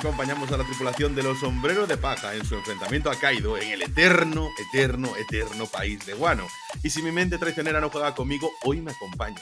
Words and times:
acompañamos 0.00 0.50
a 0.50 0.56
la 0.56 0.64
tripulación 0.64 1.14
de 1.14 1.22
los 1.22 1.40
sombreros 1.40 1.86
de 1.86 1.98
paja 1.98 2.34
en 2.34 2.42
su 2.46 2.54
enfrentamiento 2.54 3.10
a 3.10 3.16
Kaido 3.16 3.58
en 3.58 3.68
el 3.70 3.82
eterno, 3.82 4.48
eterno, 4.72 5.14
eterno 5.16 5.66
país 5.66 6.04
de 6.06 6.14
Guano. 6.14 6.46
Y 6.82 6.88
si 6.88 7.02
mi 7.02 7.12
mente 7.12 7.36
traicionera 7.36 7.82
no 7.82 7.90
juega 7.90 8.14
conmigo, 8.14 8.50
hoy 8.64 8.80
me 8.80 8.92
acompaña 8.92 9.40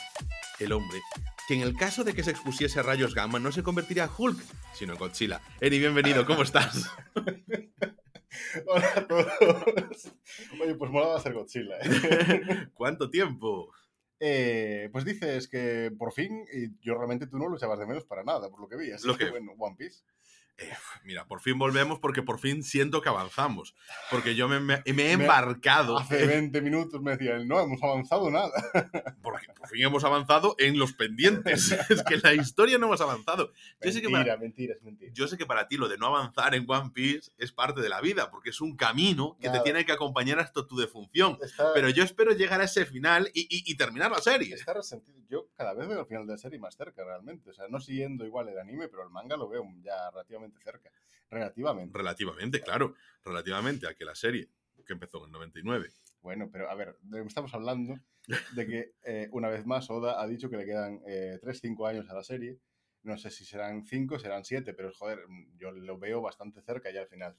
el 0.58 0.72
hombre 0.72 0.98
que 1.46 1.54
en 1.54 1.60
el 1.62 1.76
caso 1.76 2.02
de 2.02 2.12
que 2.12 2.24
se 2.24 2.32
expusiese 2.32 2.80
a 2.80 2.82
rayos 2.82 3.14
gamma 3.14 3.38
no 3.38 3.52
se 3.52 3.62
convertiría 3.62 4.04
en 4.04 4.10
Hulk, 4.18 4.38
sino 4.74 4.94
en 4.94 4.98
Godzilla. 4.98 5.40
Eri, 5.60 5.78
bienvenido, 5.78 6.26
¿cómo 6.26 6.42
estás? 6.42 6.90
Hola 8.66 8.92
a 8.96 9.06
todos. 9.06 10.12
Oye, 10.60 10.74
pues 10.74 10.90
molaba 10.90 11.20
ser 11.20 11.34
Godzilla. 11.34 11.76
¿eh? 11.82 12.68
¿Cuánto 12.74 13.08
tiempo? 13.10 13.72
Eh, 14.20 14.88
pues 14.92 15.04
dices 15.04 15.46
que 15.46 15.92
por 15.96 16.12
fin, 16.12 16.44
y 16.52 16.76
yo 16.84 16.96
realmente 16.96 17.28
tú 17.28 17.38
no 17.38 17.48
lo 17.48 17.56
echabas 17.56 17.78
de 17.78 17.86
menos 17.86 18.04
para 18.04 18.24
nada, 18.24 18.50
por 18.50 18.60
lo 18.60 18.68
que 18.68 18.76
vi. 18.76 18.90
Así 18.90 19.06
Lo 19.06 19.16
que, 19.16 19.26
que- 19.26 19.30
bueno, 19.30 19.52
One 19.56 19.76
Piece. 19.78 20.02
Eh, 20.60 20.72
mira, 21.04 21.24
por 21.26 21.40
fin 21.40 21.56
volvemos 21.56 22.00
porque 22.00 22.22
por 22.22 22.40
fin 22.40 22.64
siento 22.64 23.00
que 23.00 23.08
avanzamos. 23.08 23.74
Porque 24.10 24.34
yo 24.34 24.48
me, 24.48 24.58
me- 24.58 24.82
me 24.86 25.12
he 25.12 25.16
Me- 25.16 25.24
embarcado. 25.24 25.96
Hace 25.98 26.26
20 26.26 26.60
minutos 26.60 27.00
me 27.00 27.12
decían, 27.16 27.46
no 27.46 27.60
hemos 27.60 27.80
avanzado 27.82 28.28
nada. 28.30 28.50
Porque 29.22 29.46
por 29.56 29.68
fin 29.68 29.82
hemos 29.84 30.02
avanzado 30.04 30.56
en 30.58 30.78
los 30.78 30.94
pendientes. 30.94 31.70
es 31.90 32.02
que 32.02 32.16
la 32.16 32.34
historia 32.34 32.76
no 32.78 32.86
hemos 32.86 33.00
avanzado. 33.00 33.52
Yo 33.80 33.92
sé, 33.92 34.00
que 34.02 34.08
mentira, 34.08 34.34
para, 34.34 34.36
mentira, 34.38 34.74
es 34.74 34.82
mentira. 34.82 35.12
yo 35.14 35.28
sé 35.28 35.36
que 35.38 35.46
para 35.46 35.68
ti 35.68 35.76
lo 35.76 35.88
de 35.88 35.96
no 35.98 36.06
avanzar 36.06 36.54
en 36.56 36.64
One 36.68 36.90
Piece 36.92 37.30
es 37.38 37.52
parte 37.52 37.80
de 37.80 37.88
la 37.88 38.00
vida, 38.00 38.30
porque 38.30 38.50
es 38.50 38.60
un 38.60 38.74
camino 38.76 39.36
que 39.40 39.46
te 39.48 39.52
Nada. 39.52 39.62
tiene 39.62 39.84
que 39.84 39.92
acompañar 39.92 40.40
hasta 40.40 40.66
tu 40.66 40.76
defunción. 40.76 41.38
Está, 41.40 41.72
Pero 41.72 41.88
yo 41.88 42.02
espero 42.02 42.32
llegar 42.32 42.60
a 42.60 42.64
ese 42.64 42.84
final 42.84 43.30
y, 43.32 43.42
y- 43.42 43.62
y 43.70 43.76
terminar 43.76 44.10
la 44.10 44.18
serie. 44.18 44.54
está 44.54 44.74
resentido. 44.74 45.18
Yo 45.30 45.46
cada 45.56 45.74
vez 45.74 45.86
veo 45.88 46.00
el 46.00 46.06
final 46.06 46.26
de 46.26 46.32
la 46.32 46.38
serie 46.38 46.58
más 46.58 46.74
cerca, 46.74 47.04
realmente. 47.04 47.50
O 47.50 47.52
sea, 47.52 47.66
no 47.68 47.78
siguiendo 47.80 48.24
igual 48.24 48.48
el 48.48 48.58
anime, 48.58 48.88
pero 48.88 49.02
el 49.04 49.10
manga 49.10 49.36
lo 49.36 49.48
veo 49.48 49.62
ya 49.82 50.10
relativamente 50.10 50.47
cerca. 50.62 50.90
Relativamente. 51.30 51.96
Relativamente, 51.96 52.60
claro. 52.60 52.94
Relativamente 53.24 53.86
a 53.86 53.94
que 53.94 54.04
la 54.04 54.14
serie, 54.14 54.48
que 54.86 54.92
empezó 54.92 55.18
en 55.18 55.24
el 55.24 55.32
99, 55.32 55.90
Bueno, 56.22 56.48
pero 56.50 56.70
a 56.70 56.74
ver, 56.74 56.96
estamos 57.26 57.52
hablando 57.54 57.98
de 58.54 58.66
que 58.66 58.92
eh, 59.04 59.28
una 59.32 59.48
vez 59.48 59.66
más 59.66 59.90
Oda 59.90 60.22
ha 60.22 60.26
dicho 60.26 60.48
que 60.48 60.56
le 60.56 60.64
quedan 60.64 61.00
3-5 61.00 61.88
años 61.88 62.08
a 62.10 62.14
la 62.14 62.22
serie. 62.22 62.58
No 63.02 63.16
sé 63.16 63.30
si 63.30 63.44
serán 63.44 63.84
5, 63.84 64.18
serán 64.18 64.44
7, 64.44 64.74
pero 64.74 64.92
joder, 64.92 65.20
yo 65.56 65.70
lo 65.70 65.98
veo 65.98 66.20
bastante 66.20 66.60
cerca 66.62 66.90
ya 66.90 67.02
al 67.02 67.08
final. 67.08 67.36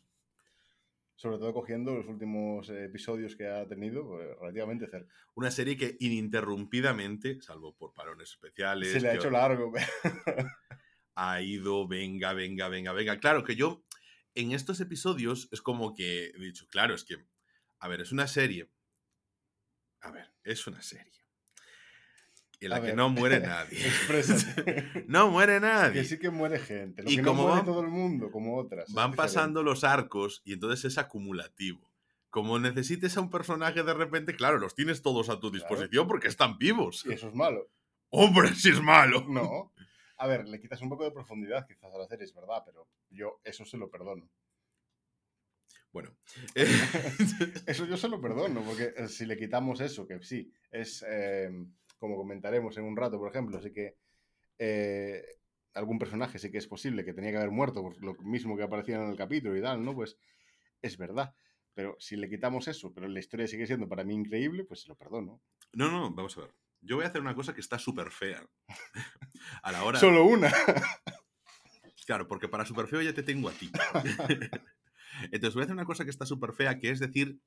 Sobre 1.16 1.38
todo 1.38 1.54
cogiendo 1.54 1.94
los 1.96 2.08
últimos 2.08 2.70
eh, 2.70 2.86
episodios 2.86 3.36
que 3.36 3.46
ha 3.46 3.68
tenido, 3.68 4.08
pues, 4.08 4.26
relativamente 4.40 4.88
cerca. 4.88 5.12
una 5.36 5.52
serie 5.52 5.76
que 5.76 5.98
ininterrumpidamente, 6.00 7.42
salvo 7.42 7.76
por 7.76 7.94
parones 7.94 8.30
especiales, 8.30 8.94
Se 8.94 9.02
le 9.02 9.10
ha 9.10 9.16
hecho 9.16 9.30
largo. 9.30 9.74
Ha 11.22 11.42
ido, 11.42 11.88
venga, 11.88 12.34
venga, 12.34 12.68
venga, 12.70 12.94
venga. 12.94 13.20
Claro 13.20 13.44
que 13.44 13.56
yo 13.56 13.84
en 14.36 14.52
estos 14.54 14.80
episodios 14.80 15.50
es 15.52 15.62
como 15.62 15.94
que 15.94 16.28
he 16.28 16.40
dicho, 16.40 16.68
claro, 16.68 16.94
es 16.96 17.04
que, 17.04 17.18
a 17.80 17.88
ver, 17.88 18.02
es 18.02 18.12
una 18.12 18.28
serie. 18.28 18.70
A 20.02 20.12
ver, 20.12 20.32
es 20.44 20.66
una 20.68 20.82
serie. 20.82 21.12
En 22.62 22.70
la 22.72 22.78
A 22.78 22.80
que 22.82 22.88
ver. 22.88 22.96
no 22.96 23.10
muere 23.10 23.40
nadie. 23.42 23.80
No 25.08 25.30
muere 25.30 25.56
que 25.56 25.60
nadie. 25.62 26.04
sí 26.04 26.20
que 26.20 26.30
muere 26.30 26.60
gente. 26.60 27.04
Lo 27.04 27.10
Y 27.10 27.18
que 27.18 27.22
como 27.24 27.42
no 27.44 27.48
muere 27.48 27.58
van- 27.62 27.66
todo 27.66 27.82
el 27.82 27.88
mundo, 27.88 28.32
como 28.32 28.58
otras. 28.58 28.92
Van 28.94 29.14
pasando 29.14 29.64
los 29.64 29.84
arcos 29.84 30.42
y 30.46 30.54
entonces 30.54 30.86
es 30.86 30.98
acumulativo. 30.98 31.90
Como 32.30 32.60
necesites 32.60 33.18
a 33.18 33.22
un 33.22 33.30
personaje 33.32 33.82
de 33.84 33.94
repente, 33.94 34.36
claro, 34.36 34.60
los 34.60 34.76
tienes 34.76 35.02
todos 35.02 35.30
a 35.30 35.40
tu 35.40 35.50
disposición 35.52 36.08
porque 36.08 36.28
están 36.28 36.58
vivos. 36.60 37.04
Y 37.06 37.14
eso 37.14 37.28
es 37.30 37.34
malo. 37.34 37.70
¡Hombre, 38.10 38.54
si 38.56 38.70
es 38.70 38.82
malo! 38.82 39.26
No. 39.28 39.74
A 40.20 40.28
ver, 40.28 40.48
le 40.48 40.60
quitas 40.60 40.82
un 40.82 40.90
poco 40.90 41.06
de 41.06 41.12
profundidad 41.12 41.66
quizás 41.68 41.94
a 41.94 41.98
la 41.98 42.08
serie, 42.08 42.26
es 42.26 42.34
verdad, 42.34 42.62
pero 42.66 42.88
yo 43.10 43.40
eso 43.44 43.66
se 43.66 43.78
lo 43.78 43.90
perdono. 43.90 44.30
Bueno. 45.92 46.16
eh, 46.56 46.68
Eso 47.66 47.86
yo 47.86 47.98
se 47.98 48.10
lo 48.10 48.22
perdono, 48.22 48.62
porque 48.62 48.94
eh, 48.96 49.08
si 49.08 49.26
le 49.26 49.38
quitamos 49.38 49.82
eso, 49.82 50.06
que 50.06 50.22
sí, 50.22 50.52
es 50.72 51.04
eh, 51.08 51.50
como 51.98 52.16
comentaremos 52.16 52.78
en 52.78 52.84
un 52.84 52.96
rato, 52.98 53.18
por 53.18 53.30
ejemplo, 53.30 53.62
sí 53.62 53.72
que 53.72 53.96
eh, 54.58 55.24
algún 55.74 56.00
personaje 56.00 56.40
sí 56.40 56.52
que 56.52 56.58
es 56.58 56.68
posible 56.68 57.06
que 57.06 57.14
tenía 57.14 57.32
que 57.32 57.38
haber 57.38 57.52
muerto 57.52 57.82
por 57.82 58.02
lo 58.04 58.14
mismo 58.16 58.58
que 58.58 58.64
aparecía 58.64 58.96
en 58.98 59.10
el 59.10 59.18
capítulo 59.18 59.58
y 59.58 59.62
tal, 59.62 59.84
¿no? 59.84 59.96
Pues 59.96 60.18
es 60.82 60.98
verdad. 60.98 61.34
Pero 61.74 61.96
si 62.00 62.18
le 62.18 62.30
quitamos 62.30 62.68
eso, 62.68 62.94
pero 62.94 63.08
la 63.08 63.20
historia 63.20 63.48
sigue 63.48 63.66
siendo 63.66 63.88
para 63.88 64.04
mí 64.04 64.14
increíble, 64.14 64.66
pues 64.66 64.82
se 64.82 64.90
lo 64.90 64.96
perdono. 64.96 65.42
No, 65.74 65.90
no, 65.90 66.12
vamos 66.12 66.38
a 66.38 66.42
ver. 66.42 66.54
Yo 66.82 66.96
voy 66.96 67.06
a 67.06 67.10
hacer 67.10 67.22
una 67.22 67.36
cosa 67.36 67.54
que 67.54 67.62
está 67.62 67.78
súper 67.78 68.12
fea. 68.12 68.46
A 69.64 69.72
la 69.72 69.84
hora. 69.84 70.00
Solo 70.00 70.26
una. 70.26 70.52
Claro, 72.06 72.28
porque 72.28 72.48
para 72.48 72.66
súper 72.66 72.88
feo 72.88 73.04
ya 73.04 73.14
te 73.14 73.22
tengo 73.22 73.50
a 73.50 73.52
ti. 73.52 73.70
Entonces 75.32 75.54
voy 75.54 75.62
a 75.62 75.66
hacer 75.66 75.76
una 75.76 75.86
cosa 75.86 76.06
que 76.06 76.10
está 76.10 76.26
súper 76.26 76.54
fea, 76.54 76.80
que 76.80 76.90
es 76.90 77.00
decir 77.00 77.40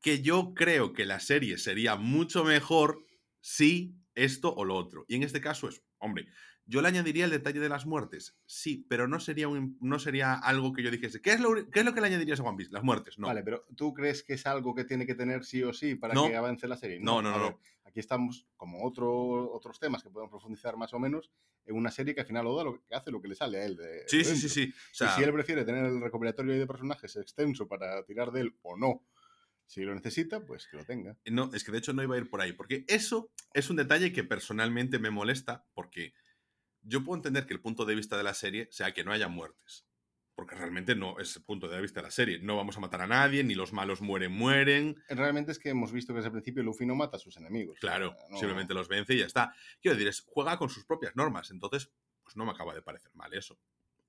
que 0.00 0.22
yo 0.22 0.54
creo 0.54 0.92
que 0.92 1.06
la 1.06 1.18
serie 1.18 1.58
sería 1.58 1.96
mucho 1.96 2.44
mejor 2.44 3.04
si 3.40 3.96
esto 4.14 4.54
o 4.54 4.64
lo 4.64 4.76
otro. 4.76 5.04
Y 5.08 5.16
en 5.16 5.24
este 5.24 5.40
caso 5.40 5.68
es, 5.68 5.82
hombre, 5.98 6.28
yo 6.66 6.82
le 6.82 6.88
añadiría 6.88 7.24
el 7.24 7.30
detalle 7.30 7.60
de 7.60 7.68
las 7.68 7.86
muertes, 7.86 8.36
sí, 8.44 8.84
pero 8.88 9.06
no 9.06 9.20
sería, 9.20 9.48
un, 9.48 9.78
no 9.80 9.98
sería 9.98 10.34
algo 10.34 10.72
que 10.72 10.82
yo 10.82 10.90
dijese, 10.90 11.20
¿qué 11.22 11.32
es, 11.32 11.40
lo, 11.40 11.54
¿qué 11.70 11.80
es 11.80 11.84
lo 11.84 11.94
que 11.94 12.00
le 12.00 12.08
añadirías 12.08 12.40
a 12.40 12.42
One 12.42 12.56
Piece? 12.56 12.72
Las 12.72 12.82
muertes, 12.82 13.18
no. 13.18 13.28
Vale, 13.28 13.42
pero 13.42 13.64
¿tú 13.76 13.94
crees 13.94 14.22
que 14.22 14.34
es 14.34 14.46
algo 14.46 14.74
que 14.74 14.84
tiene 14.84 15.06
que 15.06 15.14
tener 15.14 15.44
sí 15.44 15.62
o 15.62 15.72
sí 15.72 15.94
para 15.94 16.14
No. 16.14 16.26
que 16.28 16.36
avance 16.36 16.66
la 16.66 16.76
serie? 16.76 16.98
No, 17.00 17.22
no, 17.22 17.30
no, 17.30 17.38
ver, 17.40 17.50
no. 17.52 17.60
aquí 17.84 18.00
estamos, 18.00 18.46
como 18.56 18.84
otro, 18.84 19.52
otros 19.52 19.78
temas 19.78 20.02
que 20.02 20.10
podemos 20.10 20.30
profundizar 20.30 20.76
más 20.76 20.92
o 20.92 20.98
menos, 20.98 21.30
en 21.64 21.76
una 21.76 21.90
serie 21.90 22.14
que 22.14 22.20
al 22.20 22.26
final 22.26 22.46
Oda 22.46 22.64
lo 22.64 22.82
que 22.84 22.94
hace 22.94 23.10
lo 23.10 23.20
que 23.22 23.28
le 23.28 23.34
sale 23.34 23.58
a 23.58 23.64
él. 23.64 23.76
De, 23.76 24.04
Sí, 24.08 24.18
de 24.18 24.24
sí, 24.24 24.36
sí, 24.36 24.48
sí. 24.48 24.72
O 24.92 24.94
sea, 24.94 25.08
y 25.08 25.10
si 25.10 25.22
él 25.22 25.32
prefiere 25.32 25.64
tener 25.64 25.84
el 25.84 26.00
recopilatorio 26.00 26.58
de 26.58 26.66
personajes 26.66 27.14
extenso 27.16 27.68
para 27.68 28.04
tirar 28.04 28.30
de 28.32 28.40
él 28.42 28.56
o 28.62 28.76
no, 28.76 29.04
si 29.66 29.82
lo 29.82 29.94
necesita, 29.94 30.44
pues 30.44 30.68
que 30.68 30.76
lo 30.76 30.84
tenga. 30.84 31.16
No, 31.26 31.50
es 31.52 31.64
que 31.64 31.72
de 31.72 31.78
hecho 31.78 31.92
no 31.92 32.02
iba 32.02 32.14
a 32.14 32.18
ir 32.18 32.30
por 32.30 32.40
ahí, 32.40 32.52
porque 32.52 32.84
eso 32.88 33.30
es 33.52 33.68
un 33.68 33.76
detalle 33.76 34.12
que 34.12 34.22
personalmente 34.24 34.98
me 34.98 35.10
molesta, 35.10 35.66
porque 35.74 36.12
yo 36.86 37.02
puedo 37.04 37.16
entender 37.16 37.46
que 37.46 37.54
el 37.54 37.60
punto 37.60 37.84
de 37.84 37.94
vista 37.94 38.16
de 38.16 38.22
la 38.22 38.34
serie 38.34 38.68
sea 38.70 38.92
que 38.92 39.04
no 39.04 39.12
haya 39.12 39.28
muertes, 39.28 39.84
porque 40.34 40.54
realmente 40.54 40.94
no 40.94 41.18
es 41.18 41.34
el 41.36 41.42
punto 41.44 41.66
de 41.68 41.80
vista 41.80 42.00
de 42.00 42.04
la 42.06 42.10
serie. 42.10 42.38
No 42.40 42.56
vamos 42.56 42.76
a 42.76 42.80
matar 42.80 43.00
a 43.02 43.06
nadie, 43.06 43.42
ni 43.42 43.54
los 43.54 43.72
malos 43.72 44.00
mueren, 44.02 44.32
mueren. 44.32 45.02
Realmente 45.08 45.52
es 45.52 45.58
que 45.58 45.70
hemos 45.70 45.92
visto 45.92 46.12
que 46.12 46.16
desde 46.18 46.28
el 46.28 46.32
principio 46.32 46.62
Luffy 46.62 46.84
no 46.86 46.94
mata 46.94 47.16
a 47.16 47.20
sus 47.20 47.36
enemigos. 47.36 47.78
Claro, 47.80 48.10
O 48.10 48.14
sea, 48.18 48.28
no- 48.30 48.38
simplemente 48.38 48.74
los 48.74 48.88
vence 48.88 49.14
y 49.14 49.18
ya 49.18 49.26
está. 49.26 49.54
Quiero 49.80 49.96
decir, 49.96 50.08
es, 50.08 50.22
juega 50.26 50.58
con 50.58 50.68
sus 50.68 50.84
propias 50.84 51.16
normas, 51.16 51.50
entonces, 51.50 51.90
pues 52.22 52.36
no 52.36 52.44
me 52.44 52.52
acaba 52.52 52.74
de 52.74 52.82
parecer 52.82 53.10
mal 53.14 53.32
eso. 53.34 53.58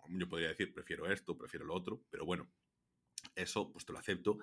Yo 0.09 0.28
podría 0.30 0.50
decir, 0.50 0.74
prefiero 0.74 1.12
esto, 1.12 1.38
prefiero 1.38 1.66
lo 1.66 1.74
otro, 1.76 2.02
pero 2.09 2.26
bueno, 2.26 2.50
eso 3.36 3.72
pues 3.72 3.86
te 3.86 3.94
lo 3.94 4.00
acepto 4.00 4.40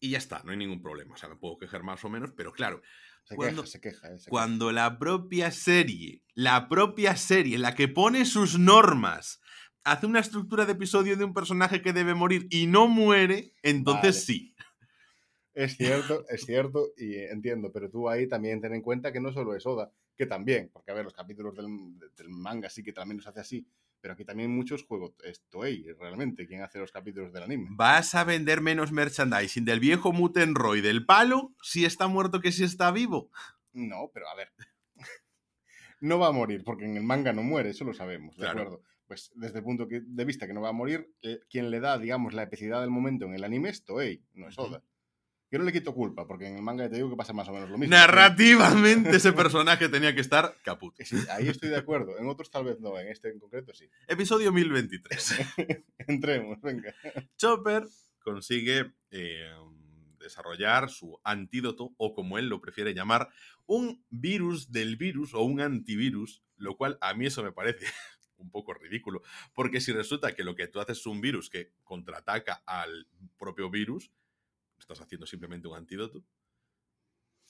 y 0.00 0.10
ya 0.10 0.18
está, 0.18 0.42
no 0.44 0.50
hay 0.50 0.56
ningún 0.56 0.82
problema. 0.82 1.14
O 1.14 1.16
sea, 1.16 1.28
me 1.28 1.36
puedo 1.36 1.56
quejar 1.58 1.82
más 1.82 2.04
o 2.04 2.08
menos, 2.08 2.32
pero 2.32 2.52
claro, 2.52 2.82
Se 3.24 3.36
cuando- 3.36 3.62
queja, 3.62 3.72
se 3.72 3.80
queja. 3.80 4.08
eh, 4.12 4.18
se 4.18 4.30
cuando 4.30 4.70
la 4.72 4.98
propia 4.98 5.50
serie, 5.50 6.22
la 6.34 6.68
propia 6.68 7.16
serie, 7.16 7.58
la 7.58 7.74
que 7.74 7.88
pone 7.88 8.24
sus 8.26 8.58
normas, 8.58 9.40
hace 9.82 10.06
una 10.06 10.20
estructura 10.20 10.64
de 10.66 10.72
episodio 10.72 11.16
de 11.16 11.24
un 11.24 11.34
personaje 11.34 11.82
que 11.82 11.92
debe 11.92 12.14
morir 12.14 12.46
y 12.50 12.66
no 12.66 12.86
muere, 12.88 13.52
entonces 13.62 14.14
Vale. 14.16 14.26
sí. 14.26 14.54
Es 15.54 15.76
cierto, 15.76 16.24
es 16.28 16.42
cierto, 16.44 16.88
y 16.96 17.14
entiendo, 17.16 17.70
pero 17.72 17.88
tú 17.88 18.08
ahí 18.08 18.26
también 18.26 18.60
ten 18.60 18.74
en 18.74 18.82
cuenta 18.82 19.12
que 19.12 19.20
no 19.20 19.32
solo 19.32 19.54
es 19.54 19.64
Oda, 19.66 19.92
que 20.16 20.26
también, 20.26 20.68
porque 20.72 20.90
a 20.90 20.94
ver, 20.94 21.04
los 21.04 21.14
capítulos 21.14 21.54
del, 21.54 21.66
del 22.16 22.28
manga 22.28 22.68
sí 22.68 22.82
que 22.82 22.92
también 22.92 23.18
los 23.18 23.26
hace 23.28 23.40
así, 23.40 23.66
pero 24.04 24.12
aquí 24.12 24.26
también 24.26 24.50
muchos 24.50 24.84
juegos, 24.84 25.14
Toei 25.48 25.82
realmente 25.98 26.46
quien 26.46 26.60
hace 26.60 26.78
los 26.78 26.92
capítulos 26.92 27.32
del 27.32 27.44
anime. 27.44 27.68
Vas 27.70 28.14
a 28.14 28.22
vender 28.24 28.60
menos 28.60 28.92
merchandising 28.92 29.64
del 29.64 29.80
viejo 29.80 30.12
Mutenroy 30.12 30.82
del 30.82 31.06
palo 31.06 31.54
si 31.62 31.86
está 31.86 32.06
muerto 32.06 32.42
que 32.42 32.52
si 32.52 32.64
está 32.64 32.90
vivo. 32.90 33.30
No, 33.72 34.10
pero 34.12 34.28
a 34.28 34.34
ver, 34.34 34.52
no 36.02 36.18
va 36.18 36.26
a 36.28 36.32
morir, 36.32 36.64
porque 36.64 36.84
en 36.84 36.98
el 36.98 37.02
manga 37.02 37.32
no 37.32 37.42
muere, 37.42 37.70
eso 37.70 37.86
lo 37.86 37.94
sabemos, 37.94 38.36
¿de 38.36 38.42
Claro. 38.42 38.60
acuerdo? 38.60 38.82
Pues 39.06 39.32
desde 39.36 39.60
el 39.60 39.64
punto 39.64 39.86
de 39.88 40.24
vista 40.26 40.46
que 40.46 40.52
no 40.52 40.60
va 40.60 40.68
a 40.68 40.72
morir, 40.72 41.10
eh, 41.22 41.40
quien 41.48 41.70
le 41.70 41.80
da, 41.80 41.96
digamos, 41.96 42.34
la 42.34 42.42
epicidad 42.42 42.82
del 42.82 42.90
momento 42.90 43.24
en 43.24 43.32
el 43.32 43.42
anime 43.44 43.70
es 43.70 43.86
Toei, 43.86 44.22
no 44.34 44.48
es. 44.48 44.58
Oda. 44.58 44.82
Yo 45.54 45.60
no 45.60 45.66
le 45.66 45.72
quito 45.72 45.94
culpa, 45.94 46.26
porque 46.26 46.48
en 46.48 46.56
el 46.56 46.62
manga 46.62 46.88
te 46.88 46.96
digo 46.96 47.08
que 47.08 47.14
pasa 47.14 47.32
más 47.32 47.46
o 47.46 47.52
menos 47.52 47.70
lo 47.70 47.78
mismo. 47.78 47.94
Narrativamente 47.94 49.14
ese 49.14 49.32
personaje 49.32 49.88
tenía 49.88 50.12
que 50.12 50.20
estar 50.20 50.52
caput. 50.64 51.00
Sí, 51.04 51.16
ahí 51.30 51.46
estoy 51.46 51.68
de 51.68 51.76
acuerdo. 51.76 52.18
En 52.18 52.26
otros 52.26 52.50
tal 52.50 52.64
vez 52.64 52.80
no, 52.80 52.98
en 52.98 53.06
este 53.06 53.28
en 53.28 53.38
concreto 53.38 53.72
sí. 53.72 53.88
Episodio 54.08 54.50
1023. 54.50 55.34
Entremos, 56.08 56.60
venga. 56.60 56.92
Chopper 57.36 57.84
consigue 58.18 58.94
eh, 59.12 59.48
desarrollar 60.18 60.90
su 60.90 61.20
antídoto, 61.22 61.94
o 61.98 62.14
como 62.14 62.36
él 62.38 62.48
lo 62.48 62.60
prefiere 62.60 62.92
llamar, 62.92 63.28
un 63.66 64.04
virus 64.10 64.72
del 64.72 64.96
virus 64.96 65.34
o 65.34 65.42
un 65.44 65.60
antivirus, 65.60 66.42
lo 66.56 66.76
cual 66.76 66.98
a 67.00 67.14
mí 67.14 67.26
eso 67.26 67.44
me 67.44 67.52
parece 67.52 67.86
un 68.38 68.50
poco 68.50 68.74
ridículo, 68.74 69.22
porque 69.54 69.80
si 69.80 69.92
resulta 69.92 70.34
que 70.34 70.42
lo 70.42 70.56
que 70.56 70.66
tú 70.66 70.80
haces 70.80 70.98
es 70.98 71.06
un 71.06 71.20
virus 71.20 71.48
que 71.48 71.70
contraataca 71.84 72.64
al 72.66 73.06
propio 73.38 73.70
virus, 73.70 74.10
estás 74.84 75.00
haciendo 75.00 75.26
simplemente 75.26 75.66
un 75.68 75.76
antídoto. 75.76 76.22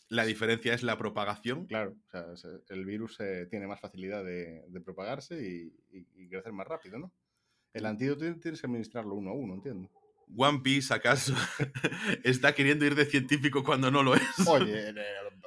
La 0.09 0.25
diferencia 0.25 0.75
es 0.75 0.83
la 0.83 0.97
propagación. 0.99 1.67
Claro, 1.67 1.97
o 2.07 2.11
sea, 2.11 2.37
se- 2.37 2.63
el 2.69 2.85
virus 2.85 3.19
eh, 3.21 3.47
tiene 3.51 3.67
más 3.67 3.81
facilidad 3.81 4.23
de, 4.25 4.63
de 4.69 4.81
propagarse 4.81 5.35
y, 5.43 5.75
y- 5.97 6.07
y 6.15 6.29
crecer 6.29 6.53
más 6.53 6.67
rápido, 6.69 6.99
¿no? 6.99 7.13
El 7.73 7.87
antídoto 7.87 8.21
tienes 8.41 8.61
que 8.61 8.67
administrarlo 8.67 9.15
uno 9.17 9.31
a 9.31 9.35
uno, 9.35 9.55
entiendo. 9.55 9.91
One 10.37 10.61
Piece, 10.61 10.93
¿acaso? 10.95 11.35
está 12.25 12.55
queriendo 12.55 12.85
ir 12.87 12.95
de 12.95 13.07
científico 13.07 13.65
cuando 13.65 13.91
no 13.91 14.03
lo 14.03 14.15
es. 14.15 14.23
Oye, 14.47 14.89
eh, 14.91 14.95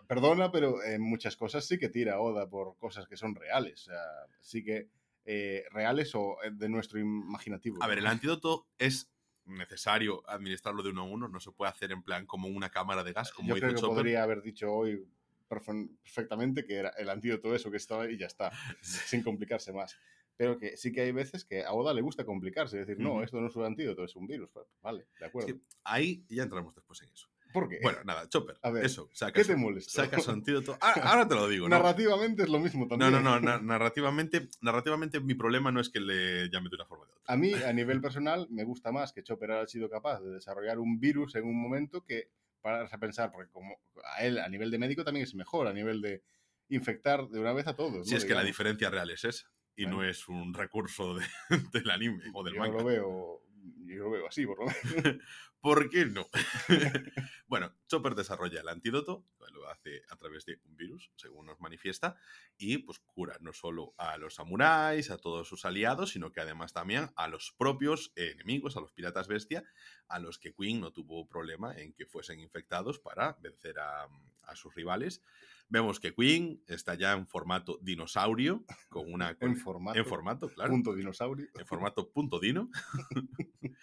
perdona, 0.07 0.51
pero 0.51 0.83
en 0.83 1.01
muchas 1.01 1.38
cosas 1.38 1.66
sí 1.66 1.78
que 1.78 1.90
tira 1.90 2.19
Oda 2.19 2.50
por 2.50 2.78
cosas 2.78 3.07
que 3.07 3.16
son 3.16 3.36
reales. 3.36 3.81
O 3.88 3.92
sea, 3.92 4.01
sí 4.42 4.63
que 4.63 4.90
eh, 5.25 5.63
reales 5.72 6.13
o 6.16 6.38
eh, 6.44 6.51
de 6.51 6.68
nuestro 6.68 7.00
imaginativo. 7.00 7.81
A 7.81 7.88
ver, 7.88 8.00
el 8.00 8.07
antídoto 8.07 8.68
es 8.78 9.10
necesario 9.47 10.23
administrarlo 10.29 10.83
de 10.83 10.89
uno 10.89 11.01
a 11.01 11.05
uno, 11.05 11.27
no 11.27 11.39
se 11.39 11.51
puede 11.51 11.71
hacer 11.71 11.91
en 11.91 12.03
plan 12.03 12.25
como 12.25 12.47
una 12.47 12.69
cámara 12.69 13.03
de 13.03 13.13
gas, 13.13 13.31
como 13.31 13.49
Yo 13.49 13.55
creo 13.55 13.69
que 13.73 13.79
Chopper. 13.81 13.95
podría 13.95 14.23
haber 14.23 14.41
dicho 14.41 14.71
hoy 14.71 15.05
perfe- 15.49 15.89
perfectamente 16.03 16.65
que 16.65 16.75
era 16.75 16.89
el 16.97 17.09
antídoto 17.09 17.55
eso 17.55 17.71
que 17.71 17.77
estaba 17.77 18.09
y 18.09 18.17
ya 18.17 18.27
está, 18.27 18.51
sin 18.81 19.23
complicarse 19.23 19.71
más. 19.73 19.95
Pero 20.35 20.59
que 20.59 20.77
sí 20.77 20.91
que 20.91 21.01
hay 21.01 21.11
veces 21.11 21.45
que 21.45 21.63
a 21.63 21.73
Oda 21.73 21.94
le 21.95 22.01
gusta 22.01 22.23
complicarse, 22.23 22.77
decir, 22.77 22.99
no, 22.99 23.23
esto 23.23 23.41
no 23.41 23.47
es 23.47 23.55
un 23.55 23.65
antídoto, 23.65 24.03
es 24.03 24.15
un 24.15 24.27
virus. 24.27 24.49
Pues, 24.51 24.67
Vale, 24.83 25.07
de 25.19 25.25
acuerdo. 25.25 25.49
Sí. 25.49 25.61
Ahí 25.83 26.23
ya 26.29 26.44
entramos 26.44 26.75
después 26.75 27.01
en 27.01 27.09
eso. 27.09 27.27
¿Por 27.59 27.69
qué? 27.69 27.80
Bueno, 27.81 28.00
nada, 28.04 28.30
Chopper, 28.30 28.57
A 28.62 28.69
ver, 28.69 28.86
eso, 28.86 29.09
saca 29.13 29.33
¿Qué 29.33 29.44
te 29.44 29.56
molesta? 29.56 30.04
saca 30.04 30.19
su 30.19 30.30
antídoto. 30.31 30.77
Ah, 30.80 30.94
ahora 31.04 31.27
te 31.27 31.33
lo 31.33 31.48
digo, 31.48 31.68
¿no? 31.68 31.75
Narrativamente 31.75 32.44
es 32.44 32.50
lo 32.50 32.59
mismo 32.59 32.83
No, 32.83 32.89
también. 32.89 33.12
no, 33.13 33.19
no, 33.19 33.39
na- 33.39 33.59
narrativamente, 33.59 34.48
narrativamente 34.62 35.19
mi 35.19 35.33
problema 35.33 35.71
no 35.71 35.80
es 35.80 35.89
que 35.89 36.00
le 36.00 36.50
llame 36.51 36.69
de 36.69 36.75
una 36.75 36.86
forma 36.86 37.06
o 37.06 37.07
de 37.07 37.13
otra. 37.13 37.33
A 37.33 37.36
mí, 37.36 37.54
a 37.56 37.74
nivel 37.74 38.00
personal, 38.00 38.48
me 38.51 38.63
gusta 38.63 38.92
más 38.92 39.12
que 39.12 39.24
Chopper 39.24 39.51
haya 39.51 39.68
sido 39.68 39.89
capaz 39.89 40.19
de 40.21 40.31
desarrollar 40.33 40.77
un 40.77 41.00
virus 41.00 41.33
en 41.36 41.45
un 41.45 41.59
momento 41.59 42.04
que 42.06 42.30
pararse 42.62 42.95
a 42.95 43.00
pensar, 43.00 43.31
porque 43.31 43.51
como 43.51 43.75
a 44.15 44.24
él, 44.24 44.38
a 44.38 44.48
nivel 44.50 44.69
de 44.69 44.77
médico, 44.77 45.04
también 45.04 45.24
es 45.24 45.33
mejor, 45.33 45.68
a 45.68 45.74
nivel 45.74 46.00
de 46.01 46.21
infectar 46.69 47.27
de 47.30 47.39
una 47.39 47.54
vez 47.54 47.65
a 47.68 47.75
todos. 47.75 48.06
Si 48.07 48.12
¿no? 48.13 48.18
es 48.18 48.25
que 48.25 48.36
la 48.36 48.44
diferencia 48.44 48.89
real 48.92 49.09
es 49.09 49.24
esa 49.24 49.50
y 49.75 49.86
no 49.88 50.04
es 50.04 50.27
un 50.27 50.54
recurso 50.54 51.15
de- 51.15 51.25
del 51.74 51.89
anime 51.89 52.24
o 52.33 52.44
del 52.44 52.54
Yo 52.56 52.59
manga. 52.59 52.77
lo 52.77 52.83
veo, 52.86 53.42
yo 53.86 54.04
lo 54.04 54.12
veo 54.12 54.28
así, 54.28 54.46
por 54.46 54.60
lo 54.60 54.66
menos. 54.66 54.75
¿Por 55.62 55.90
qué 55.90 56.06
no? 56.06 56.28
bueno, 57.48 57.74
Chopper 57.88 58.16
desarrolla 58.16 58.62
el 58.62 58.69
antídoto, 58.69 59.25
lo 59.52 59.68
hace 59.69 60.04
a 60.10 60.16
través 60.16 60.46
de 60.46 60.60
un 60.66 60.78
virus, 60.78 61.12
según 61.16 61.48
nos 61.48 61.60
manifiesta, 61.60 62.16
y 62.58 62.78
pues 62.78 63.00
cura 63.00 63.38
no 63.42 63.54
solo 63.54 63.94
a 63.98 64.18
los 64.18 64.36
samuráis, 64.36 65.10
a 65.10 65.18
todos 65.18 65.48
sus 65.48 65.66
aliados, 65.66 66.12
sino 66.12 66.31
que 66.31 66.42
además 66.42 66.74
también 66.74 67.10
a 67.16 67.28
los 67.28 67.54
propios 67.58 68.14
enemigos, 68.16 68.78
a 68.78 68.81
los 68.81 68.92
piratas 68.92 69.28
bestia, 69.28 69.66
a 70.08 70.19
los 70.19 70.38
que 70.38 70.54
Queen 70.54 70.80
no 70.80 70.94
tuvo 70.94 71.28
problema 71.28 71.75
en 71.75 71.94
que 71.94 72.06
fuesen 72.06 72.40
infectados 72.40 73.00
para 73.00 73.38
vencer 73.42 73.80
a, 73.80 74.08
a 74.47 74.55
sus 74.55 74.73
rivales. 74.73 75.21
Vemos 75.69 75.99
que 75.99 76.13
Queen 76.13 76.61
está 76.67 76.95
ya 76.95 77.13
en 77.13 77.27
formato 77.27 77.77
dinosaurio, 77.81 78.63
con 78.89 79.11
una... 79.13 79.38
en 79.41 79.57
formato, 79.57 79.99
en 79.99 80.05
formato, 80.05 80.49
claro 80.49 80.71
punto 80.71 80.95
dinosaurio. 80.95 81.47
en 81.53 81.65
formato 81.65 82.09
punto 82.11 82.39
dino. 82.39 82.69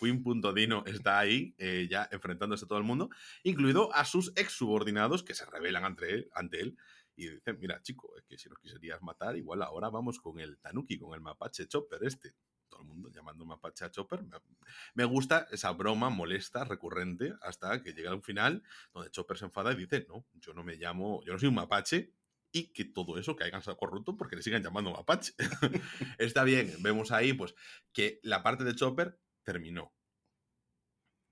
Queen.dino 0.00 0.82
está 0.86 1.18
ahí, 1.18 1.54
eh, 1.58 1.86
ya 1.90 2.08
enfrentándose 2.10 2.64
a 2.64 2.68
todo 2.68 2.78
el 2.78 2.84
mundo, 2.84 3.10
incluido 3.42 3.94
a 3.94 4.06
sus 4.06 4.32
ex 4.34 4.52
subordinados 4.52 5.22
que 5.22 5.34
se 5.34 5.44
rebelan 5.44 5.84
ante 5.84 6.14
él, 6.14 6.30
ante 6.32 6.60
él 6.60 6.78
y 7.16 7.28
dicen: 7.28 7.58
Mira, 7.60 7.82
chico, 7.82 8.16
es 8.16 8.24
que 8.24 8.38
si 8.38 8.48
nos 8.48 8.58
quisieras 8.58 9.02
matar, 9.02 9.36
igual 9.36 9.62
ahora 9.62 9.90
vamos 9.90 10.18
con 10.18 10.40
el 10.40 10.58
Tanuki, 10.58 10.98
con 10.98 11.14
el 11.14 11.20
mapache 11.20 11.68
Chopper 11.68 12.02
este. 12.04 12.34
Todo 12.70 12.82
el 12.82 12.86
mundo 12.86 13.10
llamando 13.10 13.44
mapache 13.44 13.84
a 13.84 13.90
Chopper. 13.90 14.20
Me, 14.94 15.04
gusta 15.04 15.46
esa 15.50 15.72
broma 15.72 16.08
molesta, 16.08 16.64
recurrente, 16.64 17.34
hasta 17.42 17.82
que 17.82 17.92
llega 17.92 18.14
un 18.14 18.22
final 18.22 18.62
donde 18.94 19.10
Chopper 19.10 19.36
se 19.36 19.44
enfada 19.44 19.72
y 19.72 19.76
dice: 19.76 20.06
No, 20.08 20.24
yo 20.34 20.54
no 20.54 20.64
me 20.64 20.76
llamo, 20.76 21.22
yo 21.24 21.32
no 21.32 21.38
soy 21.38 21.48
un 21.48 21.56
mapache. 21.56 22.14
Y 22.52 22.72
que 22.72 22.84
todo 22.84 23.16
eso 23.16 23.36
hayan 23.40 23.62
sido 23.62 23.76
corrupto 23.76 24.16
porque 24.16 24.34
le 24.34 24.42
sigan 24.42 24.62
llamando 24.62 24.90
mapache. 24.90 25.34
Está 26.18 26.42
bien, 26.42 26.74
vemos 26.80 27.12
ahí 27.12 27.32
pues 27.32 27.54
que 27.92 28.18
la 28.24 28.42
parte 28.42 28.64
de 28.64 28.74
Chopper 28.74 29.20
terminó. 29.44 29.92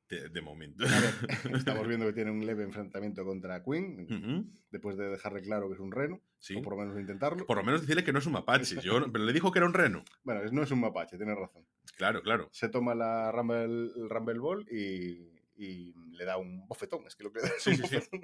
De, 0.08 0.28
de 0.30 0.40
momento. 0.40 0.84
A 0.86 1.00
ver, 1.00 1.14
estamos 1.56 1.86
viendo 1.86 2.06
que 2.06 2.12
tiene 2.14 2.30
un 2.30 2.46
leve 2.46 2.64
enfrentamiento 2.64 3.24
contra 3.24 3.62
Queen, 3.62 4.50
después 4.70 4.96
de 4.96 5.10
dejarle 5.10 5.42
claro 5.42 5.68
que 5.68 5.74
es 5.74 5.80
un 5.80 5.92
reno, 5.92 6.20
Sí. 6.38 6.56
o 6.56 6.62
por 6.62 6.74
lo 6.76 6.80
menos 6.80 6.98
intentarlo. 6.98 7.44
Por 7.46 7.58
lo 7.58 7.62
menos 7.64 7.82
decirle 7.82 8.04
que 8.04 8.12
no 8.12 8.18
es 8.20 8.26
un 8.26 8.32
mapache. 8.32 8.80
Yo, 8.80 8.92
pero 9.12 9.24
le 9.24 9.32
dijo 9.34 9.52
que 9.52 9.58
era 9.58 9.66
un 9.66 9.74
reno. 9.74 10.02
Bueno, 10.24 10.40
no 10.50 10.62
es 10.62 10.70
un 10.70 10.80
mapache, 10.80 11.16
tienes 11.18 11.36
razón. 11.36 11.66
Claro, 11.96 12.22
claro. 12.22 12.48
Se 12.52 12.68
toma 12.70 12.94
la 12.94 13.30
Rumble, 13.32 13.64
el 13.64 14.08
Rumble 14.08 14.38
Ball 14.38 14.66
y, 14.70 15.30
y 15.56 15.92
le 16.12 16.24
da 16.24 16.38
un 16.38 16.66
bofetón. 16.66 17.06
Es 17.06 17.14
que 17.14 17.24
lo 17.24 17.32
que 17.32 17.40
le 17.40 17.48
da 17.48 17.54
es 17.56 17.62
Sí, 17.62 17.70
un 17.70 17.76
sí, 17.76 17.82
bofetón. 17.82 18.20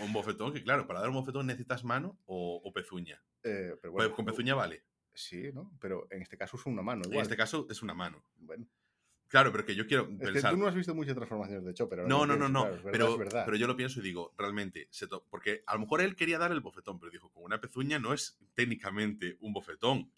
Un 0.00 0.12
bofetón, 0.12 0.52
que 0.52 0.62
claro, 0.62 0.86
para 0.86 1.00
dar 1.00 1.08
un 1.10 1.14
bofetón 1.16 1.46
necesitas 1.46 1.84
mano 1.84 2.18
o, 2.26 2.60
o 2.64 2.72
pezuña. 2.72 3.22
Eh, 3.44 3.74
pero 3.80 3.92
Pues 3.94 4.08
con 4.10 4.24
pezuña 4.24 4.54
vale. 4.54 4.82
Sí, 5.14 5.50
¿no? 5.52 5.72
Pero 5.80 6.06
en 6.10 6.22
este 6.22 6.36
caso 6.36 6.56
es 6.56 6.66
una 6.66 6.82
mano. 6.82 7.02
En 7.10 7.20
este 7.20 7.36
caso 7.36 7.66
es 7.70 7.82
una 7.82 7.94
mano. 7.94 8.22
Bueno, 8.36 8.66
Claro, 9.28 9.52
pero 9.52 9.64
que 9.64 9.74
yo 9.74 9.86
quiero 9.86 10.08
es 10.20 10.30
que 10.42 10.48
tú 10.48 10.56
no 10.56 10.66
has 10.66 10.74
visto 10.74 10.94
muchas 10.94 11.14
transformaciones 11.14 11.64
de 11.64 11.74
Chopper. 11.74 11.98
No, 12.06 12.24
no, 12.26 12.36
no, 12.36 12.48
no. 12.48 12.62
claro, 12.62 12.76
es 12.76 12.82
verdad, 12.82 12.92
pero, 12.92 13.12
es 13.12 13.18
verdad. 13.18 13.42
pero 13.44 13.56
yo 13.58 13.66
lo 13.66 13.76
pienso 13.76 14.00
y 14.00 14.02
digo, 14.02 14.34
realmente, 14.38 14.88
se 14.90 15.06
to- 15.06 15.24
porque 15.28 15.62
a 15.66 15.74
lo 15.74 15.80
mejor 15.80 16.00
él 16.00 16.16
quería 16.16 16.38
dar 16.38 16.50
el 16.52 16.60
bofetón, 16.60 16.98
pero 16.98 17.12
dijo, 17.12 17.30
con 17.30 17.44
una 17.44 17.60
pezuña 17.60 17.98
no 17.98 18.12
es 18.14 18.38
técnicamente 18.54 19.36
un 19.40 19.52
bofetón. 19.52 20.10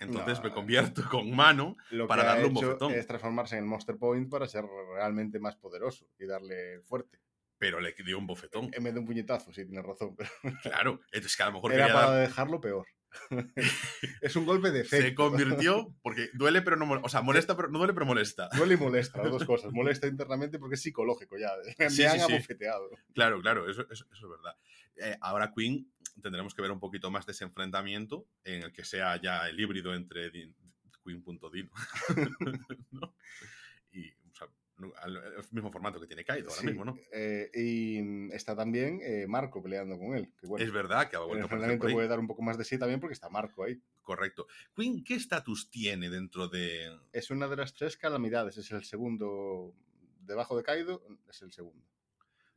Entonces 0.00 0.36
No, 0.38 0.42
me 0.44 0.50
eh. 0.50 0.52
convierto 0.52 1.02
con 1.10 1.34
mano 1.34 1.76
lo 1.90 2.06
para 2.06 2.22
que 2.22 2.28
ha 2.28 2.30
darle 2.34 2.46
un 2.46 2.56
hecho 2.56 2.66
bofetón. 2.66 2.92
es 2.92 3.06
transformarse 3.06 3.56
en 3.56 3.64
el 3.64 3.68
Monster 3.68 3.96
Point 3.96 4.30
para 4.30 4.46
ser 4.46 4.64
realmente 4.94 5.40
más 5.40 5.56
poderoso 5.56 6.06
y 6.18 6.26
darle 6.26 6.80
fuerte. 6.82 7.18
pero 7.60 7.80
le 7.80 7.92
dio 8.04 8.16
un 8.18 8.26
bofetón. 8.28 8.70
En 8.72 8.84
vez 8.84 8.94
de 8.94 9.00
un 9.00 9.06
puñetazo, 9.06 9.52
sí, 9.52 9.64
tienes 9.66 9.84
razón. 9.84 10.14
Pero 10.14 10.30
Claro, 10.62 11.00
entonces 11.10 11.36
que 11.36 11.42
a 11.42 11.46
lo 11.46 11.52
mejor 11.54 11.72
era 11.72 11.86
quería 11.86 12.00
para 12.00 12.10
dar- 12.12 12.28
dejarlo 12.28 12.60
peor. 12.60 12.86
Es 14.22 14.36
un 14.36 14.46
golpe 14.46 14.70
de 14.70 14.80
efecto. 14.80 15.06
se 15.06 15.14
convirtió, 15.14 15.94
porque 16.02 16.30
duele 16.34 16.62
pero 16.62 16.76
no 16.76 16.86
molesta, 16.86 17.06
o 17.06 17.08
sea, 17.08 17.22
molesta 17.22 17.56
pero 17.56 17.68
no 17.68 17.78
duele 17.78 17.94
pero 17.94 18.06
molesta. 18.06 18.48
Duele 18.56 18.74
y 18.74 18.76
molesta, 18.76 19.22
las 19.22 19.30
dos 19.30 19.44
cosas. 19.46 19.72
Molesta 19.72 20.06
internamente 20.06 20.58
porque 20.58 20.74
es 20.76 20.82
psicológico 20.82 21.36
ya. 21.38 21.50
Me 21.78 21.90
Sí, 21.90 22.04
han 22.04 22.18
sí, 22.18 22.26
sí. 22.26 22.32
abofeteado. 22.32 22.90
Claro, 23.14 23.40
claro, 23.40 23.68
eso, 23.70 23.82
eso- 23.90 24.06
eso 24.12 24.26
es 24.26 24.30
verdad. 24.30 24.56
Eh, 24.96 25.16
ahora 25.20 25.52
Queen 25.56 25.90
tendremos 26.22 26.54
que 26.54 26.62
ver 26.62 26.70
un 26.72 26.80
poquito 26.80 27.10
más 27.10 27.24
de 27.26 27.32
ese 27.32 27.44
enfrentamiento 27.44 28.26
en 28.44 28.62
el 28.64 28.72
que 28.72 28.84
sea 28.84 29.20
ya 29.20 29.48
el 29.48 29.58
híbrido 29.60 29.94
entre 29.94 30.32
Din- 30.32 30.54
Queen.dino 31.04 31.70
¿no? 32.90 33.14
Al- 34.98 35.16
el 35.16 35.44
mismo 35.52 35.70
formato 35.72 36.00
que 36.00 36.06
tiene 36.06 36.24
Kaido 36.24 36.48
ahora 36.50 36.60
Sí, 36.60 36.66
mismo, 36.68 36.84
¿no? 36.84 36.96
eh, 37.12 37.50
y 37.54 38.32
está 38.34 38.54
también 38.54 39.00
eh, 39.02 39.26
Marco 39.26 39.62
peleando 39.62 39.98
con 39.98 40.14
él. 40.16 40.32
Que 40.40 40.46
bueno, 40.46 40.64
es 40.64 40.72
verdad 40.72 41.08
que 41.10 41.16
ha 41.16 41.20
el 41.20 41.26
vuelto 41.26 41.48
por 41.48 41.64
ahí. 41.64 41.78
puede 41.94 42.08
dar 42.08 42.18
un 42.20 42.26
poco 42.28 42.42
más 42.42 42.56
de 42.58 42.64
sí 42.64 42.78
también 42.78 43.00
porque 43.00 43.14
está 43.14 43.28
Marco 43.28 43.64
ahí. 43.64 43.80
Correcto. 44.02 44.46
Queen, 44.74 45.02
¿qué 45.04 45.14
estatus 45.14 45.68
tiene 45.70 46.08
dentro 46.10 46.48
de...? 46.48 46.96
Es 47.12 47.30
una 47.30 47.48
de 47.48 47.56
las 47.56 47.74
tres 47.74 47.96
calamidades. 47.96 48.56
Es 48.56 48.70
el 48.70 48.84
segundo. 48.84 49.74
Debajo 50.20 50.56
de 50.56 50.62
Kaido, 50.62 51.02
es 51.28 51.42
el 51.42 51.52
segundo. 51.52 51.84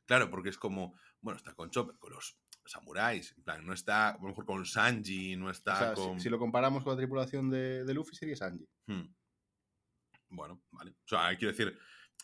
Claro, 0.06 0.30
porque 0.30 0.50
es 0.50 0.58
como, 0.58 0.96
bueno, 1.22 1.38
está 1.38 1.54
con 1.54 1.70
Chopper, 1.70 1.98
con 1.98 2.12
los 2.14 2.38
samuráis, 2.66 3.34
en 3.38 3.44
plan, 3.44 3.66
no 3.66 3.74
está, 3.74 4.10
a 4.10 4.18
lo 4.22 4.28
mejor 4.28 4.46
con 4.46 4.66
Sanji, 4.66 5.36
no 5.36 5.50
está 5.50 5.74
O 5.74 5.78
sea, 5.78 5.96
si- 5.96 6.02
con... 6.02 6.20
si, 6.20 6.30
lo 6.30 6.38
comparamos 6.38 6.84
con 6.84 6.94
la 6.94 6.98
tripulación 6.98 7.50
de, 7.50 7.84
de 7.86 7.94
Luffy, 7.94 8.16
sería 8.16 8.36
Sanji. 8.36 8.68
Hmm. 8.88 9.14
Bueno, 10.30 10.62
vale. 10.72 10.92
O 10.92 11.08
sea, 11.08 11.36
quiero 11.38 11.52
decir, 11.52 11.78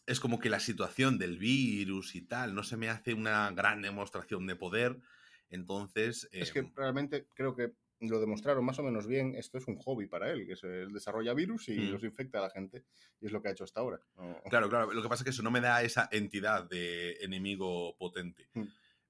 es 0.05 0.19
como 0.19 0.39
que 0.39 0.49
la 0.49 0.59
situación 0.59 1.17
del 1.17 1.37
virus 1.37 2.15
y 2.15 2.21
tal 2.21 2.53
no 2.55 2.63
se 2.63 2.77
me 2.77 2.89
hace 2.89 3.13
una 3.13 3.51
gran 3.51 3.81
demostración 3.81 4.45
de 4.47 4.55
poder. 4.55 4.97
Entonces. 5.49 6.27
Es 6.31 6.49
eh, 6.49 6.53
que 6.53 6.71
realmente 6.75 7.27
creo 7.33 7.55
que 7.55 7.73
lo 7.99 8.19
demostraron 8.19 8.63
más 8.63 8.77
o 8.79 8.83
menos 8.83 9.07
bien. 9.07 9.33
Esto 9.35 9.57
es 9.57 9.67
un 9.67 9.77
hobby 9.77 10.05
para 10.05 10.31
él, 10.31 10.45
que 10.45 10.53
es 10.53 10.63
el 10.63 10.91
desarrolla 10.93 11.33
virus 11.33 11.69
y 11.69 11.79
Mm. 11.79 11.91
los 11.93 12.03
infecta 12.03 12.37
a 12.39 12.43
la 12.43 12.49
gente. 12.51 12.85
Y 13.19 13.25
es 13.25 13.31
lo 13.31 13.41
que 13.41 13.47
ha 13.47 13.51
hecho 13.51 13.63
hasta 13.63 13.79
ahora. 13.79 13.99
No- 14.15 14.39
Claro, 14.49 14.69
claro. 14.69 14.93
Lo 14.93 15.01
que 15.01 15.09
pasa 15.09 15.21
es 15.21 15.23
que 15.25 15.29
eso 15.31 15.41
no 15.43 15.51
me 15.51 15.61
da 15.61 15.81
esa 15.81 16.07
entidad 16.11 16.69
de 16.69 17.13
enemigo 17.21 17.95
potente. 17.97 18.49
Hmm. 18.53 18.65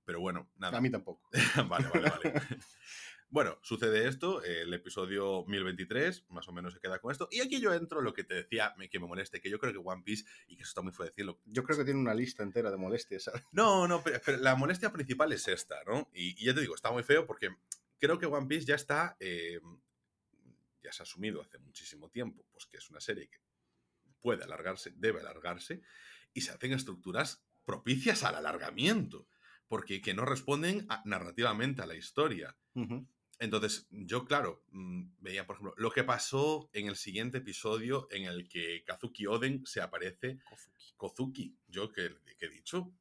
Pero 0.05 0.21
bueno, 0.21 0.49
nada. 0.55 0.77
A 0.77 0.81
mí 0.81 0.89
tampoco. 0.89 1.29
vale, 1.69 1.87
vale, 1.93 2.09
vale. 2.09 2.33
Bueno, 3.29 3.59
sucede 3.61 4.07
esto, 4.07 4.41
el 4.41 4.73
episodio 4.73 5.43
1023 5.47 6.25
más 6.29 6.47
o 6.47 6.53
menos 6.53 6.73
se 6.73 6.79
queda 6.79 6.99
con 6.99 7.11
esto. 7.11 7.27
Y 7.29 7.41
aquí 7.41 7.59
yo 7.59 7.73
entro 7.73 8.01
lo 8.01 8.13
que 8.13 8.23
te 8.23 8.35
decía, 8.35 8.73
que 8.89 8.99
me 8.99 9.07
moleste, 9.07 9.41
que 9.41 9.49
yo 9.49 9.59
creo 9.59 9.73
que 9.73 9.79
One 9.79 10.03
Piece, 10.03 10.23
y 10.47 10.55
que 10.55 10.63
eso 10.63 10.69
está 10.69 10.81
muy 10.81 10.93
fue 10.93 11.07
decirlo, 11.07 11.41
Yo 11.45 11.63
creo 11.63 11.77
que 11.77 11.83
tiene 11.83 11.99
una 11.99 12.13
lista 12.13 12.41
entera 12.43 12.71
de 12.71 12.77
molestias. 12.77 13.23
¿sabes? 13.25 13.43
No, 13.51 13.85
no, 13.87 14.01
pero, 14.01 14.21
pero 14.25 14.37
la 14.37 14.55
molestia 14.55 14.93
principal 14.93 15.33
es 15.33 15.47
esta, 15.49 15.83
¿no? 15.85 16.09
Y, 16.13 16.41
y 16.41 16.45
ya 16.45 16.53
te 16.53 16.61
digo, 16.61 16.73
está 16.73 16.89
muy 16.91 17.03
feo 17.03 17.25
porque 17.27 17.49
creo 17.99 18.17
que 18.17 18.25
One 18.27 18.47
Piece 18.47 18.65
ya 18.65 18.75
está, 18.75 19.17
eh, 19.19 19.59
ya 20.81 20.93
se 20.93 21.01
ha 21.01 21.03
asumido 21.03 21.41
hace 21.41 21.57
muchísimo 21.59 22.09
tiempo, 22.09 22.45
pues 22.53 22.65
que 22.65 22.77
es 22.77 22.89
una 22.89 23.01
serie 23.01 23.27
que 23.29 23.39
puede 24.21 24.45
alargarse, 24.45 24.93
debe 24.95 25.19
alargarse, 25.19 25.81
y 26.33 26.41
se 26.41 26.51
hacen 26.51 26.71
estructuras 26.71 27.43
propicias 27.65 28.23
al 28.23 28.35
alargamiento, 28.35 29.27
porque 29.67 30.01
que 30.01 30.13
no 30.13 30.23
responden 30.23 30.85
a- 30.87 31.01
narrativamente 31.05 31.81
a 31.81 31.85
la 31.87 31.95
historia. 31.95 32.55
Entonces, 33.39 33.87
yo, 33.91 34.25
claro, 34.25 34.63
mm, 34.71 35.09
veía, 35.19 35.45
por 35.45 35.55
ejemplo, 35.55 35.73
lo 35.77 35.91
que 35.91 36.03
pasó 36.03 36.69
en 36.73 36.87
el 36.87 36.95
siguiente 36.95 37.37
episodio 37.39 38.07
en 38.11 38.23
el 38.25 38.47
que 38.47 38.83
Kazuki 38.83 39.27
Oden 39.27 39.65
se 39.65 39.81
aparece 39.81 40.39
Kozuki. 40.95 41.55
Yo, 41.67 41.91
¿qué, 41.91 42.15
qué 42.37 42.47
he 42.47 42.49
dicho? 42.49 42.91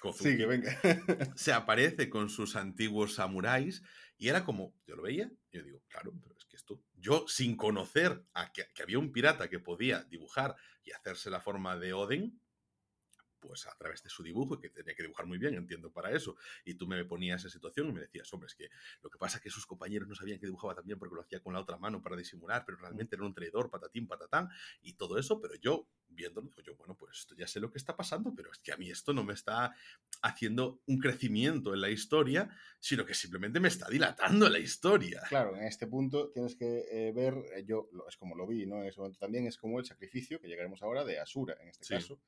Kozuki, 0.00 0.30
Sí, 0.30 0.36
que 0.38 0.46
venga. 0.46 0.80
se 1.36 1.52
aparece 1.52 2.08
con 2.08 2.30
sus 2.30 2.56
antiguos 2.56 3.14
samuráis 3.14 3.82
y 4.16 4.28
era 4.28 4.44
como, 4.44 4.74
yo 4.86 4.96
lo 4.96 5.02
veía, 5.02 5.30
yo 5.52 5.62
digo, 5.62 5.82
claro, 5.88 6.12
pero 6.22 6.36
es 6.38 6.44
que 6.46 6.56
esto, 6.56 6.80
yo 6.94 7.26
sin 7.28 7.56
conocer 7.56 8.24
a 8.32 8.52
que, 8.52 8.66
que 8.72 8.82
había 8.82 8.98
un 8.98 9.12
pirata 9.12 9.50
que 9.50 9.58
podía 9.58 10.04
dibujar 10.04 10.56
y 10.82 10.92
hacerse 10.92 11.28
la 11.30 11.40
forma 11.40 11.76
de 11.76 11.92
Oden, 11.92 12.40
pues 13.46 13.66
a 13.66 13.74
través 13.76 14.02
de 14.02 14.08
su 14.08 14.22
dibujo, 14.22 14.58
que 14.58 14.70
tenía 14.70 14.94
que 14.94 15.02
dibujar 15.02 15.26
muy 15.26 15.38
bien, 15.38 15.54
entiendo 15.54 15.92
para 15.92 16.10
eso, 16.10 16.36
y 16.64 16.74
tú 16.74 16.86
me 16.86 17.04
ponías 17.04 17.40
esa 17.42 17.50
situación 17.50 17.88
y 17.88 17.92
me 17.92 18.00
decías, 18.00 18.32
hombre, 18.32 18.46
es 18.46 18.54
que 18.54 18.68
lo 19.02 19.10
que 19.10 19.18
pasa 19.18 19.36
es 19.38 19.42
que 19.42 19.50
sus 19.50 19.66
compañeros 19.66 20.08
no 20.08 20.14
sabían 20.14 20.38
que 20.38 20.46
dibujaba 20.46 20.74
tan 20.74 20.86
bien 20.86 20.98
porque 20.98 21.14
lo 21.14 21.20
hacía 21.20 21.40
con 21.40 21.52
la 21.52 21.60
otra 21.60 21.76
mano 21.76 22.00
para 22.00 22.16
disimular, 22.16 22.64
pero 22.64 22.78
realmente 22.78 23.16
era 23.16 23.24
un 23.24 23.34
traidor, 23.34 23.70
patatín, 23.70 24.06
patatán, 24.06 24.48
y 24.82 24.94
todo 24.94 25.18
eso, 25.18 25.40
pero 25.40 25.54
yo, 25.56 25.88
viéndolo, 26.08 26.48
digo 26.48 26.62
yo, 26.62 26.76
bueno, 26.76 26.96
pues 26.96 27.18
esto 27.18 27.34
ya 27.34 27.46
sé 27.46 27.60
lo 27.60 27.70
que 27.70 27.78
está 27.78 27.96
pasando, 27.96 28.34
pero 28.34 28.50
es 28.50 28.58
que 28.58 28.72
a 28.72 28.76
mí 28.76 28.90
esto 28.90 29.12
no 29.12 29.24
me 29.24 29.34
está 29.34 29.74
haciendo 30.22 30.80
un 30.86 30.98
crecimiento 30.98 31.74
en 31.74 31.80
la 31.80 31.90
historia, 31.90 32.48
sino 32.80 33.04
que 33.04 33.14
simplemente 33.14 33.60
me 33.60 33.68
está 33.68 33.88
dilatando 33.88 34.48
la 34.48 34.58
historia. 34.58 35.22
Claro, 35.28 35.56
en 35.56 35.64
este 35.64 35.86
punto 35.86 36.30
tienes 36.30 36.56
que 36.56 36.84
eh, 36.90 37.12
ver, 37.12 37.34
eh, 37.54 37.64
yo 37.66 37.88
es 38.08 38.16
como 38.16 38.34
lo 38.34 38.46
vi, 38.46 38.66
¿no? 38.66 38.80
En 38.80 38.86
ese 38.88 39.00
momento 39.00 39.18
también 39.18 39.46
es 39.46 39.56
como 39.58 39.78
el 39.78 39.84
sacrificio, 39.86 40.40
que 40.40 40.48
llegaremos 40.48 40.82
ahora, 40.82 41.04
de 41.04 41.18
Asura, 41.18 41.56
en 41.60 41.68
este 41.68 41.84
Sí. 41.84 41.94
caso, 41.94 42.20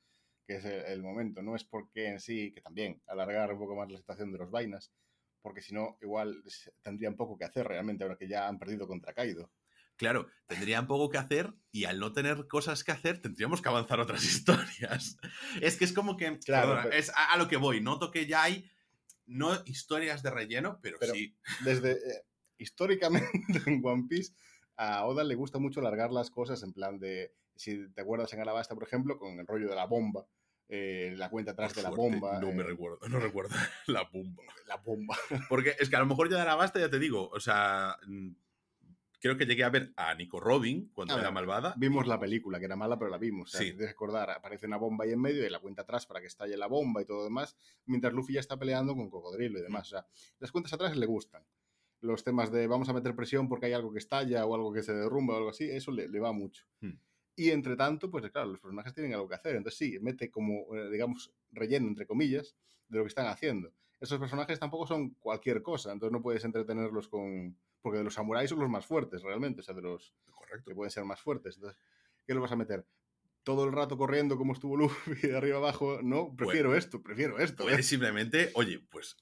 que 0.46 0.56
es 0.56 0.64
el, 0.64 0.84
el 0.86 1.02
momento. 1.02 1.42
No 1.42 1.56
es 1.56 1.64
porque 1.64 2.08
en 2.08 2.20
sí, 2.20 2.52
que 2.52 2.60
también 2.60 3.02
alargar 3.06 3.52
un 3.52 3.58
poco 3.58 3.74
más 3.76 3.90
la 3.90 3.98
situación 3.98 4.32
de 4.32 4.38
los 4.38 4.50
vainas, 4.50 4.92
porque 5.42 5.60
si 5.62 5.74
no, 5.74 5.98
igual 6.02 6.42
tendrían 6.82 7.16
poco 7.16 7.36
que 7.36 7.44
hacer 7.44 7.66
realmente, 7.66 8.04
ahora 8.04 8.16
que 8.16 8.28
ya 8.28 8.48
han 8.48 8.58
perdido 8.58 8.86
contra 8.86 9.12
Kaido. 9.12 9.50
Claro, 9.96 10.26
tendrían 10.46 10.86
poco 10.86 11.08
que 11.08 11.16
hacer 11.16 11.54
y 11.72 11.84
al 11.84 11.98
no 11.98 12.12
tener 12.12 12.46
cosas 12.48 12.84
que 12.84 12.92
hacer 12.92 13.22
tendríamos 13.22 13.62
que 13.62 13.68
avanzar 13.70 13.98
otras 13.98 14.24
historias. 14.24 15.16
Es 15.62 15.76
que 15.76 15.84
es 15.86 15.92
como 15.92 16.16
que, 16.16 16.38
Claro, 16.40 16.68
perdona, 16.68 16.82
pero- 16.84 16.96
es 16.96 17.10
a, 17.10 17.32
a 17.32 17.36
lo 17.38 17.48
que 17.48 17.56
voy, 17.56 17.80
noto 17.80 18.10
que 18.10 18.26
ya 18.26 18.42
hay, 18.42 18.70
no 19.24 19.54
historias 19.64 20.22
de 20.22 20.30
relleno, 20.30 20.78
pero, 20.82 20.98
Pero- 21.00 21.14
sí, 21.14 21.34
Desde 21.64 21.92
eh, 21.92 22.22
históricamente 22.58 23.26
en 23.66 23.80
One 23.84 24.04
Piece, 24.08 24.34
a 24.76 25.06
Oda 25.06 25.24
le 25.24 25.34
gusta 25.34 25.58
mucho 25.58 25.80
alargar 25.80 26.10
las 26.12 26.30
cosas 26.30 26.62
en 26.62 26.72
plan 26.72 26.98
de, 26.98 27.32
si 27.56 27.88
te 27.90 28.00
acuerdas 28.00 28.32
en 28.32 28.40
Alabasta, 28.40 28.74
por 28.74 28.84
ejemplo, 28.84 29.18
con 29.18 29.38
el 29.38 29.46
rollo 29.46 29.68
de 29.68 29.74
la 29.74 29.86
bomba, 29.86 30.26
eh, 30.68 31.14
la 31.16 31.30
cuenta 31.30 31.52
atrás 31.52 31.72
por 31.72 31.82
de 31.82 31.88
la 31.90 31.94
bomba. 31.94 32.40
no 32.40 32.52
me 32.52 32.62
eh, 32.62 32.66
recuerdo, 32.66 32.98
no 33.08 33.20
recuerdo 33.20 33.54
la 33.86 34.02
bomba. 34.04 34.42
la 34.66 34.76
bomba. 34.76 35.16
Porque 35.48 35.76
es 35.78 35.88
que 35.88 35.96
a 35.96 36.00
lo 36.00 36.06
mejor 36.06 36.28
ya 36.30 36.38
de 36.38 36.44
la 36.44 36.56
basta, 36.56 36.80
ya 36.80 36.90
te 36.90 36.98
digo, 36.98 37.28
o 37.28 37.38
sea, 37.40 37.96
mm, 38.06 38.30
creo 39.20 39.36
que 39.36 39.46
llegué 39.46 39.64
a 39.64 39.70
ver 39.70 39.92
a 39.96 40.14
Nico 40.14 40.40
Robin 40.40 40.90
cuando 40.92 41.14
A 41.14 41.18
era 41.18 41.28
ver, 41.28 41.34
malvada. 41.34 41.74
Vimos 41.76 42.06
la 42.06 42.18
película, 42.18 42.58
que 42.58 42.64
era 42.66 42.76
mala, 42.76 42.98
pero 42.98 43.10
la 43.10 43.18
vimos. 43.18 43.54
O 43.54 43.58
sea, 43.58 43.66
Sí. 43.66 43.72
recordar, 43.72 44.30
aparece 44.30 44.66
una 44.66 44.76
bomba 44.76 45.04
ahí 45.04 45.12
en 45.12 45.20
medio 45.20 45.46
y 45.46 45.50
la 45.50 45.58
cuenta 45.60 45.82
atrás 45.82 46.06
para 46.06 46.20
que 46.20 46.26
estalle 46.26 46.56
la 46.56 46.66
bomba 46.66 47.00
y 47.02 47.04
todo 47.04 47.18
lo 47.18 47.24
demás, 47.24 47.56
mientras 47.86 48.12
Luffy 48.12 48.34
ya 48.34 48.40
está 48.40 48.58
peleando 48.58 48.94
con 48.94 49.08
Cocodrilo 49.10 49.58
y 49.58 49.62
demás. 49.62 49.86
O 49.88 49.90
sea, 49.90 50.06
las 50.38 50.50
cuentas 50.52 50.72
atrás 50.72 50.96
le 50.96 51.06
gustan. 51.06 51.44
Los 52.00 52.24
temas 52.24 52.52
de 52.52 52.66
vamos 52.66 52.88
a 52.88 52.92
meter 52.92 53.16
presión 53.16 53.48
porque 53.48 53.66
hay 53.66 53.72
algo 53.72 53.90
que 53.92 53.98
estalla 53.98 54.44
o 54.44 54.54
algo 54.54 54.72
que 54.72 54.82
se 54.82 54.92
derrumba 54.94 55.34
o 55.34 55.36
algo 55.38 55.50
así, 55.50 55.64
eso 55.70 55.90
le, 55.92 56.08
le 56.08 56.20
va 56.20 56.32
mucho. 56.32 56.66
Hmm. 56.80 56.98
Y 57.36 57.50
entre 57.50 57.76
tanto, 57.76 58.10
pues 58.10 58.28
claro, 58.30 58.50
los 58.50 58.60
personajes 58.60 58.94
tienen 58.94 59.12
algo 59.12 59.28
que 59.28 59.34
hacer. 59.34 59.56
Entonces 59.56 59.78
sí, 59.78 59.98
mete 60.00 60.30
como, 60.30 60.74
eh, 60.74 60.90
digamos, 60.90 61.32
relleno, 61.52 61.86
entre 61.86 62.06
comillas, 62.06 62.56
de 62.88 62.98
lo 62.98 63.04
que 63.04 63.08
están 63.08 63.26
haciendo. 63.26 63.72
Esos 64.00 64.18
personajes 64.18 64.58
tampoco 64.58 64.86
son 64.86 65.10
cualquier 65.20 65.62
cosa, 65.62 65.92
entonces 65.92 66.12
no 66.12 66.22
puedes 66.22 66.44
entretenerlos 66.44 67.08
con... 67.08 67.56
Porque 67.82 67.98
de 67.98 68.04
los 68.04 68.14
samuráis 68.14 68.50
son 68.50 68.58
los 68.58 68.70
más 68.70 68.84
fuertes, 68.84 69.22
realmente. 69.22 69.60
O 69.60 69.62
sea, 69.62 69.74
de 69.74 69.82
los, 69.82 70.12
Correcto. 70.34 70.70
que 70.70 70.74
pueden 70.74 70.90
ser 70.90 71.04
más 71.04 71.20
fuertes. 71.20 71.54
Entonces, 71.56 71.78
¿qué 72.26 72.34
lo 72.34 72.40
vas 72.40 72.50
a 72.50 72.56
meter? 72.56 72.84
Todo 73.44 73.64
el 73.64 73.72
rato 73.72 73.96
corriendo 73.96 74.36
como 74.36 74.54
estuvo 74.54 74.76
Luffy 74.76 75.14
de 75.28 75.36
arriba 75.36 75.58
abajo. 75.58 76.00
No, 76.02 76.34
prefiero 76.34 76.74
esto, 76.74 77.02
prefiero 77.02 77.38
esto. 77.38 77.62
¿eh? 77.64 77.66
Puedes 77.70 77.86
simplemente, 77.86 78.50
oye, 78.54 78.80
pues 78.90 79.16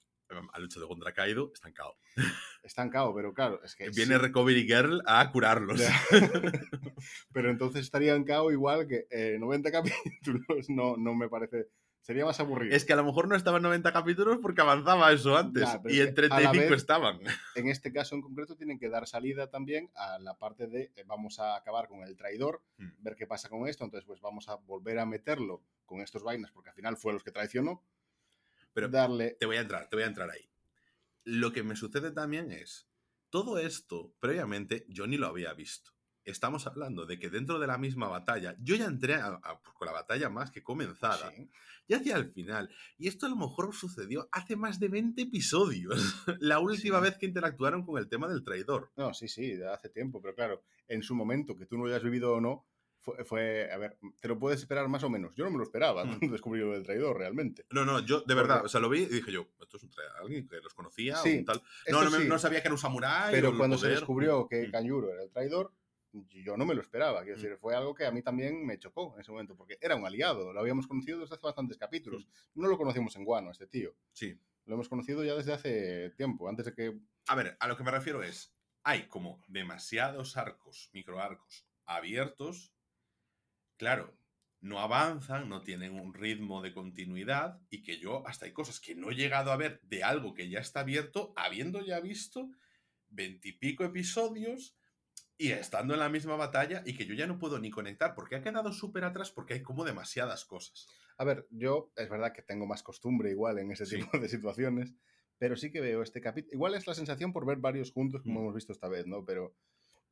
al 0.53 0.63
lucho 0.63 0.81
de 0.81 0.87
contra 0.87 1.13
Kaido, 1.13 1.51
estancado. 1.53 1.97
Estancado, 2.63 3.15
pero 3.15 3.35
claro, 3.35 3.61
es 3.63 3.75
que. 3.77 3.91
Viene 3.91 4.15
sí. 4.15 4.21
Recovery 4.21 4.65
Girl 4.67 5.03
a 5.07 5.31
curarlos. 5.31 5.81
Pero 7.33 7.51
entonces 7.51 7.83
estaría 7.83 8.15
en 8.15 8.25
cao 8.25 8.51
igual 8.51 8.87
que 8.87 9.07
eh, 9.11 9.37
90 9.39 9.71
capítulos. 9.73 10.69
No, 10.71 10.97
no 10.97 11.15
me 11.15 11.29
parece. 11.29 11.69
Sería 12.01 12.27
más 12.27 12.39
aburrido. 12.39 12.77
Es 12.77 12.85
que 12.85 12.93
a 12.93 12.97
lo 12.97 13.05
mejor 13.05 13.29
no 13.29 13.35
estaban 13.35 13.63
90 13.63 13.91
capítulos 13.93 14.39
porque 14.43 14.61
avanzaba 14.61 15.11
eso 15.13 15.39
antes. 15.39 15.63
Ya, 15.65 15.81
y 15.87 16.01
en 16.01 16.15
que 16.15 16.21
a 16.27 16.29
la 16.29 16.51
35 16.51 16.71
vez- 16.71 16.73
estaban. 16.73 17.19
En 17.55 17.69
este 17.69 17.93
caso 17.95 18.15
en 18.15 18.21
concreto 18.21 18.57
tienen 18.57 18.79
que 18.79 18.91
dar 18.91 19.07
salida 19.07 19.49
también 19.49 19.91
a 19.95 20.19
la 20.19 20.35
parte 20.37 20.67
de 20.67 20.93
eh, 20.97 21.05
vamos 21.07 21.39
a 21.39 21.57
acabar 21.57 21.89
con 21.89 22.01
el 22.03 22.15
traidor, 22.17 22.63
Hmm. 22.77 22.91
ver 22.99 23.17
qué 23.17 23.27
pasa 23.27 23.49
con 23.49 23.67
esto. 23.69 23.85
Entonces, 23.85 24.07
pues 24.07 24.21
vamos 24.21 24.49
a 24.51 24.57
volver 24.57 24.99
a 24.99 25.07
meterlo 25.07 25.63
con 25.87 26.01
estos 26.01 26.23
vainas, 26.23 26.51
porque 26.51 26.71
al 26.71 26.77
final 26.77 26.97
fue 26.99 27.13
los 27.15 27.25
que 27.25 27.31
traicionó. 27.31 27.83
Pero 28.75 28.89
darle. 28.89 29.37
te 29.41 29.47
voy 29.47 29.57
a 29.57 29.61
entrar, 29.61 29.89
te 29.89 29.97
voy 29.97 30.03
a 30.03 30.09
entrar 30.09 30.29
ahí. 30.31 30.51
Lo 31.25 31.53
que 31.53 31.63
me 31.63 31.77
sucede 31.77 32.11
también 32.11 32.51
es, 32.53 32.87
todo 33.31 33.59
esto 33.59 34.15
previamente 34.21 34.85
yo 34.89 35.07
ni 35.07 35.17
lo 35.17 35.27
había 35.29 35.55
visto. 35.55 35.93
Estamos 36.25 36.67
hablando 36.67 37.05
de 37.07 37.19
que 37.19 37.29
dentro 37.29 37.59
de 37.59 37.67
la 37.67 37.77
misma 37.79 38.09
batalla, 38.09 38.57
yo 38.61 38.77
ya 38.77 38.87
entré 38.87 39.15
a- 39.15 39.41
a- 39.43 39.61
con 39.75 39.87
la 39.87 39.93
batalla 39.93 40.29
más 40.31 40.51
que 40.51 40.63
comenzada, 40.63 41.31
Sí. 41.33 41.51
ya 41.87 41.99
hacia 41.99 42.17
el 42.17 42.33
final. 42.33 42.71
Y 42.97 43.09
esto 43.09 43.27
a 43.27 43.29
lo 43.29 43.37
mejor 43.37 43.75
sucedió 43.75 44.29
hace 44.33 44.57
más 44.57 44.81
de 44.81 44.89
20 44.89 45.23
episodios, 45.23 45.97
la 46.41 46.61
última 46.61 46.99
Sí. 46.99 47.03
vez 47.05 47.19
que 47.19 47.27
interactuaron 47.27 47.85
con 47.85 47.99
el 47.99 48.09
tema 48.09 48.27
del 48.29 48.43
traidor. 48.43 48.91
No, 48.97 49.13
sí, 49.13 49.29
sí, 49.29 49.53
hace 49.63 49.91
tiempo, 49.91 50.23
pero 50.23 50.35
claro, 50.35 50.63
en 50.89 51.03
su 51.03 51.15
momento, 51.15 51.57
que 51.57 51.67
tú 51.67 51.77
no 51.77 51.85
lo 51.85 51.91
hayas 51.91 52.03
vivido 52.03 52.33
o 52.33 52.41
no, 52.41 52.67
fue, 53.05 53.25
fue- 53.25 53.71
a 53.71 53.77
ver, 53.77 53.97
te 54.19 54.29
lo 54.29 54.39
puedes 54.39 54.61
esperar 54.61 54.89
más 54.89 55.05
o 55.05 55.11
menos. 55.11 55.35
Yo 55.37 55.45
no 55.45 55.51
me 55.51 55.59
lo 55.59 55.63
esperaba 55.65 56.05
Mm. 56.05 56.09
cuando 56.09 56.27
descubrí 56.41 56.61
lo 56.61 56.73
del 56.73 56.83
traidor, 56.83 57.19
realmente. 57.19 57.67
No, 57.71 57.85
no, 57.85 58.01
yo 58.01 58.17
de 58.21 58.23
Porque- 58.23 58.35
verdad, 58.35 58.65
o 58.65 58.69
sea, 58.69 58.81
lo 58.81 58.89
vi 58.89 59.03
y 59.03 59.07
dije 59.07 59.31
yo, 59.31 59.47
esto 59.61 59.77
es 59.77 59.83
un 59.83 59.91
tra- 59.91 60.21
alguien 60.21 60.49
que 60.49 60.57
los 60.61 60.73
conocía 60.75 61.17
Sí, 61.19 61.37
o 61.37 61.39
un 61.41 61.45
tal. 61.45 61.63
No, 61.91 62.03
no, 62.03 62.11
sí, 62.11 62.27
no 62.27 62.39
sabía 62.39 62.61
que 62.63 62.69
era 62.69 62.75
un 62.75 62.79
samurái. 62.81 63.33
pero 63.33 63.57
cuando 63.57 63.77
se 63.79 63.89
descubrió 63.89 64.49
que 64.49 64.67
Mm. 64.69 64.71
Kanjuro 64.73 65.13
era 65.13 65.23
el 65.23 65.31
traidor, 65.31 65.73
yo 66.13 66.57
no 66.57 66.65
me 66.65 66.75
lo 66.75 66.81
esperaba. 66.81 67.23
Quiero 67.23 67.37
Mm. 67.39 67.43
decir, 67.43 67.59
fue 67.59 67.75
algo 67.75 67.95
que 67.95 68.07
a 68.07 68.11
mí 68.11 68.23
también 68.23 68.65
me 68.65 68.79
chocó 68.79 69.13
en 69.15 69.21
ese 69.21 69.31
momento, 69.33 69.55
porque 69.57 69.77
era 69.81 69.97
un 69.97 70.07
aliado, 70.07 70.53
lo 70.53 70.61
habíamos 70.61 70.87
conocido 70.87 71.21
desde 71.21 71.35
hace 71.35 71.43
bastantes 71.45 71.77
capítulos. 71.77 72.27
No 72.55 72.69
lo 72.69 72.79
conocimos 72.79 73.15
en 73.17 73.25
Guano, 73.25 73.51
este 73.51 73.67
tío. 73.67 73.95
Sí. 74.13 74.39
Lo 74.67 74.75
hemos 74.75 74.89
conocido 74.89 75.23
ya 75.25 75.35
desde 75.35 75.53
hace 75.53 76.11
tiempo, 76.17 76.49
antes 76.49 76.65
de 76.67 76.73
que... 76.75 76.99
A 77.29 77.35
ver, 77.35 77.57
a 77.61 77.69
lo 77.69 77.77
que 77.77 77.83
me 77.85 77.91
refiero 77.91 78.23
es, 78.23 78.55
hay 78.83 79.09
como 79.09 79.43
demasiados 79.49 80.37
arcos, 80.39 80.89
microarcos 80.93 81.67
abiertos. 81.87 82.73
Claro, 83.77 84.17
no 84.61 84.79
avanzan, 84.81 85.49
no 85.49 85.63
tienen 85.63 85.99
un 85.99 86.15
ritmo 86.15 86.63
de 86.63 86.73
continuidad 86.73 87.61
y 87.71 87.83
que 87.83 87.99
yo 87.99 88.27
hasta 88.27 88.47
hay 88.47 88.53
cosas 88.53 88.81
que 88.81 88.95
no 88.95 89.11
he 89.11 89.15
llegado 89.15 89.53
a 89.53 89.57
ver 89.57 89.81
de 89.83 90.03
algo 90.05 90.35
que 90.35 90.49
ya 90.49 90.61
está 90.61 90.81
abierto, 90.81 91.33
habiendo 91.37 91.85
ya 91.85 92.01
visto 92.01 92.51
veintipico 93.09 93.85
episodios 93.85 94.77
y 95.37 95.51
estando 95.51 95.95
en 95.95 96.01
la 96.01 96.09
misma 96.09 96.37
batalla 96.37 96.83
y 96.87 96.97
que 96.97 97.07
yo 97.07 97.15
ya 97.15 97.27
no 97.27 97.39
puedo 97.39 97.59
ni 97.59 97.71
conectar 97.71 98.15
porque 98.15 98.37
ha 98.37 98.43
quedado 98.43 98.73
súper 98.73 99.05
atrás 99.05 99.31
porque 99.31 99.55
hay 99.55 99.63
como 99.63 99.85
demasiadas 99.85 100.45
cosas. 100.45 100.87
A 101.19 101.25
ver, 101.25 101.47
yo 101.51 101.93
es 101.97 102.09
verdad 102.09 102.33
que 102.33 102.43
tengo 102.43 102.67
más 102.67 102.83
costumbre 102.83 103.31
igual 103.31 103.59
en 103.59 103.71
ese 103.73 103.87
Sí. 103.87 103.97
tipo 103.99 104.19
de 104.19 104.29
situaciones, 104.29 104.95
pero 105.39 105.57
sí 105.57 105.71
que 105.71 105.81
veo 105.81 106.03
este 106.03 106.21
capítulo. 106.21 106.55
Igual 106.55 106.75
es 106.75 106.87
la 106.87 106.95
sensación 106.95 107.33
por 107.33 107.45
ver 107.47 107.59
varios 107.59 107.93
juntos, 107.93 108.23
como 108.23 108.41
Mm. 108.41 108.43
hemos 108.45 108.55
visto 108.55 108.73
esta 108.73 108.89
vez, 108.89 109.07
¿no? 109.07 109.25
Pero 109.25 109.57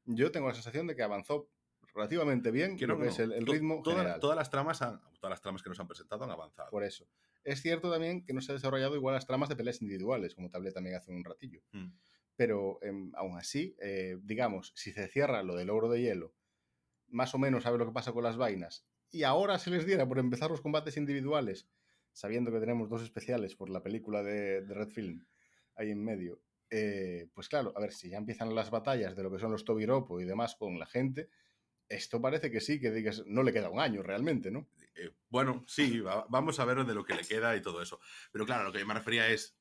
yo 0.05 0.33
tengo 0.33 0.49
la 0.49 0.55
sensación 0.55 0.87
de 0.89 0.97
que 0.97 1.03
avanzó 1.03 1.49
relativamente 1.95 2.51
bien 2.51 2.77
Que 2.77 2.87
lo 2.87 2.95
no, 2.95 3.01
que 3.01 3.07
no, 3.07 3.11
es 3.13 3.19
el, 3.19 3.47
ritmo 3.47 3.83
toda- 3.83 3.97
general. 3.99 4.21
todas 4.21 4.37
las 4.37 4.51
tramas 4.51 4.81
han- 4.83 5.01
todas 5.21 5.31
las 5.31 5.41
tramas 5.41 5.63
que 5.63 5.69
nos 5.69 5.79
han 5.81 5.87
presentado 5.89 6.25
han 6.25 6.31
avanzado. 6.31 6.71
Por 6.71 6.85
eso. 6.85 7.07
Es 7.45 7.61
cierto 7.61 7.91
también 7.91 8.25
que 8.25 8.33
no 8.33 8.41
se 8.41 8.53
ha 8.53 8.55
desarrollado 8.55 8.95
igual 8.97 9.15
las 9.15 9.27
tramas 9.27 9.49
de 9.49 9.57
peleas 9.57 9.83
individuales, 9.83 10.35
como 10.35 10.49
te 10.51 10.57
hablé 10.57 10.73
también 10.73 10.97
hace 10.97 11.11
un 11.13 11.25
ratillo. 11.25 11.61
Mm. 11.73 11.89
Pero 12.37 12.79
em, 12.83 13.13
aún 13.15 13.37
así, 13.37 13.77
eh, 13.81 14.17
digamos, 14.23 14.73
si 14.75 14.93
se 14.93 15.07
cierra 15.09 15.43
lo 15.43 15.55
del 15.55 15.71
oro 15.71 15.89
de 15.91 16.01
hielo, 16.01 16.35
más 17.09 17.35
o 17.35 17.39
menos 17.39 17.65
sabe 17.65 17.79
lo 17.79 17.87
que 17.87 17.93
pasa 17.93 18.13
con 18.13 18.25
las 18.25 18.37
vainas, 18.37 18.87
y 19.11 19.25
ahora 19.25 19.59
se 19.59 19.71
les 19.71 19.85
diera 19.85 20.09
por 20.09 20.19
empezar 20.19 20.51
los 20.51 20.63
combates 20.63 20.97
individuales, 20.97 21.69
sabiendo 22.13 22.51
que 22.51 22.59
tenemos 22.61 22.89
dos 22.89 23.03
especiales 23.03 23.55
por 23.55 23.69
la 23.69 23.83
película 23.83 24.23
de, 24.23 24.63
de 24.63 24.75
Red 24.75 24.89
Film 24.89 25.27
ahí 25.75 25.91
en 25.91 26.03
medio, 26.03 26.41
eh, 26.71 27.29
pues 27.35 27.49
claro, 27.51 27.73
a 27.77 27.81
ver, 27.81 27.93
si 27.93 28.09
ya 28.09 28.17
empiezan 28.17 28.55
las 28.55 28.71
batallas 28.71 29.15
de 29.15 29.23
lo 29.23 29.31
que 29.31 29.39
son 29.39 29.53
los 29.53 29.65
Tobiropo 29.65 30.21
y 30.21 30.25
demás 30.25 30.57
con 30.57 30.79
la 30.79 30.87
gente, 30.87 31.29
esto 31.89 32.21
parece 32.21 32.51
que 32.51 32.61
sí, 32.61 32.81
que 32.81 32.91
digas, 32.91 33.23
no 33.27 33.43
le 33.43 33.53
queda 33.53 33.69
un 33.71 33.81
año 33.81 34.03
realmente, 34.03 34.51
¿no? 34.51 34.69
Eh, 34.95 35.11
bueno, 35.29 35.65
sí, 35.67 36.01
va- 36.01 36.27
vamos 36.29 36.59
a 36.61 36.65
ver 36.65 36.85
de 36.85 36.95
lo 36.95 37.05
que 37.05 37.15
le 37.15 37.25
queda 37.25 37.55
y 37.57 37.63
todo 37.63 37.83
eso. 37.83 38.01
Pero 38.31 38.45
claro, 38.47 38.65
lo 38.65 38.73
que 38.73 38.79
yo 38.81 38.87
me 38.87 38.95
refería 38.95 39.29
es, 39.29 39.57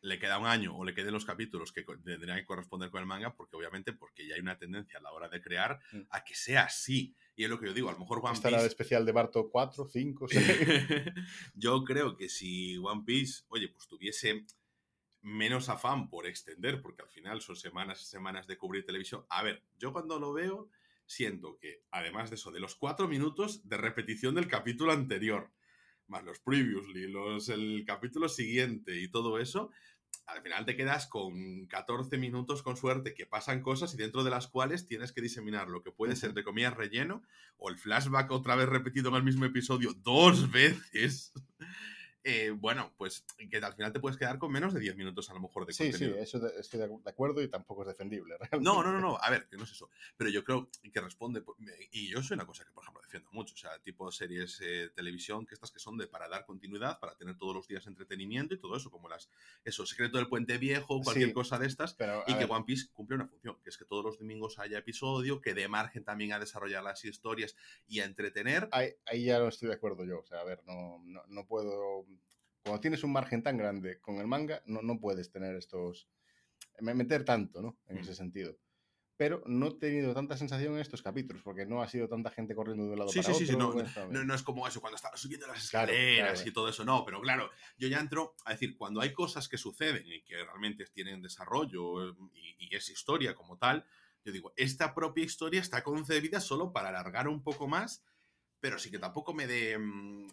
le 0.00 0.18
queda 0.18 0.38
un 0.38 0.46
año 0.46 0.76
o 0.76 0.84
le 0.84 0.92
queden 0.94 1.14
los 1.14 1.24
capítulos 1.24 1.72
que 1.72 1.82
tendrían 1.82 2.36
que 2.38 2.44
corresponder 2.44 2.90
con 2.90 3.00
el 3.00 3.06
manga, 3.06 3.34
porque 3.34 3.56
obviamente 3.56 3.94
porque 3.94 4.26
ya 4.26 4.34
hay 4.34 4.40
una 4.42 4.58
tendencia 4.58 4.98
a 4.98 5.02
la 5.02 5.12
hora 5.12 5.30
de 5.30 5.40
crear 5.40 5.80
Mm. 5.92 6.00
a 6.10 6.22
que 6.24 6.34
sea 6.34 6.64
así. 6.64 7.14
Y 7.36 7.44
es 7.44 7.48
lo 7.50 7.58
que 7.58 7.66
yo 7.66 7.72
digo, 7.72 7.88
a 7.88 7.92
lo 7.92 7.98
mejor 7.98 8.18
One 8.22 8.34
Estará 8.34 8.60
el 8.60 8.66
especial 8.66 9.06
de 9.06 9.12
Barto 9.12 9.48
4, 9.50 9.88
5, 9.88 10.28
6. 10.28 10.46
yo 11.54 11.84
creo 11.84 12.16
que 12.16 12.28
si 12.28 12.76
One 12.78 13.02
Piece, 13.06 13.44
oye, 13.48 13.68
pues 13.68 13.86
tuviese 13.88 14.44
menos 15.22 15.70
afán 15.70 16.10
por 16.10 16.26
extender, 16.26 16.82
porque 16.82 17.02
al 17.02 17.08
final 17.08 17.40
son 17.40 17.56
semanas 17.56 18.02
y 18.02 18.04
semanas 18.04 18.46
de 18.46 18.58
cubrir 18.58 18.84
televisión. 18.84 19.24
A 19.30 19.42
ver, 19.42 19.62
yo 19.78 19.90
cuando 19.92 20.18
lo 20.18 20.34
veo, 20.34 20.68
siento 21.06 21.58
que, 21.58 21.82
además 21.90 22.30
de 22.30 22.36
eso, 22.36 22.50
de 22.50 22.60
los 22.60 22.74
cuatro 22.74 23.08
minutos 23.08 23.68
de 23.68 23.76
repetición 23.76 24.34
del 24.34 24.48
capítulo 24.48 24.92
anterior, 24.92 25.50
más 26.06 26.24
los 26.24 26.38
previously, 26.40 27.08
los, 27.08 27.48
el 27.48 27.84
capítulo 27.86 28.28
siguiente 28.28 29.00
y 29.00 29.08
todo 29.08 29.38
eso, 29.38 29.70
al 30.26 30.42
final 30.42 30.64
te 30.64 30.76
quedas 30.76 31.06
con 31.06 31.66
14 31.66 32.16
minutos 32.18 32.62
con 32.62 32.76
suerte 32.76 33.14
que 33.14 33.26
pasan 33.26 33.62
cosas 33.62 33.92
y 33.94 33.96
dentro 33.96 34.24
de 34.24 34.30
las 34.30 34.46
cuales 34.46 34.86
tienes 34.86 35.12
que 35.12 35.20
diseminar 35.20 35.68
lo 35.68 35.82
que 35.82 35.92
puede 35.92 36.16
ser 36.16 36.32
de 36.34 36.44
comida 36.44 36.70
relleno 36.70 37.22
o 37.56 37.68
el 37.68 37.76
flashback 37.76 38.30
otra 38.30 38.56
vez 38.56 38.68
repetido 38.68 39.10
en 39.10 39.16
el 39.16 39.22
mismo 39.22 39.44
episodio 39.44 39.92
dos 40.02 40.50
veces. 40.50 41.32
Eh, 42.26 42.50
bueno, 42.50 42.94
pues 42.96 43.22
que 43.50 43.58
al 43.58 43.74
final 43.74 43.92
te 43.92 44.00
puedes 44.00 44.16
quedar 44.16 44.38
con 44.38 44.50
menos 44.50 44.72
de 44.72 44.80
10 44.80 44.96
minutos 44.96 45.28
a 45.28 45.34
lo 45.34 45.40
mejor 45.40 45.66
de 45.66 45.74
Sí, 45.74 45.84
sí, 45.84 45.90
contenido. 45.92 46.16
eso 46.18 46.40
de- 46.40 46.58
estoy 46.58 46.80
de 46.80 46.88
acuerdo 47.10 47.42
y 47.42 47.48
tampoco 47.48 47.82
es 47.82 47.88
defendible. 47.88 48.36
No, 48.62 48.82
no, 48.82 48.92
no, 48.92 48.98
no, 49.00 49.18
a 49.20 49.28
ver, 49.30 49.46
que 49.46 49.58
no 49.58 49.64
es 49.64 49.72
eso. 49.72 49.90
Pero 50.16 50.30
yo 50.30 50.42
creo 50.42 50.70
que 50.92 51.00
responde, 51.02 51.42
y 51.92 52.08
yo 52.08 52.22
soy 52.22 52.36
una 52.36 52.46
cosa 52.46 52.64
que, 52.64 52.70
por 52.72 52.82
ejemplo, 52.82 53.02
defiendo 53.02 53.30
mucho, 53.32 53.52
o 53.52 53.58
sea, 53.58 53.78
tipo 53.80 54.10
series 54.10 54.58
eh, 54.62 54.90
televisión, 54.94 55.44
que 55.44 55.54
estas 55.54 55.70
que 55.70 55.78
son 55.78 55.98
de 55.98 56.06
para 56.06 56.26
dar 56.28 56.46
continuidad, 56.46 56.98
para 56.98 57.14
tener 57.14 57.36
todos 57.36 57.54
los 57.54 57.68
días 57.68 57.86
entretenimiento 57.86 58.54
y 58.54 58.58
todo 58.58 58.74
eso, 58.76 58.90
como 58.90 59.08
las, 59.10 59.28
eso, 59.62 59.84
Secreto 59.84 60.16
del 60.16 60.28
Puente 60.28 60.56
Viejo, 60.56 61.02
cualquier 61.02 61.28
Sí. 61.28 61.34
cosa 61.34 61.58
de 61.58 61.66
estas, 61.66 61.92
Pero, 61.92 62.22
y 62.26 62.32
que 62.32 62.46
ver, 62.46 62.50
One 62.50 62.64
Piece 62.64 62.88
cumple 62.94 63.16
una 63.16 63.26
función, 63.28 63.58
que 63.62 63.68
es 63.68 63.76
que 63.76 63.84
todos 63.84 64.02
los 64.02 64.18
domingos 64.18 64.58
haya 64.58 64.78
episodio, 64.78 65.42
que 65.42 65.52
dé 65.52 65.68
margen 65.68 66.04
también 66.04 66.32
a 66.32 66.38
desarrollar 66.38 66.82
las 66.82 67.04
historias 67.04 67.54
y 67.86 68.00
a 68.00 68.06
entretener. 68.06 68.68
ahí, 68.72 68.94
ahí 69.04 69.24
ya 69.26 69.38
no 69.40 69.48
estoy 69.48 69.68
de 69.68 69.74
acuerdo 69.74 70.06
yo. 70.06 70.20
O 70.20 70.24
sea, 70.24 70.40
a 70.40 70.44
ver, 70.44 70.62
no, 70.64 71.02
no, 71.04 71.22
no 71.28 71.46
puedo. 71.46 72.06
Cuando 72.64 72.80
tienes 72.80 73.04
un 73.04 73.12
margen 73.12 73.42
tan 73.42 73.58
grande 73.58 74.00
con 74.00 74.16
el 74.16 74.26
manga, 74.26 74.62
no, 74.66 74.80
no 74.82 74.98
puedes 74.98 75.30
tener 75.30 75.54
estos. 75.54 76.08
me- 76.80 76.94
meter 76.94 77.24
tanto, 77.24 77.62
¿no? 77.62 77.78
En 77.86 77.96
Mm. 77.96 78.00
ese 78.00 78.14
sentido. 78.14 78.56
Pero 79.16 79.42
no 79.46 79.68
he 79.68 79.74
tenido 79.78 80.14
tanta 80.14 80.36
sensación 80.36 80.74
en 80.74 80.80
estos 80.80 81.02
capítulos, 81.02 81.42
porque 81.44 81.66
no 81.66 81.82
ha 81.82 81.88
sido 81.88 82.08
tanta 82.08 82.30
gente 82.30 82.54
corriendo 82.54 82.84
de 82.86 82.92
un 82.92 82.98
lado 82.98 83.12
Sí, 83.12 83.22
para 83.22 83.34
sí, 83.34 83.46
sí, 83.46 83.46
sí, 83.46 83.56
otro. 83.56 83.58
no. 83.58 83.74
No, 84.10 84.24
no 84.24 84.34
es 84.34 84.42
como 84.42 84.66
eso, 84.66 84.80
cuando 84.80 84.96
estaba 84.96 85.16
subiendo 85.16 85.46
las 85.46 85.64
Claro, 85.70 85.86
escaleras 85.86 86.40
claro. 86.40 86.50
y 86.50 86.52
todo 86.52 86.68
eso, 86.68 86.84
no, 86.84 87.04
pero 87.04 87.20
claro, 87.20 87.50
yo 87.78 87.88
ya 87.88 88.00
entro 88.00 88.34
a 88.44 88.52
decir, 88.52 88.76
cuando 88.76 89.00
hay 89.00 89.12
cosas 89.12 89.48
que 89.48 89.58
suceden 89.58 90.04
y 90.06 90.22
que 90.22 90.36
realmente 90.42 90.84
tienen 90.86 91.22
desarrollo 91.22 92.10
eh, 92.10 92.14
y, 92.34 92.68
y 92.70 92.74
es 92.76 92.88
historia 92.90 93.34
como 93.34 93.58
tal, 93.58 93.86
yo 94.24 94.32
digo, 94.32 94.52
esta 94.56 94.94
propia 94.94 95.24
historia 95.24 95.60
está 95.60 95.84
concebida 95.84 96.40
solo 96.40 96.72
para 96.72 96.88
alargar 96.88 97.28
un 97.28 97.42
poco 97.42 97.68
más, 97.68 98.04
pero 98.60 98.78
sí 98.78 98.90
que 98.90 98.98
tampoco 98.98 99.34
me 99.34 99.46
dé, 99.46 99.78
mm, 99.78 100.28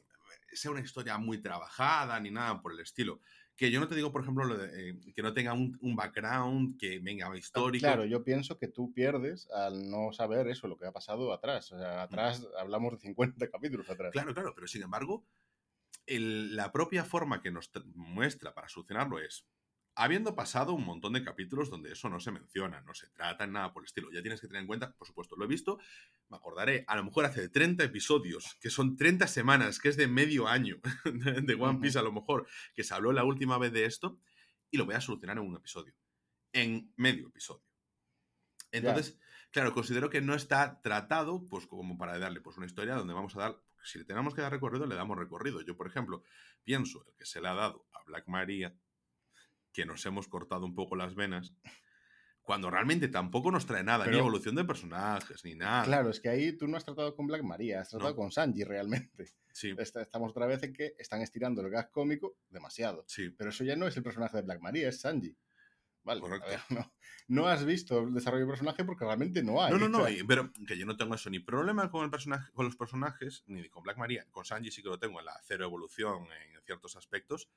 sea 0.54 0.72
una 0.72 0.82
historia 0.82 1.18
muy 1.18 1.42
trabajada 1.42 2.20
ni 2.20 2.32
nada 2.32 2.62
por 2.62 2.74
el 2.74 2.80
estilo. 2.80 3.20
Que 3.56 3.70
yo 3.70 3.80
no 3.80 3.88
te 3.88 3.96
digo, 3.96 4.12
por 4.12 4.22
ejemplo, 4.24 4.46
lo 4.46 4.58
de, 4.58 4.90
eh, 4.92 5.00
que 5.16 5.22
no 5.22 5.34
tenga 5.34 5.54
un, 5.54 5.78
un 5.82 5.96
background, 5.96 6.80
que 6.80 7.00
venga 7.00 7.36
histórico. 7.38 7.82
Claro, 7.86 8.06
yo 8.06 8.24
pienso 8.24 8.58
que 8.58 8.68
tú 8.68 8.92
pierdes 8.94 9.50
al 9.52 9.90
no 9.90 10.12
saber 10.14 10.48
eso, 10.48 10.68
lo 10.68 10.78
que 10.80 10.86
ha 10.88 10.92
pasado 10.92 11.32
atrás. 11.32 11.72
O 11.72 11.78
sea, 11.78 12.04
atrás 12.04 12.48
hablamos 12.58 12.94
de 12.94 13.00
50 13.00 13.50
capítulos 13.50 13.88
atrás. 13.90 14.12
Claro, 14.12 14.34
claro, 14.34 14.54
pero 14.56 14.68
sin 14.68 14.82
embargo, 14.82 15.26
el- 16.08 16.56
la 16.56 16.72
propia 16.72 17.04
forma 17.04 17.42
que 17.42 17.52
nos 17.52 17.72
tra- 17.72 17.86
muestra 17.94 18.54
para 18.54 18.68
solucionarlo 18.68 19.20
es, 19.20 19.46
habiendo 19.96 20.36
pasado 20.36 20.74
un 20.74 20.86
montón 20.86 21.14
de 21.14 21.24
capítulos 21.24 21.70
donde 21.70 21.92
eso 21.92 22.10
no 22.10 22.20
se 22.20 22.32
menciona, 22.32 22.82
no 22.82 22.94
se 22.94 23.10
trata 23.10 23.44
en 23.44 23.54
nada 23.54 23.74
por 23.74 23.84
el 23.84 23.88
estilo, 23.88 24.12
ya 24.12 24.22
tienes 24.22 24.40
que 24.40 24.48
tener 24.48 24.62
en 24.62 24.68
cuenta, 24.68 24.94
por 24.94 25.08
supuesto, 25.08 25.36
lo 25.36 25.46
he 25.46 25.48
visto, 25.48 25.80
me 26.30 26.38
acordaré, 26.38 26.86
a 26.88 26.96
lo 26.96 27.04
mejor 27.04 27.26
hace 27.26 27.50
30 27.50 27.84
episodios, 27.84 28.58
que 28.62 28.70
son 28.70 28.96
30 28.96 29.28
semanas, 29.28 29.80
que 29.80 29.90
es 29.90 29.98
de 29.98 30.08
medio 30.08 30.48
año 30.48 30.80
de 31.06 31.56
One. 31.56 31.80
Piece 31.80 32.00
a 32.00 32.04
lo 32.04 32.12
mejor, 32.12 32.48
que 32.74 32.84
se 32.84 32.94
habló 32.94 33.12
la 33.12 33.24
última 33.24 33.58
vez 33.58 33.74
de 33.74 33.86
esto, 33.86 34.20
y 34.70 34.78
lo 34.78 34.86
voy 34.86 34.96
a 34.96 35.02
solucionar 35.02 35.38
en 35.38 35.44
un 35.44 35.56
episodio, 35.56 35.94
en 36.54 36.94
medio 36.96 37.28
episodio. 37.28 37.66
Entonces, 38.72 39.20
claro, 39.52 39.74
considero 39.74 40.10
que 40.10 40.22
no 40.22 40.34
está 40.34 40.82
tratado, 40.82 41.46
pues 41.50 41.68
como 41.68 41.98
para 41.98 42.18
darle 42.18 42.40
pues 42.40 42.58
una 42.58 42.66
historia 42.66 42.96
donde 42.96 43.14
vamos 43.14 43.36
a 43.36 43.40
dar, 43.40 43.62
si 43.84 44.00
le 44.00 44.06
tenemos 44.06 44.34
que 44.34 44.42
dar 44.42 44.52
recorrido, 44.52 44.86
le 44.86 44.96
damos 44.96 45.18
recorrido. 45.18 45.62
Yo, 45.62 45.76
por 45.76 45.88
ejemplo, 45.88 46.24
pienso 46.64 47.06
el 47.08 47.16
que 47.16 47.26
se 47.26 47.42
le 47.42 47.50
ha 47.50 47.54
dado 47.54 47.88
a 47.94 48.04
Black 48.04 48.28
Maria, 48.28 48.74
que 49.74 49.86
nos 49.86 50.06
hemos 50.06 50.28
cortado 50.28 50.66
un 50.66 50.76
poco 50.76 50.96
las 50.96 51.16
venas, 51.16 51.54
cuando 52.42 52.70
realmente 52.72 53.08
tampoco 53.08 53.52
nos 53.52 53.66
trae 53.66 53.84
nada, 53.84 54.04
ni 54.06 54.12
Pero- 54.12 54.20
evolución 54.22 54.56
de 54.56 54.66
personajes, 54.66 55.46
ni 55.46 55.56
nada. 55.56 55.84
Claro, 55.86 56.10
es 56.10 56.20
que 56.20 56.30
ahí 56.30 56.58
tú 56.58 56.68
no 56.68 56.76
has 56.78 56.84
tratado 56.86 57.16
con 57.16 57.28
Black 57.28 57.44
Maria, 57.44 57.82
has 57.82 57.90
tratado 57.90 58.12
No. 58.12 58.16
con 58.16 58.32
Sanji 58.32 58.64
realmente. 58.64 59.26
Sí, 59.54 59.74
Esta- 59.78 60.02
Estamos 60.02 60.32
otra 60.32 60.48
vez 60.48 60.64
en 60.64 60.74
que 60.74 60.96
están 60.98 61.22
estirando 61.22 61.62
el 61.62 61.70
gag 61.70 61.92
cómico 61.92 62.38
demasiado. 62.50 63.04
sí. 63.08 63.30
Pero 63.38 63.50
eso 63.52 63.64
ya 63.64 63.76
no 63.76 63.86
es 63.88 63.96
el 63.98 64.04
personaje 64.04 64.38
de 64.38 64.44
Black 64.44 64.62
Maria, 64.62 64.90
es 64.90 65.02
Sanji. 65.02 65.36
Vale, 66.04 66.20
Correcto. 66.20 66.48
ver, 66.50 66.60
no, 66.90 66.94
no 67.28 67.48
has 67.48 67.64
visto 67.64 68.00
el 68.00 68.14
desarrollo 68.14 68.46
de 68.46 68.50
personaje 68.50 68.84
porque 68.84 69.06
realmente 69.06 69.44
no 69.44 69.62
hay. 69.64 69.72
No, 69.72 69.78
no, 69.78 69.88
no, 69.88 70.06
sea, 70.06 70.10
y- 70.10 70.24
pero 70.24 70.52
que 70.68 70.76
yo 70.78 70.86
no 70.88 70.98
tengo 70.98 71.14
eso 71.14 71.30
ni 71.30 71.40
problema 71.40 71.92
con 71.92 72.04
el 72.04 72.10
personaje, 72.10 72.52
con 72.54 72.66
los 72.66 72.76
personajes, 72.76 73.44
ni 73.46 73.70
con 73.70 73.84
Black 73.84 73.98
Maria, 73.98 74.26
con 74.32 74.44
Sanji 74.44 74.72
sí 74.72 74.82
que 74.82 74.90
lo 74.90 74.98
tengo 74.98 75.20
en 75.20 75.26
la 75.28 75.40
cero 75.44 75.64
evolución 75.66 76.24
en 76.32 76.60
ciertos 76.64 76.96
aspectos, 76.96 77.50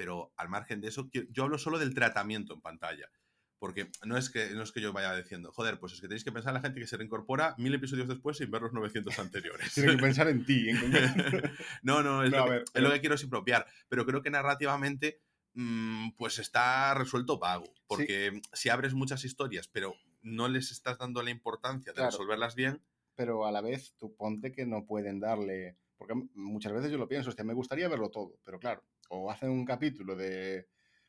pero 0.00 0.32
al 0.38 0.48
margen 0.48 0.80
de 0.80 0.88
eso, 0.88 1.10
yo 1.12 1.42
hablo 1.44 1.58
solo 1.58 1.78
del 1.78 1.92
tratamiento 1.92 2.54
en 2.54 2.62
pantalla. 2.62 3.10
Porque 3.58 3.90
no 4.06 4.16
es, 4.16 4.30
que, 4.30 4.48
no 4.52 4.62
es 4.62 4.72
que 4.72 4.80
yo 4.80 4.94
vaya 4.94 5.14
diciendo, 5.14 5.52
joder, 5.52 5.78
pues 5.78 5.92
es 5.92 6.00
que 6.00 6.08
tenéis 6.08 6.24
que 6.24 6.32
pensar 6.32 6.52
en 6.52 6.54
la 6.54 6.60
gente 6.62 6.80
que 6.80 6.86
se 6.86 6.96
reincorpora 6.96 7.54
mil 7.58 7.74
episodios 7.74 8.08
después 8.08 8.38
sin 8.38 8.50
ver 8.50 8.62
los 8.62 8.72
900 8.72 9.18
anteriores. 9.18 9.74
Tienes 9.74 9.96
que 9.96 10.00
pensar 10.02 10.28
en 10.28 10.46
ti. 10.46 10.70
En 10.70 10.80
no, 11.82 12.02
no, 12.02 12.24
es, 12.24 12.30
No, 12.30 12.38
lo, 12.38 12.44
que, 12.46 12.50
ver, 12.50 12.62
es 12.62 12.70
pero- 12.70 12.88
lo 12.88 12.94
que 12.94 13.00
quiero 13.00 13.14
expropiar. 13.16 13.66
Pero 13.90 14.06
creo 14.06 14.22
que 14.22 14.30
narrativamente, 14.30 15.20
mm, 15.52 16.12
pues 16.16 16.38
está 16.38 16.94
resuelto 16.94 17.38
vago. 17.38 17.70
Porque 17.86 18.40
si 18.54 18.70
abres 18.70 18.94
muchas 18.94 19.22
historias, 19.26 19.68
pero 19.68 19.92
no 20.22 20.48
les 20.48 20.70
estás 20.70 20.96
dando 20.96 21.22
la 21.22 21.28
importancia 21.30 21.92
de 21.92 21.96
Claro. 21.96 22.10
resolverlas 22.12 22.54
bien, 22.54 22.80
pero 23.14 23.44
a 23.44 23.52
la 23.52 23.60
vez 23.60 23.92
tú 23.98 24.16
ponte 24.16 24.52
que 24.52 24.64
no 24.64 24.86
pueden 24.86 25.20
darle. 25.20 25.76
Porque 25.98 26.14
muchas 26.32 26.72
veces 26.72 26.90
yo 26.90 26.96
lo 26.96 27.08
pienso, 27.08 27.28
hostia, 27.28 27.44
me 27.44 27.52
gustaría 27.52 27.86
verlo 27.90 28.08
todo, 28.10 28.38
pero 28.42 28.58
claro, 28.58 28.82
o 29.10 29.30
hacen 29.30 29.50
un 29.50 29.64
capítulo 29.64 30.16
de 30.16 30.68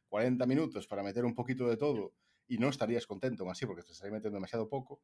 40 0.10 0.46
minutos 0.46 0.88
para 0.88 1.04
meter 1.04 1.24
un 1.24 1.36
poquito 1.36 1.68
de 1.70 1.78
todo 1.78 2.14
y 2.48 2.58
no 2.58 2.68
estarías 2.68 3.08
contento 3.08 3.50
así 3.50 3.66
porque 3.66 3.84
te 3.84 3.92
estaría 3.94 4.12
metiendo 4.12 4.36
demasiado 4.36 4.68
poco, 4.68 5.02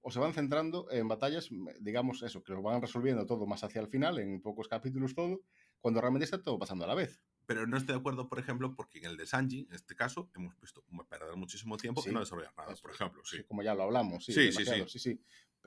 o 0.00 0.10
se 0.10 0.18
van 0.18 0.32
centrando 0.32 0.90
en 0.90 1.06
batallas, 1.06 1.48
digamos 1.80 2.22
eso, 2.22 2.42
que 2.42 2.52
lo 2.52 2.62
van 2.62 2.80
resolviendo 2.80 3.24
todo 3.24 3.46
más 3.46 3.62
hacia 3.62 3.80
el 3.80 3.86
final, 3.86 4.18
en 4.18 4.40
pocos 4.40 4.66
capítulos 4.66 5.14
todo, 5.14 5.42
cuando 5.80 6.00
realmente 6.00 6.24
está 6.24 6.42
todo 6.42 6.58
pasando 6.58 6.84
a 6.84 6.88
la 6.88 6.94
vez. 6.94 7.20
Pero 7.46 7.66
no 7.66 7.76
estoy 7.76 7.94
de 7.94 8.00
acuerdo, 8.00 8.28
por 8.28 8.38
ejemplo, 8.40 8.74
porque 8.74 8.98
en 8.98 9.04
el 9.04 9.16
de 9.16 9.26
Sanji, 9.26 9.66
en 9.68 9.74
este 9.74 9.94
caso, 9.94 10.30
hemos 10.34 10.58
visto 10.58 10.82
perder 11.08 11.36
muchísimo 11.36 11.76
tiempo 11.76 12.02
Sí. 12.02 12.10
y 12.10 12.12
no 12.12 12.20
desarrollar 12.20 12.52
nada, 12.56 12.74
por 12.80 12.90
ejemplo, 12.90 13.22
sí. 13.24 13.38
Sí, 13.38 13.44
como 13.44 13.62
ya 13.62 13.74
lo 13.74 13.82
hablamos, 13.84 14.24
sí. 14.24 14.32
Sí, 14.32 14.50
sí, 14.50 14.64
sí, 14.88 14.98
sí. 14.98 15.20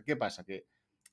¿Qué 0.06 0.17
pasa? 0.17 0.43
Que 0.43 0.67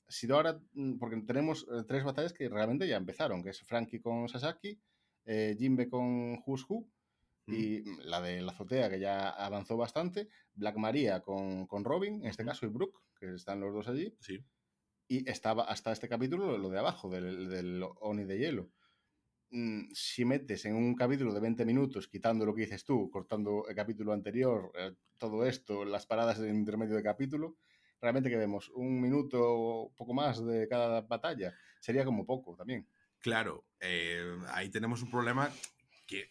si 0.07 0.29
ahora, 0.31 0.59
mm, 0.73 0.97
porque 0.97 1.15
tenemos 1.21 1.65
eh, 1.71 1.83
tres 1.87 2.03
batallas 2.03 2.33
que 2.33 2.49
realmente 2.49 2.87
ya 2.87 2.97
empezaron, 2.97 3.41
que 3.41 3.51
es 3.51 3.61
Frankie 3.61 4.01
con 4.01 4.27
Sasaki, 4.27 4.81
eh, 5.25 5.55
Jimbe 5.57 5.89
con 5.89 6.41
Who's 6.45 6.65
Who, 6.69 6.87
y 7.47 7.81
mm, 7.81 7.99
la 8.05 8.21
de 8.21 8.41
la 8.41 8.51
azotea 8.51 8.89
que 8.89 8.99
ya 8.99 9.29
avanzó 9.29 9.77
bastante, 9.77 10.29
Black 10.53 10.77
Maria 10.77 11.21
con, 11.21 11.67
con 11.67 11.83
Robin, 11.83 12.15
en 12.21 12.27
este 12.27 12.43
Ujú. 12.43 12.49
caso, 12.51 12.65
y 12.65 12.69
Brooke, 12.69 12.99
que 13.19 13.33
están 13.35 13.59
los 13.59 13.73
dos 13.73 13.87
allí, 13.87 14.15
Sí, 14.19 14.43
y 15.07 15.29
estaba 15.29 15.63
hasta 15.65 15.91
este 15.91 16.09
capítulo 16.09 16.57
lo 16.57 16.69
de 16.69 16.79
abajo, 16.79 17.09
del, 17.09 17.49
del 17.49 17.83
Oni 18.01 18.23
de 18.25 18.37
hielo. 18.39 18.71
Mm, 19.51 19.91
Si 19.93 20.25
metes 20.25 20.65
en 20.65 20.75
un 20.75 20.95
capítulo 20.95 21.33
de 21.33 21.39
20 21.39 21.65
minutos, 21.65 22.07
quitando 22.07 22.45
lo 22.45 22.53
que 22.55 22.61
dices 22.61 22.83
tú, 22.85 23.09
cortando 23.09 23.67
el 23.67 23.75
capítulo 23.75 24.13
anterior, 24.13 24.71
eh, 24.77 24.93
todo 25.17 25.45
esto, 25.45 25.85
las 25.85 26.05
paradas 26.05 26.39
en 26.39 26.55
intermedio 26.55 26.95
de 26.95 27.03
capítulo, 27.03 27.57
realmente 28.01 28.29
que 28.29 28.37
vemos 28.37 28.69
un 28.75 28.99
minuto 29.01 29.39
o 29.41 29.93
poco 29.95 30.13
más 30.13 30.43
de 30.45 30.67
cada 30.67 31.01
batalla. 31.01 31.53
Sería 31.79 32.05
como 32.05 32.25
poco 32.25 32.55
también. 32.55 32.87
Claro, 33.23 33.63
eh, 33.79 34.37
ahí 34.49 34.69
tenemos 34.69 35.01
un 35.01 35.09
problema 35.09 35.49
que 36.05 36.29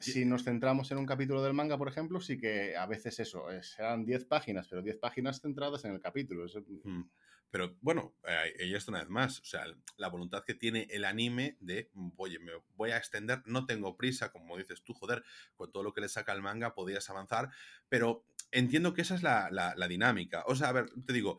si 0.00 0.24
nos 0.24 0.44
centramos 0.44 0.90
en 0.90 0.98
un 0.98 1.06
capítulo 1.06 1.42
del 1.42 1.54
manga, 1.54 1.78
por 1.78 1.88
ejemplo, 1.88 2.20
sí 2.20 2.38
que 2.38 2.76
a 2.76 2.86
veces 2.86 3.18
eso, 3.20 3.50
eh, 3.50 3.62
serán 3.62 4.04
10 4.04 4.24
páginas, 4.24 4.68
pero 4.68 4.82
10 4.82 4.98
páginas 4.98 5.40
centradas 5.40 5.84
en 5.84 5.92
el 5.94 6.00
capítulo. 6.00 6.44
Eso- 6.46 6.62
Mm. 6.84 7.02
Pero 7.50 7.74
bueno, 7.80 8.12
eh, 8.26 8.52
ella 8.58 8.76
está 8.76 8.90
una 8.90 9.00
vez 9.00 9.08
más, 9.08 9.40
o 9.40 9.44
sea, 9.46 9.64
la 9.96 10.08
voluntad 10.08 10.44
que 10.44 10.52
tiene 10.52 10.86
el 10.90 11.06
anime 11.06 11.56
de, 11.60 11.88
mm, 11.94 12.10
oye, 12.18 12.38
me 12.38 12.52
voy 12.76 12.90
a 12.90 12.98
extender, 12.98 13.40
no 13.46 13.64
tengo 13.64 13.96
prisa, 13.96 14.30
como 14.30 14.58
dices 14.58 14.82
tú, 14.82 14.92
joder, 14.92 15.24
con 15.56 15.72
todo 15.72 15.82
lo 15.82 15.94
que 15.94 16.02
le 16.02 16.10
saca 16.10 16.32
el 16.34 16.42
manga 16.42 16.74
podías 16.74 17.08
avanzar, 17.08 17.48
pero 17.88 18.22
entiendo 18.50 18.94
que 18.94 19.02
esa 19.02 19.14
es 19.14 19.22
la, 19.22 19.48
la- 19.50 19.88
dinámica. 19.88 20.44
O 20.46 20.54
sea, 20.54 20.68
a 20.68 20.72
ver, 20.72 20.90
te 21.06 21.12
digo, 21.12 21.38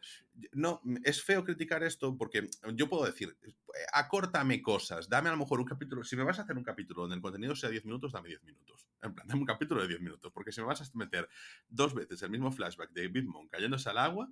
no, 0.53 0.81
es 1.03 1.23
feo 1.23 1.43
criticar 1.43 1.83
esto 1.83 2.17
porque 2.17 2.47
yo 2.75 2.89
puedo 2.89 3.05
decir, 3.05 3.37
eh, 3.43 3.53
acórtame 3.93 4.61
cosas, 4.61 5.09
dame 5.09 5.29
a 5.29 5.31
lo 5.33 5.37
mejor 5.37 5.59
un 5.59 5.65
capítulo, 5.65 6.03
si 6.03 6.15
me 6.15 6.23
vas 6.23 6.39
a 6.39 6.43
hacer 6.43 6.57
un 6.57 6.63
capítulo 6.63 7.01
donde 7.01 7.15
el 7.15 7.21
contenido 7.21 7.55
sea 7.55 7.69
10 7.69 7.85
minutos, 7.85 8.11
dame 8.11 8.29
10 8.29 8.43
minutos. 8.43 8.87
En 9.01 9.13
plan, 9.13 9.27
dame 9.27 9.39
un 9.41 9.45
capítulo 9.45 9.81
de 9.81 9.87
10 9.87 10.01
minutos, 10.01 10.31
porque 10.33 10.51
si 10.51 10.61
me 10.61 10.67
vas 10.67 10.81
a 10.81 10.85
meter 10.97 11.29
dos 11.67 11.93
veces 11.93 12.21
el 12.23 12.29
mismo 12.31 12.51
flashback 12.51 12.91
de 12.91 13.07
Big 13.07 13.25
Mom 13.25 13.47
cayéndose 13.47 13.89
al 13.89 13.97
agua, 13.97 14.31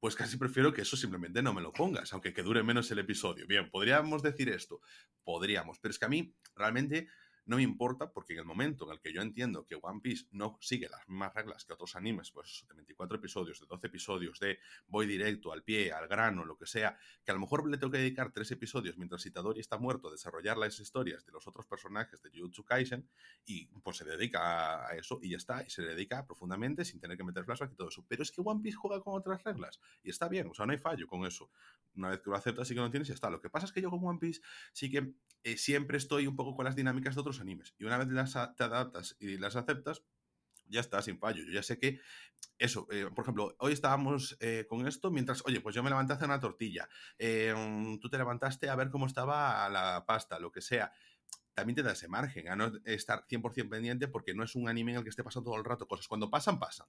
pues 0.00 0.16
casi 0.16 0.36
prefiero 0.36 0.72
que 0.72 0.82
eso 0.82 0.96
simplemente 0.96 1.42
no 1.42 1.54
me 1.54 1.62
lo 1.62 1.72
pongas, 1.72 2.12
aunque 2.12 2.34
que 2.34 2.42
dure 2.42 2.62
menos 2.62 2.90
el 2.90 2.98
episodio. 2.98 3.46
Bien, 3.46 3.70
podríamos 3.70 4.22
decir 4.22 4.50
esto, 4.50 4.80
podríamos, 5.22 5.78
pero 5.78 5.92
es 5.92 5.98
que 5.98 6.04
a 6.04 6.08
mí 6.08 6.34
realmente 6.54 7.08
no 7.46 7.56
me 7.56 7.62
importa 7.62 8.12
porque 8.12 8.32
en 8.32 8.40
el 8.40 8.44
momento 8.44 8.86
en 8.86 8.92
el 8.92 9.00
que 9.00 9.12
yo 9.12 9.22
entiendo 9.22 9.66
que 9.66 9.76
One 9.80 10.00
Piece 10.00 10.26
no 10.32 10.58
sigue 10.60 10.88
las 10.88 11.06
mismas 11.08 11.34
reglas 11.34 11.64
que 11.64 11.72
otros 11.72 11.94
animes, 11.96 12.30
pues 12.30 12.64
de 12.68 12.74
24 12.74 13.18
episodios, 13.18 13.60
de 13.60 13.66
12 13.66 13.86
episodios, 13.86 14.40
de 14.40 14.58
voy 14.86 15.06
directo 15.06 15.52
al 15.52 15.62
pie, 15.62 15.92
al 15.92 16.08
grano, 16.08 16.44
lo 16.44 16.56
que 16.56 16.66
sea, 16.66 16.98
que 17.24 17.30
a 17.30 17.34
lo 17.34 17.40
mejor 17.40 17.68
le 17.68 17.76
tengo 17.76 17.90
que 17.90 17.98
dedicar 17.98 18.32
tres 18.32 18.50
episodios 18.50 18.96
mientras 18.96 19.24
Itadori 19.26 19.60
está 19.60 19.78
muerto 19.78 20.08
a 20.08 20.12
desarrollar 20.12 20.56
las 20.56 20.78
historias 20.80 21.24
de 21.24 21.32
los 21.32 21.46
otros 21.46 21.66
personajes 21.66 22.22
de 22.22 22.30
Jujutsu 22.30 22.64
Kaisen 22.64 23.08
y 23.44 23.66
pues 23.66 23.98
se 23.98 24.04
dedica 24.04 24.86
a 24.86 24.96
eso 24.96 25.18
y 25.22 25.30
ya 25.30 25.36
está, 25.36 25.62
y 25.62 25.70
se 25.70 25.82
dedica 25.82 26.26
profundamente 26.26 26.84
sin 26.84 27.00
tener 27.00 27.16
que 27.16 27.24
meter 27.24 27.44
flashback 27.44 27.72
y 27.72 27.76
todo 27.76 27.88
eso. 27.88 28.04
Pero 28.08 28.22
es 28.22 28.30
que 28.30 28.40
One 28.44 28.60
Piece 28.62 28.76
juega 28.76 29.02
con 29.02 29.14
otras 29.14 29.42
reglas 29.42 29.80
y 30.02 30.10
está 30.10 30.28
bien, 30.28 30.48
o 30.48 30.54
sea, 30.54 30.66
no 30.66 30.72
hay 30.72 30.78
fallo 30.78 31.06
con 31.06 31.26
eso. 31.26 31.50
Una 31.96 32.10
vez 32.10 32.20
que 32.20 32.30
lo 32.30 32.36
aceptas 32.36 32.70
y 32.70 32.74
que 32.74 32.80
lo 32.80 32.90
tienes, 32.90 33.08
ya 33.08 33.14
está. 33.14 33.30
Lo 33.30 33.40
que 33.40 33.50
pasa 33.50 33.66
es 33.66 33.72
que 33.72 33.80
yo 33.80 33.90
con 33.90 34.04
One 34.04 34.18
Piece 34.18 34.40
sí 34.72 34.90
que 34.90 35.14
eh, 35.44 35.58
siempre 35.58 35.98
estoy 35.98 36.26
un 36.26 36.36
poco 36.36 36.56
con 36.56 36.64
las 36.64 36.74
dinámicas 36.74 37.14
de 37.14 37.20
otros 37.20 37.33
animes. 37.40 37.74
Y 37.78 37.84
una 37.84 37.98
vez 37.98 38.08
las 38.08 38.32
te 38.56 38.64
adaptas 38.64 39.16
y 39.20 39.38
las 39.38 39.56
aceptas, 39.56 40.02
ya 40.68 40.80
está, 40.80 41.02
sin 41.02 41.18
fallo. 41.18 41.44
Yo 41.44 41.52
ya 41.52 41.62
sé 41.62 41.78
que 41.78 42.00
eso, 42.58 42.86
eh, 42.90 43.08
por 43.14 43.24
ejemplo, 43.24 43.54
hoy 43.58 43.72
estábamos 43.72 44.36
eh, 44.40 44.66
con 44.68 44.86
esto 44.86 45.10
mientras, 45.10 45.42
oye, 45.46 45.60
pues 45.60 45.74
yo 45.74 45.82
me 45.82 45.90
levanté 45.90 46.14
a 46.14 46.24
una 46.24 46.40
tortilla, 46.40 46.88
tú 47.18 48.08
te 48.08 48.18
levantaste 48.18 48.68
a 48.68 48.76
ver 48.76 48.90
cómo 48.90 49.06
estaba 49.06 49.68
la 49.68 50.04
pasta, 50.06 50.38
lo 50.38 50.50
que 50.50 50.60
sea. 50.60 50.92
También 51.54 51.76
te 51.76 51.82
da 51.82 51.92
ese 51.92 52.08
margen 52.08 52.48
a 52.48 52.56
no 52.56 52.72
estar 52.84 53.26
100% 53.28 53.68
pendiente 53.68 54.08
porque 54.08 54.34
no 54.34 54.42
es 54.42 54.56
un 54.56 54.68
anime 54.68 54.92
en 54.92 54.98
el 54.98 55.04
que 55.04 55.10
esté 55.10 55.22
pasando 55.22 55.50
todo 55.50 55.58
el 55.58 55.64
rato 55.64 55.86
cosas. 55.86 56.08
Cuando 56.08 56.28
pasan, 56.28 56.58
pasan. 56.58 56.86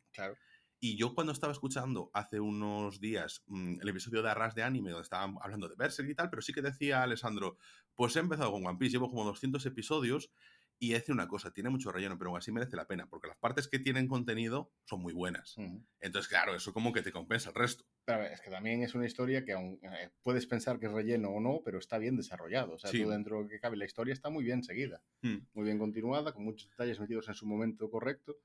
Y 0.80 0.98
yo 0.98 1.16
cuando 1.16 1.34
estaba 1.34 1.54
escuchando 1.54 2.12
hace 2.14 2.40
unos 2.40 3.00
días 3.00 3.44
mm, 3.48 3.82
el 3.82 3.90
episodio 3.90 4.22
de 4.22 4.30
Arras 4.30 4.56
de 4.56 4.64
Anime, 4.64 4.92
donde 4.92 5.04
estaban 5.04 5.36
hablando 5.42 5.68
de 5.68 5.76
Berserk 5.76 6.10
y 6.10 6.16
tal, 6.16 6.30
pero 6.30 6.42
sí 6.42 6.54
que 6.54 6.62
decía 6.62 7.04
Alessandro, 7.04 7.58
pues 7.96 8.16
he 8.16 8.20
empezado 8.20 8.52
con 8.52 8.66
One 8.66 8.78
Piece, 8.78 8.94
llevo 8.94 9.10
como 9.10 9.24
200 9.26 9.66
episodios 9.66 10.32
y 10.78 10.94
he 10.94 11.04
una 11.10 11.28
cosa, 11.28 11.52
tiene 11.52 11.70
mucho 11.70 11.92
relleno, 11.92 12.18
pero 12.18 12.30
aún 12.30 12.38
así 12.38 12.52
merece 12.52 12.76
la 12.76 12.86
pena, 12.86 13.08
porque 13.08 13.28
las 13.28 13.38
partes 13.38 13.68
que 13.68 13.80
tienen 13.80 14.08
contenido 14.08 14.72
son 14.84 15.02
muy 15.02 15.14
buenas. 15.14 15.56
Entonces, 16.00 16.28
claro, 16.28 16.54
eso 16.54 16.74
como 16.74 16.92
que 16.92 17.02
te 17.02 17.12
compensa 17.12 17.50
el 17.50 17.56
resto. 17.56 17.86
Pero 18.04 18.24
es 18.24 18.42
que 18.42 18.50
también 18.50 18.84
es 18.84 18.94
una 18.94 19.06
historia 19.06 19.46
que 19.46 19.54
aún 19.54 19.80
eh, 19.84 20.10
puedes 20.22 20.46
pensar 20.46 20.80
que 20.80 20.88
es 20.88 20.92
relleno 20.92 21.30
o 21.30 21.40
no, 21.40 21.62
pero 21.64 21.80
está 21.80 21.98
bien 21.98 22.18
desarrollado. 22.18 22.74
O 22.74 22.78
sea, 22.78 22.92
tú 22.92 23.10
dentro 23.10 23.38
de 23.38 23.44
lo 23.44 23.50
que 23.50 23.60
cabe 23.60 23.78
la 23.78 23.86
historia 23.86 24.14
está 24.14 24.30
muy 24.30 24.44
bien 24.44 24.64
seguida, 24.64 25.02
mm. 25.22 25.38
muy 25.54 25.64
bien 25.64 25.80
continuada, 25.80 26.34
con 26.34 26.44
muchos 26.44 26.70
detalles 26.70 27.00
metidos 27.00 27.28
en 27.30 27.36
su 27.36 27.46
momento 27.46 27.90
correcto 27.90 28.38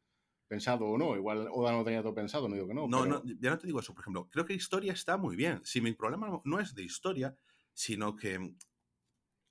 pensado 0.51 0.85
o 0.85 0.99
no. 0.99 1.17
Igual 1.17 1.49
Oda 1.53 1.71
no 1.71 1.85
tenía 1.85 2.03
todo 2.03 2.13
pensado, 2.13 2.49
no 2.49 2.57
digo 2.57 2.67
que 2.67 2.75
no. 2.75 2.89
No, 2.89 3.07
no, 3.07 3.23
ya 3.25 3.51
no 3.51 3.59
te 3.59 3.69
digo 3.69 3.79
eso. 3.79 3.95
Por 3.95 4.03
ejemplo, 4.03 4.29
creo 4.31 4.45
que 4.45 4.53
historia 4.53 4.93
está 4.93 5.17
muy 5.17 5.37
bien. 5.37 5.61
Si 5.63 5.81
mi 5.81 5.93
problema 5.93 6.43
no 6.45 6.59
es 6.59 6.75
de 6.75 6.83
historia, 6.83 7.37
sino 7.73 8.17
que 8.17 8.57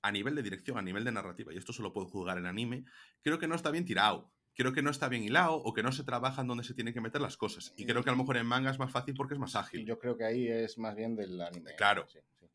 a 0.02 0.12
nivel 0.12 0.34
de 0.34 0.42
dirección, 0.42 0.76
a 0.76 0.82
nivel 0.82 1.04
de 1.04 1.12
narrativa, 1.12 1.54
y 1.54 1.56
esto 1.56 1.72
solo 1.72 1.94
puedo 1.94 2.06
jugar 2.06 2.36
en 2.36 2.44
anime, 2.44 2.84
creo 3.22 3.38
que 3.38 3.48
no 3.48 3.54
está 3.54 3.70
bien 3.70 3.86
tirado. 3.86 4.30
Creo 4.54 4.74
que 4.74 4.82
no 4.82 4.90
está 4.90 5.08
bien 5.08 5.22
hilado 5.22 5.54
o 5.54 5.72
que 5.72 5.82
no 5.82 5.90
se 5.90 6.04
trabajan 6.04 6.46
donde 6.46 6.64
se 6.64 6.74
tienen 6.74 6.92
que 6.92 7.00
meter 7.00 7.22
las 7.22 7.38
cosas. 7.38 7.72
Y 7.78 7.86
creo 7.86 8.04
que 8.04 8.10
a 8.10 8.12
lo 8.12 8.18
mejor 8.18 8.36
en 8.36 8.44
manga 8.44 8.70
es 8.70 8.78
más 8.78 8.92
fácil 8.92 9.14
porque 9.14 9.32
es 9.32 9.40
más 9.40 9.56
ágil. 9.56 9.86
Yo 9.86 9.98
creo 9.98 10.18
que 10.18 10.24
ahí 10.24 10.48
es 10.48 10.76
más 10.76 10.94
bien 10.94 11.16
del 11.16 11.40
anime. 11.40 11.74
Claro. 11.76 12.06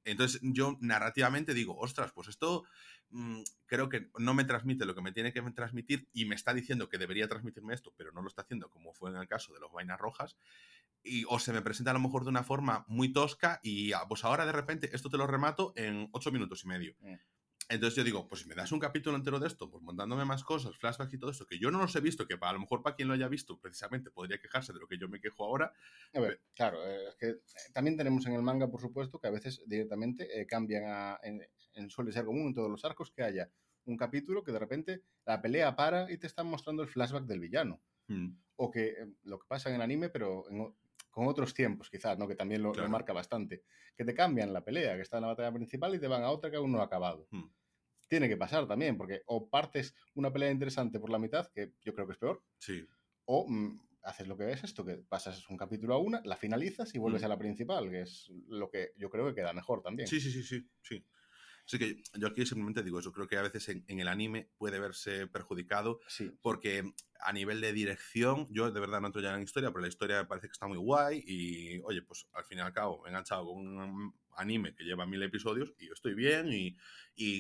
Entonces 0.06 0.40
yo 0.42 0.78
narrativamente 0.80 1.54
digo, 1.54 1.78
ostras, 1.78 2.12
pues 2.14 2.30
esto 2.30 2.64
Mm, 3.10 3.44
creo 3.66 3.88
que 3.90 4.10
no 4.18 4.34
me 4.34 4.44
transmite 4.44 4.86
lo 4.86 4.96
que 4.96 5.02
me 5.02 5.12
tiene 5.12 5.32
que 5.32 5.42
transmitir 5.42 6.10
y 6.12 6.26
me 6.26 6.36
está 6.36 6.54
diciendo 6.54 6.90
que 6.90 6.98
debería 6.98 7.28
transmitirme 7.28 7.74
esto, 7.74 7.94
pero 7.96 8.12
no 8.12 8.22
lo 8.22 8.28
está 8.28 8.42
haciendo, 8.42 8.70
como 8.70 8.94
fue 8.94 9.10
en 9.10 9.18
el 9.18 9.28
caso 9.28 9.54
de 9.54 9.60
los 9.60 9.72
vainas 9.72 10.00
rojas, 10.00 10.36
y, 11.04 11.24
o 11.30 11.40
se 11.40 11.54
me 11.54 11.62
presenta 11.62 11.92
a 11.92 11.94
lo 11.94 12.00
mejor 12.00 12.24
de 12.24 12.30
una 12.30 12.44
forma 12.44 12.84
muy 12.88 13.14
tosca 13.14 13.60
y 13.64 13.94
ah, 13.94 14.06
pues 14.08 14.24
ahora 14.26 14.46
de 14.46 14.52
repente 14.52 14.90
esto 14.94 15.10
te 15.10 15.18
lo 15.18 15.28
remato 15.28 15.74
en 15.76 16.10
ocho 16.12 16.32
minutos 16.32 16.64
y 16.64 16.68
medio. 16.68 16.96
Mm. 17.00 17.14
Entonces 17.68 17.96
yo 17.96 18.04
digo, 18.04 18.28
pues 18.28 18.42
si 18.42 18.48
me 18.48 18.54
das 18.54 18.72
un 18.72 18.80
capítulo 18.80 19.18
entero 19.18 19.40
de 19.40 19.48
esto, 19.48 19.72
pues 19.72 19.82
montándome 19.82 20.24
más 20.24 20.44
cosas, 20.44 20.78
flashbacks 20.78 21.14
y 21.14 21.18
todo 21.18 21.32
esto, 21.32 21.48
que 21.48 21.58
yo 21.58 21.72
no 21.72 21.80
los 21.80 21.96
he 21.96 22.00
visto, 22.00 22.28
que 22.28 22.38
a 22.40 22.54
lo 22.54 22.60
mejor 22.60 22.84
para 22.84 22.96
quien 22.96 23.08
lo 23.08 23.16
haya 23.16 23.28
visto, 23.28 23.60
precisamente 23.60 24.12
podría 24.12 24.40
quejarse 24.40 24.72
de 24.72 24.80
lo 24.80 24.88
que 24.88 25.00
yo 25.00 25.10
me 25.10 25.20
quejo 25.20 25.46
ahora. 25.46 25.74
A 26.14 26.20
ver, 26.20 26.42
claro, 26.54 26.86
eh, 26.86 27.10
es 27.10 27.16
que 27.16 27.28
eh, 27.30 27.40
también 27.74 27.98
tenemos 27.98 28.26
en 28.28 28.34
el 28.34 28.44
manga, 28.44 28.70
por 28.70 28.82
supuesto, 28.82 29.20
que 29.20 29.28
a 29.28 29.32
veces 29.32 29.64
directamente 29.66 30.40
eh, 30.40 30.46
cambian 30.46 30.84
a, 30.86 31.20
en, 31.24 31.42
suele 31.90 32.12
ser 32.12 32.26
común 32.26 32.48
en 32.48 32.54
todos 32.54 32.70
los 32.70 32.86
arcos 32.86 33.12
que 33.12 33.24
haya 33.24 33.50
un 33.86 33.98
capítulo 33.98 34.44
que 34.44 34.52
de 34.52 34.60
repente 34.60 35.04
la 35.26 35.42
pelea 35.42 35.76
para 35.76 36.12
y 36.12 36.18
te 36.18 36.28
están 36.28 36.48
mostrando 36.48 36.84
el 36.84 36.90
flashback 36.90 37.26
del 37.26 37.40
villano. 37.40 37.82
Hmm. 38.08 38.30
O 38.58 38.72
que 38.72 38.96
lo 39.24 39.40
que 39.40 39.48
pasa 39.48 39.70
en 39.70 39.76
el 39.76 39.82
anime, 39.82 40.10
pero 40.10 40.46
con 41.16 41.28
otros 41.28 41.54
tiempos, 41.54 41.90
quizás, 41.90 42.18
¿no? 42.18 42.28
Que 42.28 42.36
también 42.36 42.62
lo, 42.62 42.74
marca 42.90 43.14
bastante. 43.14 43.64
Que 43.96 44.04
te 44.04 44.14
cambian 44.14 44.52
la 44.52 44.66
pelea, 44.66 44.98
que 44.98 45.02
está 45.02 45.16
en 45.16 45.22
la 45.22 45.30
batalla 45.30 45.54
principal 45.54 45.96
y 45.96 46.00
te 46.00 46.10
van 46.10 46.24
a 46.24 46.30
otra 46.30 46.52
que 46.52 46.58
aún 46.58 46.74
no 46.74 46.82
ha 46.82 46.84
acabado. 46.84 47.30
Hmm. 47.32 47.46
Tiene 48.10 48.28
que 48.28 48.36
pasar 48.36 48.68
también, 48.68 48.98
porque 48.98 49.22
o 49.28 49.50
partes 49.50 49.96
una 50.16 50.34
pelea 50.34 50.52
interesante 50.52 51.00
por 51.00 51.10
la 51.10 51.18
mitad, 51.18 51.50
que 51.54 51.72
yo 51.86 51.94
creo 51.94 52.06
que 52.06 52.12
es 52.12 52.20
peor. 52.20 52.44
Sí. 52.60 52.86
O 53.24 53.48
mm, 53.48 53.80
haces 54.04 54.28
lo 54.28 54.36
que 54.36 54.52
es 54.52 54.66
esto, 54.66 54.84
que 54.84 54.98
pasas 54.98 55.50
un 55.50 55.56
capítulo 55.56 55.96
a 55.96 56.00
una, 56.00 56.20
la 56.26 56.36
finalizas 56.36 56.94
y 56.94 56.98
vuelves 56.98 57.22
hmm. 57.22 57.26
a 57.26 57.30
la 57.30 57.38
principal, 57.38 57.90
que 57.90 58.02
es 58.02 58.30
lo 58.50 58.70
que 58.70 58.92
yo 58.98 59.10
creo 59.10 59.26
que 59.28 59.36
queda 59.36 59.54
mejor 59.54 59.82
también. 59.82 60.10
Sí, 60.10 60.20
sí, 60.20 60.30
sí, 60.30 60.44
sí. 60.44 60.70
sí. 60.82 61.06
Así 61.66 61.80
que 61.80 62.04
yo 62.20 62.28
aquí 62.28 62.46
simplemente 62.46 62.84
digo 62.84 63.00
eso. 63.00 63.12
Creo 63.12 63.28
que 63.28 63.38
a 63.38 63.42
veces 63.42 63.70
en, 63.70 64.00
el 64.00 64.08
anime 64.08 64.52
puede 64.58 64.80
verse 64.80 65.28
perjudicado 65.28 66.00
porque 66.42 66.94
a 67.20 67.34
nivel 67.34 67.60
de 67.62 67.74
dirección, 67.74 68.48
yo 68.52 68.72
de 68.72 68.80
verdad 68.80 69.02
no 69.02 69.08
entro 69.08 69.22
ya 69.22 69.32
en 69.32 69.38
la 69.38 69.44
historia, 69.44 69.72
pero 69.72 69.82
la 69.82 69.88
historia 69.88 70.22
me 70.22 70.28
parece 70.28 70.48
que 70.48 70.54
está 70.54 70.68
muy 70.68 70.78
guay 70.78 71.24
y, 71.26 71.80
oye, 71.84 72.04
pues 72.04 72.28
al 72.34 72.46
fin 72.46 72.60
y 72.60 72.62
al 72.62 72.74
cabo 72.74 73.02
me 73.02 73.08
he 73.08 73.10
enganchado 73.10 73.46
con 73.46 73.68
un 73.68 74.14
anime 74.38 74.76
que 74.76 74.84
lleva 74.84 75.06
mil 75.06 75.24
episodios 75.24 75.74
y 75.80 75.88
yo 75.88 75.94
estoy 75.94 76.14
bien 76.14 76.50
y, 76.52 76.78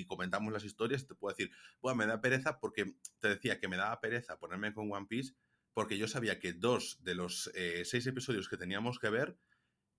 comentamos 0.07 0.53
las 0.53 0.63
historias 0.63 1.03
y 1.03 1.07
te 1.07 1.15
puedo 1.15 1.35
decir, 1.35 1.51
bueno, 1.81 1.97
me 1.97 2.05
da 2.05 2.21
pereza 2.21 2.59
porque 2.59 2.95
te 3.19 3.27
decía 3.27 3.59
que 3.59 3.67
me 3.67 3.75
daba 3.75 3.99
pereza 3.99 4.39
ponerme 4.39 4.73
con 4.73 4.91
One 4.91 5.07
Piece 5.07 5.33
porque 5.73 5.97
yo 5.97 6.07
sabía 6.07 6.39
que 6.39 6.53
dos 6.53 7.03
de 7.03 7.15
los 7.15 7.51
eh, 7.53 7.83
seis 7.83 8.07
episodios 8.07 8.47
que 8.47 8.55
teníamos 8.55 8.97
que 8.97 9.09
ver 9.09 9.37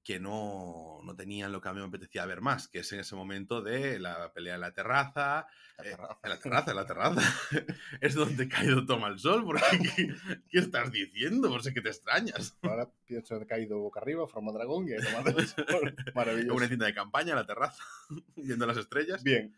que 0.07 0.21
no, 0.21 1.01
no, 1.03 1.17
tenían 1.17 1.51
lo 1.51 1.61
que 1.61 1.69
a 1.69 1.73
mí 1.73 1.81
me 1.81 1.87
apetecía 1.87 2.25
ver 2.27 2.41
más, 2.41 2.69
que 2.69 2.79
es 2.79 2.93
en 2.93 3.01
ese 3.01 3.17
momento 3.17 3.61
de 3.61 3.99
la 3.99 4.33
pelea 4.33 4.55
en 4.55 4.61
la 4.61 4.73
terraza. 4.73 5.49
La 5.79 5.85
eh, 5.85 5.91
terraza, 5.91 6.21
en 6.23 6.31
la 6.31 6.39
terraza, 6.39 6.71
en 6.71 6.77
la 6.77 6.87
terraza. 6.87 7.21
es 8.01 8.15
donde 8.15 8.49
Kaido 8.49 8.87
toma 8.87 9.09
el 9.09 9.19
sol, 9.19 9.43
porque 9.45 10.15
¿qué, 10.49 10.59
estás 10.61 10.93
diciendo? 10.93 11.49
Por 11.49 11.65
si 11.65 11.75
que 11.75 11.81
te 11.81 11.89
extrañas. 11.89 12.57
Ahora 12.63 12.89
pienso 13.05 13.37
que 13.41 13.47
Kaido 13.47 13.81
boca 13.81 13.99
arriba, 13.99 14.29
forma 14.29 14.53
dragón 14.53 14.89
y 14.89 14.93
ahí 14.93 15.01
tomando 15.03 15.41
el 15.41 15.49
sol. 15.49 15.97
Maravilloso. 16.15 16.55
Una 16.55 16.69
tienda 16.69 16.87
de 16.87 16.95
campaña 16.95 17.31
en 17.31 17.39
la 17.39 17.47
terraza, 17.47 17.83
viendo 18.37 18.65
las 18.65 18.77
estrellas. 18.77 19.25
Bien. 19.25 19.57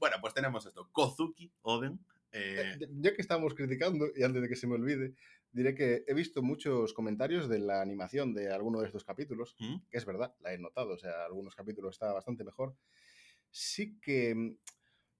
bueno, 0.00 0.16
pues 0.20 0.34
tenemos 0.34 0.66
esto. 0.66 0.88
Kozuki, 0.90 1.52
Oden. 1.62 2.00
Eh... 2.32 2.78
Ya 2.98 3.14
que 3.14 3.22
estamos 3.22 3.54
criticando, 3.54 4.06
y 4.16 4.24
antes 4.24 4.42
de 4.42 4.48
que 4.48 4.56
se 4.56 4.66
me 4.66 4.74
olvide, 4.74 5.14
diré 5.52 5.74
que 5.74 6.04
he 6.06 6.14
visto 6.14 6.42
muchos 6.42 6.92
comentarios 6.92 7.48
de 7.48 7.58
la 7.58 7.82
animación 7.82 8.34
de 8.34 8.50
alguno 8.50 8.80
de 8.80 8.86
estos 8.86 9.04
capítulos, 9.04 9.54
¿Mm? 9.58 9.76
que 9.90 9.98
es 9.98 10.04
verdad, 10.04 10.34
la 10.40 10.52
he 10.52 10.58
notado, 10.58 10.94
o 10.94 10.98
sea, 10.98 11.24
algunos 11.24 11.54
capítulos 11.54 11.94
está 11.94 12.12
bastante 12.12 12.44
mejor. 12.44 12.74
Sí 13.50 13.98
que, 14.00 14.34
mm, 14.34 14.56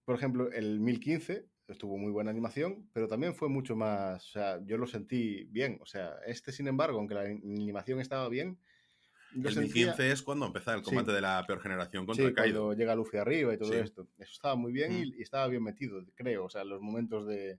por 0.04 0.16
ejemplo, 0.16 0.50
el 0.50 0.80
1015 0.80 1.46
estuvo 1.68 1.96
muy 1.96 2.10
buena 2.10 2.30
animación, 2.30 2.88
pero 2.92 3.08
también 3.08 3.34
fue 3.34 3.48
mucho 3.48 3.76
más, 3.76 4.26
o 4.26 4.32
sea, 4.32 4.60
yo 4.64 4.76
lo 4.76 4.86
sentí 4.86 5.44
bien, 5.44 5.78
o 5.80 5.86
sea, 5.86 6.16
este, 6.26 6.52
sin 6.52 6.66
embargo, 6.66 6.98
aunque 6.98 7.14
la 7.14 7.22
animación 7.22 8.00
estaba 8.00 8.28
bien, 8.28 8.58
el 9.34 9.42
1015 9.42 10.12
es 10.12 10.22
cuando 10.22 10.46
empezó 10.46 10.74
el 10.74 10.82
combate 10.82 11.12
de 11.12 11.22
la 11.22 11.42
peor 11.46 11.60
generación 11.60 12.04
contra 12.04 12.28
sí, 12.28 12.34
Kaido. 12.34 12.66
Cuando 12.66 12.78
llega 12.78 12.94
Luffy 12.94 13.16
arriba 13.16 13.54
y 13.54 13.56
todo 13.56 13.72
esto. 13.72 14.06
Eso 14.18 14.30
estaba 14.30 14.56
muy 14.56 14.72
bien 14.72 14.92
y, 14.92 15.18
y, 15.18 15.22
estaba 15.22 15.48
bien 15.48 15.62
metido, 15.62 16.04
creo. 16.14 16.44
O 16.44 16.50
sea, 16.50 16.64
los 16.64 16.82
momentos 16.82 17.26
de 17.26 17.58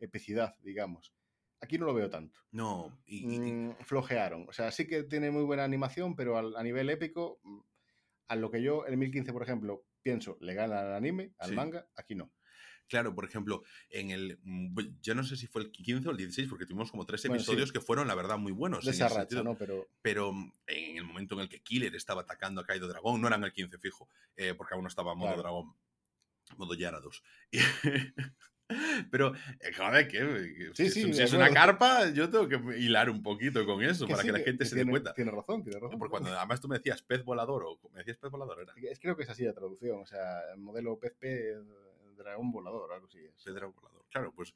epicidad, 0.00 0.56
digamos. 0.64 1.12
Aquí 1.62 1.78
no 1.78 1.86
lo 1.86 1.94
veo 1.94 2.10
tanto. 2.10 2.40
No, 2.50 3.00
y, 3.06 3.24
mm, 3.24 3.76
flojearon. 3.84 4.46
O 4.48 4.52
sea, 4.52 4.72
sí 4.72 4.86
que 4.86 5.04
tiene 5.04 5.30
muy 5.30 5.44
buena 5.44 5.62
animación, 5.62 6.16
pero 6.16 6.36
a, 6.36 6.62
nivel 6.62 6.90
épico, 6.90 7.38
mm, 7.44 7.60
a 8.28 8.36
lo 8.36 8.50
que 8.50 8.62
yo, 8.62 8.84
el 8.84 8.96
1015, 8.96 9.32
por 9.32 9.44
ejemplo, 9.44 9.84
pienso, 10.02 10.36
le 10.40 10.54
gana 10.54 10.80
al 10.80 10.94
anime, 10.94 11.32
al 11.38 11.54
manga, 11.54 11.86
aquí 11.96 12.16
no. 12.16 12.32
Claro, 12.88 13.14
por 13.14 13.24
ejemplo, 13.24 13.62
en 13.90 14.10
el. 14.10 14.40
Mm, 14.42 14.76
yo 15.00 15.14
no 15.14 15.22
sé 15.22 15.36
si 15.36 15.46
fue 15.46 15.62
el 15.62 15.70
15 15.70 16.08
o 16.08 16.10
el 16.10 16.16
16, 16.16 16.48
porque 16.48 16.66
tuvimos 16.66 16.90
como 16.90 17.06
tres 17.06 17.24
episodios 17.24 17.72
que 17.72 17.80
fueron, 17.80 18.08
la 18.08 18.16
verdad, 18.16 18.38
muy 18.38 18.52
buenos. 18.52 18.84
De 18.84 18.90
esa 18.90 19.08
racha, 19.08 19.42
¿no? 19.44 19.54
Pero... 19.54 19.88
pero 20.02 20.34
en 20.66 20.96
el 20.96 21.04
momento 21.04 21.36
en 21.36 21.42
el 21.42 21.48
que 21.48 21.62
Killer 21.62 21.94
estaba 21.94 22.22
atacando 22.22 22.60
a 22.60 22.66
Kaido 22.66 22.88
Dragón, 22.88 23.20
no 23.20 23.28
eran 23.28 23.44
el 23.44 23.52
15 23.52 23.78
fijo, 23.78 24.08
eh, 24.36 24.54
porque 24.54 24.74
aún 24.74 24.82
no 24.82 24.88
estaba 24.88 25.14
modo 25.14 25.36
dragón, 25.36 25.74
modo 26.56 26.74
Yarados. 26.74 27.22
Pero, 29.10 29.34
eh, 29.60 29.72
joder, 29.76 30.08
que, 30.08 30.70
sí, 30.74 30.90
sí, 30.90 31.12
si 31.12 31.22
es 31.22 31.32
una 31.32 31.50
carpa, 31.50 32.10
yo 32.10 32.28
tengo 32.30 32.48
que 32.48 32.56
hilar 32.78 33.10
un 33.10 33.22
poquito 33.22 33.64
con 33.66 33.82
eso 33.82 34.06
para 34.06 34.22
que 34.22 34.32
la 34.32 34.40
gente 34.40 34.64
se 34.64 34.76
dé 34.76 34.86
cuenta. 34.86 35.14
Tiene 35.14 35.30
razón, 35.30 35.62
tiene 35.62 35.78
razón. 35.78 35.98
Porque 35.98 36.10
cuando 36.10 36.30
además 36.30 36.60
tú 36.60 36.68
me 36.68 36.76
decías 36.76 37.02
pez 37.02 37.24
volador 37.24 37.64
o 37.64 37.78
me 37.92 37.98
decías 37.98 38.18
pez 38.18 38.30
volador, 38.30 38.60
era. 38.60 38.72
Es, 38.90 38.98
creo 38.98 39.16
que 39.16 39.22
es 39.24 39.30
así 39.30 39.44
la 39.44 39.52
traducción, 39.52 40.00
o 40.00 40.06
sea, 40.06 40.40
el 40.54 40.60
modelo 40.60 40.98
pez 40.98 41.14
pez 41.18 41.56
dragón 42.22 42.50
volador, 42.50 42.92
algo 42.92 43.06
así. 43.06 43.18
Es. 43.18 43.44
Dragón 43.44 43.74
volador. 43.74 44.06
Claro, 44.10 44.32
pues 44.34 44.54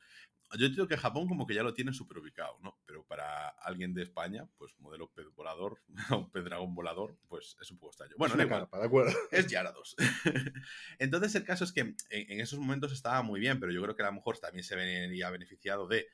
yo 0.58 0.68
digo 0.68 0.86
que 0.86 0.96
Japón 0.96 1.26
como 1.26 1.46
que 1.46 1.54
ya 1.54 1.62
lo 1.62 1.74
tiene 1.74 1.92
súper 1.92 2.18
ubicado, 2.18 2.58
¿no? 2.62 2.78
Pero 2.86 3.04
para 3.04 3.48
alguien 3.48 3.94
de 3.94 4.02
España, 4.02 4.48
pues 4.56 4.78
modelo 4.78 5.10
pez 5.10 5.26
volador 5.34 5.80
o 6.10 6.30
pez 6.30 6.44
dragón 6.44 6.74
volador, 6.74 7.18
pues 7.28 7.56
es 7.60 7.70
un 7.70 7.78
poco 7.78 7.92
extraño. 7.92 8.14
Bueno, 8.16 8.34
es 8.34 8.40
una 8.40 8.48
carpa, 8.48 8.78
de 8.78 8.86
acuerdo. 8.86 9.12
Es 9.30 9.48
Yarados. 9.48 9.96
Entonces 10.98 11.34
el 11.34 11.44
caso 11.44 11.64
es 11.64 11.72
que 11.72 11.80
en, 11.80 11.96
en, 12.10 12.40
esos 12.40 12.58
momentos 12.58 12.92
estaba 12.92 13.22
muy 13.22 13.40
bien, 13.40 13.58
pero 13.58 13.72
yo 13.72 13.82
creo 13.82 13.96
que 13.96 14.02
a 14.02 14.06
lo 14.06 14.12
mejor 14.12 14.38
también 14.38 14.64
se 14.64 14.76
vería 14.76 15.30
beneficiado 15.30 15.86
de 15.88 16.06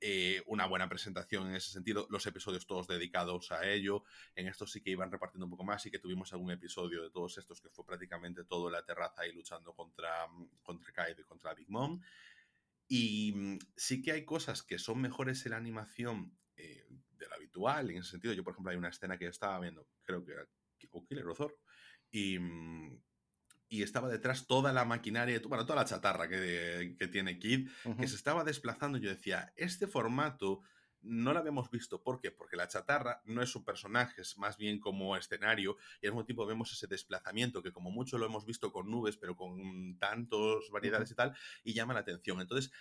eh, 0.00 0.42
una 0.46 0.66
buena 0.66 0.88
presentación 0.88 1.48
en 1.48 1.54
ese 1.54 1.70
sentido, 1.70 2.06
los 2.10 2.26
episodios 2.26 2.66
todos 2.66 2.86
dedicados 2.86 3.50
a 3.52 3.66
ello, 3.66 4.04
en 4.34 4.46
estos 4.46 4.70
sí 4.70 4.82
que 4.82 4.90
iban 4.90 5.10
repartiendo 5.10 5.46
un 5.46 5.50
poco 5.50 5.64
más 5.64 5.84
y 5.86 5.90
que 5.90 5.98
tuvimos 5.98 6.32
algún 6.32 6.50
episodio 6.50 7.02
de 7.02 7.10
todos 7.10 7.38
estos 7.38 7.60
que 7.60 7.70
fue 7.70 7.86
prácticamente 7.86 8.44
todo 8.44 8.70
la 8.70 8.84
terraza 8.84 9.22
ahí 9.22 9.32
luchando 9.32 9.74
contra, 9.74 10.26
contra 10.62 10.92
Kaido 10.92 11.22
y 11.22 11.24
contra 11.24 11.54
Big 11.54 11.70
Mom. 11.70 12.00
Y 12.88 13.32
mm, 13.34 13.58
sí 13.76 14.02
que 14.02 14.12
hay 14.12 14.24
cosas 14.24 14.62
que 14.62 14.78
son 14.78 15.00
mejores 15.00 15.44
en 15.46 15.52
la 15.52 15.56
animación 15.56 16.36
eh, 16.56 16.86
de 17.10 17.28
la 17.28 17.36
habitual, 17.36 17.90
en 17.90 17.98
ese 17.98 18.10
sentido. 18.10 18.34
Yo, 18.34 18.44
por 18.44 18.52
ejemplo, 18.52 18.70
hay 18.70 18.76
una 18.76 18.90
escena 18.90 19.18
que 19.18 19.26
estaba 19.26 19.58
viendo, 19.60 19.88
creo 20.04 20.24
que 20.24 20.32
era 20.32 20.46
Killer 20.78 21.26
o 21.26 21.34
Zoro, 21.34 21.58
y 22.10 22.38
mm, 22.38 23.02
y 23.68 23.82
estaba 23.82 24.08
detrás 24.08 24.46
toda 24.46 24.72
la 24.72 24.84
maquinaria, 24.84 25.40
bueno, 25.46 25.66
toda 25.66 25.80
la 25.80 25.88
chatarra 25.88 26.28
que, 26.28 26.94
que 26.98 27.08
tiene 27.08 27.38
Kid, 27.38 27.68
que 27.98 28.08
se 28.08 28.16
estaba 28.16 28.44
desplazando. 28.44 28.98
Yo 28.98 29.10
decía, 29.10 29.52
este 29.56 29.86
formato 29.86 30.62
no 31.06 31.32
lo 31.32 31.38
habíamos 31.38 31.70
visto. 31.70 32.02
¿Por 32.02 32.20
qué? 32.20 32.30
Porque 32.30 32.56
la 32.56 32.68
chatarra 32.68 33.22
no 33.24 33.42
es 33.42 33.54
un 33.54 33.64
personaje, 33.64 34.22
es 34.22 34.36
más 34.38 34.56
bien 34.56 34.80
como 34.80 35.16
escenario 35.16 35.76
y 36.00 36.06
al 36.06 36.12
mismo 36.12 36.24
tiempo 36.24 36.46
vemos 36.46 36.72
ese 36.72 36.86
desplazamiento 36.86 37.62
que 37.62 37.72
como 37.72 37.90
mucho 37.90 38.18
lo 38.18 38.26
hemos 38.26 38.44
visto 38.44 38.72
con 38.72 38.90
nubes, 38.90 39.16
pero 39.16 39.36
con 39.36 39.98
tantos 39.98 40.70
variedades 40.70 41.10
y 41.10 41.14
tal, 41.14 41.36
y 41.62 41.74
llama 41.74 41.94
la 41.94 42.00
atención. 42.00 42.40
Entonces, 42.40 42.72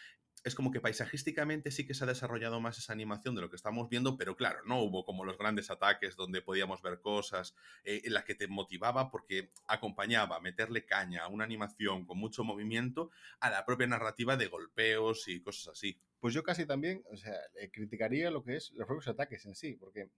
es 0.46 0.54
como 0.54 0.72
que 0.72 0.80
paisajísticamente 0.80 1.72
sí 1.72 1.88
que 1.88 1.96
se 1.96 2.04
ha 2.04 2.08
desarrollado 2.08 2.62
más 2.62 2.78
esa 2.78 2.94
animación 2.94 3.34
de 3.34 3.42
lo 3.42 3.50
que 3.50 3.56
estamos 3.56 3.90
viendo, 3.90 4.16
pero 4.16 4.38
claro, 4.38 4.60
no 4.66 4.80
hubo 4.80 5.04
como 5.04 5.26
los 5.26 5.40
grandes 5.40 5.72
ataques 5.72 6.16
donde 6.16 6.44
podíamos 6.44 6.84
ver 6.84 7.02
cosas 7.02 7.56
eh, 7.84 8.04
en 8.06 8.14
las 8.14 8.26
que 8.26 8.36
te 8.36 8.48
motivaba 8.48 9.10
porque 9.10 9.50
acompañaba 9.68 10.40
meterle 10.40 10.86
caña 10.86 11.24
a 11.24 11.30
una 11.30 11.46
animación 11.46 12.06
con 12.06 12.20
mucho 12.20 12.44
movimiento 12.44 13.10
a 13.40 13.50
la 13.50 13.66
propia 13.66 13.88
narrativa 13.88 14.38
de 14.38 14.46
golpeos 14.46 15.28
y 15.28 15.42
cosas 15.42 15.70
así. 15.70 16.00
Pues 16.20 16.36
yo 16.36 16.44
casi 16.44 16.68
también, 16.68 17.04
o 17.12 17.18
sea, 17.18 17.34
criticaría 17.72 18.30
lo 18.30 18.44
que 18.44 18.58
es 18.58 18.72
los 18.74 18.86
propios 18.86 19.08
ataques 19.08 19.46
en 19.48 19.56
sí, 19.56 19.74
porque 19.74 20.10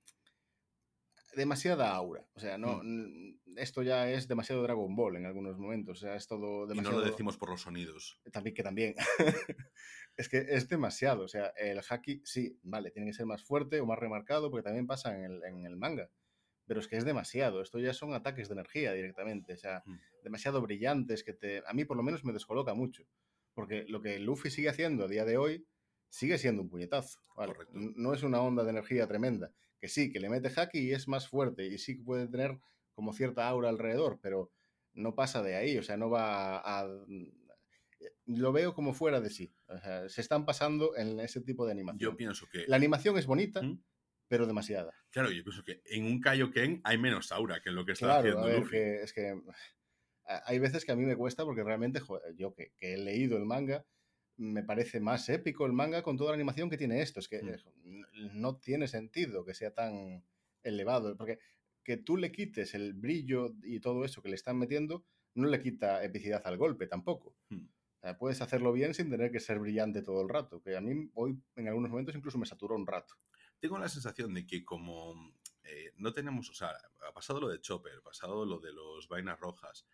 demasiada 1.36 1.94
aura. 1.94 2.26
O 2.34 2.40
sea, 2.40 2.58
no, 2.58 2.82
mm. 2.84 3.58
esto 3.58 3.84
ya 3.84 4.10
es 4.10 4.28
demasiado 4.28 4.64
Dragon 4.64 4.96
Ball 4.96 5.18
en 5.18 5.26
algunos 5.26 5.58
momentos. 5.58 5.98
O 5.98 6.02
sea, 6.02 6.16
es 6.16 6.28
todo 6.28 6.68
demasiado. 6.68 6.98
Y 6.98 7.00
no 7.00 7.06
lo 7.06 7.12
decimos 7.12 7.38
por 7.38 7.50
los 7.50 7.62
sonidos. 7.62 8.20
También 8.32 8.56
que 8.56 8.64
también. 8.64 8.96
es 10.18 10.30
que 10.30 10.46
es 10.50 10.68
demasiado. 10.68 11.24
O 11.24 11.28
sea, 11.28 11.48
el 11.58 11.82
haki, 11.88 12.22
sí, 12.26 12.60
vale, 12.64 12.92
tiene 12.92 13.10
que 13.10 13.14
ser 13.14 13.26
más 13.26 13.44
fuerte 13.44 13.80
o 13.80 13.86
más 13.86 14.00
remarcado, 14.00 14.50
porque 14.50 14.64
también 14.64 14.88
pasa 14.88 15.16
en 15.16 15.24
el, 15.24 15.44
en 15.44 15.66
el 15.66 15.78
manga. 15.78 16.10
Pero 16.66 16.80
es 16.80 16.88
que 16.88 16.98
es 16.98 17.06
demasiado. 17.06 17.62
Esto 17.62 17.80
ya 17.80 17.94
son 17.94 18.14
ataques 18.14 18.50
de 18.50 18.54
energía 18.54 18.94
directamente. 18.94 19.54
O 19.54 19.58
sea, 19.58 19.84
mm. 19.86 20.00
demasiado 20.24 20.62
brillantes 20.62 21.24
que 21.24 21.34
te. 21.34 21.64
A 21.68 21.74
mí, 21.74 21.86
por 21.86 21.98
lo 21.98 22.04
menos, 22.04 22.24
me 22.24 22.34
descoloca 22.34 22.74
mucho. 22.74 23.04
Porque 23.54 23.86
lo 23.88 24.02
que 24.02 24.20
Luffy 24.20 24.52
sigue 24.52 24.70
haciendo 24.70 25.06
a 25.06 25.08
día 25.08 25.26
de 25.26 25.38
hoy 25.38 25.66
sigue 26.10 26.38
siendo 26.38 26.62
un 26.62 26.70
puñetazo. 26.70 27.20
No 27.74 28.14
es 28.14 28.24
una 28.24 28.42
onda 28.42 28.64
de 28.64 28.70
energía 28.70 29.08
tremenda 29.08 29.52
que 29.80 29.88
sí, 29.88 30.12
que 30.12 30.20
le 30.20 30.30
mete 30.30 30.52
haki 30.56 30.80
y 30.80 30.92
es 30.92 31.08
más 31.08 31.28
fuerte 31.28 31.66
y 31.66 31.78
sí 31.78 31.98
que 31.98 32.04
puede 32.04 32.28
tener 32.28 32.60
como 32.94 33.14
cierta 33.14 33.48
aura 33.48 33.70
alrededor, 33.70 34.20
pero 34.22 34.52
no 34.94 35.16
pasa 35.16 35.44
de 35.44 35.56
ahí, 35.56 35.78
o 35.78 35.84
sea, 35.84 35.98
no 35.98 36.10
va 36.10 36.58
a... 36.58 36.88
lo 38.26 38.52
veo 38.52 38.74
como 38.74 38.94
fuera 38.94 39.22
de 39.22 39.30
sí. 39.30 39.54
O 39.68 39.78
sea, 39.78 40.10
se 40.10 40.22
están 40.22 40.46
pasando 40.46 40.96
en 40.98 41.20
ese 41.20 41.42
tipo 41.42 41.66
de 41.66 41.74
animación. 41.74 42.00
Yo 42.00 42.18
pienso 42.18 42.48
que... 42.52 42.66
La 42.68 42.76
animación 42.76 43.18
es 43.18 43.28
bonita, 43.28 43.62
pero 44.28 44.48
demasiada. 44.48 44.94
Claro, 45.12 45.32
yo 45.32 45.44
pienso 45.44 45.64
que 45.64 45.82
en 45.86 46.06
un 46.06 46.20
Kaioken 46.20 46.82
hay 46.84 46.98
menos 46.98 47.32
aura 47.32 47.62
que 47.62 47.70
en 47.70 47.76
lo 47.76 47.86
que 47.86 47.92
está 47.92 48.20
haciendo 48.20 48.46
a 48.46 48.52
es 48.52 49.14
que 49.14 49.40
hay 50.28 50.60
veces 50.60 50.84
que 50.84 50.92
a 50.92 50.96
mí 50.96 51.06
me 51.06 51.16
cuesta 51.16 51.46
porque 51.46 51.64
realmente 51.64 52.02
yo 52.36 52.54
que, 52.54 52.74
he 52.80 52.98
leído 52.98 53.38
el 53.38 53.46
manga 53.46 53.86
me 54.38 54.64
parece 54.64 55.00
más 55.00 55.28
épico 55.30 55.66
el 55.66 55.74
manga 55.74 56.04
con 56.04 56.18
toda 56.18 56.32
la 56.32 56.36
animación 56.36 56.70
que 56.70 56.78
tiene 56.78 57.02
esto. 57.02 57.20
Es 57.20 57.28
que 57.28 57.42
mm. 57.42 58.40
no 58.40 58.58
tiene 58.58 58.88
sentido 58.88 59.44
que 59.44 59.54
sea 59.54 59.74
tan 59.74 60.24
elevado, 60.64 61.16
porque 61.18 61.40
que 61.84 61.98
tú 61.98 62.18
le 62.18 62.32
quites 62.32 62.74
el 62.74 62.94
brillo 62.94 63.56
y 63.64 63.80
todo 63.80 64.04
eso 64.04 64.22
que 64.22 64.30
le 64.30 64.36
están 64.36 64.58
metiendo, 64.58 65.06
no 65.36 65.48
le 65.48 65.62
quita 65.62 66.04
epicidad 66.04 66.42
al 66.46 66.58
golpe 66.58 66.88
tampoco. 66.88 67.36
Hmm. 67.50 67.68
puedes 68.20 68.42
hacerlo 68.42 68.74
bien 68.74 68.94
sin 68.94 69.10
tener 69.10 69.32
que 69.32 69.40
ser 69.40 69.60
brillante 69.60 70.02
todo 70.02 70.22
el 70.22 70.30
rato, 70.30 70.62
que 70.62 70.76
a 70.76 70.82
mí 70.82 71.10
hoy 71.14 71.40
en 71.56 71.68
algunos 71.68 71.90
momentos 71.90 72.16
incluso 72.16 72.38
me 72.38 72.46
saturó 72.46 72.76
un 72.76 72.86
rato. 72.86 73.16
Tengo 73.60 73.78
la 73.78 73.90
sensación 73.90 74.34
de 74.34 74.46
que 74.46 74.66
como 74.66 75.34
eh, 75.64 75.94
no 75.96 76.14
tenemos, 76.14 76.50
o 76.50 76.54
sea, 76.54 76.72
ha 77.08 77.14
pasado 77.14 77.40
lo 77.40 77.48
de 77.48 77.62
Chopper, 77.62 78.00
ha 78.00 78.02
pasado 78.02 78.46
lo 78.46 78.60
de 78.60 78.74
los 78.74 79.08
vainas 79.08 79.40
rojas, 79.40 79.86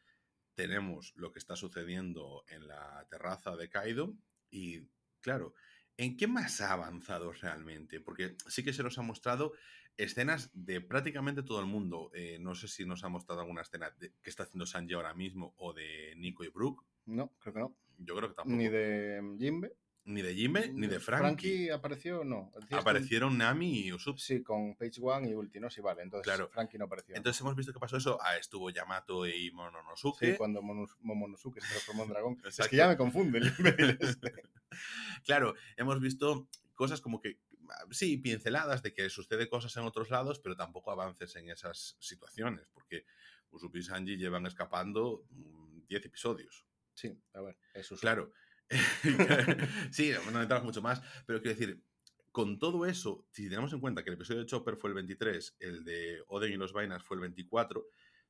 tenemos 0.56 1.14
lo 1.16 1.32
que 1.32 1.40
está 1.40 1.56
sucediendo 1.56 2.44
en 2.48 2.68
la 2.68 3.06
terraza 3.10 3.56
de 3.56 3.70
Kaido 3.70 4.16
y 4.54 4.88
claro, 5.20 5.56
¿en 5.98 6.16
qué 6.16 6.28
más 6.28 6.62
ha 6.62 6.72
avanzado 6.72 7.34
realmente? 7.34 8.00
Porque 8.00 8.38
sí 8.48 8.64
que 8.64 8.72
se 8.72 8.84
nos 8.84 9.00
ha 9.00 9.02
mostrado 9.02 9.54
escenas 9.98 10.52
de 10.54 10.80
prácticamente 10.80 11.42
todo 11.42 11.60
el 11.60 11.66
mundo. 11.66 12.12
Eh, 12.14 12.38
no 12.40 12.54
sé 12.54 12.68
si 12.68 12.86
nos 12.86 13.04
ha 13.04 13.10
mostrado 13.10 13.42
alguna 13.42 13.62
escena 13.62 13.92
que 14.00 14.30
está 14.30 14.44
haciendo 14.44 14.66
Sanji 14.66 14.94
ahora 14.94 15.14
mismo 15.16 15.56
o 15.58 15.74
de 15.74 16.14
Nico 16.18 16.44
y 16.44 16.50
Brooke. 16.50 16.86
No, 17.08 17.34
creo 17.40 17.54
que 17.54 17.60
no. 17.60 17.76
Yo 17.98 18.16
creo 18.16 18.30
que 18.30 18.36
tampoco. 18.36 18.56
Ni 18.56 18.70
de 18.70 19.36
Jimbe. 19.40 19.76
Ni 20.06 20.22
de 20.22 20.36
Jimbe, 20.36 20.70
ni 20.70 20.88
de 20.88 21.00
Frankie. 21.00 21.22
Frankie 21.22 21.70
apareció, 21.70 22.26
no. 22.26 22.52
Aparecieron 22.72 23.38
Nami 23.38 23.86
y 23.86 23.94
Usopp. 23.94 24.18
Sí, 24.18 24.44
con 24.44 24.76
Page 24.76 25.00
One 25.02 25.30
y 25.30 25.34
Ulti, 25.34 25.62
¿no? 25.62 25.70
Sí, 25.70 25.80
vale. 25.80 26.02
Entonces 26.02 26.26
claro. 26.26 26.50
Frankie 26.50 26.78
no 26.78 26.86
apareció. 26.86 27.16
Entonces 27.16 27.40
hemos 27.40 27.56
visto 27.56 27.72
que 27.72 27.80
pasó 27.80 27.96
eso. 27.96 28.20
Ah, 28.22 28.36
estuvo 28.36 28.70
Yamato 28.70 29.26
y 29.26 29.50
Momonosuke. 29.52 30.20
Sí, 30.20 30.38
cuando 30.38 30.62
Momonosuke 30.62 31.62
se 31.62 31.68
transformó 31.70 32.04
en 32.04 32.10
dragón. 32.10 32.42
es 32.46 32.68
que 32.68 32.76
ya 32.76 32.90
me 32.90 32.98
confunde 32.98 33.40
el 33.40 33.48
este. 34.02 34.44
claro, 35.24 35.56
hemos 35.78 36.02
visto 36.02 36.50
cosas 36.76 37.00
como 37.00 37.22
que 37.22 37.40
sí, 37.92 38.18
pinceladas 38.18 38.84
de 38.84 38.94
que 38.94 39.10
sucede 39.10 39.50
cosas 39.50 39.76
en 39.78 39.84
otros 39.84 40.10
lados, 40.10 40.40
pero 40.40 40.56
tampoco 40.56 40.92
avances 40.92 41.36
en 41.36 41.50
esas 41.50 41.96
situaciones, 42.00 42.68
porque 42.74 43.06
Usopp 43.52 43.76
y 43.76 43.84
Sanji 43.84 44.18
llevan 44.18 44.46
escapando 44.46 45.26
10 45.88 46.06
episodios. 46.06 46.66
Sí, 46.94 47.18
a 47.34 47.42
ver, 47.42 47.58
eso 47.74 47.96
Claro, 47.98 48.32
sí, 49.92 50.12
no 50.32 50.42
entramos 50.42 50.66
mucho 50.66 50.82
más, 50.82 51.02
pero 51.26 51.42
quiero 51.42 51.58
decir, 51.58 51.84
con 52.32 52.58
todo 52.58 52.86
eso, 52.88 53.28
si 53.30 53.48
tenemos 53.48 53.72
en 53.74 53.80
cuenta 53.80 54.04
que 54.04 54.10
el 54.10 54.16
episodio 54.16 54.40
de 54.40 54.48
Chopper 54.48 54.76
fue 54.76 54.90
el 54.90 54.96
23, 54.96 55.58
el 55.60 55.84
de 55.84 56.24
Oden 56.28 56.52
y 56.52 56.58
los 56.58 56.74
Vainas 56.74 57.04
fue 57.04 57.16
el 57.16 57.22
24, 57.22 57.86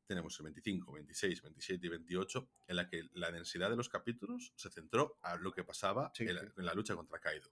tenemos 0.06 0.38
el 0.40 0.44
25, 0.44 0.92
26, 0.92 1.42
27 1.42 1.88
y 1.88 1.90
28, 1.90 2.50
en 2.68 2.76
la 2.76 2.90
que 2.90 3.10
la 3.14 3.32
densidad 3.32 3.70
de 3.70 3.78
los 3.78 3.88
capítulos 3.88 4.52
se 4.56 4.70
centró 4.70 5.18
a 5.22 5.38
lo 5.38 5.54
que 5.54 5.64
pasaba 5.64 6.12
en, 6.20 6.36
la, 6.66 6.74
lucha 6.74 6.96
contra 6.96 7.20
Kaido. 7.20 7.50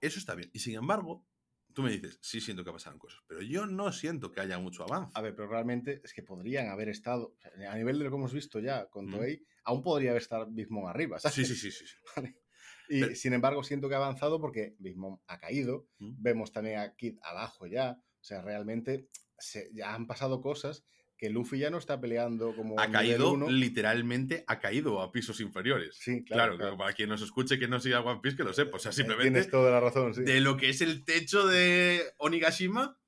Eso 0.00 0.18
está 0.18 0.34
bien. 0.34 0.50
Y 0.52 0.58
sin 0.58 0.74
embargo, 0.74 1.24
tú 1.72 1.82
me 1.82 1.90
dices, 1.90 2.18
sí 2.20 2.40
siento 2.40 2.64
que 2.64 2.72
pasaron 2.72 2.98
cosas, 2.98 3.20
pero 3.26 3.42
yo 3.42 3.66
no 3.66 3.92
siento 3.92 4.32
que 4.32 4.40
haya 4.40 4.58
mucho 4.58 4.82
avance. 4.82 5.12
A 5.14 5.22
ver, 5.22 5.34
pero 5.34 5.48
realmente 5.48 6.00
es 6.02 6.12
que 6.12 6.22
podrían 6.22 6.68
haber 6.68 6.88
estado, 6.88 7.34
a 7.68 7.76
nivel 7.76 7.98
de 7.98 8.04
lo 8.04 8.10
que 8.10 8.16
hemos 8.16 8.32
visto 8.32 8.58
ya 8.58 8.86
con 8.86 9.10
Toei, 9.10 9.42
aún 9.64 9.82
podría 9.82 10.10
haber 10.10 10.22
estado 10.22 10.46
Big 10.50 10.70
Mom 10.70 10.86
arriba. 10.86 11.18
Sí, 11.18 11.44
sí, 11.44 11.54
sí. 11.54 11.70
sí. 11.70 11.84
Y 12.88 13.14
sin 13.16 13.34
embargo, 13.34 13.62
siento 13.62 13.88
que 13.88 13.94
ha 13.94 13.98
avanzado 13.98 14.40
porque 14.40 14.74
Big 14.78 14.96
Mom 14.96 15.20
ha 15.26 15.38
caído. 15.38 15.86
Vemos 15.98 16.52
también 16.52 16.78
a 16.78 16.94
Kid 16.94 17.18
abajo 17.22 17.66
ya. 17.66 17.98
O 18.00 18.24
sea, 18.24 18.40
realmente 18.40 19.08
se, 19.38 19.70
ya 19.74 19.94
han 19.94 20.06
pasado 20.06 20.40
cosas 20.40 20.84
que 21.18 21.28
Luffy 21.28 21.58
ya 21.58 21.68
no 21.68 21.78
está 21.78 22.00
peleando 22.00 22.54
como. 22.54 22.80
Ha 22.80 22.90
caído, 22.90 23.36
literalmente 23.50 24.44
ha 24.46 24.58
caído 24.58 25.02
a 25.02 25.12
pisos 25.12 25.40
inferiores. 25.40 25.96
Sí, 26.00 26.24
claro. 26.24 26.56
claro, 26.56 26.78
Para 26.78 26.92
quien 26.92 27.08
nos 27.08 27.20
escuche 27.20 27.58
que 27.58 27.68
no 27.68 27.80
siga 27.80 28.00
One 28.00 28.20
Piece, 28.22 28.36
que 28.36 28.44
lo 28.44 28.52
sepa. 28.52 28.76
O 28.76 28.80
sea, 28.80 28.92
simplemente. 28.92 29.30
Tienes 29.30 29.50
toda 29.50 29.70
la 29.70 29.80
razón, 29.80 30.14
sí. 30.14 30.22
De 30.22 30.40
lo 30.40 30.56
que 30.56 30.70
es 30.70 30.80
el 30.80 31.04
techo 31.04 31.46
de 31.46 32.02
Onigashima 32.18 32.98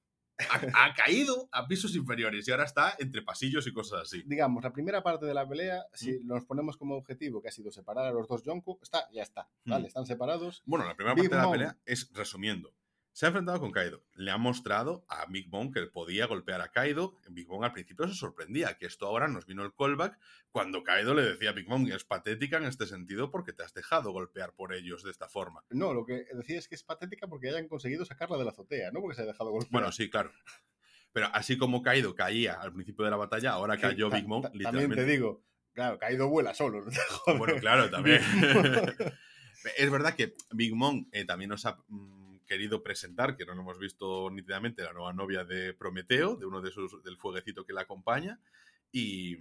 ha, 0.74 0.94
caído 0.94 1.48
a 1.52 1.66
pisos 1.66 1.94
inferiores 1.94 2.46
y 2.46 2.50
ahora 2.50 2.64
está 2.64 2.94
entre 2.98 3.22
pasillos 3.22 3.66
y 3.66 3.72
cosas 3.72 4.02
así. 4.02 4.22
Digamos, 4.26 4.62
la 4.62 4.72
primera 4.72 5.02
parte 5.02 5.26
de 5.26 5.34
la 5.34 5.48
pelea, 5.48 5.84
si 5.92 6.12
mm. 6.12 6.26
nos 6.26 6.44
ponemos 6.44 6.76
como 6.76 6.96
objetivo 6.96 7.42
que 7.42 7.48
ha 7.48 7.52
sido 7.52 7.70
separar 7.70 8.06
a 8.06 8.10
los 8.10 8.28
dos 8.28 8.42
Yonko, 8.44 8.78
está, 8.82 9.08
ya 9.12 9.22
está, 9.22 9.48
¿vale? 9.64 9.84
Mm. 9.84 9.86
Están 9.86 10.06
separados. 10.06 10.62
Bueno, 10.64 10.86
la 10.86 10.96
primera 10.96 11.14
parte 11.14 11.34
de 11.34 11.42
la 11.42 11.50
pelea 11.50 11.78
es, 11.84 12.10
resumiendo, 12.12 12.72
se 13.20 13.26
ha 13.26 13.28
enfrentado 13.28 13.60
con 13.60 13.70
Kaido. 13.70 14.02
Le 14.14 14.30
ha 14.30 14.38
mostrado 14.38 15.04
a 15.06 15.26
Big 15.26 15.50
Mom 15.50 15.70
que 15.70 15.82
podía 15.82 16.24
golpear 16.26 16.62
a 16.62 16.70
Kaido. 16.70 17.18
Big 17.28 17.46
Mom 17.46 17.62
al 17.62 17.74
principio 17.74 18.08
se 18.08 18.14
sorprendía, 18.14 18.78
que 18.78 18.86
esto 18.86 19.06
ahora 19.06 19.28
nos 19.28 19.44
vino 19.44 19.62
el 19.62 19.74
callback 19.74 20.18
cuando 20.50 20.82
Kaido 20.82 21.12
le 21.12 21.20
decía 21.20 21.50
a 21.50 21.52
Big 21.52 21.68
Mom 21.68 21.84
que 21.84 21.94
es 21.94 22.04
patética 22.04 22.56
en 22.56 22.64
este 22.64 22.86
sentido 22.86 23.30
porque 23.30 23.52
te 23.52 23.62
has 23.62 23.74
dejado 23.74 24.10
golpear 24.12 24.54
por 24.54 24.72
ellos 24.72 25.02
de 25.02 25.10
esta 25.10 25.28
forma. 25.28 25.62
No, 25.68 25.92
lo 25.92 26.06
que 26.06 26.24
decía 26.32 26.58
es 26.58 26.66
que 26.66 26.76
es 26.76 26.82
patética 26.82 27.26
porque 27.26 27.50
hayan 27.50 27.68
conseguido 27.68 28.06
sacarla 28.06 28.38
de 28.38 28.44
la 28.44 28.52
azotea, 28.52 28.90
no 28.90 29.02
porque 29.02 29.16
se 29.16 29.20
haya 29.20 29.32
dejado 29.32 29.50
golpear. 29.50 29.70
Bueno, 29.70 29.92
sí, 29.92 30.08
claro. 30.08 30.32
Pero 31.12 31.26
así 31.34 31.58
como 31.58 31.82
Kaido 31.82 32.14
caía 32.14 32.54
al 32.54 32.72
principio 32.72 33.04
de 33.04 33.10
la 33.10 33.18
batalla, 33.18 33.50
ahora 33.50 33.76
cayó 33.76 34.08
Big 34.08 34.26
Mom 34.26 34.44
literalmente. 34.44 34.96
También 34.96 34.96
te 34.96 35.04
digo, 35.04 35.44
Claro, 35.74 35.98
Kaido 35.98 36.26
vuela 36.30 36.54
solo. 36.54 36.86
Bueno, 37.36 37.60
claro, 37.60 37.90
también. 37.90 38.22
es 39.76 39.90
verdad 39.90 40.14
que 40.14 40.32
Big 40.52 40.74
Mom 40.74 41.06
eh, 41.12 41.26
también 41.26 41.50
nos 41.50 41.66
ha 41.66 41.76
mm, 41.86 42.19
querido 42.50 42.82
presentar, 42.82 43.36
que 43.36 43.46
no 43.46 43.54
lo 43.54 43.60
hemos 43.62 43.78
visto 43.78 44.28
nítidamente, 44.28 44.82
la 44.82 44.92
nueva 44.92 45.12
novia 45.12 45.44
de 45.44 45.72
Prometeo, 45.72 46.34
de 46.34 46.46
uno 46.46 46.60
de 46.60 46.72
sus, 46.72 47.00
del 47.04 47.16
fueguecito 47.16 47.64
que 47.64 47.72
la 47.72 47.82
acompaña. 47.82 48.40
Y, 48.90 49.36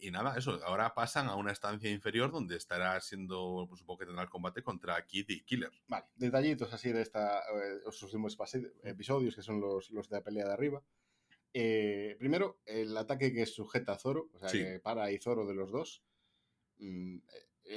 y 0.00 0.10
nada, 0.10 0.36
eso, 0.36 0.58
ahora 0.64 0.92
pasan 0.92 1.28
a 1.28 1.36
una 1.36 1.52
estancia 1.52 1.88
inferior 1.88 2.32
donde 2.32 2.56
estará 2.56 3.00
siendo, 3.00 3.66
pues, 3.68 3.78
supongo 3.78 4.00
que 4.00 4.06
tendrá 4.06 4.24
el 4.24 4.28
combate 4.30 4.64
contra 4.64 5.06
Kid 5.06 5.26
y 5.28 5.42
Killer. 5.42 5.70
Vale, 5.86 6.06
detallitos 6.16 6.72
así 6.72 6.90
de 6.90 7.02
esta, 7.02 7.38
eh, 7.38 7.82
los 7.84 8.02
últimos 8.02 8.36
episodios, 8.82 9.36
que 9.36 9.42
son 9.42 9.60
los, 9.60 9.88
los 9.92 10.08
de 10.08 10.16
la 10.16 10.24
pelea 10.24 10.46
de 10.46 10.52
arriba. 10.52 10.82
Eh, 11.54 12.16
primero, 12.18 12.58
el 12.66 12.96
ataque 12.96 13.32
que 13.32 13.46
sujeta 13.46 13.92
a 13.92 13.98
Zoro, 13.98 14.28
o 14.34 14.40
sea, 14.40 14.48
Sí. 14.48 14.58
que 14.58 14.80
para 14.80 15.12
y 15.12 15.18
Zoro 15.18 15.46
de 15.46 15.54
los 15.54 15.70
dos, 15.70 16.02
mm, 16.78 17.18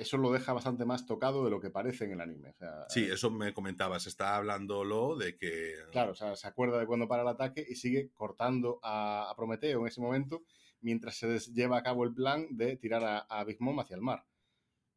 eso 0.03 0.17
lo 0.17 0.31
deja 0.31 0.53
bastante 0.53 0.85
más 0.85 1.05
tocado 1.05 1.43
de 1.43 1.49
lo 1.51 1.59
que 1.59 1.69
parece 1.71 2.05
en 2.05 2.11
el 2.11 2.21
anime. 2.21 2.51
O 2.51 2.53
sea, 2.53 2.85
Sí, 2.89 3.03
eso 3.05 3.29
me 3.31 3.53
comentabas, 3.53 4.05
está 4.07 4.35
hablándolo 4.35 5.15
de 5.17 5.35
que... 5.35 5.75
Claro, 5.91 6.11
o 6.11 6.15
sea, 6.15 6.35
se 6.35 6.47
acuerda 6.47 6.79
de 6.79 6.85
cuando 6.85 7.07
para 7.07 7.23
el 7.23 7.27
ataque 7.27 7.65
y 7.67 7.75
sigue 7.75 8.11
cortando 8.13 8.79
a, 8.83 9.29
a 9.29 9.35
Prometeo 9.35 9.81
en 9.81 9.87
ese 9.87 9.99
momento 10.01 10.43
mientras 10.81 11.15
se 11.15 11.39
lleva 11.53 11.77
a 11.77 11.83
cabo 11.83 12.03
el 12.03 12.13
plan 12.13 12.45
de 12.51 12.75
tirar 12.77 13.03
a, 13.03 13.17
a 13.19 13.43
Big 13.43 13.59
Mom 13.61 13.79
hacia 13.79 13.95
el 13.95 14.01
mar. 14.01 14.25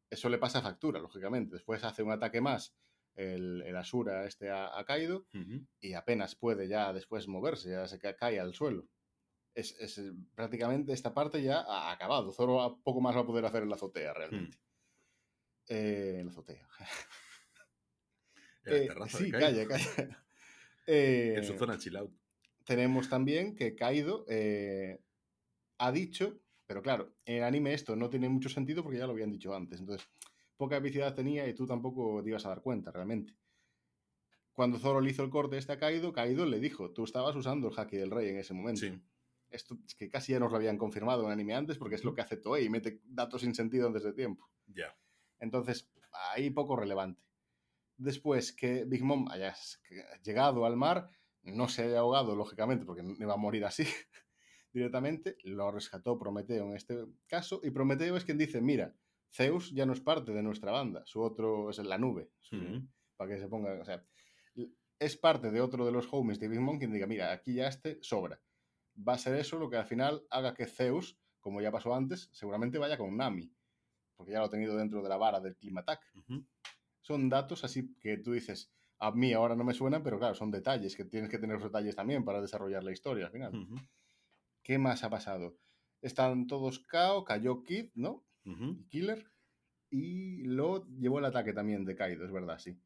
Eso 0.09 0.29
le 0.29 0.37
pasa 0.37 0.61
factura, 0.61 0.99
lógicamente. 0.99 1.55
Después 1.55 1.83
hace 1.83 2.03
un 2.03 2.11
ataque 2.11 2.39
más 2.41 2.73
el, 3.15 3.61
el 3.63 3.75
Asura 3.75 4.25
este 4.25 4.49
a, 4.49 4.77
a 4.77 4.85
Kaido 4.85 5.25
Ujú. 5.33 5.65
y 5.81 5.93
apenas 5.93 6.35
puede 6.35 6.67
ya 6.67 6.93
después 6.93 7.27
moverse, 7.27 7.71
ya 7.71 7.87
se 7.87 7.99
ca- 7.99 8.15
cae 8.15 8.39
al 8.39 8.53
suelo. 8.53 8.87
Es, 9.55 9.75
es, 9.79 9.97
eh, 9.97 10.13
prácticamente 10.35 10.93
esta 10.93 11.13
parte 11.15 11.41
ya 11.41 11.61
ha 11.61 11.91
acabado. 11.91 12.31
Zoro 12.31 12.79
poco 12.83 13.01
más 13.01 13.15
va 13.15 13.21
a 13.21 13.25
poder 13.25 13.43
hacer 13.45 13.63
en 13.63 13.69
la 13.69 13.75
azotea 13.75 14.13
realmente. 14.13 14.57
Eh, 15.67 16.17
en 16.19 16.25
la 16.27 16.31
azotea. 16.31 16.67
En 18.65 18.73
la 18.73 18.79
Eh, 18.79 18.87
terraza 18.87 19.17
sí, 19.19 19.25
de 19.25 19.31
Kaido, 19.31 19.67
calla, 19.67 19.67
calla. 19.67 20.25
Eh, 20.87 21.33
En 21.37 21.43
su 21.43 21.57
zona 21.57 21.77
chill 21.77 21.97
out. 21.97 22.11
tenemos 22.65 23.09
también 23.09 23.55
que 23.55 23.75
Kaido 23.75 24.25
eh, 24.27 25.01
ha 25.79 25.91
dicho, 25.91 26.41
pero 26.65 26.81
claro, 26.81 27.15
en 27.25 27.37
el 27.37 27.43
anime 27.43 27.73
esto 27.73 27.95
no 27.95 28.09
tiene 28.09 28.29
mucho 28.29 28.49
sentido 28.49 28.83
porque 28.83 28.99
ya 28.99 29.05
lo 29.07 29.13
habían 29.13 29.31
dicho 29.31 29.53
antes, 29.55 29.79
entonces 29.79 30.07
poca 30.57 30.77
epicidad 30.77 31.15
tenía 31.15 31.47
y 31.47 31.53
tú 31.53 31.65
tampoco 31.65 32.21
te 32.23 32.29
ibas 32.29 32.45
a 32.45 32.49
dar 32.49 32.61
cuenta 32.61 32.91
realmente. 32.91 33.33
Cuando 34.51 34.79
Zoro 34.79 35.01
le 35.01 35.11
hizo 35.11 35.23
el 35.23 35.29
corte 35.29 35.57
este 35.57 35.73
a 35.73 35.79
Kaido, 35.79 36.11
Kaido 36.11 36.45
le 36.45 36.59
dijo, 36.59 36.91
tú 36.91 37.03
estabas 37.03 37.35
usando 37.35 37.69
el 37.69 37.79
haki 37.79 37.95
del 37.97 38.11
rey 38.11 38.29
en 38.29 38.37
ese 38.37 38.53
momento. 38.53 38.81
Sí. 38.81 38.99
Esto 39.49 39.77
es 39.85 39.95
que 39.95 40.09
casi 40.09 40.33
ya 40.33 40.39
nos 40.39 40.51
lo 40.51 40.57
habían 40.57 40.77
confirmado 40.77 41.25
en 41.25 41.31
anime 41.31 41.53
antes 41.55 41.77
porque 41.77 41.95
es 41.95 42.03
lo 42.03 42.13
que 42.13 42.21
hace 42.21 42.37
Toei 42.37 42.65
y 42.65 42.69
mete 42.69 43.01
datos 43.05 43.41
sin 43.41 43.53
sentido 43.55 43.87
antes 43.87 44.03
de 44.03 44.13
tiempo. 44.13 44.49
Ya. 44.65 44.97
Entonces, 45.39 45.89
ahí 46.33 46.49
poco 46.49 46.75
relevante. 46.75 47.21
Después 47.97 48.53
que 48.53 48.85
Big 48.85 49.03
Mom 49.03 49.27
haya 49.29 49.55
llegado 50.23 50.65
al 50.65 50.77
mar, 50.77 51.09
no 51.43 51.67
se 51.67 51.83
haya 51.83 51.99
ahogado, 51.99 52.35
lógicamente, 52.35 52.85
porque 52.85 53.03
no 53.03 53.15
iba 53.17 53.33
a 53.33 53.37
morir 53.37 53.65
así 53.65 53.85
directamente, 54.73 55.37
lo 55.43 55.71
rescató 55.71 56.19
Prometeo 56.19 56.65
en 56.65 56.75
este 56.75 57.05
caso, 57.27 57.61
y 57.63 57.71
Prometeo 57.71 58.17
es 58.17 58.25
quien 58.25 58.37
dice, 58.37 58.61
mira, 58.61 58.93
Zeus 59.31 59.71
ya 59.71 59.85
no 59.85 59.93
es 59.93 60.01
parte 60.01 60.31
de 60.31 60.43
nuestra 60.43 60.71
banda, 60.71 61.03
su 61.05 61.21
otro 61.21 61.69
es 61.69 61.79
la 61.79 61.97
nube, 61.97 62.29
para 63.15 63.31
que 63.31 63.39
se 63.39 63.47
ponga, 63.47 63.73
o 63.81 63.85
sea, 63.85 64.05
es 64.99 65.17
parte 65.17 65.51
de 65.51 65.61
otro 65.61 65.85
de 65.85 65.91
los 65.91 66.07
homies 66.11 66.39
de 66.39 66.47
Big 66.47 66.59
Mom 66.59 66.77
quien 66.77 66.91
diga, 66.91 67.07
mira, 67.07 67.31
aquí 67.31 67.55
ya 67.55 67.67
este 67.67 67.99
sobra. 68.01 68.39
Va 69.07 69.13
a 69.13 69.17
ser 69.17 69.35
eso 69.35 69.59
lo 69.59 69.69
que 69.69 69.77
al 69.77 69.85
final 69.85 70.25
haga 70.31 70.53
que 70.53 70.65
Zeus, 70.65 71.19
como 71.39 71.61
ya 71.61 71.71
pasó 71.71 71.93
antes, 71.93 72.29
seguramente 72.31 72.79
vaya 72.79 72.97
con 72.97 73.15
Nami, 73.15 73.51
porque 74.17 74.33
ya 74.33 74.39
lo 74.39 74.45
ha 74.45 74.49
tenido 74.49 74.75
dentro 74.75 75.01
de 75.01 75.09
la 75.09 75.17
vara 75.17 75.39
del 75.39 75.55
Climatak 75.55 76.01
Ujú. 76.15 76.45
son 77.01 77.29
datos 77.29 77.63
así 77.63 77.95
que 78.01 78.17
tú 78.17 78.33
dices, 78.33 78.73
a 78.99 79.11
mí 79.11 79.31
ahora 79.31 79.55
no 79.55 79.63
me 79.63 79.73
suenan, 79.73 80.03
pero 80.03 80.17
claro, 80.19 80.35
son 80.35 80.51
detalles, 80.51 80.95
que 80.95 81.05
tienes 81.05 81.29
que 81.29 81.37
tener 81.37 81.55
los 81.55 81.63
detalles 81.63 81.95
también 81.95 82.25
para 82.25 82.41
desarrollar 82.41 82.83
la 82.83 82.91
historia 82.91 83.27
al 83.27 83.31
final. 83.31 83.67
¿Qué 84.63 84.77
más 84.77 85.03
ha 85.03 85.09
pasado? 85.09 85.57
Están 86.01 86.47
todos 86.47 86.79
KO, 86.79 87.23
cayó 87.23 87.63
Kid, 87.63 87.91
¿no? 87.95 88.25
Y 88.43 88.83
Killer. 88.89 89.31
Y 89.89 90.43
lo 90.43 90.85
llevó 90.87 91.19
el 91.19 91.25
ataque 91.25 91.53
también 91.53 91.85
de 91.85 91.95
Kaido, 91.95 92.25
es 92.25 92.31
verdad, 92.31 92.59
sí. 92.59 92.77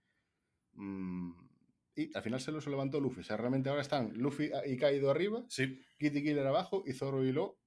Mm, 0.74 1.32
y 1.96 2.16
al 2.16 2.24
final 2.24 2.40
se 2.40 2.52
lo 2.52 2.60
levantó 2.60 3.00
Luffy. 3.00 3.22
O 3.22 3.24
sea, 3.24 3.38
realmente 3.38 3.70
ahora 3.70 3.82
están 3.82 4.14
Luffy 4.14 4.52
y 4.66 4.78
Kaido 4.78 5.10
arriba, 5.10 5.44
Sí. 5.48 5.82
Kid 5.98 6.16
y 6.16 6.24
Killer 6.24 6.46
abajo 6.46 6.84
y 6.86 6.94
Zoro 6.94 7.24
y 7.24 7.32
Lo 7.32 7.58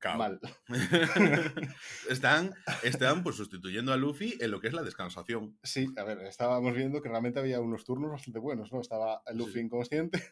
Cao. 0.00 0.16
mal. 0.18 0.40
están, 2.08 2.52
están 2.82 3.22
pues 3.22 3.36
sustituyendo 3.36 3.92
a 3.92 3.96
Luffy 3.96 4.36
en 4.40 4.50
lo 4.50 4.60
que 4.60 4.68
es 4.68 4.74
la 4.74 4.82
descansación. 4.82 5.58
Sí, 5.62 5.92
a 5.96 6.04
ver, 6.04 6.20
estábamos 6.22 6.74
viendo 6.74 7.02
que 7.02 7.08
realmente 7.08 7.38
había 7.38 7.60
unos 7.60 7.84
turnos 7.84 8.10
bastante 8.10 8.38
buenos, 8.38 8.72
¿no? 8.72 8.80
Estaba 8.80 9.22
Luffy 9.34 9.52
Sí. 9.54 9.58
inconsciente 9.60 10.22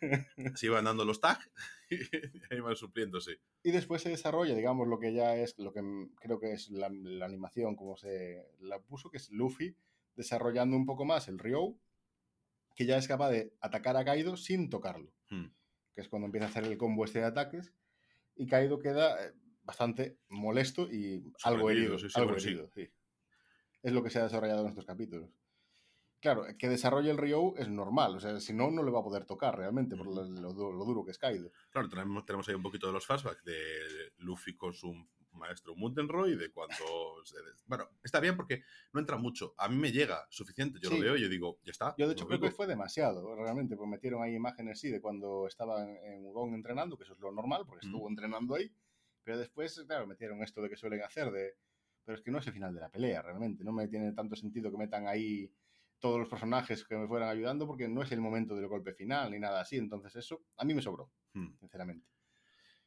Se 0.55 0.67
iban 0.67 0.85
dando 0.85 1.05
los 1.05 1.21
tags 1.21 1.51
y 1.91 2.55
iban 2.57 2.77
supliéndose. 2.77 3.41
Y 3.63 3.71
después 3.71 4.03
se 4.03 4.09
desarrolla, 4.11 4.55
digamos, 4.55 4.89
lo 4.89 4.99
que 4.99 5.13
ya 5.13 5.37
es, 5.37 5.59
lo 5.59 5.73
que 5.73 5.83
creo 6.21 6.41
que 6.41 6.53
es 6.53 6.71
la, 6.71 6.89
la 6.91 7.27
animación, 7.27 7.77
como 7.77 7.97
se 7.97 8.45
la 8.61 8.79
puso, 8.81 9.11
que 9.11 9.19
es 9.19 9.31
Luffy 9.31 9.77
desarrollando 10.17 10.77
un 10.77 10.87
poco 10.87 11.05
más 11.05 11.29
el 11.29 11.39
Ryo, 11.39 11.75
que 12.75 12.87
ya 12.87 12.97
es 12.97 13.07
capaz 13.09 13.31
de 13.31 13.53
atacar 13.61 13.97
a 13.97 14.05
Kaido 14.05 14.37
sin 14.37 14.71
tocarlo, 14.71 15.13
Hmm. 15.31 15.47
que 15.95 16.01
es 16.01 16.09
cuando 16.09 16.27
empieza 16.27 16.47
a 16.47 16.49
hacer 16.51 16.65
el 16.65 16.79
combo 16.79 17.05
este 17.05 17.19
de 17.19 17.27
ataques, 17.27 17.73
y 18.35 18.47
Kaido 18.47 18.79
queda 18.79 19.23
eh, 19.27 19.33
bastante 19.69 20.17
molesto 20.31 20.91
y 20.91 21.31
algo 21.45 21.69
herido. 21.71 21.99
sí, 21.99 22.09
sí, 22.09 22.19
algo 22.19 22.39
sí. 22.39 22.49
herido, 22.49 22.71
sí. 22.75 22.89
Es 23.83 23.93
lo 23.93 24.03
que 24.03 24.09
se 24.09 24.19
ha 24.19 24.23
desarrollado 24.25 24.63
en 24.63 24.69
estos 24.69 24.87
capítulos. 24.87 25.29
Claro, 26.21 26.45
que 26.59 26.69
desarrolle 26.71 27.11
el 27.11 27.19
Ryo 27.19 27.55
es 27.59 27.69
normal, 27.69 28.17
o 28.17 28.21
sea, 28.21 28.41
si 28.41 28.55
no, 28.55 28.71
no 28.71 28.83
le 28.83 28.91
va 28.91 29.01
a 29.01 29.05
poder 29.05 29.27
tocar 29.27 29.57
realmente, 29.59 29.95
por 29.95 30.07
lo, 30.07 30.25
lo 30.25 30.73
lo 30.73 30.85
duro 30.87 31.05
que 31.05 31.11
es 31.13 31.19
Kaido. 31.19 31.53
Claro, 31.71 31.89
tenemos, 31.91 32.25
tenemos 32.25 32.49
ahí 32.49 32.55
un 32.55 32.63
poquito 32.63 32.87
de 32.89 32.95
los 32.95 33.07
flashbacks 33.07 33.45
de 33.45 34.11
Luffy 34.17 34.57
con 34.57 34.73
su 34.73 34.93
maestro 35.33 35.77
Mundenroy, 35.77 36.35
de 36.35 36.51
cuando... 36.51 36.75
se 37.25 37.37
des- 37.43 37.63
Bueno, 37.67 37.85
está 38.03 38.19
bien 38.21 38.37
porque 38.37 38.63
no 38.95 38.99
entra 39.01 39.17
mucho. 39.19 39.55
A 39.59 39.69
mí 39.69 39.77
me 39.77 39.93
llega 39.93 40.27
suficiente. 40.31 40.81
Yo 40.83 40.89
Sí. 40.91 40.97
lo 40.97 41.03
veo 41.05 41.17
y 41.17 41.21
yo 41.23 41.29
digo, 41.29 41.59
ya 41.63 41.71
está. 41.71 41.95
Yo, 41.99 42.07
de 42.09 42.15
hecho, 42.15 42.27
creo 42.27 42.41
que 42.41 42.51
fue 42.51 42.67
demasiado, 42.67 43.37
realmente, 43.37 43.77
pues 43.77 43.89
metieron 43.89 44.23
ahí 44.23 44.35
imágenes, 44.35 44.81
sí, 44.81 44.91
de 44.91 45.01
cuando 45.03 45.47
estaba 45.47 45.85
en, 45.89 46.27
Udon 46.27 46.55
entrenando, 46.55 46.97
que 46.97 47.05
eso 47.05 47.13
es 47.13 47.21
lo 47.21 47.31
normal, 47.31 47.63
porque 47.67 47.87
Mm. 47.87 47.91
estuvo 47.91 48.09
entrenando 48.09 48.55
ahí, 48.57 48.73
pero 49.29 49.41
después, 49.41 49.85
claro, 49.87 50.07
metieron 50.07 50.43
esto 50.43 50.63
de 50.63 50.71
que 50.71 50.77
suelen 50.79 51.03
hacer, 51.03 51.31
de 51.31 51.55
pero 52.03 52.17
es 52.17 52.25
que 52.25 52.31
no 52.31 52.39
es 52.39 52.47
el 52.47 52.55
final 52.55 52.75
de 52.75 52.81
la 52.81 52.89
pelea, 52.89 53.21
realmente, 53.21 53.63
no 53.63 53.73
me 53.73 53.87
tiene 53.89 54.13
tanto 54.13 54.35
sentido 54.37 54.71
que 54.71 54.79
metan 54.79 55.07
ahí 55.07 55.53
todos 55.99 56.19
los 56.19 56.31
personajes 56.31 56.83
que 56.87 56.97
me 56.97 57.07
fueran 57.07 57.29
ayudando, 57.29 57.67
porque 57.67 57.89
no 57.89 58.03
es 58.03 58.11
el 58.13 58.23
momento 58.23 58.57
del 58.57 58.69
golpe 58.69 58.95
final, 58.95 59.31
ni 59.31 59.39
nada 59.39 59.61
así, 59.61 59.77
entonces 59.77 60.17
eso 60.17 60.41
a 60.57 60.65
mí 60.65 60.73
me 60.73 60.81
sobró, 60.81 61.11
Hmm. 61.35 61.49
sinceramente. 61.61 62.07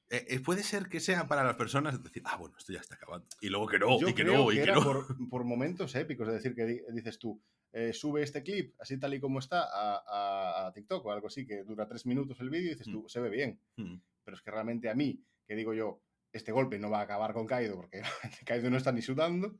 Eh, 0.09 0.25
eh, 0.29 0.39
puede 0.39 0.63
ser 0.63 0.89
que 0.89 0.99
sea 0.99 1.27
para 1.27 1.43
las 1.43 1.55
personas 1.57 2.01
decir, 2.03 2.23
ah, 2.25 2.37
bueno, 2.37 2.57
esto 2.57 2.73
ya 2.73 2.79
está 2.79 2.95
acabando. 2.95 3.27
Y 3.39 3.49
luego 3.49 3.67
que 3.67 3.77
no, 3.77 3.99
Yo 3.99 4.09
y 4.09 4.13
que 4.15 4.23
creo 4.23 4.33
no, 4.45 4.51
y 4.51 4.55
que 4.55 4.63
era 4.63 4.73
no. 4.73 4.83
por, 4.83 5.05
por 5.29 5.43
momentos 5.43 5.93
épicos, 5.93 6.27
es 6.27 6.33
decir, 6.33 6.55
que 6.55 6.65
di- 6.65 6.81
dices 6.91 7.19
tú, 7.19 7.39
eh, 7.73 7.93
sube 7.93 8.23
este 8.23 8.41
clip, 8.41 8.73
así 8.79 8.97
tal 8.99 9.13
y 9.13 9.19
como 9.19 9.37
está, 9.37 9.65
a, 9.71 9.97
a- 10.07 10.67
a 10.67 10.73
TikTok 10.73 11.05
o 11.05 11.11
algo 11.11 11.27
así, 11.27 11.45
que 11.45 11.63
dura 11.63 11.87
tres 11.87 12.07
minutos 12.07 12.39
el 12.41 12.49
vídeo 12.49 12.71
y 12.71 12.73
dices 12.73 12.87
tú, 12.91 13.05
se 13.07 13.19
ve 13.21 13.29
bien. 13.29 13.61
Hmm. 13.77 13.97
pero 14.23 14.35
es 14.37 14.41
que 14.41 14.49
realmente 14.51 14.89
a 14.89 14.95
mí, 14.95 15.23
que 15.45 15.55
digo 15.55 15.73
yo, 15.75 16.01
este 16.31 16.51
golpe 16.51 16.79
no 16.79 16.89
va 16.89 16.99
a 16.99 17.03
acabar 17.03 17.33
con 17.33 17.47
Kaido 17.47 17.75
porque 17.75 18.01
Kaido 18.45 18.69
no 18.69 18.77
está 18.77 18.91
ni 18.91 19.01
sudando, 19.01 19.59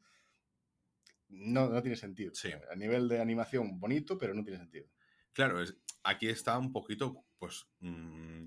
no, 1.30 1.70
no 1.70 1.82
tiene 1.82 1.96
sentido. 1.96 2.34
Sí. 2.34 2.52
A 2.72 2.76
nivel 2.76 3.08
de 3.08 3.22
animación, 3.22 3.80
bonito, 3.80 4.18
pero 4.18 4.34
no 4.34 4.44
tiene 4.44 4.60
sentido. 4.60 4.88
Claro, 5.34 5.62
es, 5.62 5.78
aquí 6.04 6.28
está 6.28 6.58
un 6.58 6.72
poquito, 6.72 7.26
pues, 7.38 7.68
mm, 7.80 8.46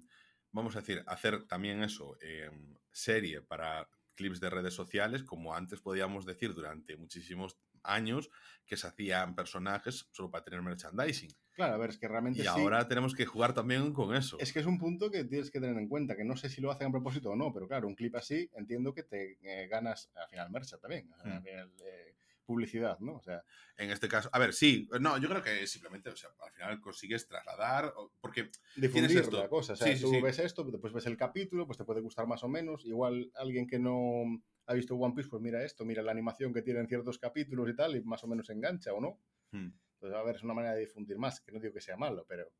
vamos 0.52 0.76
a 0.76 0.80
decir, 0.80 1.02
hacer 1.06 1.46
también 1.46 1.82
eso, 1.82 2.16
eh, 2.20 2.50
serie 2.92 3.40
para 3.40 3.88
clips 4.14 4.40
de 4.40 4.50
redes 4.50 4.74
sociales, 4.74 5.24
como 5.24 5.54
antes 5.54 5.80
podíamos 5.80 6.26
decir 6.26 6.54
durante 6.54 6.96
muchísimos 6.96 7.58
años, 7.84 8.30
que 8.66 8.76
se 8.76 8.86
hacían 8.86 9.34
personajes 9.34 10.08
solo 10.10 10.30
para 10.30 10.44
tener 10.44 10.62
merchandising. 10.62 11.30
Claro, 11.52 11.74
a 11.74 11.78
ver, 11.78 11.90
es 11.90 11.98
que 11.98 12.08
realmente 12.08 12.40
Y 12.40 12.42
sí, 12.42 12.48
ahora 12.48 12.88
tenemos 12.88 13.14
que 13.14 13.26
jugar 13.26 13.54
también 13.54 13.92
con 13.92 14.14
eso. 14.16 14.36
es 14.40 14.52
que 14.52 14.58
es 14.60 14.66
un 14.66 14.78
punto 14.78 15.10
que 15.10 15.24
tienes 15.24 15.50
que 15.50 15.60
tener 15.60 15.76
en 15.76 15.88
cuenta, 15.88 16.16
que 16.16 16.24
no 16.24 16.36
sé 16.36 16.48
si 16.48 16.60
lo 16.60 16.70
hacen 16.72 16.88
a 16.88 16.90
propósito 16.90 17.30
o 17.30 17.36
no, 17.36 17.52
pero 17.52 17.68
claro, 17.68 17.86
un 17.86 17.94
clip 17.94 18.16
así 18.16 18.50
entiendo 18.56 18.92
que 18.92 19.04
te 19.04 19.38
eh, 19.42 19.68
ganas 19.68 20.10
al 20.16 20.28
final 20.28 20.50
mercha 20.50 20.78
también, 20.78 21.08
Mm. 21.24 21.30
al 21.30 21.42
final, 21.42 21.72
eh, 21.84 22.14
publicidad, 22.46 22.98
¿no? 22.98 23.14
O 23.14 23.22
sea, 23.22 23.42
En 23.78 23.90
este 23.90 24.06
caso, 24.08 24.28
a 24.32 24.38
ver, 24.38 24.52
sí, 24.52 24.86
no, 25.00 25.16
yo 25.18 25.28
creo 25.30 25.42
que 25.42 25.66
simplemente, 25.66 26.10
o 26.10 26.16
sea, 26.16 26.28
al 26.44 26.52
final 26.52 26.80
consigues 26.80 27.26
trasladar, 27.26 27.92
porque 28.20 28.50
difundir 28.76 29.16
esto. 29.18 29.38
la 29.40 29.48
cosa. 29.48 29.72
O 29.72 29.76
sea, 29.76 29.96
sí, 29.96 30.02
tú 30.02 30.10
sí. 30.10 30.20
ves 30.20 30.38
esto, 30.40 30.62
después 30.64 30.92
ves 30.92 31.06
el 31.06 31.16
capítulo, 31.16 31.66
pues 31.66 31.78
te 31.78 31.84
puede 31.84 32.00
gustar 32.02 32.26
más 32.26 32.42
o 32.44 32.48
menos. 32.48 32.84
Igual 32.84 33.30
alguien 33.36 33.66
que 33.66 33.78
no 33.78 34.42
ha 34.66 34.74
visto 34.74 34.96
One 34.96 35.14
Piece, 35.14 35.28
pues 35.28 35.42
mira 35.42 35.62
esto, 35.62 35.84
mira 35.84 36.02
la 36.02 36.12
animación 36.12 36.52
que 36.52 36.62
tienen 36.62 36.86
ciertos 36.86 37.18
capítulos 37.18 37.68
y 37.68 37.74
tal, 37.74 37.96
y 37.96 38.02
más 38.02 38.22
o 38.24 38.26
menos 38.26 38.48
engancha 38.50 38.92
o 38.92 39.00
no. 39.00 39.20
hmm, 39.52 39.68
Entonces, 39.94 40.18
a 40.18 40.22
ver, 40.22 40.36
es 40.36 40.42
una 40.42 40.54
manera 40.54 40.74
de 40.74 40.80
difundir 40.80 41.18
más, 41.18 41.40
que 41.40 41.52
no 41.52 41.60
digo 41.60 41.74
que 41.74 41.80
sea 41.80 41.96
malo, 41.96 42.24
pero 42.28 42.50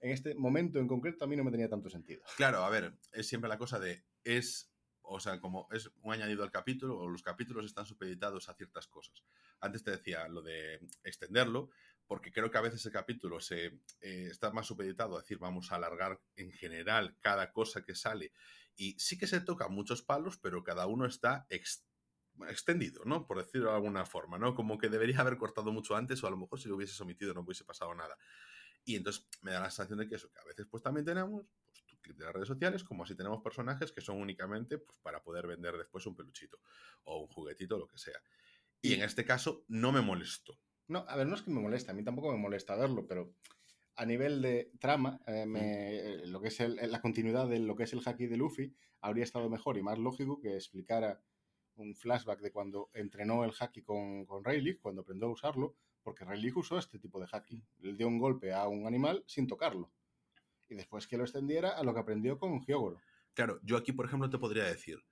en 0.00 0.10
este 0.10 0.34
momento 0.34 0.78
en 0.78 0.88
concreto 0.88 1.24
a 1.24 1.28
mí 1.28 1.36
no 1.36 1.44
me 1.44 1.50
tenía 1.50 1.68
tanto 1.68 1.88
sentido. 1.88 2.22
Claro, 2.36 2.64
a 2.64 2.70
ver, 2.70 2.94
es 3.12 3.26
siempre 3.26 3.48
la 3.48 3.58
cosa 3.58 3.78
de, 3.78 4.04
es 4.22 4.74
o 5.06 5.20
sea, 5.20 5.38
como 5.38 5.68
es 5.70 5.90
un 6.02 6.12
añadido 6.12 6.42
al 6.42 6.50
capítulo, 6.50 6.98
o 6.98 7.08
los 7.08 7.22
capítulos 7.22 7.66
están 7.66 7.86
supeditados 7.86 8.48
a 8.48 8.54
ciertas 8.54 8.86
cosas. 8.88 9.22
Antes 9.60 9.84
te 9.84 9.90
decía 9.90 10.26
lo 10.28 10.42
de 10.42 10.80
extenderlo, 11.02 11.70
porque 12.06 12.32
creo 12.32 12.50
que 12.50 12.58
a 12.58 12.62
veces 12.62 12.84
el 12.86 12.92
capítulo 12.92 13.38
se 13.40 13.66
eh, 13.66 14.28
está 14.30 14.50
más 14.50 14.66
supeditado 14.66 15.16
a 15.16 15.20
decir 15.20 15.38
vamos 15.38 15.70
a 15.70 15.76
alargar 15.76 16.20
en 16.36 16.52
general 16.52 17.16
cada 17.20 17.52
cosa 17.52 17.84
que 17.84 17.94
sale. 17.94 18.32
Y 18.76 18.98
sí 18.98 19.18
que 19.18 19.26
se 19.26 19.40
tocan 19.40 19.72
muchos 19.72 20.02
palos, 20.02 20.38
pero 20.38 20.64
cada 20.64 20.86
uno 20.86 21.06
está 21.06 21.46
extendido, 22.48 23.04
¿no? 23.04 23.26
Por 23.26 23.38
decirlo 23.38 23.70
de 23.70 23.76
alguna 23.76 24.04
forma, 24.04 24.38
¿no? 24.38 24.54
Como 24.54 24.78
que 24.78 24.88
debería 24.88 25.20
haber 25.20 25.36
cortado 25.36 25.72
mucho 25.72 25.96
antes 25.96 26.22
o 26.22 26.26
a 26.26 26.30
lo 26.30 26.36
mejor 26.36 26.60
si 26.60 26.68
lo 26.68 26.76
hubiese 26.76 27.00
omitido 27.02 27.32
no 27.34 27.42
hubiese 27.42 27.64
pasado 27.64 27.94
nada. 27.94 28.16
Y 28.84 28.96
entonces 28.96 29.26
me 29.42 29.52
da 29.52 29.60
la 29.60 29.70
sensación 29.70 29.98
de 29.98 30.08
que 30.08 30.16
eso, 30.16 30.30
que 30.30 30.40
a 30.40 30.44
veces 30.44 30.66
pues 30.70 30.82
también 30.82 31.06
tenemos 31.06 31.46
pues, 31.64 31.84
tu 31.86 31.98
clip 32.00 32.18
de 32.18 32.24
las 32.24 32.34
redes 32.34 32.48
sociales, 32.48 32.84
como 32.84 33.04
así 33.04 33.14
tenemos 33.14 33.42
personajes 33.42 33.92
que 33.92 34.00
son 34.00 34.20
únicamente 34.20 34.78
pues, 34.78 34.98
para 35.00 35.22
poder 35.22 35.46
vender 35.46 35.76
después 35.76 36.04
un 36.06 36.14
peluchito 36.14 36.60
o 37.04 37.20
un 37.20 37.28
juguetito, 37.28 37.78
lo 37.78 37.88
que 37.88 37.98
sea. 37.98 38.20
Y 38.82 38.92
en 38.92 39.02
este 39.02 39.24
caso 39.24 39.64
no 39.68 39.92
me 39.92 40.02
molesto. 40.02 40.58
No, 40.88 41.06
a 41.08 41.16
ver, 41.16 41.26
no 41.26 41.34
es 41.34 41.42
que 41.42 41.50
me 41.50 41.60
moleste, 41.60 41.90
a 41.90 41.94
mí 41.94 42.04
tampoco 42.04 42.30
me 42.30 42.38
molesta 42.38 42.76
verlo, 42.76 43.06
pero 43.06 43.34
a 43.96 44.06
nivel 44.06 44.42
de 44.42 44.70
trama, 44.78 45.20
eh, 45.26 45.46
me, 45.46 45.96
eh, 45.96 46.26
lo 46.26 46.40
que 46.40 46.48
es 46.48 46.60
la 46.60 47.00
continuidad 47.00 47.48
de 47.48 47.58
lo 47.60 47.76
que 47.76 47.84
es 47.84 47.92
el 47.92 48.02
haki 48.04 48.26
de 48.26 48.36
Luffy 48.36 48.74
habría 49.00 49.24
estado 49.24 49.50
mejor 49.50 49.76
y 49.76 49.82
más 49.82 49.98
lógico 49.98 50.40
que 50.40 50.54
explicara 50.54 51.20
un 51.76 51.94
flashback 51.94 52.40
de 52.40 52.52
cuando 52.52 52.90
entrenó 52.94 53.44
el 53.44 53.52
haki 53.58 53.82
con, 53.82 54.24
con 54.24 54.44
Rayleigh, 54.44 54.78
cuando 54.78 55.02
aprendió 55.02 55.28
a 55.28 55.32
usarlo, 55.32 55.76
porque 56.02 56.24
Rayleigh 56.24 56.54
usó 56.56 56.78
este 56.78 56.98
tipo 56.98 57.20
de 57.20 57.26
haki. 57.30 57.62
Le 57.80 57.94
dio 57.94 58.08
un 58.08 58.18
golpe 58.18 58.52
a 58.52 58.68
un 58.68 58.86
animal 58.86 59.24
sin 59.26 59.46
tocarlo. 59.46 59.92
Y 60.68 60.74
después 60.74 61.06
que 61.06 61.16
lo 61.16 61.24
extendiera 61.24 61.70
a 61.70 61.82
lo 61.82 61.92
que 61.92 62.00
aprendió 62.00 62.38
con 62.38 62.60
Hyogoro. 62.60 63.00
Claro, 63.34 63.60
yo 63.62 63.76
aquí, 63.76 63.92
por 63.92 64.06
ejemplo, 64.06 64.30
te 64.30 64.38
podría 64.38 64.64
decir, 64.64 65.04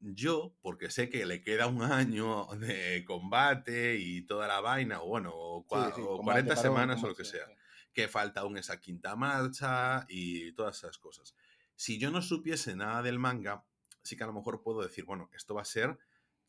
yo, 0.00 0.54
porque 0.60 0.90
sé 0.90 1.08
que 1.08 1.26
le 1.26 1.40
queda 1.40 1.66
un 1.66 1.82
año 1.82 2.46
de 2.56 3.04
combate 3.06 3.96
y 3.96 4.22
toda 4.22 4.48
la 4.48 4.60
vaina, 4.60 5.02
o 5.02 5.06
bueno, 5.06 5.32
o, 5.34 5.64
40 5.66 6.56
semanas 6.56 7.02
o 7.02 7.08
lo 7.08 7.14
que 7.14 7.24
sea, 7.24 7.46
que 7.92 8.08
falta 8.08 8.40
aún 8.40 8.56
esa 8.56 8.80
quinta 8.80 9.16
marcha 9.16 10.06
y 10.08 10.52
todas 10.52 10.78
esas 10.78 10.98
cosas. 10.98 11.34
Si 11.74 11.98
yo 11.98 12.10
no 12.10 12.22
supiese 12.22 12.76
nada 12.76 13.02
del 13.02 13.18
manga, 13.18 13.64
sí 14.02 14.16
que 14.16 14.24
a 14.24 14.26
lo 14.26 14.32
mejor 14.32 14.62
puedo 14.62 14.82
decir, 14.82 15.04
bueno, 15.04 15.30
esto 15.34 15.54
va 15.54 15.62
a 15.62 15.66
ser 15.66 15.98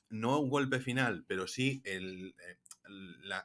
no 0.10 0.40
un 0.40 0.50
golpe 0.50 0.80
final, 0.80 1.24
pero 1.28 1.48
sí 1.48 1.82
el, 1.86 2.36
eh, 2.48 2.58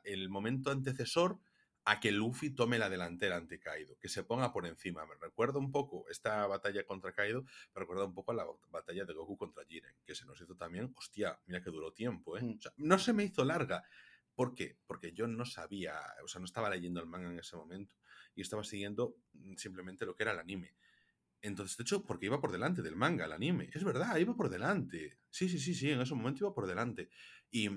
el 0.05 0.29
momento 0.31 0.71
antecesor 0.71 1.39
a 1.87 2.01
que 2.01 2.13
Luffy 2.13 2.51
tome 2.51 2.79
la 2.79 2.89
delantera 2.89 3.37
ante 3.37 3.61
Kaido, 3.61 3.99
que 3.99 4.09
se 4.09 4.25
ponga 4.25 4.53
por 4.53 4.67
encima. 4.67 5.05
Me 5.05 5.15
recuerda 5.21 5.59
un 5.59 5.71
poco 5.71 6.09
esta 6.09 6.47
batalla 6.47 6.85
contra 6.87 7.13
Kaido, 7.13 7.43
me 7.75 7.81
recuerda 7.81 8.05
un 8.05 8.15
poco 8.15 8.33
a 8.33 8.35
la 8.35 8.47
batalla 8.71 9.05
de 9.05 9.13
Goku 9.13 9.37
contra 9.37 9.65
Jiren, 9.65 9.95
que 10.07 10.15
se 10.15 10.25
nos 10.25 10.41
hizo 10.41 10.57
también, 10.57 10.95
hostia, 10.97 11.39
mira 11.47 11.63
que 11.63 11.71
duró 11.71 11.93
tiempo, 11.93 12.39
¿eh? 12.39 12.43
Mm. 12.43 12.59
no 12.79 12.99
se 12.99 13.13
me 13.13 13.25
hizo 13.25 13.45
larga. 13.45 13.85
¿Por 14.35 14.55
qué? 14.55 14.78
Porque 14.87 15.12
yo 15.12 15.26
no 15.26 15.45
sabía, 15.45 15.95
o 16.24 16.28
sea, 16.28 16.41
no 16.41 16.45
estaba 16.45 16.70
leyendo 16.70 17.01
el 17.01 17.07
manga 17.07 17.30
en 17.30 17.39
ese 17.39 17.57
momento 17.57 17.97
y 18.35 18.43
estaba 18.43 18.64
siguiendo 18.64 19.16
mm, 19.32 19.55
simplemente 19.57 20.07
lo 20.07 20.16
que 20.16 20.24
era 20.24 20.32
el 20.32 20.39
anime. 20.39 20.74
Entonces, 21.41 21.76
de 21.76 21.82
hecho, 21.82 22.05
porque 22.05 22.26
iba 22.26 22.41
por 22.41 22.53
delante 22.53 22.82
del 22.82 22.97
manga, 22.97 23.26
el 23.26 23.32
anime. 23.32 23.68
Es 23.72 23.85
verdad, 23.85 24.16
iba 24.16 24.35
por 24.35 24.49
delante. 24.49 25.18
Sí, 25.30 25.49
sí, 25.49 25.59
sí, 25.59 25.74
sí, 25.74 25.91
en 25.91 26.01
ese 26.01 26.14
momento 26.14 26.45
iba 26.45 26.55
por 26.55 26.66
delante. 26.66 27.11
Y 27.51 27.68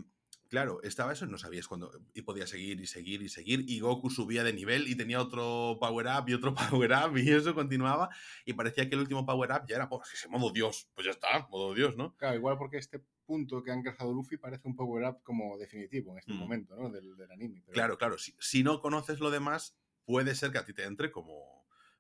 claro, 0.50 0.82
estaba 0.84 1.14
eso, 1.14 1.26
no 1.26 1.38
sabías 1.38 1.68
cuándo. 1.68 1.92
Y 2.14 2.22
podía 2.22 2.48
seguir 2.48 2.80
y 2.80 2.88
seguir 2.88 3.22
y 3.22 3.30
seguir. 3.30 3.66
Y 3.68 3.80
Goku 3.80 4.10
subía 4.10 4.44
de 4.44 4.54
nivel 4.54 4.88
y 4.88 4.96
tenía 4.96 5.22
otro 5.22 5.78
power 5.80 6.08
up 6.08 6.30
y 6.30 6.34
otro 6.34 6.56
power 6.82 6.92
up 6.92 7.18
y 7.18 7.30
eso 7.30 7.54
continuaba. 7.54 8.10
Y 8.46 8.54
parecía 8.54 8.88
que 8.90 8.96
el 8.96 9.02
último 9.02 9.26
power 9.26 9.52
up 9.52 9.68
ya 9.68 9.76
era, 9.76 9.90
pues, 9.90 10.12
ese 10.14 10.28
modo 10.30 10.52
Dios. 10.52 10.90
Pues 10.94 11.06
ya 11.06 11.12
está, 11.12 11.48
modo 11.50 11.74
Dios, 11.74 11.96
¿no? 11.96 12.16
Claro, 12.18 12.36
igual 12.36 12.58
porque 12.58 12.78
este 12.78 13.04
punto 13.26 13.62
que 13.62 13.72
han 13.72 13.82
creado 13.82 14.14
Luffy 14.14 14.38
parece 14.38 14.68
un 14.68 14.76
power 14.76 15.06
up 15.10 15.22
como 15.24 15.58
definitivo 15.58 16.14
en 16.14 16.20
este 16.20 16.34
mm. 16.34 16.38
momento, 16.38 16.76
¿no? 16.76 16.90
Del, 16.90 17.16
anime. 17.32 17.64
Claro, 17.72 17.98
claro. 17.98 18.18
Si, 18.18 18.34
si 18.40 18.64
no 18.64 18.82
conoces 18.82 19.20
lo 19.20 19.32
demás, 19.32 19.76
puede 20.06 20.36
ser 20.36 20.52
que 20.52 20.60
a 20.60 20.66
ti 20.66 20.74
te 20.74 20.84
entre 20.84 21.12
como 21.12 21.58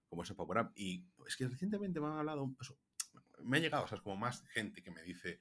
como 0.08 0.24
ese 0.24 0.36
power 0.36 0.60
up. 0.60 0.72
Y 0.76 1.06
es 1.28 1.36
que 1.36 1.48
recientemente 1.48 2.00
me 2.00 2.08
han 2.08 2.20
hablado, 2.20 2.50
me 3.44 3.58
ha 3.58 3.60
llegado, 3.60 3.86
o 3.86 3.88
sea, 3.88 3.98
es 3.98 4.02
como 4.02 4.18
más 4.18 4.44
gente 4.48 4.82
que 4.82 4.92
me 4.92 5.02
dice, 5.04 5.40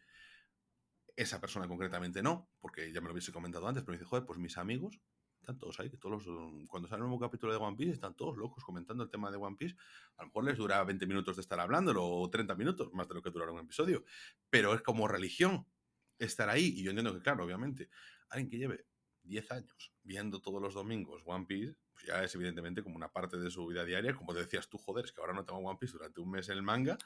esa 1.16 1.40
persona 1.40 1.66
concretamente 1.66 2.22
no, 2.22 2.50
porque 2.60 2.92
ya 2.92 3.00
me 3.00 3.06
lo 3.06 3.12
hubiese 3.12 3.32
comentado 3.32 3.66
antes, 3.66 3.82
pero 3.82 3.92
me 3.92 3.98
dice, 3.98 4.08
joder, 4.08 4.26
pues 4.26 4.38
mis 4.38 4.56
amigos 4.58 5.00
están 5.40 5.58
todos 5.58 5.78
ahí, 5.80 5.88
que 5.88 5.96
todos 5.96 6.24
cuando 6.68 6.88
sale 6.88 7.02
un 7.02 7.08
nuevo 7.08 7.20
capítulo 7.20 7.52
de 7.52 7.58
One 7.58 7.76
Piece 7.76 7.92
están 7.92 8.14
todos 8.14 8.36
locos 8.36 8.64
comentando 8.64 9.04
el 9.04 9.10
tema 9.10 9.30
de 9.30 9.36
One 9.36 9.56
Piece. 9.56 9.76
A 10.16 10.22
lo 10.22 10.28
mejor 10.28 10.44
les 10.44 10.58
dura 10.58 10.82
20 10.82 11.06
minutos 11.06 11.36
de 11.36 11.42
estar 11.42 11.60
hablándolo 11.60 12.04
o 12.04 12.28
30 12.28 12.54
minutos, 12.56 12.92
más 12.92 13.08
de 13.08 13.14
lo 13.14 13.22
que 13.22 13.30
durará 13.30 13.52
un 13.52 13.60
episodio, 13.60 14.04
pero 14.50 14.74
es 14.74 14.82
como 14.82 15.06
religión 15.06 15.66
estar 16.18 16.48
ahí. 16.50 16.74
Y 16.76 16.82
yo 16.82 16.90
entiendo 16.90 17.14
que, 17.14 17.22
claro, 17.22 17.44
obviamente, 17.44 17.90
alguien 18.28 18.50
que 18.50 18.58
lleve 18.58 18.86
10 19.26 19.50
años 19.52 19.92
viendo 20.02 20.40
todos 20.40 20.62
los 20.62 20.74
domingos 20.74 21.22
One 21.26 21.46
Piece, 21.46 21.76
pues 21.92 22.06
ya 22.06 22.22
es 22.22 22.34
evidentemente 22.34 22.82
como 22.82 22.96
una 22.96 23.12
parte 23.12 23.36
de 23.38 23.50
su 23.50 23.66
vida 23.66 23.84
diaria. 23.84 24.14
Como 24.14 24.32
te 24.32 24.40
decías 24.40 24.68
tú, 24.68 24.78
joder, 24.78 25.04
es 25.04 25.12
que 25.12 25.20
ahora 25.20 25.34
no 25.34 25.44
tengo 25.44 25.60
One 25.60 25.78
Piece 25.78 25.92
durante 25.92 26.20
un 26.20 26.30
mes 26.30 26.48
en 26.48 26.56
el 26.56 26.62
manga. 26.62 26.96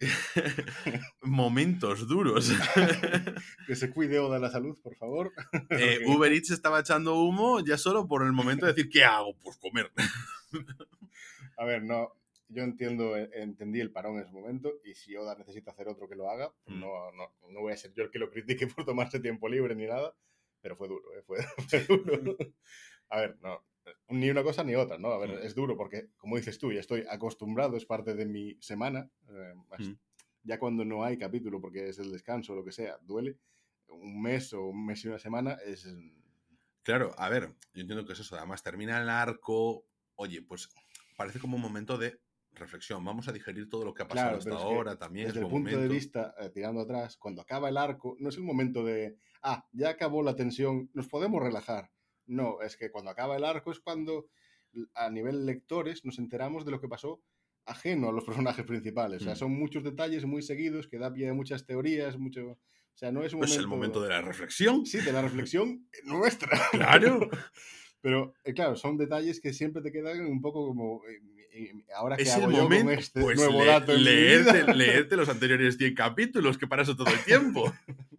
Momentos 1.22 2.06
duros. 2.08 2.50
que 3.66 3.76
se 3.76 3.90
cuide 3.90 4.18
Oda 4.18 4.38
la 4.38 4.50
salud, 4.50 4.78
por 4.82 4.96
favor. 4.96 5.32
Eh, 5.70 6.00
Uber 6.06 6.32
Eats 6.32 6.50
estaba 6.50 6.80
echando 6.80 7.20
humo 7.20 7.60
ya 7.64 7.78
solo 7.78 8.06
por 8.06 8.24
el 8.24 8.32
momento 8.32 8.66
de 8.66 8.72
decir, 8.72 8.90
¿qué 8.90 9.04
hago? 9.04 9.34
Pues 9.42 9.56
comer. 9.56 9.90
A 11.56 11.64
ver, 11.64 11.82
no, 11.82 12.12
yo 12.48 12.62
entiendo, 12.62 13.16
entendí 13.16 13.80
el 13.80 13.90
parón 13.90 14.16
en 14.16 14.22
ese 14.22 14.32
momento 14.32 14.72
y 14.84 14.94
si 14.94 15.16
Oda 15.16 15.34
necesita 15.36 15.70
hacer 15.70 15.88
otro 15.88 16.08
que 16.08 16.16
lo 16.16 16.30
haga, 16.30 16.52
pues 16.64 16.76
mm. 16.76 16.80
no, 16.80 17.12
no, 17.12 17.32
no, 17.50 17.60
voy 17.60 17.72
a 17.72 17.76
ser 17.76 17.92
yo 17.94 18.04
el 18.04 18.10
que 18.10 18.18
lo 18.18 18.30
critique 18.30 18.66
por 18.66 18.84
tomarse 18.84 19.20
tiempo 19.20 19.48
libre 19.48 19.74
ni 19.74 19.86
nada, 19.86 20.14
pero 20.64 20.76
fue 20.76 20.88
duro, 20.88 21.04
¿eh? 21.14 21.22
fue, 21.26 21.36
duro. 21.88 22.38
A 23.10 23.20
ver, 23.20 23.36
no, 23.42 23.62
ni 24.08 24.30
una 24.30 24.42
cosa 24.42 24.64
ni 24.64 24.74
otra, 24.74 24.96
¿no? 24.96 25.08
A 25.08 25.18
ver, 25.18 25.32
mm. 25.32 25.46
es 25.46 25.54
duro 25.54 25.76
porque, 25.76 26.08
como 26.16 26.38
dices 26.38 26.58
tú, 26.58 26.72
ya 26.72 26.80
estoy 26.80 27.04
acostumbrado, 27.10 27.76
es 27.76 27.84
parte 27.84 28.14
de 28.14 28.24
mi 28.24 28.56
semana. 28.62 29.10
Eh, 29.28 29.54
mm. 29.78 29.92
Ya 30.44 30.58
cuando 30.58 30.86
no 30.86 31.04
hay 31.04 31.18
capítulo, 31.18 31.60
porque 31.60 31.90
es 31.90 31.98
el 31.98 32.10
descanso 32.10 32.54
o 32.54 32.56
lo 32.56 32.64
que 32.64 32.72
sea, 32.72 32.96
duele. 33.02 33.36
Un 33.88 34.22
mes 34.22 34.54
o 34.54 34.64
un 34.64 34.86
mes 34.86 35.04
y 35.04 35.08
una 35.08 35.18
semana 35.18 35.58
es... 35.66 35.86
Claro, 36.82 37.14
a 37.18 37.28
ver, 37.28 37.52
yo 37.74 37.82
entiendo 37.82 38.06
que 38.06 38.14
es 38.14 38.20
eso. 38.20 38.34
Además, 38.34 38.62
termina 38.62 39.02
el 39.02 39.10
arco. 39.10 39.84
Oye, 40.14 40.40
pues 40.40 40.70
parece 41.18 41.40
como 41.40 41.56
un 41.56 41.62
momento 41.62 41.98
de 41.98 42.22
reflexión. 42.54 43.04
Vamos 43.04 43.28
a 43.28 43.32
digerir 43.32 43.68
todo 43.68 43.84
lo 43.84 43.94
que 43.94 44.02
ha 44.02 44.08
pasado 44.08 44.38
hasta 44.38 44.54
ahora 44.54 44.96
también. 44.96 45.28
Desde 45.28 45.40
el 45.40 45.48
punto 45.48 45.78
de 45.78 45.88
vista, 45.88 46.34
eh, 46.38 46.50
tirando 46.50 46.80
atrás, 46.80 47.16
cuando 47.16 47.42
acaba 47.42 47.68
el 47.68 47.76
arco, 47.76 48.16
no 48.18 48.28
es 48.28 48.36
el 48.36 48.42
momento 48.42 48.84
de, 48.84 49.16
ah, 49.42 49.66
ya 49.72 49.90
acabó 49.90 50.22
la 50.22 50.36
tensión, 50.36 50.90
nos 50.94 51.08
podemos 51.08 51.42
relajar. 51.42 51.90
No, 52.26 52.60
es 52.62 52.76
que 52.76 52.90
cuando 52.90 53.10
acaba 53.10 53.36
el 53.36 53.44
arco 53.44 53.70
es 53.70 53.80
cuando 53.80 54.28
a 54.94 55.10
nivel 55.10 55.46
lectores 55.46 56.04
nos 56.04 56.18
enteramos 56.18 56.64
de 56.64 56.70
lo 56.70 56.80
que 56.80 56.88
pasó 56.88 57.22
ajeno 57.66 58.08
a 58.08 58.12
los 58.12 58.24
personajes 58.56 58.64
principales. 58.64 59.22
O 59.22 59.24
sea, 59.24 59.34
mm. 59.34 59.38
son 59.38 59.52
muchos 59.52 59.84
detalles 59.84 60.24
muy 60.24 60.42
seguidos 60.42 60.88
que 60.88 60.98
da 60.98 61.12
pie 61.12 61.28
a 61.28 61.34
muchas 61.34 61.66
teorías, 61.66 62.18
mucho... 62.18 62.46
O 62.46 62.96
sea, 62.96 63.10
no 63.10 63.24
es 63.24 63.32
un 63.32 63.40
pues 63.40 63.56
el 63.56 63.66
momento 63.66 64.00
de 64.00 64.10
la 64.10 64.22
reflexión. 64.22 64.86
Sí, 64.86 65.00
de 65.00 65.12
la 65.12 65.20
reflexión 65.20 65.88
nuestra. 66.04 66.50
Claro. 66.70 67.28
Pero, 68.00 68.34
eh, 68.44 68.54
claro, 68.54 68.76
son 68.76 68.96
detalles 68.96 69.40
que 69.40 69.52
siempre 69.52 69.82
te 69.82 69.90
quedan 69.90 70.24
un 70.26 70.40
poco 70.40 70.66
como... 70.68 71.02
Eh, 71.08 71.20
ahora 71.94 72.16
que 72.16 72.22
es 72.22 72.36
el 72.36 72.48
momento, 72.48 72.92
este 72.92 73.20
pues 73.20 73.36
nuevo 73.36 73.64
dato 73.64 73.94
leerte, 73.94 74.72
leerte 74.74 75.16
los 75.16 75.28
anteriores 75.28 75.78
10 75.78 75.94
capítulos, 75.94 76.58
que 76.58 76.66
para 76.66 76.82
eso 76.82 76.96
todo 76.96 77.12
el 77.12 77.24
tiempo. 77.24 77.72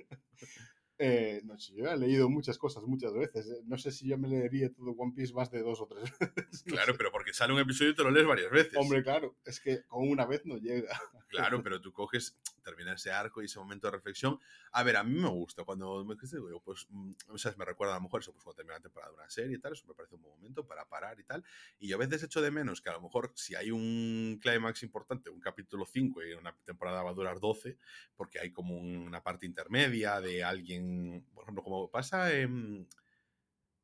Eh, 0.97 1.41
no 1.43 1.59
sé, 1.59 1.75
yo 1.75 1.87
he 1.87 1.97
leído 1.97 2.29
muchas 2.29 2.57
cosas 2.57 2.83
muchas 2.83 3.13
veces. 3.13 3.45
Eh, 3.47 3.61
no 3.65 3.77
sé 3.77 3.91
si 3.91 4.07
yo 4.07 4.17
me 4.17 4.29
leería 4.29 4.71
todo 4.71 4.91
One 4.91 5.11
Piece 5.13 5.33
más 5.33 5.51
de 5.51 5.61
dos 5.61 5.81
o 5.81 5.87
tres 5.87 6.03
veces. 6.19 6.63
Claro, 6.63 6.95
pero 6.97 7.11
porque 7.11 7.33
sale 7.33 7.53
un 7.53 7.59
episodio 7.59 7.91
y 7.91 7.95
te 7.95 8.03
lo 8.03 8.11
lees 8.11 8.25
varias 8.25 8.49
veces. 8.49 8.77
Hombre, 8.77 9.03
claro, 9.03 9.35
es 9.45 9.59
que 9.59 9.83
con 9.87 10.07
una 10.07 10.25
vez 10.25 10.45
no 10.45 10.57
llega. 10.57 10.97
Claro, 11.27 11.61
pero 11.63 11.81
tú 11.81 11.91
coges, 11.91 12.37
terminar 12.63 12.95
ese 12.95 13.11
arco 13.11 13.41
y 13.41 13.45
ese 13.45 13.59
momento 13.59 13.87
de 13.87 13.91
reflexión. 13.91 14.39
A 14.71 14.83
ver, 14.83 14.97
a 14.97 15.03
mí 15.03 15.19
me 15.19 15.29
gusta 15.29 15.63
cuando 15.63 16.03
me 16.05 16.15
digo, 16.15 16.61
pues, 16.63 16.87
mm, 16.89 17.13
sea, 17.35 17.53
me 17.57 17.65
recuerda 17.65 17.93
a 17.95 17.97
lo 17.97 18.03
mejor 18.03 18.21
eso, 18.21 18.31
pues 18.31 18.43
cuando 18.43 18.57
termina 18.57 18.75
la 18.77 18.81
temporada 18.81 19.11
de 19.11 19.17
una 19.17 19.29
serie 19.29 19.57
y 19.57 19.59
tal, 19.59 19.73
eso 19.73 19.85
me 19.87 19.93
parece 19.93 20.15
un 20.15 20.21
buen 20.21 20.35
momento 20.35 20.65
para 20.65 20.87
parar 20.87 21.19
y 21.19 21.23
tal. 21.23 21.43
Y 21.79 21.87
yo 21.87 21.95
a 21.95 21.99
veces 21.99 22.23
echo 22.23 22.41
de 22.41 22.51
menos 22.51 22.81
que 22.81 22.89
a 22.89 22.93
lo 22.93 23.01
mejor 23.01 23.31
si 23.35 23.55
hay 23.55 23.71
un 23.71 24.39
clímax 24.41 24.83
importante, 24.83 25.29
un 25.29 25.39
capítulo 25.39 25.85
5 25.85 26.23
y 26.23 26.33
una 26.33 26.55
temporada 26.63 27.03
va 27.03 27.11
a 27.11 27.13
durar 27.13 27.39
12, 27.39 27.77
porque 28.15 28.39
hay 28.39 28.51
como 28.51 28.77
una 28.77 29.21
parte 29.23 29.45
intermedia 29.45 30.21
de 30.21 30.43
alguien, 30.43 31.25
por 31.33 31.43
ejemplo, 31.43 31.63
como 31.63 31.89
pasa 31.91 32.33
en, 32.33 32.87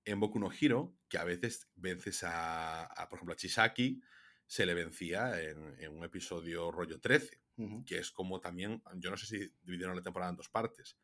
en 0.05 0.19
Boku 0.19 0.39
no 0.39 0.49
Hiro, 0.51 0.95
que 1.07 1.17
a 1.17 1.23
veces 1.23 1.67
vences 1.75 2.23
a, 2.23 2.89
por 3.09 3.17
ejemplo, 3.17 3.33
a 3.33 3.37
Chisaki, 3.37 4.01
se 4.51 4.65
le 4.65 4.73
vencía 4.73 5.41
en, 5.41 5.75
en 5.79 5.97
un 5.97 6.03
episodio 6.03 6.71
rollo 6.71 6.99
13 6.99 7.39
que 7.85 7.99
es 7.99 8.11
como 8.11 8.41
también, 8.41 8.81
yo 8.95 9.09
no 9.09 9.15
sé 9.15 9.25
si 9.25 9.53
dividieron 9.63 9.95
la 9.95 10.01
temporada 10.01 10.31
en 10.31 10.35
dos 10.35 10.49
partes, 10.49 10.97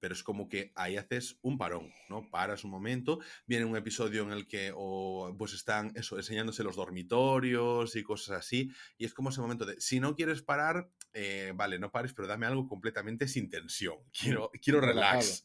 pero 0.00 0.12
es 0.12 0.22
como 0.22 0.50
que 0.50 0.70
ahí 0.74 0.98
haces 0.98 1.38
un 1.40 1.56
parón, 1.56 1.90
¿no? 2.10 2.28
Paras 2.30 2.62
un 2.62 2.70
momento, 2.70 3.20
viene 3.46 3.64
un 3.64 3.74
episodio 3.74 4.22
en 4.22 4.32
el 4.32 4.46
que 4.46 4.70
o, 4.74 5.34
pues 5.38 5.54
están 5.54 5.92
eso, 5.94 6.18
enseñándose 6.18 6.62
los 6.62 6.76
dormitorios 6.76 7.96
y 7.96 8.02
cosas 8.02 8.38
así, 8.38 8.70
y 8.98 9.06
es 9.06 9.14
como 9.14 9.30
ese 9.30 9.40
momento 9.40 9.64
de, 9.64 9.80
si 9.80 9.98
no 9.98 10.14
quieres 10.14 10.42
parar, 10.42 10.90
eh, 11.14 11.52
vale, 11.54 11.78
no 11.78 11.90
pares, 11.90 12.12
pero 12.12 12.28
dame 12.28 12.44
algo 12.44 12.68
completamente 12.68 13.28
sin 13.28 13.48
tensión, 13.48 13.96
quiero, 14.12 14.50
quiero 14.62 14.82
relax. 14.82 15.44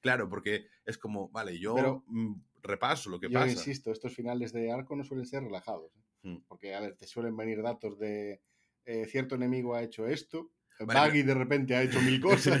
Claro, 0.00 0.28
porque 0.28 0.68
es 0.84 0.98
como, 0.98 1.30
vale, 1.30 1.58
yo 1.58 2.04
mm, 2.06 2.34
repaso 2.62 3.10
lo 3.10 3.18
que 3.18 3.28
yo 3.28 3.32
pasa. 3.32 3.50
insisto, 3.50 3.90
estos 3.90 4.14
finales 4.14 4.52
de 4.52 4.70
arco 4.70 4.94
no 4.94 5.02
suelen 5.02 5.26
ser 5.26 5.42
relajados, 5.42 5.90
¿eh? 5.96 6.05
Porque, 6.46 6.74
a 6.74 6.80
ver, 6.80 6.96
te 6.96 7.06
suelen 7.06 7.36
venir 7.36 7.62
datos 7.62 7.98
de 7.98 8.40
eh, 8.84 9.06
cierto 9.06 9.34
enemigo 9.34 9.74
ha 9.74 9.82
hecho 9.82 10.06
esto, 10.06 10.52
Baggy 10.80 11.22
de 11.22 11.34
repente 11.34 11.74
ha 11.74 11.82
hecho 11.82 12.00
mil 12.00 12.20
cosas. 12.20 12.60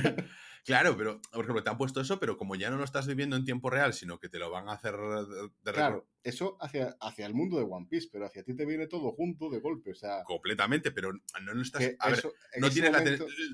Claro, 0.66 0.96
pero, 0.96 1.20
por 1.32 1.44
ejemplo, 1.44 1.62
te 1.62 1.70
han 1.70 1.78
puesto 1.78 2.00
eso, 2.00 2.18
pero 2.18 2.36
como 2.36 2.56
ya 2.56 2.70
no 2.70 2.76
lo 2.76 2.82
estás 2.82 3.06
viviendo 3.06 3.36
en 3.36 3.44
tiempo 3.44 3.70
real, 3.70 3.94
sino 3.94 4.18
que 4.18 4.28
te 4.28 4.40
lo 4.40 4.50
van 4.50 4.68
a 4.68 4.72
hacer 4.72 4.96
de, 4.96 5.72
Claro, 5.72 6.08
eso 6.24 6.56
hacia, 6.60 6.96
hacia 7.00 7.24
el 7.24 7.34
mundo 7.34 7.56
de 7.56 7.62
One 7.62 7.86
Piece, 7.88 8.08
pero 8.10 8.26
hacia 8.26 8.42
ti 8.42 8.52
te 8.56 8.66
viene 8.66 8.88
todo 8.88 9.12
junto 9.12 9.48
de 9.48 9.60
golpe, 9.60 9.92
o 9.92 9.94
sea... 9.94 10.24
Completamente, 10.24 10.90
pero 10.90 11.12
no, 11.12 11.54
no 11.54 11.62
estás... 11.62 11.88
A 12.00 12.10
ver, 12.10 12.20
no 12.58 12.68
tienes 12.68 12.90
la 12.90 13.04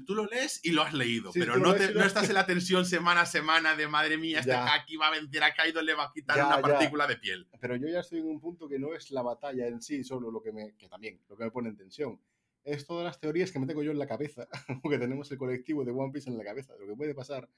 Tú 0.07 0.15
lo 0.15 0.25
lees 0.25 0.61
y 0.65 0.71
lo 0.71 0.81
has 0.81 0.95
leído, 0.95 1.33
pero 1.35 1.59
no, 1.59 1.75
no 1.75 2.05
estás 2.05 2.31
en 2.31 2.35
la 2.35 2.47
tensión 2.47 2.87
semana 2.87 3.21
a 3.21 3.27
semana 3.27 3.77
de, 3.77 3.89
madre 3.89 4.17
mía, 4.17 4.41
este 4.41 4.55
aquí 4.55 4.97
va 4.97 5.09
a 5.09 5.11
vencer 5.11 5.45
a 5.45 5.53
Kaido, 5.53 5.83
le 5.83 5.93
va 5.93 6.05
a 6.05 6.13
quitar 6.15 6.39
una 6.39 6.63
partícula 6.63 7.07
de 7.07 7.19
piel. 7.19 7.47
Pero 7.61 7.77
yo 7.77 7.89
ya 7.89 8.01
estoy 8.01 8.21
en 8.21 8.27
un 8.27 8.41
punto 8.41 8.67
que 8.71 8.79
no 8.79 8.95
es 8.95 9.11
la 9.11 9.21
batalla 9.21 9.67
en 9.67 9.83
sí 9.83 10.03
solo 10.03 10.31
lo 10.31 10.43
que 10.43 10.51
me... 10.51 10.75
que 10.79 10.89
también, 10.89 11.21
lo 11.29 11.37
que 11.37 11.45
me 11.45 11.51
pone 11.51 11.69
en 11.69 11.77
tensión 11.77 12.19
es 12.65 12.87
todas 12.87 13.05
las 13.05 13.19
teorías 13.19 13.51
que 13.51 13.59
me 13.59 13.67
tengo 13.67 13.83
yo 13.83 13.91
en 13.91 13.99
la 13.99 14.07
cabeza, 14.07 14.49
porque 14.83 14.99
tenemos 14.99 15.31
el 15.31 15.39
colectivo 15.39 15.85
de 15.85 15.93
One 15.93 16.13
Piece 16.13 16.31
en 16.31 16.39
la 16.39 16.45
cabeza, 16.45 16.75
de 16.75 16.81
lo 16.81 16.87
que 16.87 16.97
puede 16.97 17.15
pasar. 17.15 17.49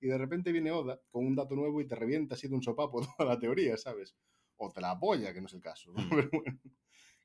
Y 0.00 0.08
de 0.08 0.18
repente 0.18 0.52
viene 0.52 0.70
Oda 0.70 1.00
con 1.10 1.26
un 1.26 1.34
dato 1.34 1.54
nuevo 1.54 1.80
y 1.80 1.86
te 1.86 1.94
revienta 1.94 2.34
así 2.34 2.48
de 2.48 2.54
un 2.54 2.62
sopapo 2.62 3.00
toda 3.18 3.28
la 3.34 3.38
teoría, 3.38 3.76
¿sabes? 3.76 4.16
O 4.56 4.70
te 4.70 4.80
la 4.80 4.92
apoya, 4.92 5.32
que 5.32 5.40
no 5.40 5.46
es 5.46 5.54
el 5.54 5.60
caso. 5.60 5.92
Mm. 5.92 6.08
Pero 6.10 6.30
bueno, 6.32 6.60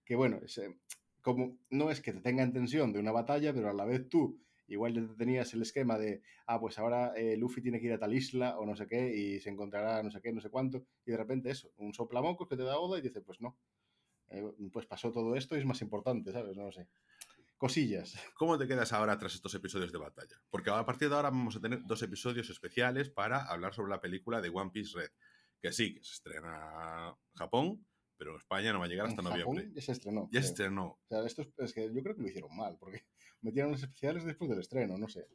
que 0.04 0.16
bueno, 0.16 0.38
eh, 0.38 0.76
como 1.22 1.58
no 1.70 1.92
es 1.92 2.02
que 2.02 2.14
te 2.14 2.22
tenga 2.22 2.44
en 2.44 2.54
tensión 2.54 2.94
de 2.94 3.00
una 3.00 3.12
batalla, 3.12 3.54
pero 3.54 3.70
a 3.70 3.74
la 3.74 3.86
vez 3.86 4.08
tú 4.10 4.42
igual 4.68 4.94
ya 4.94 5.16
tenías 5.18 5.52
el 5.54 5.64
esquema 5.64 5.98
de, 5.98 6.22
ah, 6.46 6.60
pues 6.60 6.78
ahora 6.78 7.14
eh, 7.16 7.36
Luffy 7.38 7.60
tiene 7.62 7.80
que 7.80 7.88
ir 7.88 7.94
a 7.94 8.00
tal 8.00 8.14
isla 8.14 8.60
o 8.60 8.68
no 8.68 8.76
sé 8.76 8.86
qué 8.86 9.16
y 9.16 9.40
se 9.40 9.50
encontrará 9.50 10.04
no 10.04 10.12
sé 10.12 10.22
qué, 10.22 10.32
no 10.32 10.42
sé 10.42 10.52
cuánto, 10.52 10.86
y 11.06 11.12
de 11.12 11.18
repente 11.18 11.50
eso, 11.50 11.72
un 11.78 11.92
soplamocos 11.92 12.48
que 12.48 12.56
te 12.56 12.62
da 12.62 12.78
Oda 12.78 13.00
y 13.00 13.02
dice, 13.02 13.22
pues 13.22 13.42
no, 13.42 13.58
eh, 14.28 14.44
pues 14.72 14.86
pasó 14.86 15.12
todo 15.12 15.36
esto 15.36 15.56
y 15.56 15.60
es 15.60 15.66
más 15.66 15.82
importante, 15.82 16.32
¿sabes? 16.32 16.56
No 16.56 16.66
lo 16.66 16.72
sé 16.72 16.88
cosillas. 17.60 18.14
¿Cómo 18.36 18.58
te 18.58 18.68
quedas 18.68 18.92
ahora 18.94 19.20
tras 19.20 19.36
estos 19.36 19.54
episodios 19.54 19.92
de 19.92 20.00
batalla? 20.00 20.42
Porque 20.50 20.72
a 20.72 20.86
partir 20.86 21.10
de 21.10 21.16
ahora 21.16 21.30
vamos 21.30 21.56
a 21.58 21.62
tener 21.62 21.86
dos 21.86 22.02
episodios 22.02 22.50
especiales 22.50 23.12
para 23.12 23.44
hablar 23.44 23.76
sobre 23.76 23.92
la 23.92 24.02
película 24.02 24.42
de 24.42 24.50
One 24.50 24.72
Piece 24.72 24.98
Red. 24.98 25.12
Que 25.62 25.72
sí, 25.72 25.94
que 25.94 26.04
se 26.04 26.14
estrena 26.14 27.10
en 27.10 27.38
Japón, 27.38 27.86
pero 28.18 28.38
España 28.38 28.74
no 28.74 28.80
va 28.80 28.86
a 28.86 28.88
llegar 28.88 29.08
hasta 29.08 29.22
noviembre. 29.22 29.70
Ya 29.74 29.82
se 29.82 29.92
estrenó. 29.92 30.30
Ya 30.32 30.42
se 30.42 30.48
estrenó. 30.48 30.86
O 30.86 31.08
sea, 31.08 31.26
esto 31.26 31.46
es, 31.58 31.74
que 31.74 31.94
yo 31.94 32.02
creo 32.02 32.16
que 32.16 32.22
lo 32.22 32.30
hicieron 32.30 32.56
mal, 32.56 32.78
porque 32.80 33.04
metieron 33.42 33.72
los 33.72 33.84
especiales 33.84 34.24
después 34.24 34.50
del 34.50 34.62
estreno, 34.62 34.98
no 34.98 35.10
sé. 35.10 35.28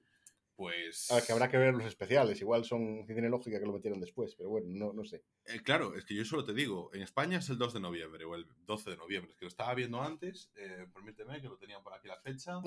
Pues. 0.57 1.11
A 1.11 1.17
ver, 1.17 1.25
que 1.25 1.33
habrá 1.33 1.49
que 1.49 1.57
ver 1.57 1.75
los 1.75 1.87
especiales. 1.87 2.41
Igual 2.41 2.65
son. 2.65 3.07
tiene 3.07 3.29
lógica 3.29 3.59
que 3.59 3.67
lo 3.67 3.73
metieron 3.73 4.01
después, 4.01 4.35
pero 4.37 4.51
bueno, 4.51 4.69
no, 4.71 4.93
no 4.93 5.05
sé. 5.05 5.25
Eh, 5.47 5.61
claro, 5.63 5.97
es 5.97 6.05
que 6.05 6.15
yo 6.15 6.25
solo 6.25 6.45
te 6.45 6.55
digo. 6.55 6.91
En 6.95 7.03
España 7.03 7.39
es 7.39 7.49
el 7.51 7.59
2 7.59 7.75
de 7.75 7.81
noviembre 7.81 8.25
o 8.25 8.35
el 8.35 8.47
12 8.67 8.91
de 8.91 8.97
noviembre. 8.97 9.33
Es 9.33 9.39
que 9.39 9.45
lo 9.45 9.49
estaba 9.49 9.75
viendo 9.75 10.01
antes. 10.01 10.51
Eh, 10.57 10.87
permíteme 10.93 11.41
que 11.41 11.49
lo 11.49 11.57
tenían 11.57 11.83
por 11.83 11.95
aquí 11.95 12.09
la 12.09 12.21
fecha. 12.21 12.61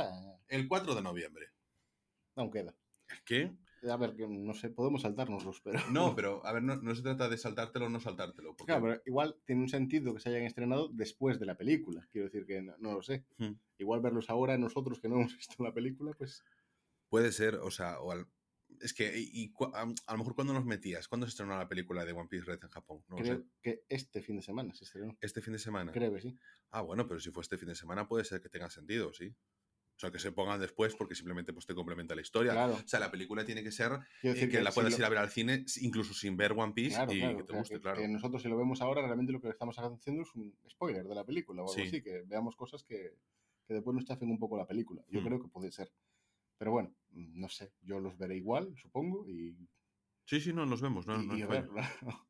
El 0.48 0.68
4 0.68 0.96
de 0.96 1.02
noviembre. 1.02 1.48
Aún 2.36 2.52
queda. 2.52 2.76
¿Es 3.10 3.22
que? 3.22 3.52
A 3.90 3.96
ver, 3.96 4.16
que 4.16 4.28
no 4.28 4.54
sé, 4.54 4.70
podemos 4.70 5.04
saltárnoslos, 5.04 5.62
pero. 5.62 5.80
No, 5.92 6.16
pero 6.16 6.46
a 6.46 6.52
ver, 6.52 6.64
no, 6.64 6.96
se 6.96 7.02
trata 7.02 7.30
de 7.30 7.38
saltártelo 7.38 7.86
o 7.86 7.90
no 7.90 8.00
saltártelo. 8.00 8.56
Claro, 8.56 8.82
pero 8.82 9.02
igual 9.06 9.36
tiene 9.46 9.62
un 9.62 9.70
sentido 9.70 10.14
que 10.14 10.20
se 10.20 10.30
hayan 10.30 10.44
estrenado 10.44 10.90
después 10.90 11.40
de 11.40 11.46
la 11.46 11.56
película. 11.56 12.08
Quiero 12.12 12.28
decir 12.28 12.46
que 12.46 12.62
no, 12.62 12.94
lo 12.94 13.02
sé. 13.02 13.26
Hmm. 13.38 13.54
Igual 13.78 14.02
verlos 14.02 14.30
ahora 14.30 14.58
nosotros 14.58 15.00
que 15.00 15.08
no 15.08 15.16
hemos 15.16 15.38
visto 15.38 15.64
la 15.64 15.74
película, 15.74 16.12
pues. 16.18 16.44
Puede 17.10 17.32
ser, 17.32 17.56
o 17.56 17.72
sea, 17.72 18.00
o 18.00 18.12
al, 18.12 18.28
es 18.82 18.94
que, 18.94 19.18
y, 19.18 19.54
a, 19.74 19.86
lo 19.86 20.18
mejor 20.18 20.36
cuando 20.36 20.54
nos 20.54 20.66
metías, 20.66 21.08
¿cuándo 21.08 21.26
se 21.26 21.32
estrenó 21.32 21.58
la 21.58 21.68
película 21.68 22.06
de 22.06 22.12
One 22.12 22.28
Piece 22.30 22.46
Red 22.46 22.60
en 22.64 22.70
Japón? 22.70 23.04
Creo 23.08 23.44
que 23.62 23.84
este 23.90 24.22
fin 24.22 24.36
de 24.36 24.42
semana 24.42 24.74
se 24.74 24.84
estrenó. 24.84 25.18
¿Este 25.22 25.42
fin 25.42 25.54
de 25.54 25.60
semana? 25.60 25.92
Creo 25.92 26.14
que 26.14 26.22
sí. 26.22 26.38
Ah, 26.72 26.82
bueno, 26.82 27.08
pero 27.08 27.20
si 27.20 27.32
fue 27.32 27.42
este 27.42 27.58
fin 27.58 27.70
de 27.70 27.76
semana 27.76 28.08
puede 28.08 28.24
ser 28.24 28.42
que 28.42 28.50
tenga 28.50 28.70
sentido, 28.70 29.14
sí. 29.14 29.34
O 29.98 30.00
sea, 30.00 30.12
que 30.12 30.20
se 30.20 30.32
pongan 30.32 30.60
después 30.60 30.94
porque 30.96 31.16
simplemente 31.16 31.54
pues, 31.54 31.66
te 31.66 31.74
complementa 31.74 32.14
la 32.14 32.22
historia. 32.22 32.68
O 32.68 32.88
sea, 32.88 33.00
la 33.00 33.10
película 33.10 33.44
tiene 33.44 33.64
que 33.64 33.72
ser 33.72 33.94
eh, 34.22 34.48
que, 34.48 34.62
la 34.62 34.72
puedas 34.72 34.98
ir 34.98 35.04
a 35.04 35.10
ver 35.10 35.18
al 35.18 35.32
cine 35.32 35.66
incluso 35.82 36.14
sin 36.14 36.38
ver 36.38 36.52
One 36.52 36.74
Piece 36.74 37.02
y 37.10 37.20
que 37.20 37.44
te 37.44 37.54
guste, 37.54 37.80
claro. 37.80 38.00
Que 38.00 38.08
nosotros 38.08 38.44
si 38.44 38.48
lo 38.48 38.58
vemos 38.58 38.80
ahora, 38.82 39.02
realmente 39.02 39.32
lo 39.32 39.42
que 39.42 39.50
estamos 39.50 39.76
haciendo 39.80 40.22
es 40.22 40.36
un 40.36 40.56
spoiler 40.70 41.08
de 41.08 41.16
la 41.16 41.26
película 41.26 41.64
o 41.64 41.72
algo 41.72 41.82
así, 41.82 42.04
que 42.04 42.22
veamos 42.28 42.56
cosas 42.56 42.84
que, 42.84 43.18
que 43.66 43.74
después 43.74 43.96
nos 43.96 44.06
chafen 44.06 44.30
un 44.30 44.38
poco 44.38 44.56
la 44.56 44.68
película. 44.68 45.04
Yo 45.10 45.22
mm. 45.22 45.26
creo 45.26 45.42
que 45.42 45.48
puede 45.48 45.72
ser. 45.72 45.92
Pero 46.58 46.72
bueno, 46.72 46.94
no 47.12 47.50
sé, 47.50 47.74
yo 47.82 48.00
los 48.00 48.18
veré 48.18 48.36
igual, 48.36 48.74
supongo, 48.78 49.28
y... 49.28 49.56
Sí, 50.26 50.42
sí, 50.42 50.54
no, 50.54 50.66
los 50.66 50.82
vemos, 50.82 51.08
¿no? 51.08 51.22
Y, 51.36 51.44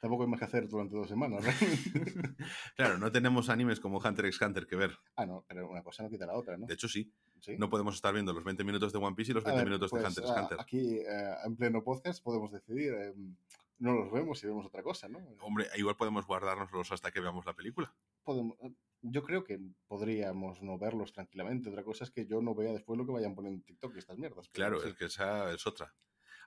Tampoco 0.00 0.24
hay 0.24 0.28
más 0.28 0.38
que 0.38 0.44
hacer 0.44 0.68
durante 0.68 0.94
dos 0.94 1.08
semanas, 1.08 1.42
claro, 2.76 2.98
no 2.98 3.10
tenemos 3.10 3.48
animes 3.48 3.80
como 3.80 3.98
Hunter 3.98 4.26
x 4.26 4.40
Hunter 4.42 4.66
que 4.66 4.76
ver. 4.76 4.98
Ah, 5.16 5.24
no, 5.24 5.44
pero 5.48 5.70
una 5.70 5.82
cosa 5.82 6.02
no 6.02 6.10
quita 6.10 6.26
la 6.26 6.34
otra, 6.34 6.58
¿no? 6.58 6.66
De 6.66 6.74
hecho, 6.74 6.88
sí. 6.88 7.10
No 7.58 7.70
podemos 7.70 7.94
estar 7.94 8.12
viendo 8.12 8.32
los 8.32 8.44
20 8.44 8.64
minutos 8.64 8.92
de 8.92 8.98
One 8.98 9.16
Piece 9.16 9.30
y 9.30 9.34
los 9.34 9.44
20 9.44 9.64
minutos 9.64 9.90
de 9.90 10.00
pues, 10.00 10.04
Hunter 10.06 10.24
x 10.24 10.42
Hunter. 10.42 10.60
Aquí, 10.60 10.98
eh, 10.98 11.34
en 11.44 11.56
pleno 11.56 11.82
podcast, 11.82 12.22
podemos 12.22 12.52
decidir... 12.52 12.92
Em, 12.92 13.34
no 13.78 13.92
los 13.92 14.12
vemos 14.12 14.42
y 14.42 14.46
vemos 14.46 14.66
otra 14.66 14.82
cosa, 14.82 15.08
¿no? 15.08 15.18
Hombre, 15.40 15.66
igual 15.76 15.96
podemos 15.96 16.26
guardárnoslos 16.26 16.92
hasta 16.92 17.10
que 17.10 17.20
veamos 17.20 17.44
la 17.44 17.54
película. 17.54 17.94
Podemos, 18.22 18.56
eh, 18.60 18.72
yo 19.06 19.22
creo 19.22 19.44
que 19.44 19.60
podríamos 19.86 20.62
no 20.62 20.78
verlos 20.78 21.12
tranquilamente. 21.12 21.68
Otra 21.68 21.84
cosa 21.84 22.04
es 22.04 22.10
que 22.10 22.26
yo 22.26 22.40
no 22.40 22.54
vea 22.54 22.72
después 22.72 22.98
lo 22.98 23.06
que 23.06 23.12
vayan 23.12 23.34
poniendo 23.34 23.58
en 23.58 23.64
TikTok 23.64 23.94
y 23.94 23.98
estas 23.98 24.18
mierdas. 24.18 24.48
Claro, 24.48 24.82
es 24.82 24.94
que 24.94 25.04
esa 25.06 25.52
es 25.52 25.66
otra. 25.66 25.94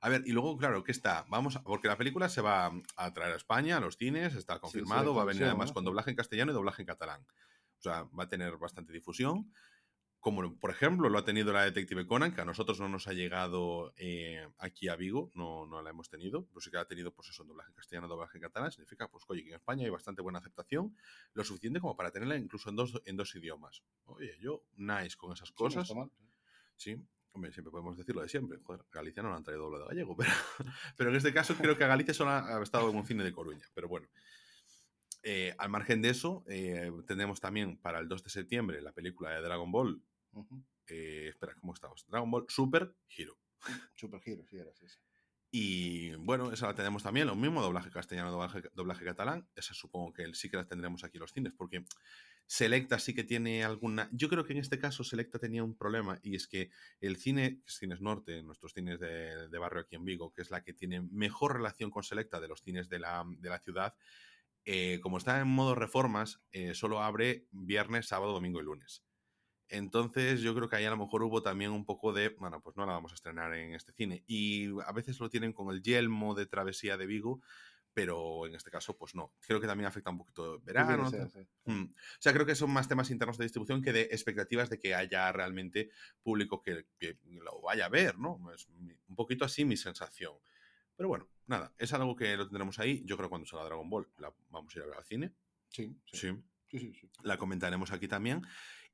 A 0.01 0.09
ver, 0.09 0.23
y 0.25 0.31
luego, 0.31 0.57
claro, 0.57 0.83
¿qué 0.83 0.91
está? 0.91 1.25
Vamos, 1.29 1.59
porque 1.63 1.87
la 1.87 1.97
película 1.97 2.29
se 2.29 2.41
va 2.41 2.71
a 2.95 3.13
traer 3.13 3.33
a 3.33 3.37
España, 3.37 3.77
a 3.77 3.79
los 3.79 3.97
cines, 3.97 4.35
está 4.35 4.59
confirmado, 4.59 5.15
va 5.15 5.23
a 5.23 5.25
venir 5.25 5.45
además 5.45 5.71
con 5.71 5.85
doblaje 5.85 6.11
en 6.11 6.15
castellano 6.15 6.51
y 6.51 6.55
doblaje 6.55 6.81
en 6.83 6.87
catalán. 6.87 7.25
O 7.79 7.81
sea, 7.81 8.03
va 8.03 8.23
a 8.23 8.29
tener 8.29 8.57
bastante 8.57 8.93
difusión 8.93 9.51
como 10.19 10.57
por 10.59 10.71
ejemplo 10.71 11.09
lo 11.09 11.17
ha 11.17 11.25
tenido 11.25 11.53
la 11.53 11.63
Detective 11.63 12.05
Conan, 12.07 12.33
que 12.33 12.41
a 12.41 12.45
nosotros 12.45 12.79
no 12.79 12.89
nos 12.89 13.07
ha 13.07 13.13
llegado 13.13 13.93
eh, 13.97 14.47
aquí 14.57 14.87
a 14.87 14.95
Vigo, 14.95 15.31
no, 15.35 15.65
no 15.65 15.81
la 15.81 15.91
hemos 15.91 16.09
tenido, 16.09 16.45
pero 16.47 16.61
sí 16.61 16.71
que 16.71 16.77
ha 16.77 16.85
tenido 16.85 17.13
pues 17.13 17.29
eso, 17.29 17.43
doblaje 17.43 17.69
en 17.69 17.75
castellano, 17.75 18.07
doblaje 18.07 18.37
en 18.37 18.41
catalán, 18.41 18.71
significa 18.71 19.07
pues 19.07 19.23
oye, 19.27 19.43
que 19.43 19.49
en 19.49 19.55
España 19.55 19.85
hay 19.85 19.89
bastante 19.89 20.21
buena 20.21 20.39
aceptación, 20.39 20.95
lo 21.33 21.43
suficiente 21.43 21.79
como 21.79 21.95
para 21.95 22.11
tenerla 22.11 22.37
incluso 22.37 22.69
en 22.69 22.75
dos, 22.75 23.01
en 23.05 23.15
dos 23.15 23.33
idiomas. 23.35 23.83
Oye, 24.05 24.37
yo 24.39 24.63
nice 24.75 25.15
con 25.15 25.33
esas 25.33 25.51
cosas. 25.51 25.91
Sí, 26.75 26.95
hombre, 27.31 27.51
siempre 27.51 27.71
podemos 27.71 27.97
decirlo 27.97 28.21
de 28.21 28.29
siempre. 28.29 28.59
Joder, 28.63 28.85
Galicia 28.91 29.23
no 29.23 29.29
la 29.29 29.37
han 29.37 29.43
traído 29.43 29.63
doble 29.63 29.79
de 29.79 29.85
gallego, 29.85 30.15
pero, 30.17 30.31
pero 30.95 31.09
en 31.09 31.15
este 31.15 31.33
caso 31.33 31.55
creo 31.55 31.77
que 31.77 31.83
a 31.83 31.87
Galicia 31.87 32.13
solo 32.13 32.31
ha 32.31 32.61
estado 32.61 32.89
en 32.89 32.95
un 32.95 33.05
cine 33.05 33.23
de 33.23 33.31
Coruña, 33.31 33.65
pero 33.73 33.87
bueno. 33.87 34.07
Eh, 35.29 35.53
al 35.57 35.67
margen 35.67 36.01
de 36.01 36.09
eso, 36.11 36.45
eh, 36.47 36.89
tenemos 37.05 37.41
también 37.41 37.77
para 37.79 37.99
el 37.99 38.07
2 38.07 38.23
de 38.23 38.29
septiembre 38.29 38.81
la 38.81 38.93
película 38.93 39.31
de 39.31 39.41
Dragon 39.41 39.69
Ball, 39.69 40.01
eh, 40.87 41.27
espera, 41.27 41.53
¿cómo 41.59 41.73
estamos? 41.73 42.05
Dragon 42.07 42.31
Ball 42.31 42.45
Super 42.47 42.95
Hero. 43.09 43.37
Super 43.93 44.21
Hero, 44.23 44.45
sí, 44.49 44.55
era 44.55 44.71
así. 44.71 44.85
Y 45.51 46.13
bueno, 46.15 46.51
esa 46.51 46.67
la 46.67 46.75
tenemos 46.75 47.03
también, 47.03 47.27
lo 47.27 47.35
mismo, 47.35 47.61
doblaje 47.61 47.89
castellano, 47.89 48.31
doblaje, 48.31 49.05
catalán. 49.05 49.47
Esa 49.55 49.73
supongo 49.73 50.13
que 50.13 50.33
sí 50.33 50.49
que 50.49 50.57
la 50.57 50.67
tendremos 50.67 51.03
aquí 51.03 51.17
en 51.17 51.21
los 51.21 51.31
cines, 51.31 51.53
porque 51.57 51.85
Selecta 52.45 52.99
sí 52.99 53.13
que 53.13 53.23
tiene 53.23 53.63
alguna. 53.63 54.09
Yo 54.11 54.29
creo 54.29 54.45
que 54.45 54.53
en 54.53 54.59
este 54.59 54.77
caso 54.77 55.03
Selecta 55.03 55.39
tenía 55.39 55.63
un 55.63 55.77
problema, 55.77 56.19
y 56.21 56.35
es 56.35 56.47
que 56.47 56.69
el 56.99 57.17
cine, 57.17 57.61
Cines 57.65 58.01
Norte, 58.01 58.43
nuestros 58.43 58.73
cines 58.73 58.99
de, 58.99 59.57
barrio 59.57 59.81
aquí 59.81 59.95
en 59.95 60.05
Vigo, 60.05 60.33
que 60.33 60.41
es 60.41 60.51
la 60.51 60.63
que 60.63 60.73
tiene 60.73 61.01
mejor 61.01 61.53
relación 61.53 61.91
con 61.91 62.03
Selecta 62.03 62.39
de 62.39 62.47
los 62.49 62.61
cines 62.61 62.89
de 62.89 62.99
la, 62.99 63.25
ciudad, 63.63 63.95
eh, 64.69 64.99
como 64.99 65.17
está 65.17 65.39
en 65.39 65.47
modo 65.47 65.75
reformas, 65.75 66.41
eh, 66.51 66.73
solo 66.73 67.01
abre 67.01 67.47
viernes, 67.51 68.09
sábado, 68.09 68.33
domingo 68.33 68.59
y 68.59 68.65
lunes. 68.65 69.01
Entonces 69.69 70.41
yo 70.41 70.53
creo 70.53 70.67
que 70.67 70.75
ahí 70.75 70.83
a 70.83 70.89
lo 70.89 70.97
mejor 70.97 71.23
hubo 71.23 71.41
también 71.41 71.71
un 71.71 71.85
poco 71.85 72.11
de, 72.11 72.35
bueno, 72.37 72.59
pues 72.61 72.75
no 72.75 72.85
la 72.85 72.91
vamos 72.91 73.13
a 73.13 73.15
estrenar 73.15 73.53
en 73.53 73.73
este 73.73 73.93
cine. 73.93 74.25
Y 74.27 74.67
a 74.85 74.91
veces 74.91 75.21
lo 75.21 75.29
tienen 75.29 75.53
con 75.53 75.73
el 75.73 75.81
yelmo 75.81 76.35
de 76.35 76.47
travesía 76.47 76.97
de 76.97 77.05
Vigo, 77.05 77.39
pero 77.93 78.45
en 78.45 78.55
este 78.55 78.69
caso 78.69 78.97
pues 78.97 79.15
no. 79.15 79.31
Creo 79.39 79.61
que 79.61 79.67
también 79.67 79.87
afecta 79.87 80.09
un 80.09 80.17
poquito 80.17 80.59
verano. 80.59 81.09
Mm. 81.63 81.83
O 81.85 82.19
sea, 82.19 82.33
creo 82.33 82.45
que 82.45 82.53
son 82.53 82.69
más 82.69 82.89
temas 82.89 83.09
internos 83.09 83.37
de 83.37 83.45
distribución 83.45 83.81
que 83.81 83.93
de 83.93 84.01
expectativas 84.01 84.69
de 84.69 84.79
que 84.79 84.93
haya 84.93 85.31
realmente 85.31 85.91
público 86.21 86.61
que, 86.61 86.87
lo 87.23 87.61
vaya 87.61 87.85
a 87.85 87.89
ver, 87.89 88.19
¿no? 88.19 88.37
Es 88.53 88.67
un 88.67 89.15
poquito 89.15 89.45
así 89.45 89.63
mi 89.63 89.77
sensación. 89.77 90.33
Pero 90.97 91.07
bueno, 91.07 91.29
nada, 91.45 91.73
es 91.77 91.93
algo 91.93 92.15
que 92.15 92.35
lo 92.35 92.45
tendremos 92.45 92.79
ahí. 92.79 93.03
Yo 93.05 93.15
creo 93.15 93.29
que 93.29 93.31
cuando 93.31 93.47
salga 93.47 93.65
Dragon 93.65 93.89
Ball 93.89 94.09
la 94.17 94.33
vamos 94.49 94.75
a 94.75 94.79
ir 94.79 94.83
a 94.83 94.87
ver 94.87 94.97
al 94.97 95.05
cine. 95.05 95.33
sí. 95.69 95.95
sí. 96.11 96.33
sí. 96.69 96.93
sí, 96.93 97.09
La 97.23 97.37
comentaremos 97.37 97.91
aquí 97.91 98.09
también. 98.09 98.41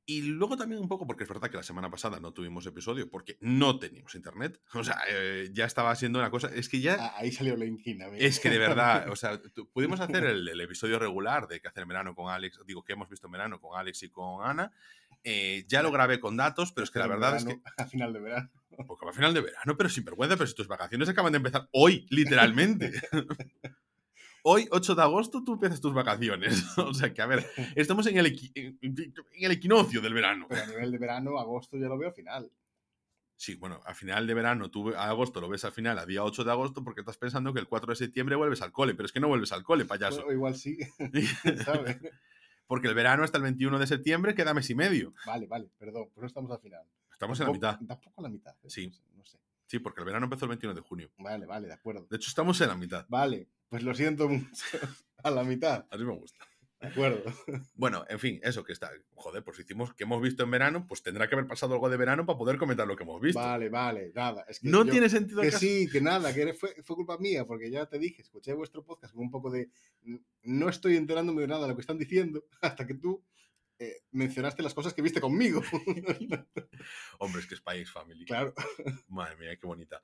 Y 0.06 0.20
luego 0.20 0.58
también 0.58 0.82
un 0.82 0.88
poco, 0.88 1.06
porque 1.06 1.22
es 1.22 1.28
verdad 1.30 1.48
que 1.50 1.56
la 1.56 1.62
semana 1.62 1.90
pasada 1.90 2.20
no 2.20 2.34
tuvimos 2.34 2.66
episodio, 2.66 3.08
porque 3.08 3.38
no 3.40 3.78
teníamos 3.78 4.14
internet. 4.14 4.60
O 4.74 4.84
sea, 4.84 4.98
eh, 5.08 5.50
ya 5.54 5.64
estaba 5.64 5.94
siendo 5.96 6.18
una 6.18 6.30
cosa. 6.30 6.50
Es 6.54 6.68
que 6.68 6.80
ya. 6.80 6.96
Ah, 7.00 7.14
ahí 7.16 7.32
salió 7.32 7.56
la 7.56 7.64
inquina. 7.64 8.06
Es 8.18 8.38
que 8.38 8.50
de 8.50 8.58
verdad, 8.58 9.08
o 9.10 9.16
sea, 9.16 9.40
pudimos 9.72 10.00
hacer 10.00 10.24
el, 10.24 10.46
el 10.46 10.60
episodio 10.60 10.98
regular 10.98 11.48
de 11.48 11.60
que 11.60 11.68
hacer 11.68 11.82
en 11.82 11.88
verano 11.88 12.14
con 12.14 12.30
Alex, 12.30 12.60
digo 12.66 12.84
que 12.84 12.92
hemos 12.92 13.08
visto 13.08 13.28
en 13.28 13.32
verano 13.32 13.60
con 13.60 13.78
Alex 13.78 14.02
y 14.02 14.10
con 14.10 14.46
Ana. 14.46 14.72
Eh, 15.24 15.64
ya 15.68 15.82
lo 15.82 15.90
grabé 15.90 16.20
con 16.20 16.36
datos, 16.36 16.72
pero 16.72 16.84
es 16.84 16.90
que 16.90 16.98
la 16.98 17.06
verdad 17.06 17.36
es 17.36 17.44
que. 17.46 17.60
A 17.78 17.86
final 17.86 18.12
de 18.12 18.20
verano. 18.20 18.50
Porque 18.86 19.08
a 19.08 19.12
final 19.12 19.32
de 19.32 19.40
verano, 19.40 19.76
pero 19.76 19.88
sin 19.88 20.04
vergüenza, 20.04 20.36
pero 20.36 20.48
si 20.48 20.54
tus 20.54 20.66
vacaciones 20.68 21.08
acaban 21.08 21.32
de 21.32 21.36
empezar 21.38 21.68
hoy, 21.72 22.06
literalmente. 22.10 22.92
Hoy, 24.46 24.68
8 24.70 24.94
de 24.94 25.00
agosto, 25.02 25.42
tú 25.42 25.54
empiezas 25.54 25.80
tus 25.80 25.94
vacaciones. 25.94 26.62
O 26.76 26.92
sea 26.92 27.14
que, 27.14 27.22
a 27.22 27.26
ver, 27.26 27.46
estamos 27.76 28.06
en 28.08 28.18
el, 28.18 28.26
equi- 28.26 28.52
en 28.54 28.78
en 28.82 29.14
el 29.44 29.50
equinoccio 29.52 30.02
del 30.02 30.12
verano. 30.12 30.46
Pero 30.48 30.62
a 30.64 30.66
nivel 30.66 30.92
de 30.92 30.98
verano, 30.98 31.38
agosto 31.38 31.78
ya 31.78 31.86
lo 31.88 31.96
veo 31.96 32.10
al 32.10 32.14
final. 32.14 32.50
Sí, 33.36 33.54
bueno, 33.54 33.80
a 33.86 33.94
final 33.94 34.26
de 34.26 34.34
verano, 34.34 34.70
tú 34.70 34.90
a 34.94 35.08
agosto 35.08 35.40
lo 35.40 35.48
ves 35.48 35.64
al 35.64 35.72
final, 35.72 35.98
a 35.98 36.04
día 36.06 36.22
8 36.22 36.44
de 36.44 36.50
agosto, 36.50 36.84
porque 36.84 37.00
estás 37.00 37.16
pensando 37.16 37.52
que 37.54 37.60
el 37.60 37.66
4 37.68 37.90
de 37.92 37.96
septiembre 37.96 38.36
vuelves 38.36 38.60
al 38.60 38.70
cole, 38.72 38.94
pero 38.94 39.06
es 39.06 39.12
que 39.12 39.20
no 39.20 39.28
vuelves 39.28 39.52
al 39.52 39.62
cole, 39.62 39.86
payaso. 39.86 40.30
Igual 40.30 40.54
sí, 40.56 40.76
¿sabes? 41.64 41.98
Porque 42.66 42.88
el 42.88 42.94
verano 42.94 43.24
hasta 43.24 43.38
el 43.38 43.42
21 43.44 43.78
de 43.78 43.86
septiembre 43.86 44.34
queda 44.34 44.54
mes 44.54 44.70
y 44.70 44.74
medio. 44.74 45.14
Vale, 45.26 45.46
vale, 45.46 45.70
perdón, 45.78 46.08
pues 46.14 46.22
no 46.22 46.26
estamos 46.26 46.50
al 46.50 46.60
final. 46.60 46.86
Estamos 47.12 47.38
en 47.40 47.46
la 47.46 47.52
mitad. 47.52 47.78
Tampoco 47.86 48.20
a 48.20 48.22
la 48.22 48.28
mitad. 48.28 48.54
¿eh? 48.62 48.70
Sí. 48.70 48.92
No 49.14 49.24
sé. 49.24 49.38
Sí, 49.66 49.78
porque 49.78 50.00
el 50.00 50.06
verano 50.06 50.24
empezó 50.24 50.44
el 50.44 50.50
21 50.50 50.74
de 50.74 50.80
junio. 50.80 51.10
Vale, 51.18 51.46
vale, 51.46 51.68
de 51.68 51.74
acuerdo. 51.74 52.06
De 52.10 52.16
hecho, 52.16 52.28
estamos 52.28 52.60
en 52.60 52.68
la 52.68 52.76
mitad. 52.76 53.06
Vale, 53.08 53.48
pues 53.68 53.82
lo 53.82 53.94
siento 53.94 54.28
mucho. 54.28 54.48
A 55.22 55.30
la 55.30 55.42
mitad. 55.42 55.86
Así 55.90 56.04
me 56.04 56.12
gusta. 56.12 56.44
De 56.84 56.90
acuerdo. 56.90 57.22
Bueno, 57.74 58.04
en 58.08 58.18
fin, 58.18 58.40
eso 58.42 58.64
que 58.64 58.72
está. 58.72 58.90
Joder, 59.14 59.42
pues 59.42 59.58
hicimos 59.58 59.92
que 59.94 60.04
hemos 60.04 60.22
visto 60.22 60.42
en 60.44 60.50
verano, 60.50 60.86
pues 60.86 61.02
tendrá 61.02 61.28
que 61.28 61.34
haber 61.34 61.46
pasado 61.46 61.74
algo 61.74 61.88
de 61.90 61.96
verano 61.96 62.24
para 62.26 62.38
poder 62.38 62.56
comentar 62.58 62.86
lo 62.86 62.96
que 62.96 63.02
hemos 63.02 63.20
visto. 63.20 63.40
Vale, 63.40 63.68
vale, 63.68 64.12
nada. 64.14 64.44
Es 64.48 64.60
que 64.60 64.68
no 64.68 64.84
yo- 64.84 64.92
tiene 64.92 65.08
sentido 65.08 65.42
Que 65.42 65.50
sí, 65.50 65.88
que 65.90 66.00
nada, 66.00 66.32
que 66.34 66.54
fue, 66.54 66.74
fue 66.82 66.96
culpa 66.96 67.18
mía, 67.18 67.44
porque 67.46 67.70
ya 67.70 67.86
te 67.86 67.98
dije, 67.98 68.22
escuché 68.22 68.52
vuestro 68.52 68.84
podcast 68.84 69.12
con 69.14 69.22
un 69.24 69.30
poco 69.30 69.50
de. 69.50 69.70
No 70.42 70.68
estoy 70.68 70.96
enterándome 70.96 71.42
de 71.42 71.48
nada 71.48 71.62
de 71.62 71.68
lo 71.68 71.74
que 71.74 71.80
están 71.82 71.98
diciendo, 71.98 72.44
hasta 72.60 72.86
que 72.86 72.94
tú 72.94 73.24
eh, 73.78 74.02
mencionaste 74.12 74.62
las 74.62 74.74
cosas 74.74 74.94
que 74.94 75.02
viste 75.02 75.20
conmigo. 75.20 75.60
Hombre, 77.18 77.40
es 77.40 77.46
que 77.46 77.54
X 77.56 77.90
Family. 77.90 78.24
claro. 78.24 78.54
Madre 79.08 79.36
mía, 79.36 79.56
qué 79.60 79.66
bonita. 79.66 80.02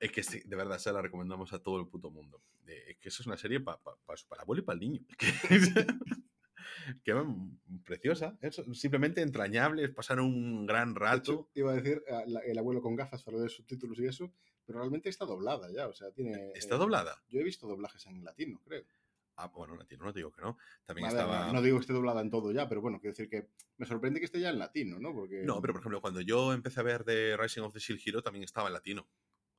Es 0.00 0.12
que 0.12 0.22
sí, 0.22 0.40
de 0.44 0.56
verdad 0.56 0.78
se 0.78 0.92
la 0.92 1.02
recomendamos 1.02 1.52
a 1.52 1.58
todo 1.60 1.80
el 1.80 1.88
puto 1.88 2.10
mundo. 2.10 2.42
Eh, 2.66 2.84
Es 2.90 2.98
que 2.98 3.08
eso 3.08 3.22
es 3.22 3.26
una 3.26 3.36
serie 3.36 3.60
pa- 3.60 3.80
pa- 3.82 3.96
pa- 4.06 4.14
para 4.28 4.40
el 4.40 4.42
abuelo 4.42 4.62
y 4.62 4.64
para 4.64 4.74
el 4.74 4.80
niño. 4.80 5.00
que 7.04 7.14
mm, 7.14 7.82
preciosa. 7.84 8.36
Eso, 8.40 8.62
simplemente 8.74 9.20
entrañable, 9.22 9.84
es 9.84 9.90
pasar 9.90 10.20
un 10.20 10.66
gran 10.66 10.94
rato. 10.94 11.32
hecho, 11.32 11.50
iba 11.54 11.72
a 11.72 11.76
decir 11.76 12.02
ah, 12.10 12.22
el 12.44 12.58
abuelo 12.58 12.80
con 12.82 12.94
gafas, 12.96 13.26
habló 13.26 13.40
de 13.40 13.48
subtítulos 13.48 13.98
y 13.98 14.06
eso, 14.06 14.32
pero 14.64 14.78
realmente 14.78 15.08
está 15.08 15.24
doblada 15.24 15.70
ya, 15.72 15.88
o 15.88 15.92
sea, 15.92 16.10
tiene... 16.12 16.52
¿Está 16.54 16.76
eh, 16.76 16.78
doblada? 16.78 17.22
Yo 17.28 17.40
he 17.40 17.44
visto 17.44 17.66
doblajes 17.66 18.06
en 18.06 18.24
latino, 18.24 18.60
creo. 18.64 18.84
Ah, 19.36 19.46
bueno, 19.48 19.76
latino, 19.76 20.04
no 20.04 20.12
te 20.12 20.18
digo 20.18 20.32
que 20.32 20.42
no. 20.42 20.58
También 20.84 21.08
ver, 21.08 21.16
estaba. 21.16 21.46
no, 21.46 21.52
no 21.54 21.62
digo 21.62 21.76
que 21.78 21.82
esté 21.82 21.92
doblada 21.92 22.20
en 22.20 22.30
todo 22.30 22.50
ya, 22.50 22.68
pero 22.68 22.80
bueno, 22.80 22.98
quiero 23.00 23.12
decir 23.12 23.28
que 23.28 23.48
me 23.76 23.86
sorprende 23.86 24.18
que 24.18 24.26
esté 24.26 24.40
ya 24.40 24.50
en 24.50 24.58
latino, 24.58 24.98
¿no? 24.98 25.12
Porque... 25.12 25.42
No, 25.44 25.60
pero 25.60 25.74
por 25.74 25.80
ejemplo, 25.82 26.00
cuando 26.00 26.20
yo 26.20 26.52
empecé 26.52 26.80
a 26.80 26.82
ver 26.82 27.04
de 27.04 27.36
Rising 27.36 27.62
of 27.62 27.72
the 27.72 27.78
Shield 27.78 28.00
Hero 28.04 28.20
también 28.22 28.42
estaba 28.44 28.66
en 28.68 28.74
latino. 28.74 29.06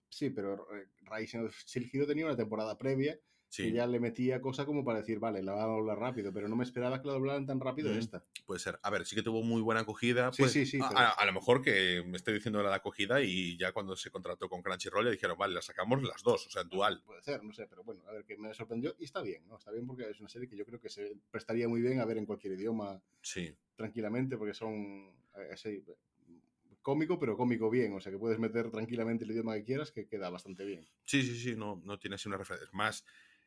Sí, 0.10 0.30
pero 0.32 0.68
eh, 0.76 0.88
Rising 1.10 1.40
of 1.40 1.56
Hero 1.94 2.08
tenía 2.08 2.26
una 2.26 2.36
temporada 2.36 2.78
previa 2.78 3.20
Sí, 3.52 3.64
que 3.64 3.72
ya 3.74 3.88
le 3.88 4.00
metía 4.00 4.40
cosa 4.42 4.64
como 4.64 4.86
para 4.86 5.00
decir, 5.00 5.18
vale, 5.18 5.42
la 5.42 5.54
va 5.54 5.64
a 5.64 5.68
doblar 5.68 5.98
rápido, 5.98 6.32
pero 6.32 6.48
no 6.48 6.56
me 6.56 6.64
esperaba 6.64 7.02
que 7.02 7.08
la 7.08 7.14
doblaran 7.14 7.48
tan 7.48 7.60
rápido 7.60 7.92
Mm. 7.92 7.98
esta. 7.98 8.24
puede 8.46 8.60
ser. 8.60 8.80
A 8.84 8.90
ver, 8.92 9.08
sí 9.08 9.16
que 9.16 9.24
tuvo 9.24 9.42
muy 9.42 9.60
buena 9.62 9.82
acogida. 9.82 10.32
Sí, 10.32 10.44
pues, 10.44 10.52
sí, 10.52 10.66
sí, 10.68 10.80
A, 10.80 10.88
pero- 10.90 11.00
a- 11.02 11.10
a 11.14 11.26
lo 11.26 11.34
mejor 11.34 11.62
que 11.64 12.04
me 12.06 12.18
estoy 12.18 12.36
diciendo 12.36 12.62
la 12.62 12.76
acogida 12.76 13.22
y 13.24 13.58
ya 13.58 13.72
cuando 13.72 13.96
se 13.96 14.12
contrató 14.12 14.50
con 14.50 14.62
Crunchyroll 14.62 15.06
le 15.06 15.12
dijeron, 15.12 15.36
vale, 15.38 15.56
la 15.56 15.62
sacamos 15.64 16.02
las 16.04 16.22
dos, 16.22 16.46
o 16.46 16.50
sea, 16.52 16.62
en 16.62 16.70
dual. 16.70 17.02
Puede 17.06 17.24
ser, 17.24 17.44
no 17.44 17.52
sé, 17.54 17.66
pero 17.68 17.84
bueno, 17.84 18.04
a 18.08 18.12
ver, 18.12 18.24
que 18.26 18.38
me 18.38 18.54
sorprendió 18.54 18.96
y 19.00 19.06
está 19.06 19.22
bien, 19.24 19.48
¿no? 19.48 19.58
Está 19.58 19.72
bien 19.72 19.88
porque 19.88 20.08
es 20.10 20.20
una 20.20 20.30
serie 20.30 20.48
que 20.48 20.56
yo 20.56 20.66
creo 20.66 20.80
que 20.80 20.90
se 20.90 21.16
prestaría 21.32 21.68
muy 21.68 21.82
bien 21.82 22.00
a 22.00 22.06
ver 22.06 22.18
en 22.18 22.26
cualquier 22.28 22.54
idioma 22.54 23.02
Sí. 23.22 23.52
tranquilamente, 23.76 24.38
porque 24.38 24.54
son 24.54 25.12
eh, 25.38 25.50
así, 25.54 25.84
cómico, 26.82 27.20
pero 27.20 27.38
cómico 27.38 27.70
bien, 27.70 27.94
o 27.94 28.00
sea 28.00 28.12
que 28.12 28.18
puedes 28.18 28.40
meter 28.40 28.72
tranquilamente 28.72 29.24
el 29.26 29.32
idioma 29.32 29.56
que 29.56 29.64
quieras, 29.64 29.92
que 29.92 30.08
queda 30.08 30.30
bastante 30.30 30.66
bien. 30.66 30.88
Sí, 31.06 31.22
sí, 31.24 31.38
sí, 31.38 31.56
no, 31.56 31.82
no 31.84 32.00
tiene 32.00 32.16
así 32.16 32.28
una 32.28 32.38
referencia. 32.38 32.68
Es 32.68 32.74
más, 32.74 33.06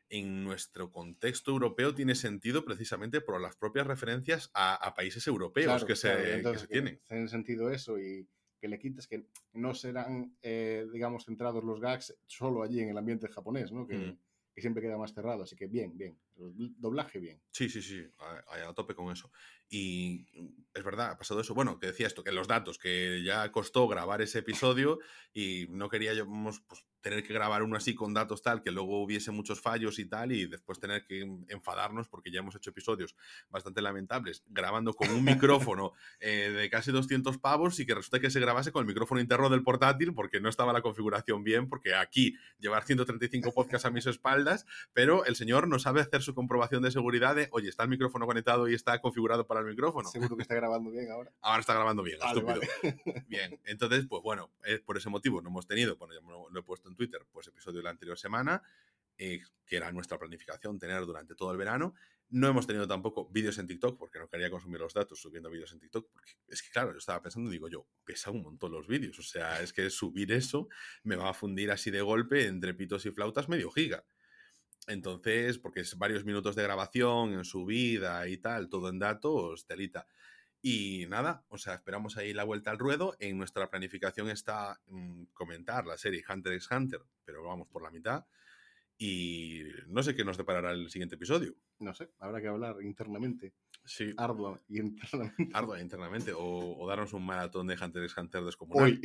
en 0.09 0.43
nuestro 0.43 0.91
contexto 0.91 1.51
europeo 1.51 1.95
tiene 1.95 2.15
sentido 2.15 2.63
precisamente 2.65 3.21
por 3.21 3.41
las 3.41 3.55
propias 3.55 3.87
referencias 3.87 4.51
a, 4.53 4.75
a 4.75 4.93
países 4.93 5.25
europeos 5.27 5.65
Claro, 5.65 5.87
que, 5.87 5.95
se, 5.95 6.41
que 6.43 6.57
se 6.57 6.67
tienen. 6.67 6.99
Tiene 7.07 7.27
sentido 7.27 7.71
eso 7.71 7.97
y 7.99 8.27
que 8.59 8.67
le 8.67 8.79
quitas 8.79 9.07
que 9.07 9.25
no 9.53 9.73
serán, 9.73 10.37
eh, 10.41 10.85
digamos, 10.93 11.25
centrados 11.25 11.63
los 11.63 11.81
gags 11.81 12.15
solo 12.27 12.63
allí 12.63 12.79
en 12.79 12.89
el 12.89 12.97
ambiente 12.97 13.27
japonés, 13.27 13.71
¿no? 13.71 13.87
Que, 13.87 13.97
Mm. 13.97 14.17
que 14.53 14.61
siempre 14.61 14.81
queda 14.83 14.97
más 14.97 15.13
cerrado, 15.13 15.43
así 15.43 15.55
que 15.55 15.67
bien, 15.67 15.97
bien. 15.97 16.17
Doblaje 16.35 17.19
bien. 17.19 17.41
Sí, 17.51 17.69
sí, 17.69 17.81
sí, 17.81 18.03
a 18.19 18.73
tope 18.73 18.95
con 18.95 19.11
eso. 19.11 19.31
Y 19.69 20.27
es 20.73 20.83
verdad, 20.83 21.11
ha 21.11 21.17
pasado 21.17 21.41
eso. 21.41 21.53
Bueno, 21.53 21.79
que 21.79 21.87
decía 21.87 22.07
esto, 22.07 22.23
que 22.23 22.31
los 22.31 22.47
datos, 22.47 22.77
que 22.77 23.23
ya 23.23 23.51
costó 23.51 23.87
grabar 23.87 24.21
ese 24.21 24.39
episodio 24.39 24.99
y 25.33 25.67
no 25.69 25.89
queríamos 25.89 26.61
pues, 26.67 26.85
tener 27.03 27.21
que 27.21 27.33
grabar 27.33 27.61
uno 27.61 27.75
así 27.75 27.93
con 27.93 28.13
datos 28.13 28.41
tal, 28.41 28.63
que 28.63 28.71
luego 28.71 29.03
hubiese 29.03 29.29
muchos 29.29 29.61
fallos 29.61 29.99
y 29.99 30.05
tal, 30.05 30.31
y 30.31 30.47
después 30.47 30.79
tener 30.79 31.05
que 31.05 31.21
enfadarnos 31.49 32.07
porque 32.07 32.31
ya 32.31 32.39
hemos 32.39 32.55
hecho 32.55 32.69
episodios 32.69 33.15
bastante 33.49 33.81
lamentables 33.81 34.43
grabando 34.47 34.93
con 34.93 35.09
un 35.11 35.23
micrófono 35.23 35.91
eh, 36.21 36.49
de 36.49 36.69
casi 36.69 36.91
200 36.91 37.37
pavos 37.37 37.79
y 37.79 37.85
que 37.85 37.93
resulta 37.93 38.21
que 38.21 38.29
se 38.29 38.39
grabase 38.39 38.71
con 38.71 38.81
el 38.81 38.87
micrófono 38.87 39.19
interno 39.19 39.49
del 39.49 39.63
portátil 39.63 40.13
porque 40.13 40.39
no 40.39 40.47
estaba 40.47 40.71
la 40.71 40.81
configuración 40.81 41.43
bien, 41.43 41.67
porque 41.67 41.93
aquí 41.93 42.37
llevar 42.57 42.85
135 42.85 43.53
podcasts 43.53 43.85
a 43.85 43.91
mis 43.91 44.05
espaldas, 44.05 44.65
pero 44.93 45.25
el 45.25 45.35
señor 45.35 45.67
no 45.67 45.79
sabe 45.79 45.99
hacer 45.99 46.21
su 46.21 46.33
comprobación 46.33 46.83
de 46.83 46.91
seguridad 46.91 47.35
de, 47.35 47.49
oye, 47.51 47.67
está 47.67 47.83
el 47.83 47.89
micrófono 47.89 48.25
conectado 48.25 48.69
y 48.69 48.73
está 48.73 48.99
configurado 49.01 49.45
para 49.45 49.59
el 49.59 49.65
micrófono. 49.65 50.07
Seguro 50.07 50.37
que 50.37 50.43
está 50.43 50.55
grabando 50.55 50.89
bien 50.89 51.11
ahora. 51.11 51.31
Ahora 51.41 51.59
está 51.59 51.73
grabando 51.73 52.01
bien, 52.01 52.17
Vale, 52.19 52.39
estúpido. 52.39 53.23
Bien, 53.27 53.59
entonces, 53.65 54.05
pues 54.07 54.23
bueno, 54.23 54.51
es 54.63 54.79
por 54.79 54.95
ese 54.97 55.09
motivo 55.09 55.41
no 55.41 55.49
hemos 55.49 55.67
tenido, 55.67 55.97
bueno, 55.97 56.13
ya 56.13 56.21
lo, 56.21 56.49
lo 56.49 56.59
he 56.59 56.63
puesto 56.63 56.87
en 56.87 56.92
Twitter, 56.95 57.25
pues 57.31 57.47
episodio 57.47 57.77
de 57.77 57.83
la 57.83 57.89
anterior 57.91 58.17
semana, 58.17 58.61
eh, 59.17 59.41
que 59.65 59.75
era 59.75 59.91
nuestra 59.91 60.17
planificación 60.17 60.79
tener 60.79 61.05
durante 61.05 61.35
todo 61.35 61.51
el 61.51 61.57
verano. 61.57 61.93
No 62.29 62.47
hemos 62.47 62.65
tenido 62.65 62.87
tampoco 62.87 63.29
vídeos 63.29 63.57
en 63.59 63.67
TikTok, 63.67 63.97
porque 63.97 64.17
no 64.17 64.27
quería 64.27 64.49
consumir 64.49 64.79
los 64.79 64.93
datos 64.93 65.21
subiendo 65.21 65.49
vídeos 65.51 65.71
en 65.71 65.79
TikTok, 65.79 66.09
porque 66.11 66.31
es 66.47 66.63
que, 66.63 66.69
claro, 66.71 66.91
yo 66.91 66.97
estaba 66.97 67.21
pensando, 67.21 67.49
digo 67.49 67.69
yo, 67.69 67.85
pesa 68.03 68.31
un 68.31 68.41
montón 68.41 68.71
los 68.71 68.87
vídeos, 68.87 69.19
o 69.19 69.23
sea, 69.23 69.61
es 69.61 69.71
que 69.71 69.89
subir 69.89 70.31
eso 70.31 70.67
me 71.03 71.15
va 71.15 71.29
a 71.29 71.33
fundir 71.33 71.69
así 71.69 71.91
de 71.91 72.01
golpe 72.01 72.47
entre 72.47 72.73
pitos 72.73 73.05
y 73.05 73.11
flautas 73.11 73.49
medio 73.49 73.69
giga. 73.69 74.03
Entonces, 74.87 75.59
porque 75.59 75.81
es 75.81 75.97
varios 75.97 76.25
minutos 76.25 76.55
de 76.55 76.63
grabación 76.63 77.33
en 77.33 77.45
subida 77.45 78.27
y 78.27 78.37
tal, 78.37 78.69
todo 78.69 78.89
en 78.89 78.99
datos, 78.99 79.65
telita. 79.65 80.07
Y 80.65 81.07
nada, 81.09 81.43
o 81.49 81.57
sea, 81.57 81.73
esperamos 81.73 82.15
ahí 82.15 82.33
la 82.33 82.45
vuelta 82.45 82.71
al 82.71 82.79
ruedo. 82.79 83.17
En 83.19 83.37
nuestra 83.37 83.69
planificación 83.69 84.29
está 84.29 84.79
mm, 84.87 85.25
comentar 85.33 85.85
la 85.85 85.97
serie 85.97 86.23
Hunter 86.27 86.53
x 86.53 86.71
Hunter, 86.71 87.01
pero 87.25 87.43
vamos 87.43 87.67
por 87.67 87.83
la 87.83 87.91
mitad. 87.91 88.25
Y 88.97 89.63
no 89.87 90.01
sé 90.03 90.15
qué 90.15 90.23
nos 90.23 90.37
deparará 90.37 90.71
el 90.71 90.89
siguiente 90.89 91.15
episodio. 91.15 91.53
No 91.79 91.93
sé, 91.93 92.11
habrá 92.17 92.39
que 92.39 92.47
hablar 92.47 92.77
internamente, 92.81 93.53
Sí, 93.85 94.13
ardua 94.15 94.61
y 94.69 94.79
internamente. 94.79 95.49
ardua 95.53 95.81
internamente. 95.81 96.31
O, 96.31 96.77
o 96.79 96.87
darnos 96.87 97.11
un 97.11 97.25
maratón 97.25 97.67
de 97.67 97.75
Hunter 97.75 98.03
x 98.03 98.17
Hunter 98.17 98.43
descomunal. 98.45 99.01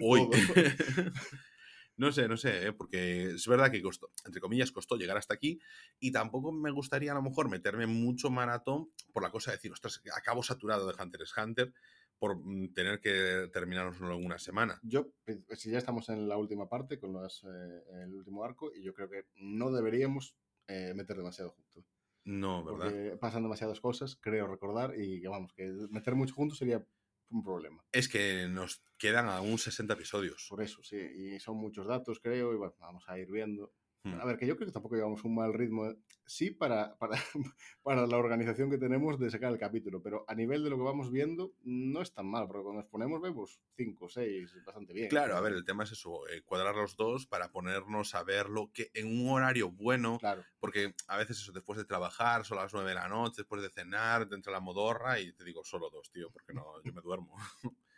Hoy. 0.00 0.28
Hoy. 0.28 0.28
No 1.96 2.10
sé, 2.10 2.26
no 2.26 2.36
sé, 2.36 2.66
¿eh? 2.66 2.72
porque 2.72 3.34
es 3.34 3.46
verdad 3.46 3.70
que 3.70 3.80
costó, 3.80 4.10
entre 4.24 4.40
comillas, 4.40 4.72
costó 4.72 4.96
llegar 4.96 5.16
hasta 5.16 5.34
aquí 5.34 5.60
y 6.00 6.10
tampoco 6.10 6.50
me 6.50 6.72
gustaría 6.72 7.12
a 7.12 7.14
lo 7.14 7.22
mejor 7.22 7.48
meterme 7.48 7.86
mucho 7.86 8.30
maratón 8.30 8.90
por 9.12 9.22
la 9.22 9.30
cosa 9.30 9.50
de 9.50 9.58
decir, 9.58 9.72
ostras, 9.72 10.00
acabo 10.16 10.42
saturado 10.42 10.86
de 10.86 10.94
Hunter 11.00 11.20
x 11.20 11.34
Hunter 11.36 11.72
por 12.18 12.36
mm, 12.36 12.72
tener 12.72 13.00
que 13.00 13.48
terminárnoslo 13.52 14.16
en 14.16 14.24
una 14.24 14.38
semana. 14.38 14.80
Yo, 14.82 15.12
eh, 15.26 15.40
si 15.50 15.70
ya 15.70 15.78
estamos 15.78 16.08
en 16.08 16.28
la 16.28 16.36
última 16.36 16.68
parte, 16.68 16.98
con 16.98 17.12
las, 17.12 17.44
eh, 17.44 17.82
el 18.02 18.14
último 18.14 18.44
arco, 18.44 18.72
y 18.74 18.82
yo 18.82 18.92
creo 18.92 19.08
que 19.08 19.26
no 19.36 19.70
deberíamos 19.70 20.36
eh, 20.66 20.92
meter 20.94 21.16
demasiado 21.16 21.50
junto. 21.50 21.86
No, 22.24 22.64
¿verdad? 22.64 22.90
Porque 22.90 23.16
pasan 23.20 23.42
demasiadas 23.42 23.80
cosas, 23.80 24.16
creo 24.16 24.46
recordar, 24.46 24.98
y 24.98 25.20
que 25.20 25.28
vamos, 25.28 25.52
que 25.52 25.68
meter 25.90 26.14
mucho 26.14 26.34
juntos 26.34 26.58
sería 26.58 26.84
un 27.30 27.42
problema. 27.42 27.84
Es 27.92 28.08
que 28.08 28.46
nos 28.48 28.84
quedan 28.98 29.28
aún 29.28 29.58
60 29.58 29.94
episodios. 29.94 30.46
Por 30.48 30.62
eso, 30.62 30.82
sí, 30.82 30.96
y 30.96 31.40
son 31.40 31.56
muchos 31.56 31.86
datos, 31.86 32.20
creo, 32.20 32.52
y 32.52 32.56
bueno, 32.56 32.74
vamos 32.78 33.04
a 33.08 33.18
ir 33.18 33.30
viendo. 33.30 33.72
Hmm. 34.04 34.20
A 34.20 34.24
ver, 34.26 34.36
que 34.36 34.46
yo 34.46 34.54
creo 34.56 34.66
que 34.66 34.72
tampoco 34.72 34.96
llevamos 34.96 35.24
un 35.24 35.34
mal 35.34 35.54
ritmo. 35.54 35.86
eh. 35.86 35.96
Sí, 36.26 36.50
para, 36.50 36.94
para, 36.98 37.16
para 37.82 38.06
la 38.06 38.18
organización 38.18 38.70
que 38.70 38.76
tenemos 38.76 39.18
de 39.18 39.30
sacar 39.30 39.50
el 39.50 39.58
capítulo, 39.58 40.02
pero 40.02 40.26
a 40.28 40.34
nivel 40.34 40.62
de 40.62 40.68
lo 40.68 40.76
que 40.76 40.82
vamos 40.82 41.10
viendo, 41.10 41.54
no 41.62 42.02
es 42.02 42.12
tan 42.12 42.26
mal, 42.26 42.46
porque 42.46 42.62
cuando 42.64 42.82
nos 42.82 42.90
ponemos 42.90 43.22
vemos 43.22 43.60
5, 43.76 44.08
6, 44.10 44.62
bastante 44.64 44.92
bien. 44.92 45.08
Claro, 45.08 45.36
a 45.36 45.40
ver, 45.40 45.54
el 45.54 45.64
tema 45.64 45.84
es 45.84 45.92
eso, 45.92 46.28
eh, 46.28 46.42
cuadrar 46.42 46.74
los 46.74 46.96
dos 46.96 47.26
para 47.26 47.50
ponernos 47.50 48.14
a 48.14 48.22
verlo 48.24 48.70
que 48.74 48.90
en 48.92 49.06
un 49.06 49.30
horario 49.30 49.70
bueno, 49.70 50.18
Claro, 50.18 50.44
porque 50.58 50.94
a 51.08 51.16
veces 51.16 51.38
eso, 51.38 51.52
después 51.52 51.78
de 51.78 51.86
trabajar, 51.86 52.44
son 52.44 52.58
las 52.58 52.74
nueve 52.74 52.90
de 52.90 52.96
la 52.96 53.08
noche, 53.08 53.36
después 53.38 53.62
de 53.62 53.70
cenar, 53.70 54.28
te 54.28 54.34
entra 54.34 54.52
la 54.52 54.60
modorra 54.60 55.18
y 55.18 55.32
te 55.32 55.44
digo 55.44 55.64
solo 55.64 55.88
dos, 55.88 56.10
tío, 56.10 56.30
porque 56.30 56.52
no, 56.52 56.64
yo 56.84 56.92
me 56.92 57.00
duermo. 57.00 57.34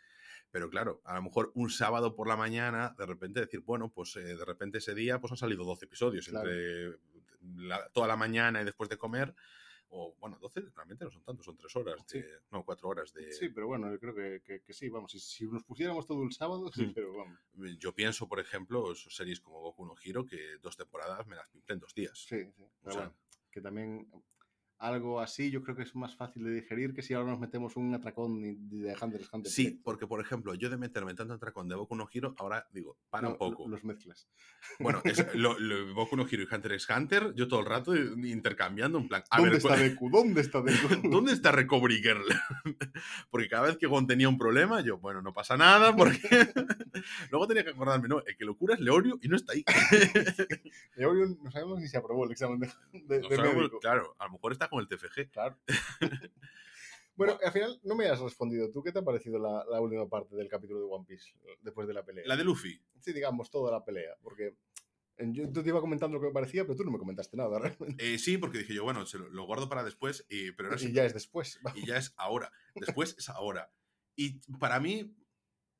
Pero 0.51 0.69
claro, 0.69 1.01
a 1.03 1.15
lo 1.15 1.21
mejor 1.23 1.51
un 1.55 1.69
sábado 1.69 2.15
por 2.15 2.27
la 2.27 2.35
mañana, 2.37 2.95
de 2.97 3.05
repente 3.05 3.41
decir, 3.41 3.59
bueno, 3.61 3.89
pues 3.89 4.15
eh, 4.15 4.21
de 4.21 4.45
repente 4.45 4.77
ese 4.79 4.95
día 4.95 5.19
pues 5.19 5.31
han 5.31 5.37
salido 5.37 5.63
12 5.65 5.85
episodios 5.85 6.27
Claro. 6.27 6.49
entre 6.49 6.99
la- 7.55 7.89
toda 7.89 8.07
la 8.07 8.15
mañana 8.15 8.61
y 8.61 8.65
después 8.65 8.89
de 8.89 8.97
comer. 8.97 9.33
O 9.89 10.15
bueno, 10.19 10.37
12 10.41 10.61
realmente 10.75 11.05
no 11.05 11.11
son 11.11 11.23
tantos, 11.23 11.45
son 11.45 11.55
3 11.57 11.73
horas, 11.77 12.03
Sí. 12.07 12.19
de, 12.19 12.29
no, 12.51 12.65
4 12.65 12.89
horas 12.89 13.13
de... 13.13 13.31
sí, 13.31 13.47
pero 13.49 13.67
bueno, 13.67 13.89
yo 13.89 13.97
creo 13.97 14.13
que, 14.13 14.41
que- 14.43 14.61
que 14.61 14.73
sí, 14.73 14.89
vamos, 14.89 15.11
si, 15.13 15.19
si 15.19 15.45
nos 15.47 15.63
pusiéramos 15.63 16.05
todo 16.05 16.23
el 16.23 16.33
sábado, 16.33 16.69
sí, 16.73 16.87
Hmm. 16.87 16.93
pero 16.93 17.13
vamos. 17.15 17.39
Yo 17.79 17.93
pienso, 17.95 18.27
por 18.27 18.41
ejemplo, 18.41 18.91
esos 18.91 19.15
series 19.15 19.39
como 19.39 19.61
Goku 19.61 19.85
no 19.85 19.95
Hero, 20.03 20.25
que 20.25 20.57
dos 20.61 20.75
temporadas 20.75 21.25
me 21.27 21.37
las 21.37 21.47
pinté 21.47 21.71
en 21.73 21.79
dos 21.79 21.93
días. 21.93 22.17
Sí, 22.19 22.37
sí, 22.57 22.65
pero 22.81 22.93
sea- 22.93 23.01
bueno, 23.03 23.15
que 23.49 23.61
también 23.61 24.11
algo 24.79 25.19
así 25.19 25.49
yo 25.49 25.63
creo 25.63 25.75
que 25.75 25.83
es 25.83 25.95
más 25.95 26.15
fácil 26.15 26.43
de 26.43 26.51
digerir 26.51 26.93
que 26.93 27.01
si 27.01 27.13
ahora 27.13 27.31
nos 27.31 27.39
metemos 27.39 27.75
un 27.77 27.93
atracón 27.95 28.41
de 28.41 28.95
Hunter 29.01 29.21
x 29.21 29.29
Hunter. 29.33 29.51
Sí, 29.51 29.63
directo. 29.63 29.81
porque 29.83 30.07
por 30.07 30.21
ejemplo, 30.21 30.53
yo 30.53 30.69
de 30.69 30.77
meterme 30.77 31.13
tanto 31.15 31.37
con 31.53 31.67
de 31.67 31.75
Boku 31.75 31.95
no 31.95 32.07
Hero, 32.13 32.35
ahora 32.37 32.67
digo, 32.73 32.97
para 33.09 33.23
No, 33.27 33.31
un 33.33 33.37
poco. 33.37 33.67
Los 33.67 33.83
mezclas. 33.83 34.27
Bueno, 34.79 35.01
es, 35.03 35.17
lo, 35.35 35.57
lo- 35.59 35.93
Boku 35.95 36.15
no 36.15 36.27
Hero 36.29 36.43
y 36.49 36.53
Hunter 36.55 36.73
x 36.73 36.87
Hunter, 36.95 37.33
yo 37.35 37.47
todo 37.47 37.59
el 37.61 37.65
rato 37.65 37.95
intercambiando 37.95 38.97
en 38.99 39.07
plan. 39.07 39.23
A 39.29 39.37
¿Dónde 39.37 39.49
ver, 39.51 39.57
está 39.57 39.69
¿cuál- 39.69 39.79
Deku? 39.89 40.09
¿Dónde 40.09 40.41
está 40.41 40.61
Deku? 40.61 40.87
¿Dónde 41.09 41.31
está 41.33 41.51
Recovery 41.51 41.97
Girl? 42.01 42.23
porque 43.31 43.47
cada 43.47 43.67
vez 43.67 43.77
que 43.77 43.87
Gon 43.87 44.05
tenía 44.07 44.29
un 44.29 44.37
problema, 44.37 44.81
yo, 44.81 44.97
bueno, 44.99 45.21
no 45.21 45.33
pasa 45.33 45.57
nada, 45.57 45.95
porque 45.95 46.19
luego 47.31 47.47
tenía 47.47 47.63
que 47.63 47.71
acordarme, 47.71 48.07
no, 48.07 48.21
el 48.25 48.37
que 48.37 48.45
locura 48.45 48.75
es 48.75 48.79
Leorio 48.79 49.17
y 49.21 49.27
no 49.27 49.35
está 49.35 49.53
ahí. 49.53 49.63
Leorio 50.95 51.35
no 51.41 51.51
sabemos 51.51 51.79
ni 51.79 51.87
si 51.87 51.97
aprobó 51.97 52.25
el 52.25 52.31
examen 52.31 52.59
de, 52.59 52.67
de- 52.93 53.21
No 53.21 53.29
de 53.29 53.35
sabemos, 53.35 53.57
médico. 53.57 53.79
claro, 53.79 54.15
a 54.19 54.25
lo 54.25 54.31
mejor 54.33 54.51
está 54.51 54.66
con 54.69 54.79
el 54.79 54.87
TFG. 54.87 55.31
Claro. 55.31 55.57
bueno, 57.15 57.37
al 57.43 57.51
final 57.51 57.79
no 57.83 57.95
me 57.95 58.07
has 58.07 58.19
respondido 58.19 58.71
tú. 58.71 58.83
¿Qué 58.83 58.91
te 58.91 58.99
ha 58.99 59.03
parecido 59.03 59.39
la, 59.39 59.65
la 59.69 59.81
última 59.81 60.07
parte 60.07 60.35
del 60.35 60.47
capítulo 60.47 60.79
de 60.79 60.85
One 60.85 61.05
Piece 61.07 61.31
después 61.61 61.87
de 61.87 61.93
la 61.93 62.03
pelea? 62.03 62.23
La 62.27 62.35
de 62.35 62.43
Luffy. 62.43 62.79
Sí, 63.01 63.13
digamos, 63.13 63.49
toda 63.49 63.71
la 63.71 63.83
pelea. 63.83 64.15
Porque 64.21 64.55
yo 65.19 65.51
te 65.51 65.67
iba 65.67 65.81
comentando 65.81 66.15
lo 66.15 66.21
que 66.21 66.27
me 66.27 66.33
parecía, 66.33 66.63
pero 66.63 66.75
tú 66.75 66.83
no 66.83 66.91
me 66.91 66.99
comentaste 66.99 67.37
nada 67.37 67.59
realmente. 67.59 68.13
Eh, 68.13 68.19
sí, 68.19 68.37
porque 68.37 68.59
dije 68.59 68.73
yo, 68.73 68.83
bueno, 68.83 69.05
se 69.05 69.17
lo, 69.17 69.29
lo 69.29 69.45
guardo 69.45 69.69
para 69.69 69.83
después, 69.83 70.25
y, 70.29 70.51
pero 70.51 70.69
ahora 70.69 70.79
sí 70.79 70.89
Y 70.89 70.93
ya 70.93 71.05
es 71.05 71.13
después. 71.13 71.59
y 71.75 71.85
ya 71.85 71.97
es 71.97 72.13
ahora. 72.17 72.51
Después 72.75 73.15
es 73.17 73.29
ahora. 73.29 73.71
Y 74.15 74.39
para 74.59 74.79
mí 74.79 75.15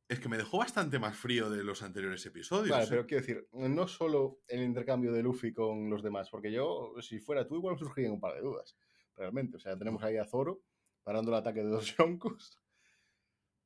es 0.10 0.20
que 0.20 0.30
me 0.30 0.38
dejó 0.38 0.60
bastante 0.60 1.00
más 1.00 1.18
frío 1.18 1.50
de 1.50 1.64
los 1.64 1.82
anteriores 1.84 2.26
episodios. 2.26 2.70
Vale, 2.70 2.88
pero 2.90 3.06
quiero 3.06 3.22
decir, 3.22 3.48
no 3.52 3.88
solo 3.88 4.40
el 4.48 4.64
intercambio 4.64 5.12
de 5.12 5.22
Luffy 5.22 5.54
con 5.54 5.90
los 5.90 6.02
demás, 6.02 6.30
porque 6.30 6.52
yo, 6.52 6.94
si 7.02 7.20
fuera 7.20 7.46
tú, 7.48 7.56
igual 7.56 7.74
me 7.76 7.80
surgirían 7.80 8.14
un 8.14 8.20
par 8.22 8.34
de 8.36 8.42
dudas, 8.42 8.78
realmente. 9.16 9.58
O 9.58 9.60
sea, 9.60 9.78
tenemos 9.78 10.02
ahí 10.04 10.18
a 10.18 10.26
Zoro 10.26 10.62
parando 11.04 11.32
el 11.32 11.38
ataque 11.38 11.60
de 11.64 11.70
dos 11.70 11.96
Yonkos, 11.98 12.58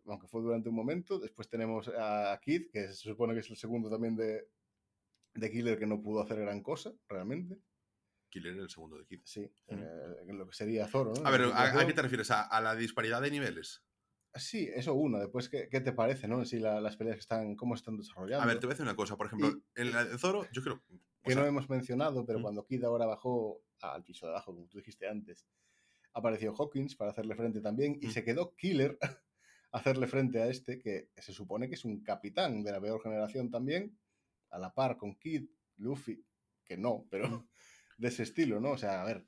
aunque 0.05 0.27
fue 0.27 0.41
durante 0.41 0.69
un 0.69 0.75
momento. 0.75 1.19
Después 1.19 1.47
tenemos 1.47 1.87
a 1.95 2.39
Kid, 2.41 2.71
que 2.71 2.87
se 2.87 2.95
supone 2.95 3.33
que 3.33 3.41
es 3.41 3.49
el 3.51 3.57
segundo 3.57 3.89
también 3.89 4.15
de, 4.15 4.47
de 5.35 5.51
Killer 5.51 5.77
que 5.77 5.85
no 5.85 6.01
pudo 6.01 6.21
hacer 6.21 6.39
gran 6.39 6.63
cosa, 6.63 6.91
realmente. 7.07 7.57
Killer 8.29 8.57
el 8.57 8.69
segundo 8.69 8.97
de 8.97 9.05
Kid. 9.05 9.21
Sí, 9.25 9.41
Mm. 9.67 9.73
eh, 9.77 10.33
lo 10.33 10.47
que 10.47 10.53
sería 10.53 10.87
Zoro, 10.87 11.13
¿no? 11.13 11.27
A 11.27 11.31
ver, 11.31 11.41
¿a, 11.53 11.85
qué 11.85 11.93
te 11.93 12.01
refieres? 12.01 12.31
¿A, 12.31 12.41
a 12.43 12.61
la 12.61 12.75
disparidad 12.75 13.21
de 13.21 13.29
niveles? 13.29 13.83
Sí, 14.35 14.69
eso 14.73 14.93
uno. 14.93 15.19
Después, 15.19 15.49
¿qué, 15.49 15.67
qué 15.69 15.81
te 15.81 15.91
parece, 15.91 16.27
no? 16.27 16.45
Si 16.45 16.59
la- 16.59 16.79
las 16.79 16.95
peleas 16.95 17.17
que 17.17 17.21
están, 17.21 17.55
cómo 17.55 17.75
están 17.75 17.97
desarrollando. 17.97 18.43
A 18.43 18.45
ver, 18.45 18.59
te 18.59 18.65
voy 18.65 18.71
a 18.71 18.75
decir 18.75 18.85
una 18.85 18.95
cosa. 18.95 19.17
Por 19.17 19.27
ejemplo, 19.27 19.61
en 19.75 19.91
la 19.91 20.05
de 20.05 20.17
Zoro, 20.17 20.47
yo 20.53 20.61
creo. 20.63 20.81
que 21.23 21.33
sea, 21.33 21.41
no 21.41 21.47
hemos 21.47 21.69
mencionado, 21.69 22.25
pero 22.25 22.39
¿Mm? 22.39 22.41
cuando 22.43 22.65
Kid 22.65 22.83
ahora 22.83 23.05
bajó 23.05 23.61
al 23.81 24.03
piso 24.03 24.25
de 24.25 24.31
abajo, 24.31 24.53
como 24.55 24.67
tú 24.67 24.77
dijiste 24.77 25.07
antes, 25.07 25.45
apareció 26.13 26.53
Hawkins 26.55 26.95
para 26.95 27.11
hacerle 27.11 27.35
frente 27.35 27.61
también 27.61 27.97
y 28.01 28.07
¿Mm? 28.07 28.11
se 28.11 28.23
quedó 28.23 28.55
Killer 28.55 28.97
a 29.71 29.77
hacerle 29.77 30.07
frente 30.07 30.41
a 30.41 30.47
este, 30.47 30.79
que 30.79 31.09
se 31.17 31.33
supone 31.33 31.67
que 31.67 31.75
es 31.75 31.85
un 31.85 32.01
capitán 32.01 32.63
de 32.63 32.71
la 32.71 32.81
peor 32.81 33.01
generación 33.01 33.49
también, 33.51 33.97
a 34.49 34.59
la 34.59 34.73
par 34.73 34.97
con 34.97 35.15
Kid, 35.15 35.49
Luffy, 35.77 36.25
que 36.63 36.77
no, 36.77 37.05
pero 37.09 37.27
¿Mm? 37.29 37.47
de 37.97 38.07
ese 38.07 38.23
estilo, 38.23 38.59
¿no? 38.61 38.71
O 38.71 38.77
sea, 38.77 39.01
a 39.01 39.05
ver, 39.05 39.25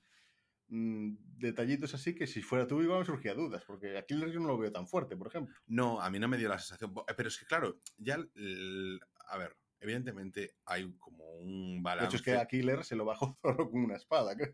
detallitos 1.38 1.94
así 1.94 2.16
que 2.16 2.26
si 2.28 2.42
fuera 2.42 2.66
tú 2.68 2.82
igual 2.82 3.00
me 3.00 3.06
surgía 3.06 3.34
dudas, 3.34 3.64
porque 3.66 3.98
a 3.98 4.06
Killer 4.06 4.32
yo 4.32 4.40
no 4.40 4.48
lo 4.48 4.58
veo 4.58 4.72
tan 4.72 4.88
fuerte, 4.88 5.16
por 5.16 5.28
ejemplo. 5.28 5.56
No, 5.68 6.02
a 6.02 6.10
mí 6.10 6.20
no 6.20 6.28
me 6.28 6.38
dio 6.38 6.50
la 6.50 6.58
sensación. 6.60 6.94
Bo- 6.94 7.06
Pero 7.18 7.30
es 7.30 7.38
que, 7.38 7.46
claro, 7.46 7.80
ya. 7.98 8.16
el- 8.36 9.00
a 9.28 9.38
ver, 9.38 9.56
evidentemente 9.80 10.56
hay 10.66 10.92
como 10.98 11.26
un 11.38 11.76
De 11.78 11.82
balance. 11.82 12.08
hecho, 12.08 12.16
es 12.18 12.22
que 12.24 12.38
a 12.38 12.46
Killer 12.48 12.84
se 12.84 12.96
lo 12.96 13.06
bajó 13.06 13.38
Zoro 13.42 13.70
con 13.70 13.84
una 13.84 13.96
espada, 13.96 14.36
creo. 14.36 14.54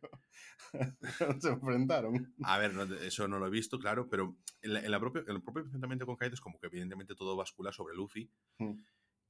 se 1.41 1.49
enfrentaron. 1.49 2.33
A 2.43 2.57
ver, 2.57 2.73
no- 2.73 2.83
eso 2.95 3.27
no 3.27 3.39
lo 3.39 3.47
he 3.47 3.51
visto, 3.51 3.79
claro, 3.79 4.09
pero 4.09 4.37
en, 4.61 4.73
la- 4.73 4.81
en 4.81 4.91
la 4.91 4.99
propia- 4.99 5.23
en 5.27 5.35
el 5.35 5.41
propio 5.43 5.63
enfrentamiento 5.63 6.05
con 6.05 6.15
Kaido 6.17 6.33
es 6.35 6.41
como 6.41 6.59
que 6.59 6.67
evidentemente 6.67 7.15
todo 7.15 7.35
bascula 7.35 7.71
sobre 7.71 7.95
Luffy. 7.95 8.29
Mm. 8.57 8.73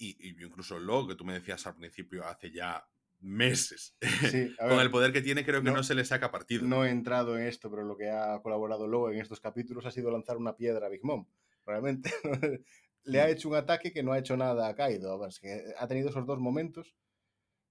Y, 0.02 0.30
y 0.30 0.44
incluso 0.44 0.80
lo 0.80 1.06
que 1.08 1.16
tú 1.16 1.26
me 1.26 1.34
decías 1.34 1.68
al 1.68 1.76
principio, 1.76 2.26
hace 2.26 2.52
ya 2.52 2.88
meses, 3.22 3.96
Sí, 4.32 4.56
con 4.58 4.80
el 4.80 4.90
poder 4.92 5.12
que 5.12 5.22
tiene, 5.22 5.44
creo 5.46 5.62
que 5.62 5.70
no, 5.70 5.78
no- 5.78 5.84
se 5.84 5.96
le 5.96 6.06
saca 6.06 6.32
partido. 6.32 6.66
no 6.66 6.86
he 6.86 6.90
entrado 6.90 7.38
en 7.38 7.46
esto, 7.48 7.70
pero 7.70 7.84
lo 7.84 7.98
que 7.98 8.10
ha 8.10 8.42
colaborado 8.42 8.88
Lowe 8.88 9.12
en 9.14 9.20
estos 9.22 9.40
capítulos 9.42 9.86
ha 9.86 9.92
sido 9.92 10.10
lanzar 10.12 10.38
una 10.38 10.56
piedra 10.56 10.86
a 10.88 10.90
Big 10.90 11.04
Mom. 11.04 11.26
Realmente 11.66 12.12
le 13.04 13.22
ha 13.22 13.28
Mm. 13.28 13.30
hecho 13.30 13.50
un 13.50 13.56
ataque 13.56 13.92
que 13.92 14.04
no 14.04 14.14
ha 14.14 14.20
hecho 14.20 14.36
nada 14.38 14.68
a 14.68 14.76
Kaido. 14.76 15.12
A 15.14 15.18
ver, 15.18 15.30
es 15.30 15.40
que 15.40 15.64
ha 15.78 15.88
tenido 15.88 16.10
esos 16.10 16.26
dos 16.26 16.40
momentos. 16.40 16.96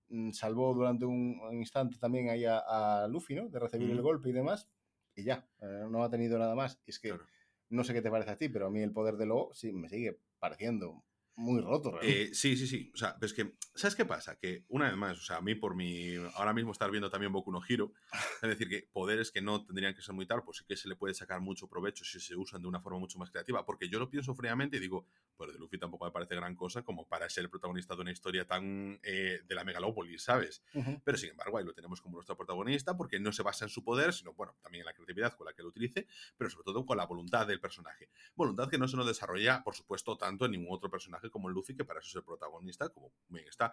Mm, 0.09 0.33
Salvó 0.33 0.73
durante 0.75 1.05
un, 1.05 1.39
instante 1.53 1.99
también 1.99 2.31
ahí 2.31 2.45
a, 2.45 2.59
a 3.05 3.09
Luffy, 3.09 3.35
¿no? 3.35 3.49
De 3.49 3.59
recibir 3.59 3.91
el 3.91 3.99
Mm. 3.99 4.03
golpe 4.03 4.29
y 4.31 4.33
demás. 4.33 4.69
Y 5.15 5.25
ya, 5.25 5.49
eh, 5.61 5.85
no 5.91 6.03
ha 6.05 6.11
tenido 6.11 6.39
nada 6.39 6.55
más. 6.55 6.81
Y 6.87 6.91
es 6.91 6.99
que 6.99 7.09
Claro. 7.11 7.25
no 7.71 7.85
sé 7.85 7.93
qué 7.95 8.03
te 8.03 8.11
parece 8.11 8.31
a 8.31 8.37
ti, 8.39 8.49
pero 8.49 8.67
a 8.67 8.71
mí 8.71 8.81
el 8.83 8.93
poder 8.93 9.17
de 9.17 9.27
Lowe 9.27 9.51
sí 9.55 9.73
me 9.73 9.89
sigue 9.89 10.19
pareciendo 10.39 11.05
muy 11.39 11.61
roto. 11.61 11.93
realmente. 11.93 12.23
Eh, 12.23 12.35
sí, 12.35 12.57
sí, 12.57 12.67
sí. 12.67 12.91
O 12.93 12.97
sea, 12.97 13.15
pero 13.15 13.27
es 13.27 13.33
que, 13.33 13.55
¿sabes 13.75 13.95
qué 13.95 14.05
pasa? 14.05 14.37
Que 14.39 14.65
una 14.69 14.89
vez 14.89 14.97
más, 14.97 15.19
o 15.19 15.23
sea, 15.23 15.37
a 15.37 15.41
mí 15.41 15.55
por 15.55 15.77
mi. 15.77 16.17
Ahora 16.35 16.53
mismo 16.53 16.73
estar 16.73 16.91
viendo 16.91 17.11
también 17.11 17.33
Boku 17.33 17.53
no 17.53 17.61
Hero, 17.67 17.93
es 18.43 18.49
decir, 18.49 18.69
que 18.69 18.89
poderes 18.93 19.31
que 19.31 19.41
no 19.41 19.65
tendrían 19.65 19.95
que 19.95 20.03
ser 20.03 20.15
muy 20.15 20.27
tal, 20.27 20.43
pues 20.43 20.59
sí 20.59 20.65
que 20.67 20.77
se 20.77 20.89
le 20.89 20.97
puede 20.97 21.15
sacar 21.15 21.41
mucho 21.41 21.69
provecho 21.69 22.05
si 22.05 22.19
se 22.19 22.35
usan 22.35 22.61
de 22.61 22.69
una 22.69 22.81
forma 22.81 22.99
mucho 22.99 23.19
más 23.19 23.31
creativa. 23.31 23.65
Porque 23.65 23.89
yo 23.89 24.01
lo 24.01 24.11
pienso 24.11 24.35
fríamente 24.35 24.79
y 24.79 24.81
digo, 24.81 25.07
pues 25.37 25.53
de 25.53 25.59
Luffy 25.61 25.79
tampoco 25.79 26.07
me 26.07 26.11
parece 26.11 26.35
gran 26.35 26.57
cosa 26.57 26.83
como 26.83 27.07
para 27.07 27.31
ser 27.31 27.45
el 27.45 27.51
protagonista 27.51 27.95
de 27.95 28.01
una 28.01 28.11
historia 28.11 28.45
tan 28.45 28.99
eh, 29.05 29.41
de 29.47 29.55
la 29.55 29.63
megalópolis, 29.63 30.25
¿sabes? 30.25 30.65
Ujú. 30.75 31.01
Pero 31.05 31.17
sin 31.19 31.31
embargo, 31.31 31.59
ahí 31.59 31.65
lo 31.65 31.73
tenemos 31.73 32.01
como 32.01 32.17
nuestro 32.17 32.37
protagonista 32.37 32.97
porque 32.97 33.21
no 33.21 33.33
se 33.33 33.45
basa 33.45 33.65
en 33.65 33.69
su 33.69 33.85
poder, 33.85 34.13
sino, 34.13 34.35
bueno, 34.35 34.57
también 34.61 34.83
en 34.83 34.87
la 34.87 34.93
creatividad 34.93 35.37
con 35.37 35.47
la 35.47 35.53
que 35.53 35.63
lo 35.63 35.69
utilice, 35.69 36.09
pero 36.37 36.51
sobre 36.51 36.65
todo 36.65 36.85
con 36.85 36.97
la 36.97 37.07
voluntad 37.07 37.47
del 37.47 37.61
personaje. 37.61 38.11
Voluntad 38.35 38.69
que 38.69 38.79
no 38.79 38.89
se 38.89 38.97
nos 38.97 39.07
desarrolla, 39.07 39.63
por 39.63 39.77
supuesto, 39.77 40.19
tanto 40.19 40.45
en 40.45 40.51
ningún 40.51 40.75
otro 40.75 40.91
personaje 40.91 41.28
como 41.31 41.49
en 41.49 41.55
Luffy, 41.55 41.75
que 41.77 41.85
para 41.85 42.01
eso 42.01 42.09
es 42.09 42.17
el 42.17 42.25
protagonista, 42.25 42.89
como 42.89 43.13
bien 43.29 43.47
está. 43.49 43.73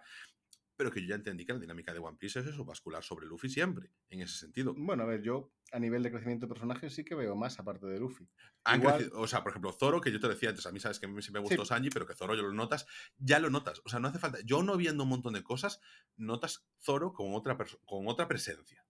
Pero 0.78 0.90
que 0.90 1.00
yo 1.00 1.08
ya 1.08 1.14
entendí 1.14 1.46
que 1.46 1.54
la 1.54 1.58
dinámica 1.58 1.94
de 1.94 2.00
One 2.00 2.18
Piece 2.18 2.40
es 2.40 2.46
eso, 2.48 2.62
bascular 2.66 3.02
sobre 3.02 3.26
Luffy 3.26 3.48
siempre, 3.48 3.90
en 4.10 4.20
ese 4.20 4.36
sentido. 4.36 4.74
Bueno, 4.76 5.04
a 5.04 5.06
ver, 5.06 5.22
yo 5.22 5.50
a 5.72 5.78
nivel 5.78 6.02
de 6.02 6.10
crecimiento 6.10 6.44
de 6.44 6.50
personajes 6.52 6.94
sí 6.94 7.02
que 7.02 7.14
veo 7.14 7.34
más 7.34 7.58
aparte 7.58 7.86
de 7.86 7.98
Luffy. 7.98 8.28
Han 8.64 8.80
Igual- 8.80 8.96
crecido- 8.98 9.20
o 9.20 9.26
sea, 9.26 9.42
por 9.42 9.52
ejemplo, 9.52 9.72
Zoro, 9.72 10.02
que 10.02 10.12
yo 10.12 10.20
te 10.20 10.28
decía 10.28 10.50
antes, 10.50 10.66
a 10.66 10.72
mí 10.72 10.78
sabes 10.78 11.00
que 11.00 11.06
a 11.06 11.08
mí 11.08 11.22
siempre 11.22 11.40
me 11.40 11.48
Sí. 11.48 11.56
gustó 11.56 11.64
Sanji, 11.64 11.88
pero 11.88 12.06
que 12.06 12.14
Zoro 12.14 12.34
yo 12.34 12.42
lo 12.42 12.52
notas, 12.52 12.86
ya 13.16 13.38
lo 13.40 13.48
notas. 13.48 13.80
O 13.86 13.88
sea, 13.88 14.00
no 14.00 14.08
hace 14.08 14.18
falta. 14.18 14.38
Yo 14.44 14.62
no 14.62 14.76
viendo 14.76 15.04
un 15.04 15.08
montón 15.08 15.32
de 15.32 15.42
cosas, 15.42 15.80
notas 16.16 16.68
Zoro 16.82 17.14
con 17.14 17.32
otra, 17.34 17.56
con 17.86 18.06
otra 18.06 18.28
presencia. 18.28 18.84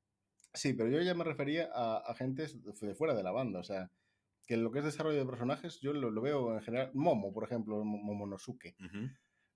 Sí, 0.54 0.72
pero 0.72 0.88
yo 0.90 1.00
ya 1.02 1.14
me 1.14 1.22
refería 1.22 1.70
a 1.72 1.98
agentes 1.98 2.60
de 2.64 2.94
fuera 2.96 3.14
de 3.14 3.22
la 3.22 3.30
banda, 3.30 3.60
o 3.60 3.64
sea, 3.64 3.92
que 4.46 4.54
en 4.54 4.62
lo 4.64 4.70
que 4.70 4.78
es 4.78 4.84
desarrollo 4.84 5.18
de 5.18 5.26
personajes 5.26 5.80
yo 5.80 5.92
lo, 5.92 6.10
lo 6.10 6.20
veo 6.22 6.54
en 6.54 6.62
general, 6.62 6.90
Momo, 6.94 7.32
por 7.32 7.44
ejemplo, 7.44 7.84
Mo- 7.84 7.98
Momonosuke. 7.98 8.76
Ujú. 8.84 9.08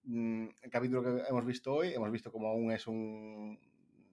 Mm, 0.03 0.49
el 0.63 0.71
capítulo 0.71 1.03
que 1.03 1.23
hemos 1.29 1.45
visto 1.47 1.73
hoy, 1.75 1.89
hemos 1.95 2.11
visto 2.11 2.33
como 2.33 2.49
aún 2.49 2.73
es 2.73 2.87
un 2.87 3.59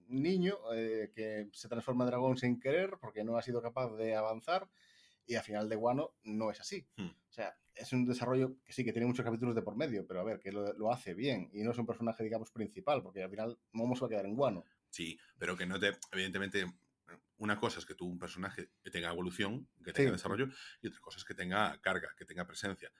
niño 0.08 0.56
eh, 0.74 1.10
que 1.14 1.48
se 1.52 1.68
transforma 1.68 2.04
en 2.04 2.10
dragón 2.10 2.36
sin 2.38 2.58
querer 2.60 2.96
porque 3.00 3.24
no 3.24 3.36
ha 3.36 3.42
sido 3.42 3.60
capaz 3.60 3.94
de 3.96 4.14
avanzar 4.14 4.68
y 5.26 5.34
al 5.34 5.42
final 5.42 5.68
de 5.68 5.76
Guano 5.76 6.12
no 6.24 6.50
es 6.50 6.60
así. 6.60 6.86
Hmm. 6.96 7.08
O 7.08 7.32
sea, 7.32 7.54
es 7.74 7.92
un 7.92 8.06
desarrollo 8.06 8.56
que 8.64 8.72
sí, 8.72 8.84
que 8.84 8.92
tiene 8.92 9.06
muchos 9.06 9.24
capítulos 9.24 9.54
de 9.54 9.62
por 9.62 9.76
medio, 9.76 10.06
pero 10.06 10.20
a 10.20 10.24
ver, 10.24 10.40
que 10.40 10.50
lo, 10.52 10.72
lo 10.74 10.90
hace 10.92 11.14
bien 11.14 11.50
y 11.52 11.62
no 11.62 11.72
es 11.72 11.78
un 11.78 11.86
personaje, 11.86 12.24
digamos, 12.24 12.50
principal, 12.50 13.02
porque 13.02 13.22
al 13.22 13.30
final 13.30 13.58
Momo 13.72 13.94
se 13.94 14.00
va 14.02 14.06
a 14.06 14.10
quedar 14.10 14.26
en 14.26 14.34
Guano. 14.36 14.64
Sí, 14.90 15.18
pero 15.38 15.56
que 15.56 15.66
no 15.66 15.78
te. 15.78 15.92
Evidentemente, 16.12 16.64
una 17.38 17.58
cosa 17.58 17.78
es 17.78 17.86
que 17.86 17.94
tú, 17.94 18.06
un 18.06 18.18
personaje, 18.18 18.70
que 18.82 18.90
tenga 18.90 19.10
evolución, 19.10 19.68
que 19.84 19.92
tenga 19.92 20.10
Sí. 20.10 20.12
desarrollo, 20.16 20.48
y 20.82 20.88
otra 20.88 21.00
cosa 21.00 21.18
es 21.18 21.24
que 21.24 21.34
tenga 21.34 21.78
carga, 21.80 22.08
que 22.16 22.24
tenga 22.24 22.46
presencia. 22.46 22.90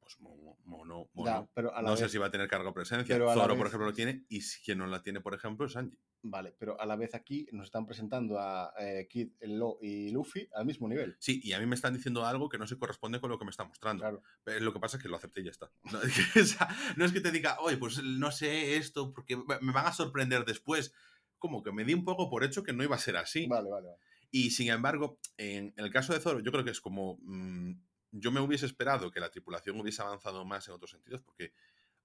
pues 0.00 0.20
mono, 0.20 0.56
mono, 0.64 1.08
mono. 1.14 1.30
Ya, 1.30 1.48
pero 1.52 1.72
a 1.74 1.82
la 1.82 1.88
no 1.88 1.94
vez, 1.94 2.00
sé 2.00 2.08
si 2.08 2.18
va 2.18 2.26
a 2.26 2.30
tener 2.30 2.46
cargo 2.48 2.72
presencia. 2.72 3.12
pero 3.12 3.28
a 3.28 3.34
la 3.34 3.42
Zoro, 3.42 3.56
por 3.56 3.66
ejemplo, 3.66 3.86
lo 3.86 3.92
tiene, 3.92 4.24
y 4.28 4.40
si 4.40 4.62
quien 4.62 4.78
no 4.78 4.86
la 4.86 5.02
tiene, 5.02 5.20
por 5.20 5.34
ejemplo, 5.34 5.66
es 5.66 5.72
Sanji. 5.72 5.98
Vale, 6.22 6.54
pero 6.58 6.80
a 6.80 6.86
la 6.86 6.94
vez 6.96 7.14
aquí 7.14 7.48
nos 7.52 7.64
están 7.66 7.86
presentando 7.86 8.38
a 8.38 8.72
eh, 8.78 9.08
Kid, 9.10 9.32
Lo 9.42 9.78
y 9.80 10.10
Luffy 10.10 10.48
al 10.54 10.64
mismo 10.64 10.88
nivel. 10.88 11.16
Sí, 11.18 11.40
y 11.42 11.52
a 11.54 11.58
mí 11.60 11.66
me 11.66 11.74
están 11.74 11.92
diciendo 11.94 12.24
algo 12.24 12.48
que 12.48 12.56
no 12.58 12.66
se 12.68 12.78
corresponde 12.78 13.20
con 13.20 13.30
lo 13.30 13.38
que 13.38 13.44
me 13.46 13.50
está 13.50 13.64
mostrando. 13.64 14.02
Claro. 14.02 14.22
Pero 14.44 14.60
lo 14.60 14.72
que 14.72 14.78
pasa 14.80 14.96
es 14.96 15.02
que 15.02 15.08
lo 15.08 15.16
acepté 15.16 15.40
y 15.40 15.44
ya 15.44 15.50
está. 15.50 15.72
No 15.90 16.00
es 16.02 16.12
que, 16.32 16.40
o 16.40 16.44
sea, 16.44 16.68
no 16.96 17.04
es 17.04 17.12
que 17.12 17.20
te 17.20 17.32
diga, 17.32 17.58
oye, 17.60 17.76
pues 17.76 18.00
no 18.02 18.30
sé 18.30 18.76
esto, 18.76 19.12
porque 19.12 19.36
me 19.36 19.72
van 19.72 19.86
a 19.86 19.92
sorprender 19.92 20.44
después. 20.44 20.92
Como 21.38 21.62
que 21.62 21.72
me 21.72 21.84
di 21.84 21.94
un 21.94 22.04
poco 22.04 22.28
por 22.30 22.44
hecho 22.44 22.62
que 22.62 22.72
no 22.72 22.82
iba 22.82 22.96
a 22.96 23.00
ser 23.00 23.16
así. 23.16 23.46
Vale, 23.46 23.68
vale, 23.68 23.88
vale. 23.88 23.98
Y 24.30 24.50
sin 24.50 24.70
embargo, 24.70 25.18
en 25.36 25.72
el 25.76 25.90
caso 25.90 26.12
de 26.12 26.20
Zoro, 26.20 26.40
yo 26.40 26.52
creo 26.52 26.64
que 26.64 26.70
es 26.70 26.80
como. 26.80 27.18
mm, 27.22 27.72
yo 28.12 28.30
me 28.30 28.40
hubiese 28.40 28.66
esperado 28.66 29.10
que 29.10 29.20
la 29.20 29.30
tripulación 29.30 29.78
hubiese 29.80 30.02
avanzado 30.02 30.44
más 30.44 30.66
en 30.68 30.74
otros 30.74 30.90
sentidos, 30.90 31.22
porque, 31.22 31.52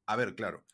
a 0.05 0.15
ver, 0.15 0.35
claro. 0.35 0.65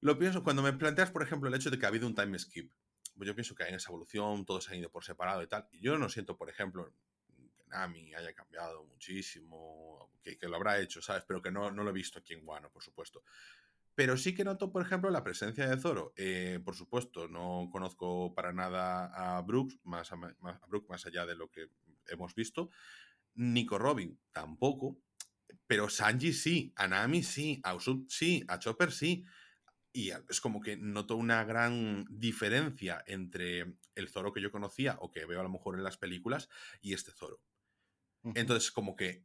Lo 0.00 0.18
pienso, 0.18 0.44
cuando 0.44 0.62
me 0.62 0.72
planteas, 0.72 1.10
por 1.10 1.22
ejemplo, 1.22 1.48
el 1.48 1.54
hecho 1.54 1.70
de 1.70 1.78
que 1.78 1.84
ha 1.84 1.88
habido 1.88 2.06
un 2.06 2.14
time 2.14 2.38
skip, 2.38 2.72
pues 3.16 3.26
yo 3.26 3.34
pienso 3.34 3.54
que 3.54 3.64
en 3.64 3.74
esa 3.74 3.90
evolución 3.90 4.44
todos 4.46 4.68
han 4.70 4.76
ido 4.78 4.90
por 4.90 5.04
separado 5.04 5.42
y 5.42 5.48
tal. 5.48 5.68
Y 5.72 5.80
yo 5.80 5.98
no 5.98 6.08
siento, 6.08 6.36
por 6.36 6.48
ejemplo, 6.48 6.92
que 7.26 7.64
Nami 7.66 8.14
haya 8.14 8.32
cambiado 8.32 8.84
muchísimo, 8.84 10.10
que, 10.22 10.38
que 10.38 10.48
lo 10.48 10.56
habrá 10.56 10.80
hecho, 10.80 11.02
¿sabes? 11.02 11.24
Pero 11.26 11.42
que 11.42 11.50
no, 11.50 11.70
no 11.70 11.82
lo 11.82 11.90
he 11.90 11.92
visto 11.92 12.18
aquí 12.20 12.34
en 12.34 12.46
Wano, 12.46 12.70
por 12.70 12.82
supuesto. 12.82 13.22
Pero 13.98 14.16
sí 14.16 14.32
que 14.32 14.44
noto, 14.44 14.70
por 14.70 14.80
ejemplo, 14.80 15.10
la 15.10 15.24
presencia 15.24 15.68
de 15.68 15.76
Zoro. 15.76 16.12
Eh, 16.14 16.60
por 16.64 16.76
supuesto, 16.76 17.26
no 17.26 17.68
conozco 17.72 18.32
para 18.32 18.52
nada 18.52 19.06
a 19.06 19.42
Brooks, 19.42 19.80
más, 19.82 20.12
a, 20.12 20.14
más, 20.14 20.36
a 20.40 20.66
Brooke, 20.68 20.88
más 20.88 21.04
allá 21.04 21.26
de 21.26 21.34
lo 21.34 21.50
que 21.50 21.66
hemos 22.06 22.32
visto. 22.36 22.70
Nico 23.34 23.76
Robin 23.76 24.16
tampoco. 24.30 25.00
Pero 25.66 25.88
Sanji 25.88 26.32
sí, 26.32 26.72
a 26.76 26.86
Nami 26.86 27.24
sí, 27.24 27.60
a 27.64 27.74
Usopp 27.74 28.08
sí, 28.08 28.44
a 28.46 28.60
Chopper 28.60 28.92
sí. 28.92 29.24
Y 29.92 30.10
es 30.10 30.40
como 30.40 30.60
que 30.60 30.76
noto 30.76 31.16
una 31.16 31.42
gran 31.42 32.06
diferencia 32.08 33.02
entre 33.04 33.78
el 33.96 34.08
Zoro 34.08 34.32
que 34.32 34.40
yo 34.40 34.52
conocía 34.52 34.96
o 35.00 35.10
que 35.10 35.26
veo 35.26 35.40
a 35.40 35.42
lo 35.42 35.50
mejor 35.50 35.74
en 35.74 35.82
las 35.82 35.96
películas 35.96 36.48
y 36.80 36.92
este 36.92 37.10
Zoro. 37.10 37.40
Entonces, 38.36 38.70
como 38.70 38.94
que 38.94 39.24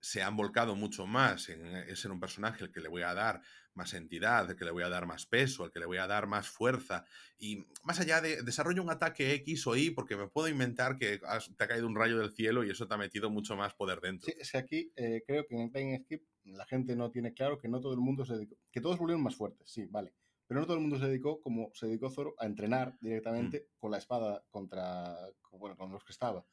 se 0.00 0.22
han 0.22 0.34
volcado 0.34 0.76
mucho 0.76 1.06
más 1.06 1.50
en, 1.50 1.66
en 1.66 1.96
ser 1.96 2.10
un 2.10 2.20
personaje 2.20 2.64
al 2.64 2.72
que 2.72 2.80
le 2.80 2.88
voy 2.88 3.02
a 3.02 3.12
dar 3.12 3.42
más 3.74 3.94
entidad, 3.94 4.48
al 4.50 4.56
que 4.56 4.64
le 4.64 4.70
voy 4.70 4.82
a 4.84 4.88
dar 4.88 5.06
más 5.06 5.26
peso, 5.26 5.64
al 5.64 5.70
que 5.72 5.78
le 5.80 5.86
voy 5.86 5.98
a 5.98 6.06
dar 6.06 6.26
más 6.26 6.48
fuerza. 6.48 7.04
Y 7.38 7.64
más 7.82 8.00
allá 8.00 8.20
de 8.20 8.42
desarrollo 8.42 8.82
un 8.82 8.90
ataque 8.90 9.32
X 9.34 9.66
o 9.66 9.76
Y, 9.76 9.90
porque 9.90 10.16
me 10.16 10.28
puedo 10.28 10.48
inventar 10.48 10.96
que 10.96 11.20
has- 11.26 11.54
te 11.56 11.64
ha 11.64 11.68
caído 11.68 11.86
un 11.86 11.96
rayo 11.96 12.18
del 12.18 12.30
cielo 12.32 12.64
y 12.64 12.70
eso 12.70 12.86
te 12.86 12.94
ha 12.94 12.98
metido 12.98 13.30
mucho 13.30 13.56
más 13.56 13.74
poder 13.74 14.00
dentro. 14.00 14.26
Sí, 14.30 14.34
es 14.38 14.52
que 14.52 14.58
aquí 14.58 14.92
eh, 14.96 15.22
creo 15.26 15.46
que 15.46 15.54
en 15.56 15.60
el 15.62 15.72
Time 15.72 16.00
Skip 16.04 16.22
la 16.44 16.66
gente 16.66 16.94
no 16.94 17.10
tiene 17.10 17.32
claro 17.32 17.58
que 17.58 17.68
no 17.68 17.80
todo 17.80 17.94
el 17.94 18.00
mundo 18.00 18.24
se 18.24 18.34
dedicó, 18.34 18.56
que 18.70 18.80
todos 18.80 18.98
volvieron 18.98 19.22
más 19.22 19.34
fuertes, 19.36 19.68
sí, 19.70 19.86
vale. 19.86 20.14
Pero 20.46 20.60
no 20.60 20.66
todo 20.66 20.76
el 20.76 20.82
mundo 20.82 20.98
se 20.98 21.06
dedicó, 21.06 21.40
como 21.40 21.70
se 21.74 21.86
dedicó 21.86 22.10
Zoro, 22.10 22.34
a 22.38 22.44
entrenar 22.44 22.98
directamente 23.00 23.70
con 23.78 23.90
la 23.90 23.96
espada 23.98 24.44
contra, 24.50 25.16
con- 25.40 25.58
bueno, 25.58 25.76
con 25.76 25.90
los 25.90 26.04
que 26.04 26.12
estaba. 26.12 26.44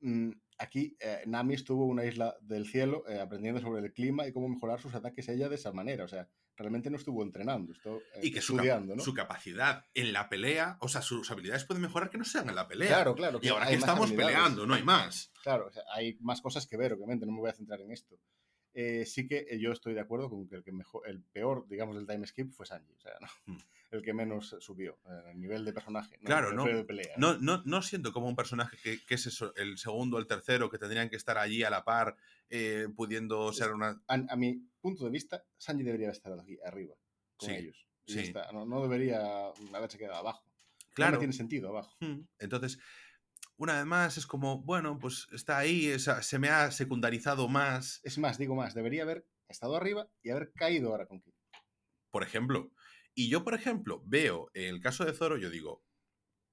Mm, 0.00 0.30
aquí 0.58 0.96
eh, 1.00 1.22
Nami 1.26 1.54
estuvo 1.54 1.84
en 1.84 1.90
una 1.90 2.04
isla 2.04 2.36
del 2.40 2.66
cielo 2.66 3.04
eh, 3.08 3.20
aprendiendo 3.20 3.60
sobre 3.60 3.84
el 3.84 3.92
clima 3.92 4.26
y 4.26 4.32
cómo 4.32 4.48
mejorar 4.48 4.80
sus 4.80 4.94
ataques 4.94 5.28
ella 5.28 5.48
de 5.48 5.54
esa 5.54 5.72
manera. 5.72 6.04
O 6.04 6.08
sea, 6.08 6.28
realmente 6.56 6.90
no 6.90 6.96
estuvo 6.96 7.22
entrenando, 7.22 7.72
estuvo 7.72 7.98
eh, 8.14 8.20
Y 8.22 8.32
que 8.32 8.40
su, 8.40 8.54
estudiando, 8.54 8.96
¿no? 8.96 9.02
su 9.02 9.14
capacidad 9.14 9.84
en 9.94 10.12
la 10.12 10.28
pelea, 10.28 10.78
o 10.80 10.88
sea, 10.88 11.02
sus 11.02 11.30
habilidades 11.30 11.64
pueden 11.64 11.82
mejorar 11.82 12.10
que 12.10 12.18
no 12.18 12.24
sean 12.24 12.48
en 12.48 12.54
la 12.54 12.68
pelea. 12.68 12.88
Claro, 12.88 13.14
claro. 13.14 13.38
y 13.42 13.48
ahora 13.48 13.66
que 13.66 13.74
estamos 13.74 14.12
peleando, 14.12 14.66
no 14.66 14.74
hay 14.74 14.82
más. 14.82 15.32
Claro, 15.42 15.66
o 15.66 15.70
sea, 15.70 15.82
hay 15.94 16.16
más 16.20 16.40
cosas 16.40 16.66
que 16.66 16.76
ver, 16.76 16.94
obviamente, 16.94 17.26
no 17.26 17.32
me 17.32 17.40
voy 17.40 17.50
a 17.50 17.54
centrar 17.54 17.80
en 17.80 17.92
esto. 17.92 18.18
Eh, 18.78 19.06
sí 19.06 19.26
que 19.26 19.46
eh, 19.48 19.58
yo 19.58 19.72
estoy 19.72 19.94
de 19.94 20.00
acuerdo 20.00 20.28
con 20.28 20.46
que 20.46 20.56
el, 20.56 20.62
que 20.62 20.70
mejor, 20.70 21.08
el 21.08 21.22
peor, 21.22 21.66
digamos, 21.66 21.96
del 21.96 22.06
time 22.06 22.26
skip 22.26 22.52
fue 22.52 22.66
Sanji. 22.66 22.92
O 22.92 23.00
sea, 23.00 23.12
¿no? 23.22 23.28
Hmm. 23.46 23.58
el 23.90 24.02
que 24.02 24.12
menos 24.12 24.54
subió 24.60 24.98
eh, 25.08 25.30
el 25.30 25.40
nivel 25.40 25.64
de 25.64 25.72
personaje. 25.72 26.18
¿no? 26.20 26.26
Claro, 26.26 26.52
¿no? 26.52 26.66
de 26.66 26.84
pelea. 26.84 27.14
No, 27.16 27.38
no, 27.38 27.62
no 27.64 27.80
siento 27.80 28.12
como 28.12 28.28
un 28.28 28.36
personaje 28.36 28.76
que, 28.82 29.02
que 29.06 29.14
es 29.14 29.24
eso, 29.26 29.54
el 29.56 29.78
segundo, 29.78 30.18
el 30.18 30.26
tercero, 30.26 30.68
que 30.68 30.76
tendrían 30.76 31.08
que 31.08 31.16
estar 31.16 31.38
allí 31.38 31.62
a 31.62 31.70
la 31.70 31.84
par, 31.84 32.16
eh, 32.50 32.88
pudiendo 32.94 33.50
ser 33.54 33.72
una. 33.72 34.02
A, 34.08 34.14
a 34.28 34.36
mi 34.36 34.62
punto 34.82 35.04
de 35.06 35.10
vista, 35.10 35.42
Sanji 35.56 35.82
debería 35.82 36.10
estar 36.10 36.38
aquí 36.38 36.58
arriba 36.62 36.94
con 37.38 37.48
Sí, 37.48 37.54
ellos. 37.54 37.86
Sí. 38.06 38.20
está. 38.20 38.52
No, 38.52 38.66
no 38.66 38.82
debería 38.82 39.46
haberse 39.72 39.96
quedado 39.96 40.16
abajo. 40.18 40.44
No 40.44 40.94
Claro. 40.94 41.12
me 41.12 41.18
tiene 41.18 41.32
sentido 41.32 41.70
abajo. 41.70 41.96
Hmm. 42.00 42.26
Entonces, 42.38 42.78
una 43.56 43.74
vez 43.76 43.86
más, 43.86 44.16
es 44.18 44.26
como, 44.26 44.62
bueno, 44.62 44.98
pues 44.98 45.26
está 45.32 45.58
ahí, 45.58 45.92
o 45.92 45.98
sea, 45.98 46.22
se 46.22 46.38
me 46.38 46.48
ha 46.48 46.70
secundarizado 46.70 47.48
más. 47.48 48.00
Es 48.02 48.18
más, 48.18 48.38
digo 48.38 48.54
más, 48.54 48.74
debería 48.74 49.02
haber 49.02 49.26
estado 49.48 49.76
arriba 49.76 50.08
y 50.22 50.30
haber 50.30 50.52
caído 50.52 50.90
ahora 50.90 51.06
con 51.06 51.20
Kid. 51.20 51.32
por 52.10 52.22
ejemplo. 52.22 52.70
Y 53.14 53.28
yo, 53.28 53.44
por 53.44 53.54
ejemplo, 53.54 54.02
veo 54.06 54.50
en 54.54 54.74
el 54.74 54.80
caso 54.80 55.04
de 55.04 55.12
Zoro, 55.12 55.36
yo 55.38 55.48
digo, 55.50 55.84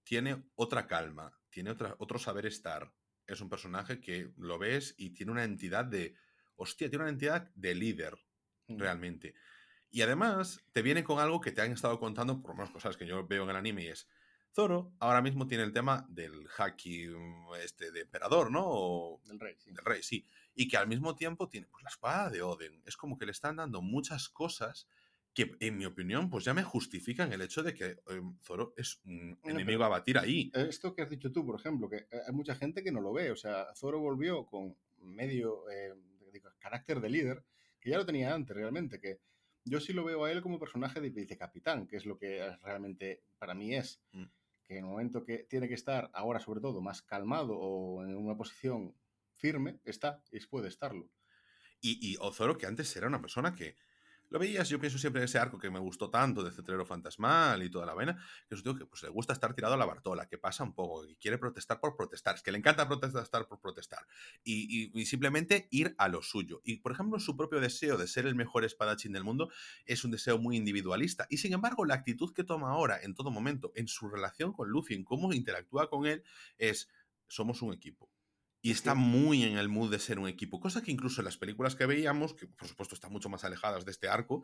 tiene 0.04 0.44
otra 0.56 0.88
calma, 0.88 1.40
tiene 1.50 1.72
otra, 1.72 1.96
otro 2.00 2.20
saber 2.20 2.46
estar. 2.46 2.94
Es 3.28 3.40
un 3.42 3.50
personaje 3.50 4.00
que 4.02 4.32
lo 4.38 4.58
ves 4.60 4.94
y 4.98 5.12
tiene 5.12 5.32
una 5.32 5.44
entidad 5.46 5.86
de. 5.86 6.16
Hostia, 6.56 6.90
tiene 6.90 7.04
una 7.04 7.12
entidad 7.12 7.50
de 7.56 7.76
líder, 7.76 8.16
Mm. 8.68 8.78
realmente. 8.78 9.36
Y 9.90 10.02
además, 10.04 10.64
te 10.72 10.82
viene 10.82 11.04
con 11.04 11.20
algo 11.20 11.42
que 11.42 11.52
te 11.52 11.62
han 11.62 11.72
estado 11.74 12.00
contando, 12.00 12.42
por 12.42 12.52
lo 12.52 12.56
menos 12.56 12.72
cosas 12.72 12.96
que 12.96 13.06
yo 13.06 13.28
veo 13.28 13.44
en 13.44 13.50
el 13.50 13.56
anime, 13.58 13.84
y 13.84 13.88
es. 13.88 14.08
Zoro 14.54 14.94
ahora 15.00 15.22
mismo 15.22 15.48
tiene 15.48 15.64
el 15.64 15.74
tema 15.74 16.06
del 16.10 16.48
haki 16.58 17.10
este, 17.62 17.92
de 17.92 18.02
emperador, 18.02 18.52
¿no? 18.52 18.64
O, 18.66 19.22
Del 19.26 19.40
rey, 19.40 19.56
sí. 19.58 19.72
del 19.72 19.84
rey, 19.84 20.04
sí. 20.04 20.26
Y 20.54 20.68
que 20.68 20.78
al 20.78 20.88
mismo 20.88 21.16
tiempo 21.16 21.50
tiene 21.50 21.68
pues, 21.68 21.84
la 21.84 21.90
espada 21.90 22.30
de 22.30 22.42
Oden. 22.44 22.82
Es 22.86 22.96
como 22.96 23.18
que 23.18 23.26
le 23.26 23.32
están 23.32 23.56
dando 23.56 23.82
muchas 23.82 24.30
cosas 24.30 24.88
que, 25.34 25.56
en 25.60 25.78
mi 25.78 25.86
opinión, 25.86 26.30
pues 26.30 26.46
ya 26.46 26.54
me 26.54 26.62
justifican 26.62 27.34
el 27.34 27.42
hecho 27.42 27.64
de 27.64 27.74
que 27.74 27.86
eh, 27.86 28.22
Zoro 28.44 28.76
es 28.78 29.02
un 29.06 29.40
enemigo 29.44 29.84
a 29.84 29.90
batir 29.90 30.20
ahí. 30.20 30.52
Esto 30.54 30.94
que 30.94 31.02
has 31.02 31.10
dicho 31.10 31.32
tú, 31.32 31.44
por 31.44 31.60
ejemplo, 31.60 31.90
que 31.90 32.08
hay 32.12 32.34
mucha 32.34 32.54
gente 32.54 32.84
que 32.84 32.92
no 32.92 33.02
lo 33.02 33.12
ve. 33.12 33.32
O 33.32 33.36
sea, 33.36 33.74
Zoro 33.76 34.00
volvió 34.00 34.46
con 34.46 34.78
medio 35.00 35.68
eh, 35.72 35.96
digo, 36.32 36.50
carácter 36.60 37.00
de 37.00 37.10
líder, 37.10 37.44
que 37.80 37.90
ya 37.90 37.98
lo 37.98 38.06
tenía 38.06 38.34
antes 38.34 38.56
realmente, 38.56 39.00
que 39.00 39.20
yo 39.66 39.80
sí 39.80 39.94
lo 39.94 40.04
veo 40.04 40.26
a 40.26 40.32
él 40.32 40.42
como 40.42 40.60
personaje 40.60 41.00
de 41.00 41.10
vicecapitán, 41.10 41.88
que 41.88 41.98
es 41.98 42.06
lo 42.06 42.18
que 42.18 42.56
realmente 42.62 43.24
para 43.38 43.54
mí 43.54 43.76
es. 43.76 44.02
Mm. 44.12 44.26
Que 44.64 44.78
en 44.78 44.86
el 44.86 44.92
momento 44.92 45.24
que 45.24 45.40
tiene 45.40 45.68
que 45.68 45.74
estar, 45.74 46.10
ahora 46.14 46.40
sobre 46.40 46.62
todo, 46.62 46.82
más 46.82 47.02
calmado 47.02 47.58
o 47.58 48.04
en 48.04 48.16
una 48.16 48.36
posición 48.36 48.96
firme, 49.36 49.80
está 49.84 50.22
y 50.32 50.40
puede 50.46 50.68
estarlo. 50.68 51.10
Y, 51.82 52.00
y 52.02 52.18
Ozoro, 52.20 52.58
que 52.58 52.66
antes 52.66 52.96
era 52.96 53.08
una 53.08 53.22
persona 53.22 53.54
que 53.54 53.76
lo 54.34 54.40
veías, 54.40 54.68
yo 54.68 54.80
pienso 54.80 54.98
siempre 54.98 55.22
en 55.22 55.26
ese 55.26 55.38
arco 55.40 55.60
que 55.60 55.70
me 55.70 55.80
gustó 55.80 56.10
tanto 56.10 56.44
de 56.44 56.52
Cetrero 56.52 56.86
Fantasmal 56.86 57.64
y 57.64 57.70
toda 57.70 57.86
la 57.86 57.94
vaina, 57.94 58.18
que 58.50 58.56
es 58.56 58.66
un 58.66 58.78
que 58.78 58.86
pues, 58.86 59.04
le 59.04 59.10
gusta 59.10 59.32
estar 59.34 59.54
tirado 59.54 59.76
a 59.76 59.78
la 59.78 59.86
Bartola, 59.86 60.28
que 60.28 60.38
pasa 60.40 60.64
un 60.64 60.74
poco, 60.74 61.08
que 61.08 61.16
quiere 61.18 61.38
protestar 61.38 61.80
por 61.80 61.96
protestar, 61.96 62.36
es 62.36 62.42
que 62.44 62.52
le 62.52 62.58
encanta 62.58 62.88
protestar 62.88 63.48
por 63.48 63.62
protestar, 63.62 64.06
y, 64.44 64.92
y- 64.96 65.02
y 65.02 65.06
simplemente 65.06 65.68
ir 65.72 65.96
a 65.98 66.08
lo 66.10 66.22
suyo. 66.24 66.62
Y, 66.66 66.78
por 66.78 66.92
ejemplo, 66.92 67.20
su 67.20 67.38
propio 67.38 67.60
deseo 67.62 67.98
de 67.98 68.08
ser 68.08 68.26
el 68.26 68.36
mejor 68.36 68.66
espadachín 68.66 69.14
del 69.14 69.24
mundo 69.24 69.50
es 69.86 70.04
un 70.04 70.12
deseo 70.12 70.38
muy 70.40 70.58
individualista. 70.58 71.28
Y, 71.30 71.38
sin 71.38 71.54
embargo, 71.54 71.86
la 71.86 71.96
actitud 71.96 72.34
que 72.34 72.44
toma 72.44 72.72
ahora, 72.72 73.00
en 73.02 73.14
todo 73.16 73.32
momento, 73.32 73.72
en 73.76 73.88
su 73.88 74.10
relación 74.10 74.54
con 74.54 74.70
Luffy, 74.70 74.96
en 74.96 75.04
cómo 75.04 75.34
interactúa 75.34 75.90
con 75.90 76.06
él, 76.06 76.24
es, 76.58 76.90
somos 77.28 77.62
un 77.62 77.74
equipo. 77.74 78.13
Y 78.66 78.72
está 78.72 78.96
muy 78.96 79.44
en 79.44 79.58
el 79.58 79.68
mood 79.68 79.92
de 79.92 80.00
ser 80.00 80.20
un 80.20 80.28
equipo, 80.30 80.62
cosa 80.62 80.82
que 80.82 80.90
incluso 80.90 81.20
en 81.20 81.26
las 81.26 81.36
películas 81.38 81.76
que 81.76 81.86
veíamos, 81.86 82.34
que 82.34 82.48
por 82.48 82.66
supuesto 82.66 82.96
están 82.96 83.12
mucho 83.12 83.28
más 83.28 83.44
alejadas 83.44 83.84
de 83.84 83.92
este 83.92 84.08
arco, 84.08 84.42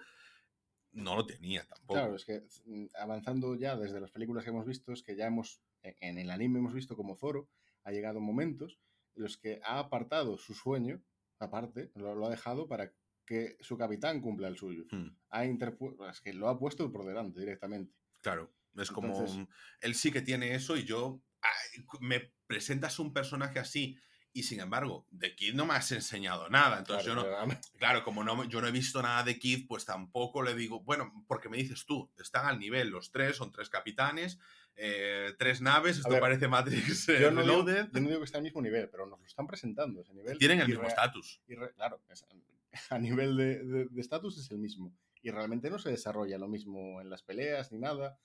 no 0.92 1.16
lo 1.16 1.26
tenía 1.26 1.66
tampoco. 1.66 1.94
Claro, 1.94 2.16
es 2.18 2.26
que 2.26 2.44
mm, 2.66 2.88
avanzando 3.00 3.56
ya 3.56 3.78
desde 3.78 4.02
las 4.02 4.12
películas 4.12 4.44
que 4.44 4.50
hemos 4.50 4.66
visto, 4.66 4.92
es 4.92 5.04
que 5.04 5.16
ya 5.16 5.26
hemos, 5.28 5.62
en- 5.84 5.96
en 6.02 6.18
el 6.18 6.32
anime 6.32 6.60
hemos 6.60 6.74
visto 6.74 6.98
como 6.98 7.16
Zoro 7.16 7.48
ha 7.86 7.92
llegado 7.92 8.20
momentos 8.20 8.78
en 9.16 9.24
los 9.24 9.38
que 9.38 9.62
ha 9.64 9.80
apartado 9.80 10.38
su 10.38 10.54
sueño, 10.54 11.02
aparte, 11.40 11.90
lo, 11.96 12.14
lo 12.14 12.26
ha 12.26 12.30
dejado 12.30 12.68
para 12.68 12.92
que 13.26 13.56
su 13.62 13.78
capitán 13.78 14.20
cumpla 14.20 14.50
el 14.50 14.58
suyo. 14.58 14.84
Hmm, 14.92 15.16
Ha 15.30 15.46
es 15.46 16.20
que 16.22 16.34
lo 16.34 16.50
ha 16.50 16.60
puesto 16.60 16.92
por 16.92 17.06
delante 17.06 17.40
directamente. 17.40 17.96
claro, 18.22 18.54
es 18.76 18.92
como 18.92 19.08
Entonces- 19.14 19.48
él 19.80 19.96
sí 19.96 20.12
que 20.12 20.22
tiene 20.22 20.56
eso 20.56 20.76
y 20.76 20.84
yo 20.84 21.22
ay, 21.42 21.86
me 22.02 22.34
presentas 22.48 23.00
un 23.00 23.14
personaje 23.14 23.60
así 23.60 23.98
y 24.32 24.44
sin 24.44 24.60
embargo 24.60 25.06
de 25.12 25.36
Kid 25.36 25.54
no 25.56 25.66
me 25.66 25.74
has 25.74 25.92
enseñado 25.92 26.50
nada, 26.50 26.80
entonces 26.80 27.06
Claro, 27.06 27.22
yo 27.24 27.46
no, 27.48 27.60
claro, 27.78 28.04
como 28.04 28.24
no, 28.24 28.44
yo 28.46 28.62
no 28.62 28.68
he 28.68 28.72
visto 28.72 29.02
nada 29.02 29.24
de 29.24 29.40
Kid, 29.40 29.66
pues 29.68 29.86
tampoco 29.86 30.44
le 30.44 30.54
digo, 30.56 30.82
bueno, 30.82 31.26
porque 31.28 31.50
me 31.50 31.58
dices 31.58 31.86
tú, 31.86 32.10
están 32.18 32.46
al 32.46 32.60
nivel 32.60 32.90
los 32.90 33.12
tres, 33.12 33.36
son 33.38 33.52
tres 33.52 33.70
capitanes, 33.70 34.40
eh, 34.76 35.34
tres 35.38 35.62
naves, 35.62 35.98
esto 35.98 36.10
ver, 36.10 36.22
parece 36.22 36.48
Matrix 36.48 37.10
eh, 37.10 37.20
yo, 37.22 37.32
no 37.32 37.42
digo, 37.42 37.66
yo 37.68 38.00
no 38.02 38.08
digo 38.08 38.20
que 38.20 38.26
está 38.26 38.38
al 38.38 38.44
mismo 38.44 38.62
nivel, 38.62 38.88
pero 38.90 39.06
nos 39.08 39.20
lo 39.20 39.26
están 39.26 39.48
presentando 39.48 40.02
ese 40.02 40.14
nivel. 40.14 40.38
tienen 40.38 40.60
el 40.62 40.68
mismo 40.68 40.84
estatus. 40.88 41.42
claro, 41.76 42.00
es- 42.10 42.26
a 42.92 43.00
nivel 43.00 43.36
de 43.36 43.90
estatus 44.00 44.38
es 44.38 44.52
el 44.52 44.60
mismo. 44.60 44.94
Y 45.22 45.32
realmente 45.32 45.70
no 45.70 45.80
se 45.80 45.90
desarrolla 45.90 46.38
lo 46.38 46.48
mismo 46.48 47.02
en 47.02 47.10
las 47.10 47.24
peleas 47.24 47.72
ni 47.72 47.80
nada. 47.80 48.18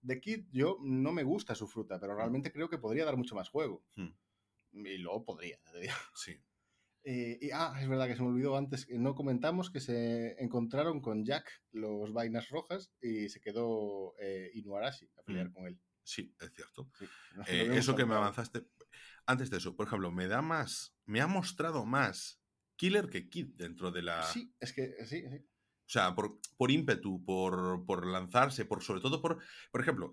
De 0.00 0.18
Kid, 0.20 0.46
yo 0.50 0.78
no 0.82 1.12
me 1.12 1.24
gusta 1.24 1.54
su 1.54 1.68
fruta, 1.68 2.00
pero 2.00 2.14
realmente 2.16 2.50
creo 2.52 2.68
que 2.70 2.78
podría 2.78 3.04
dar 3.04 3.16
mucho 3.16 3.34
más 3.34 3.48
juego. 3.50 3.84
Hmm. 3.96 4.08
Y 4.72 4.98
luego 4.98 5.24
podría, 5.24 5.58
te 5.72 5.80
digo. 5.80 5.94
Sí. 6.14 6.36
Eh, 7.04 7.36
y, 7.40 7.50
ah, 7.50 7.74
es 7.80 7.88
verdad 7.88 8.06
que 8.06 8.14
se 8.14 8.22
me 8.22 8.28
olvidó 8.28 8.56
antes, 8.56 8.86
que 8.86 8.96
no 8.96 9.14
comentamos 9.16 9.70
que 9.70 9.80
se 9.80 10.40
encontraron 10.42 11.00
con 11.00 11.24
Jack 11.24 11.50
los 11.72 12.12
vainas 12.12 12.48
rojas 12.48 12.92
y 13.00 13.28
se 13.28 13.40
quedó 13.40 14.14
eh, 14.20 14.50
Inuarashi 14.54 15.10
a 15.18 15.22
pelear 15.24 15.48
Mm. 15.48 15.52
con 15.52 15.66
él. 15.66 15.80
Sí, 16.04 16.32
es 16.40 16.52
cierto. 16.54 16.90
Sí, 16.98 17.06
no, 17.36 17.42
Eh, 17.48 17.76
eso 17.76 17.96
que 17.96 18.04
me 18.06 18.14
avanzaste. 18.14 18.66
Antes 19.26 19.50
de 19.50 19.56
eso, 19.58 19.74
por 19.76 19.86
ejemplo, 19.88 20.10
me 20.12 20.26
da 20.28 20.42
más. 20.42 20.94
Me 21.04 21.20
ha 21.20 21.26
mostrado 21.26 21.84
más 21.84 22.40
Killer 22.76 23.08
que 23.08 23.28
Kid 23.28 23.48
dentro 23.56 23.90
de 23.90 24.02
la. 24.02 24.22
Sí, 24.24 24.54
es 24.60 24.72
que 24.72 24.94
sí, 25.04 25.22
sí. 25.28 25.38
O 25.84 25.90
sea, 25.92 26.14
por, 26.14 26.38
por 26.56 26.70
ímpetu, 26.70 27.22
por, 27.24 27.84
por 27.84 28.06
lanzarse, 28.06 28.64
por 28.64 28.82
sobre 28.82 29.00
todo 29.00 29.20
por. 29.20 29.38
Por 29.70 29.80
ejemplo, 29.80 30.12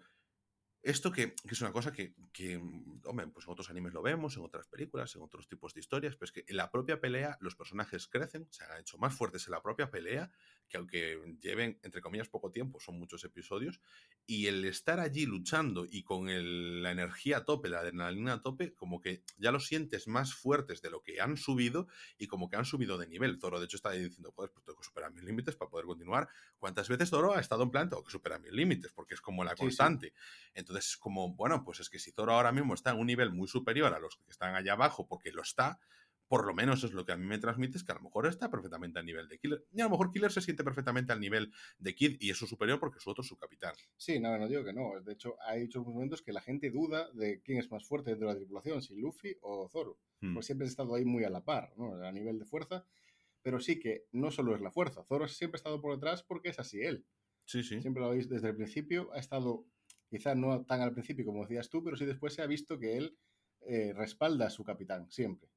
esto 0.82 1.12
que, 1.12 1.36
es 1.50 1.62
una 1.62 1.72
cosa 1.72 1.92
que, 1.92 2.14
que, 2.32 2.58
mm, 2.58 3.02
hombre, 3.06 3.28
pues 3.28 3.46
en 3.46 3.52
otros 3.52 3.70
animes 3.70 3.94
lo 3.94 4.02
vemos, 4.02 4.38
en 4.38 4.44
otras 4.44 4.68
películas, 4.68 5.16
en 5.16 5.22
otros 5.22 5.48
tipos 5.48 5.74
de 5.74 5.82
historias, 5.82 6.16
pero 6.16 6.26
es 6.26 6.32
que 6.32 6.46
en 6.48 6.58
la 6.58 6.72
propia 6.72 7.00
pelea 7.02 7.38
los 7.42 7.56
personajes 7.56 8.08
crecen, 8.08 8.48
se 8.52 8.64
han 8.64 8.80
hecho 8.80 8.98
más 8.98 9.14
fuertes 9.14 9.46
en 9.48 9.52
la 9.52 9.62
propia 9.62 9.92
pelea, 9.92 10.32
que 10.70 10.78
aunque 10.78 11.20
lleven, 11.42 11.80
entre 11.84 12.02
comillas, 12.02 12.30
poco 12.30 12.52
tiempo, 12.52 12.80
son 12.80 13.00
muchos 13.00 13.24
episodios, 13.26 13.82
y 14.26 14.46
el 14.48 14.64
estar 14.66 15.00
allí 15.00 15.26
luchando 15.26 15.86
y 15.90 16.04
con 16.04 16.30
el- 16.30 16.84
la 16.84 16.92
energía 16.92 17.38
a 17.38 17.46
tope, 17.46 17.68
la 17.70 17.80
adrenalina 17.80 18.34
a 18.34 18.42
tope, 18.42 18.76
como 18.76 19.02
que 19.02 19.24
ya 19.38 19.52
los 19.52 19.66
sientes 19.66 20.08
más 20.08 20.34
fuertes 20.36 20.82
de 20.82 20.92
lo 20.92 21.02
que 21.02 21.20
han 21.20 21.36
subido 21.38 21.88
y 22.18 22.28
como 22.28 22.48
que 22.50 22.56
han 22.58 22.66
subido 22.66 22.98
de 23.00 23.08
nivel. 23.08 23.40
Zoro, 23.40 23.60
de 23.60 23.66
hecho, 23.66 23.78
está 23.78 23.92
diciendo, 23.92 24.32
joder, 24.32 24.52
pues 24.52 24.64
tengo 24.66 24.78
que 24.78 24.86
superar 24.86 25.12
mis 25.12 25.24
límites 25.24 25.56
para 25.56 25.72
poder 25.72 25.86
continuar. 25.88 26.30
¿Cuántas 26.60 26.88
veces 26.90 27.10
Zoro 27.10 27.34
ha 27.34 27.40
estado 27.40 27.64
en 27.64 27.72
plan, 27.72 27.90
tengo 27.90 28.04
que 28.04 28.12
superar 28.12 28.40
mis 28.40 28.52
límites? 28.52 28.92
Porque 28.94 29.16
es 29.16 29.22
como 29.22 29.44
la 29.44 29.56
Sí, 29.56 29.72
sí. 29.72 29.90
constante. 29.90 30.14
Entonces, 30.54 30.96
como, 30.98 31.34
bueno, 31.36 31.64
pues 31.64 31.80
es 31.80 31.90
que 31.90 32.00
si 32.00 32.12
Zoro 32.12 32.34
ahora 32.34 32.52
mismo 32.52 32.74
está 32.74 32.92
en 32.92 33.00
un 33.00 33.08
nivel 33.08 33.32
muy 33.32 33.48
superior 33.48 33.94
a 33.94 34.00
los 34.00 34.18
que 34.18 34.30
están 34.32 34.56
allá 34.56 34.74
abajo, 34.74 35.08
porque 35.08 35.32
lo 35.32 35.42
está, 35.42 35.80
por 36.30 36.46
lo 36.46 36.54
menos 36.54 36.84
es 36.84 36.94
lo 36.94 37.06
que 37.06 37.12
a 37.12 37.18
mí 37.18 37.26
me 37.26 37.40
transmite, 37.40 37.78
es 37.78 37.84
que 37.84 37.92
a 37.92 37.96
lo 37.96 38.02
mejor 38.02 38.28
está 38.28 38.52
perfectamente 38.52 39.00
al 39.00 39.06
nivel 39.06 39.28
de 39.28 39.40
Killer. 39.40 39.66
Y 39.74 39.82
a 39.82 39.86
lo 39.86 39.90
mejor 39.90 40.12
Killer 40.12 40.32
se 40.32 40.42
siente 40.42 40.64
perfectamente 40.64 41.12
al 41.12 41.20
nivel 41.20 41.52
de 41.80 41.96
Kid 41.96 42.18
y 42.20 42.30
es 42.30 42.38
su 42.38 42.46
superior 42.46 42.80
porque 42.80 43.00
su 43.00 43.10
otro 43.10 43.24
es 43.24 43.28
su 43.28 43.36
capitán. 43.36 43.74
Sí, 43.98 44.20
no, 44.20 44.38
no 44.38 44.48
digo 44.48 44.64
que 44.64 44.72
no. 44.72 45.02
De 45.02 45.14
hecho, 45.14 45.36
hay 45.42 45.62
muchos 45.62 45.84
momentos 45.88 46.22
que 46.22 46.32
la 46.32 46.42
gente 46.42 46.70
duda 46.70 47.10
de 47.14 47.42
quién 47.42 47.58
es 47.58 47.72
más 47.72 47.84
fuerte 47.84 48.12
dentro 48.12 48.28
de 48.28 48.36
la 48.36 48.40
tripulación, 48.40 48.80
si 48.84 48.96
Luffy 48.96 49.36
o 49.42 49.68
Zoro. 49.70 49.98
Hmm. 50.22 50.36
Pues 50.36 50.46
siempre 50.46 50.68
ha 50.68 50.70
estado 50.70 50.94
ahí 50.94 51.04
muy 51.04 51.24
a 51.24 51.32
la 51.32 51.44
par, 51.44 51.74
¿no? 51.78 51.96
A 51.96 52.12
nivel 52.12 52.38
de 52.38 52.46
fuerza. 52.46 52.86
Pero 53.42 53.60
sí 53.60 53.80
que 53.80 54.06
no 54.12 54.30
solo 54.30 54.54
es 54.54 54.62
la 54.62 54.70
fuerza. 54.70 55.04
Zoro 55.06 55.28
siempre 55.28 55.58
ha 55.58 55.62
estado 55.62 55.82
por 55.82 55.96
detrás 55.96 56.22
porque 56.22 56.50
es 56.50 56.60
así 56.60 56.80
él. 56.82 57.08
Sí, 57.46 57.64
sí. 57.64 57.82
Siempre 57.82 58.04
lo 58.04 58.12
veis 58.12 58.30
desde 58.30 58.50
el 58.50 58.56
principio. 58.56 59.12
Ha 59.14 59.18
estado, 59.20 59.66
quizá 60.12 60.36
no 60.36 60.64
tan 60.64 60.82
al 60.82 60.94
principio 60.94 61.26
como 61.26 61.42
decías 61.42 61.72
tú, 61.72 61.84
pero 61.84 61.98
sí 61.98 62.06
después 62.06 62.36
se 62.36 62.44
ha 62.44 62.46
visto 62.46 62.78
que 62.78 62.98
él 62.98 63.18
eh, 63.62 63.94
respalda 63.96 64.46
a 64.46 64.50
su 64.52 64.64
capitán, 64.64 65.10
siempre. 65.10 65.50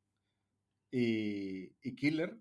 Y, 0.93 1.73
y 1.83 1.95
Killer, 1.97 2.37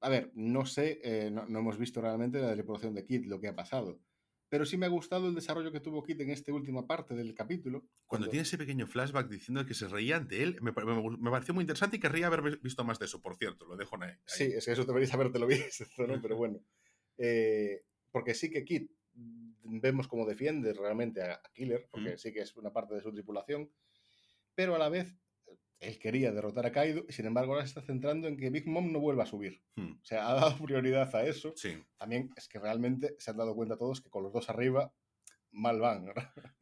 a 0.00 0.08
ver, 0.08 0.32
no 0.34 0.66
sé, 0.66 1.00
eh, 1.04 1.30
no, 1.30 1.46
no 1.46 1.60
hemos 1.60 1.78
visto 1.78 2.00
realmente 2.02 2.38
la 2.40 2.52
tripulación 2.54 2.94
de 2.94 3.04
Kid, 3.06 3.24
lo 3.26 3.40
que 3.40 3.48
ha 3.48 3.54
pasado. 3.54 4.00
Pero 4.48 4.66
sí 4.66 4.76
me 4.76 4.84
ha 4.84 4.90
gustado 4.90 5.28
el 5.28 5.34
desarrollo 5.34 5.72
que 5.72 5.80
tuvo 5.80 6.02
Kid 6.02 6.20
en 6.20 6.28
esta 6.30 6.52
última 6.52 6.86
parte 6.86 7.14
del 7.14 7.34
capítulo. 7.34 7.86
Cuando 8.06 8.28
tiene 8.28 8.42
ese 8.42 8.58
pequeño 8.58 8.86
flashback 8.86 9.28
diciendo 9.30 9.64
que 9.64 9.72
se 9.72 9.88
reía 9.88 10.16
ante 10.16 10.42
él, 10.42 10.58
me, 10.60 10.72
me- 10.72 11.16
me 11.18 11.30
pareció 11.30 11.54
muy 11.54 11.62
interesante 11.62 11.96
y 11.96 12.00
querría 12.00 12.26
haber 12.26 12.58
visto 12.58 12.84
más 12.84 12.98
de 12.98 13.06
eso, 13.06 13.22
por 13.22 13.36
cierto, 13.36 13.64
lo 13.64 13.76
dejo 13.76 13.96
ahí. 14.02 14.12
Sí, 14.26 14.44
es 14.44 14.66
que 14.66 14.72
eso 14.72 14.84
deberías 14.84 15.14
habértelo 15.14 15.46
visto, 15.46 15.86
¿no? 16.06 16.20
Pero 16.20 16.36
bueno. 16.36 16.60
Eh, 17.16 17.84
porque 18.10 18.34
sí 18.34 18.50
que 18.50 18.64
Kid 18.64 18.90
mm, 19.14 19.80
vemos 19.80 20.08
cómo 20.08 20.26
defiende 20.26 20.74
realmente 20.74 21.22
a, 21.22 21.40
Killer, 21.54 21.88
porque 21.90 22.14
Mm. 22.14 22.18
sí 22.18 22.32
que 22.34 22.40
es 22.40 22.54
una 22.56 22.72
parte 22.72 22.94
de 22.94 23.00
su 23.00 23.10
tripulación, 23.12 23.70
pero 24.54 24.74
a 24.74 24.78
la 24.78 24.90
vez 24.90 25.14
él 25.82 25.98
quería 25.98 26.32
derrotar 26.32 26.64
a 26.66 26.72
Kaido 26.72 27.04
y 27.08 27.12
sin 27.12 27.26
embargo 27.26 27.52
ahora 27.52 27.64
se 27.66 27.70
está 27.70 27.82
centrando 27.82 28.28
en 28.28 28.36
que 28.36 28.50
Big 28.50 28.66
Mom 28.66 28.90
no 28.92 29.00
vuelva 29.00 29.24
a 29.24 29.26
subir. 29.26 29.60
Hmm, 29.76 29.92
O 30.00 30.04
sea, 30.04 30.28
ha 30.28 30.34
dado 30.34 30.56
prioridad 30.64 31.14
a 31.14 31.24
eso. 31.24 31.52
Sí. 31.56 31.76
También 31.98 32.30
es 32.36 32.48
que 32.48 32.58
realmente 32.58 33.14
se 33.18 33.30
han 33.30 33.36
dado 33.36 33.54
cuenta 33.54 33.76
todos 33.76 34.00
que 34.00 34.08
con 34.10 34.22
los 34.22 34.32
dos 34.32 34.48
arriba 34.48 34.92
mal 35.54 35.80
van. 35.80 36.06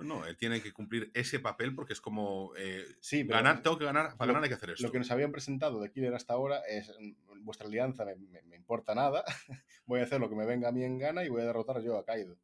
¿no? 0.01 0.27
Él 0.27 0.37
tiene 0.37 0.61
que 0.61 0.73
cumplir 0.73 1.13
ese 1.15 1.39
papel 1.39 1.75
porque 1.77 1.93
es 1.93 2.01
como 2.01 2.53
eh, 2.57 2.85
Sí, 3.01 3.23
pero 3.23 3.37
ganar, 3.39 3.63
tengo 3.63 3.79
que 3.79 3.85
ganar, 3.85 4.17
para 4.17 4.27
lo- 4.27 4.33
ganar 4.35 4.43
hay 4.43 4.49
que 4.49 4.55
hacer 4.57 4.71
esto. 4.71 4.83
Lo 4.85 4.91
que 4.91 4.99
nos 4.99 5.11
habían 5.13 5.31
presentado 5.31 5.81
de 5.81 5.93
Killer 5.93 6.13
hasta 6.15 6.33
ahora 6.35 6.61
es 6.69 6.93
mm, 6.99 7.45
vuestra 7.45 7.69
alianza 7.69 8.05
me, 8.05 8.17
me- 8.17 8.43
me 8.43 8.57
importa 8.57 8.95
nada, 8.97 9.23
voy 9.87 10.01
a 10.01 10.05
hacer 10.05 10.21
lo 10.21 10.29
que 10.29 10.35
me 10.35 10.45
venga 10.45 10.69
a 10.69 10.73
mí 10.73 10.83
en 10.83 10.99
gana 10.99 11.23
y 11.25 11.29
voy 11.29 11.43
a 11.43 11.45
derrotar 11.45 11.81
yo 11.83 11.97
a 11.99 12.05
Kaido. 12.05 12.37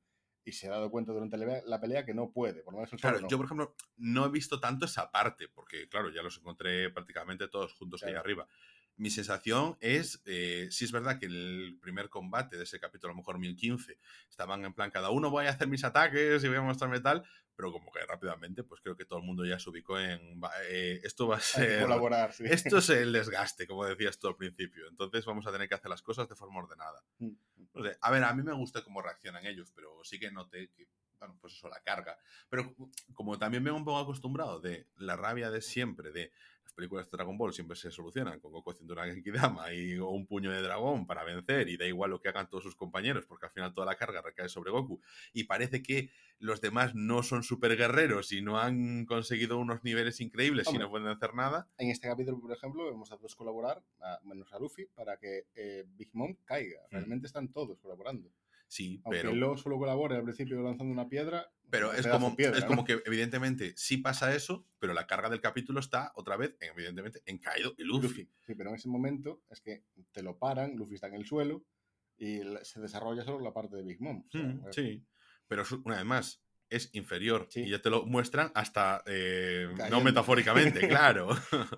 Y 0.46 0.52
se 0.52 0.68
ha 0.68 0.70
dado 0.70 0.92
cuenta 0.92 1.12
durante 1.12 1.36
la 1.36 1.80
pelea 1.80 2.06
que 2.06 2.14
no 2.14 2.30
puede, 2.30 2.62
por 2.62 2.72
lo 2.72 2.78
menos 2.78 2.92
el 2.92 3.00
Claro, 3.00 3.20
no. 3.20 3.28
yo 3.28 3.36
por 3.36 3.46
ejemplo 3.46 3.74
no 3.96 4.24
he 4.24 4.30
visto 4.30 4.60
tanto 4.60 4.86
esa 4.86 5.10
parte, 5.10 5.48
porque 5.48 5.88
claro, 5.88 6.08
ya 6.10 6.22
los 6.22 6.38
encontré 6.38 6.88
prácticamente 6.90 7.48
todos 7.48 7.74
juntos 7.74 8.04
ahí 8.04 8.14
arriba. 8.14 8.46
Mi 8.96 9.10
sensación 9.10 9.76
es, 9.80 10.22
eh, 10.24 10.68
sí 10.70 10.84
es 10.84 10.92
verdad 10.92 11.18
que 11.18 11.26
en 11.26 11.32
el 11.32 11.78
primer 11.82 12.08
combate 12.08 12.56
de 12.56 12.62
ese 12.62 12.78
capítulo, 12.78 13.10
a 13.10 13.14
lo 13.14 13.18
mejor 13.18 13.40
1015, 13.40 13.98
estaban 14.30 14.64
en 14.64 14.72
plan, 14.72 14.92
cada 14.92 15.10
uno 15.10 15.30
voy 15.30 15.46
a 15.46 15.50
hacer 15.50 15.66
mis 15.66 15.82
ataques 15.82 16.44
y 16.44 16.48
voy 16.48 16.58
a 16.58 16.62
mostrarme 16.62 17.00
tal, 17.00 17.24
pero 17.56 17.72
como 17.72 17.90
que 17.90 18.00
rápidamente, 18.00 18.62
pues 18.62 18.82
creo 18.82 18.96
que 18.96 19.06
todo 19.06 19.18
el 19.18 19.24
mundo 19.24 19.44
ya 19.46 19.58
se 19.58 19.70
ubicó 19.70 19.98
en, 19.98 20.40
eh, 20.68 21.00
esto 21.02 21.26
va 21.26 21.36
a 21.36 21.40
ser... 21.40 21.82
colaborar, 21.82 22.32
sí. 22.32 22.44
Esto 22.46 22.78
es 22.78 22.88
el 22.90 23.12
desgaste, 23.12 23.66
como 23.66 23.86
decías 23.86 24.18
tú 24.18 24.28
al 24.28 24.36
principio. 24.36 24.86
Entonces 24.88 25.24
vamos 25.24 25.46
a 25.46 25.52
tener 25.52 25.68
que 25.68 25.74
hacer 25.74 25.90
las 25.90 26.02
cosas 26.02 26.28
de 26.28 26.36
forma 26.36 26.60
ordenada. 26.60 27.02
Mm. 27.18 27.30
No 27.74 27.82
sé, 27.82 27.96
a 28.00 28.10
ver, 28.10 28.24
a 28.24 28.34
mí 28.34 28.42
me 28.42 28.52
gusta 28.52 28.84
cómo 28.84 29.00
reaccionan 29.00 29.46
ellos, 29.46 29.72
pero 29.74 30.04
sí 30.04 30.18
que 30.18 30.30
noté 30.30 30.70
que, 30.76 30.86
bueno, 31.18 31.38
pues 31.40 31.54
eso, 31.54 31.68
la 31.68 31.80
carga. 31.80 32.18
Pero 32.50 32.74
como 33.14 33.38
también 33.38 33.62
me 33.62 33.70
he 33.70 33.72
un 33.72 33.84
poco 33.84 33.98
acostumbrado 33.98 34.60
de 34.60 34.86
la 34.96 35.16
rabia 35.16 35.50
de 35.50 35.62
siempre, 35.62 36.12
de 36.12 36.30
películas 36.76 37.06
de 37.06 37.16
Dragon 37.16 37.36
Ball 37.36 37.52
siempre 37.52 37.76
se 37.76 37.90
solucionan 37.90 38.38
con 38.38 38.52
Goku 38.52 38.70
haciendo 38.70 38.92
una 38.94 39.06
Genkidama 39.06 39.72
y 39.72 39.98
o 39.98 40.10
un 40.10 40.26
puño 40.26 40.52
de 40.52 40.62
dragón 40.62 41.06
para 41.06 41.24
vencer 41.24 41.68
y 41.68 41.76
da 41.76 41.86
igual 41.86 42.10
lo 42.10 42.20
que 42.20 42.28
hagan 42.28 42.48
todos 42.48 42.62
sus 42.62 42.76
compañeros 42.76 43.26
porque 43.26 43.46
al 43.46 43.52
final 43.52 43.72
toda 43.74 43.86
la 43.86 43.96
carga 43.96 44.22
recae 44.22 44.48
sobre 44.48 44.70
Goku 44.70 45.00
y 45.32 45.44
parece 45.44 45.82
que 45.82 46.10
los 46.38 46.60
demás 46.60 46.94
no 46.94 47.22
son 47.22 47.42
super 47.42 47.76
guerreros 47.76 48.30
y 48.30 48.42
no 48.42 48.58
han 48.60 49.06
conseguido 49.06 49.58
unos 49.58 49.82
niveles 49.82 50.20
increíbles 50.20 50.66
y 50.66 50.70
Hombre. 50.70 50.84
no 50.84 50.90
pueden 50.90 51.08
hacer 51.08 51.34
nada. 51.34 51.66
En 51.78 51.90
este 51.90 52.06
capítulo, 52.08 52.38
por 52.38 52.52
ejemplo, 52.52 52.84
vemos 52.84 53.10
a 53.10 53.16
todos 53.16 53.34
colaborar, 53.34 53.82
a- 54.00 54.20
menos 54.22 54.52
a 54.52 54.58
Luffy, 54.58 54.84
para 54.94 55.16
que 55.16 55.46
eh, 55.54 55.84
Big 55.96 56.10
Mom 56.12 56.36
caiga. 56.44 56.80
Realmente 56.90 57.26
están 57.26 57.48
todos 57.50 57.78
colaborando. 57.80 58.30
Sí, 58.68 59.00
Aunque 59.04 59.20
pero... 59.20 59.34
Lo 59.34 59.56
solo 59.56 59.78
colabore 59.78 60.16
al 60.16 60.24
principio 60.24 60.60
lanzando 60.62 60.92
una 60.92 61.08
piedra. 61.08 61.50
Pero 61.70 61.92
es 61.92 62.06
como, 62.06 62.30
de 62.30 62.36
piedra, 62.36 62.56
es 62.58 62.62
¿no? 62.64 62.68
como 62.68 62.84
que 62.84 63.02
evidentemente 63.04 63.72
sí 63.76 63.96
pasa 63.98 64.34
eso, 64.34 64.66
pero 64.78 64.92
la 64.94 65.06
carga 65.06 65.28
del 65.28 65.40
capítulo 65.40 65.80
está 65.80 66.12
otra 66.14 66.36
vez, 66.36 66.56
en- 66.60 66.70
evidentemente, 66.70 67.22
en 67.26 67.38
Kaido 67.38 67.74
y 67.76 67.82
Luffy. 67.84 68.06
Luffy. 68.08 68.28
Sí, 68.46 68.54
pero 68.54 68.70
en 68.70 68.76
ese 68.76 68.88
momento 68.88 69.42
es 69.50 69.60
que 69.60 69.82
te 70.12 70.22
lo 70.22 70.38
paran, 70.38 70.76
Luffy 70.76 70.94
está 70.94 71.08
en 71.08 71.14
el 71.14 71.24
suelo 71.26 71.64
y 72.18 72.40
se 72.62 72.80
desarrolla 72.80 73.24
solo 73.24 73.40
la 73.40 73.52
parte 73.52 73.76
de 73.76 73.82
Big 73.82 74.00
Mom. 74.00 74.24
O 74.26 74.30
sea, 74.30 74.42
Mm, 74.42 74.60
eh, 74.66 74.72
sí, 74.72 75.04
pero 75.48 75.64
una 75.84 75.96
vez 75.96 76.04
más, 76.04 76.42
es 76.68 76.90
inferior 76.94 77.46
Sí. 77.50 77.60
y 77.60 77.70
ya 77.70 77.80
te 77.80 77.90
lo 77.90 78.06
muestran 78.06 78.50
hasta, 78.54 79.02
eh, 79.06 79.68
no 79.90 80.00
metafóricamente, 80.00 80.80
claro. 80.88 81.28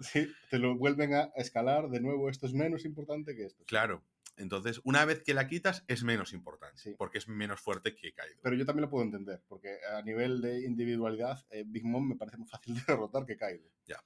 sí, 0.00 0.28
te 0.50 0.58
lo 0.58 0.76
vuelven 0.76 1.12
a 1.14 1.30
escalar 1.36 1.88
de 1.90 2.00
nuevo. 2.00 2.30
Esto 2.30 2.46
es 2.46 2.54
menos 2.54 2.84
importante 2.86 3.34
que 3.36 3.44
esto. 3.46 3.64
claro. 3.66 4.02
Entonces, 4.38 4.80
una 4.84 5.04
vez 5.04 5.22
que 5.22 5.34
la 5.34 5.46
quitas, 5.48 5.84
es 5.88 6.02
menos 6.04 6.32
importante, 6.32 6.78
Sí. 6.80 6.94
porque 6.96 7.18
es 7.18 7.28
menos 7.28 7.60
fuerte 7.60 7.94
que 7.94 8.12
Kaido. 8.12 8.40
Pero 8.42 8.56
yo 8.56 8.64
también 8.64 8.82
lo 8.82 8.90
puedo 8.90 9.04
entender, 9.04 9.42
porque 9.48 9.78
a 9.92 10.02
nivel 10.02 10.40
de 10.40 10.64
individualidad, 10.64 11.44
eh, 11.50 11.64
Big 11.66 11.84
Mom 11.84 12.08
me 12.08 12.16
parece 12.16 12.38
más 12.38 12.50
fácil 12.50 12.74
de 12.74 12.80
derrotar 12.88 13.26
que 13.26 13.36
Kaido. 13.36 13.68
Ya, 13.84 13.96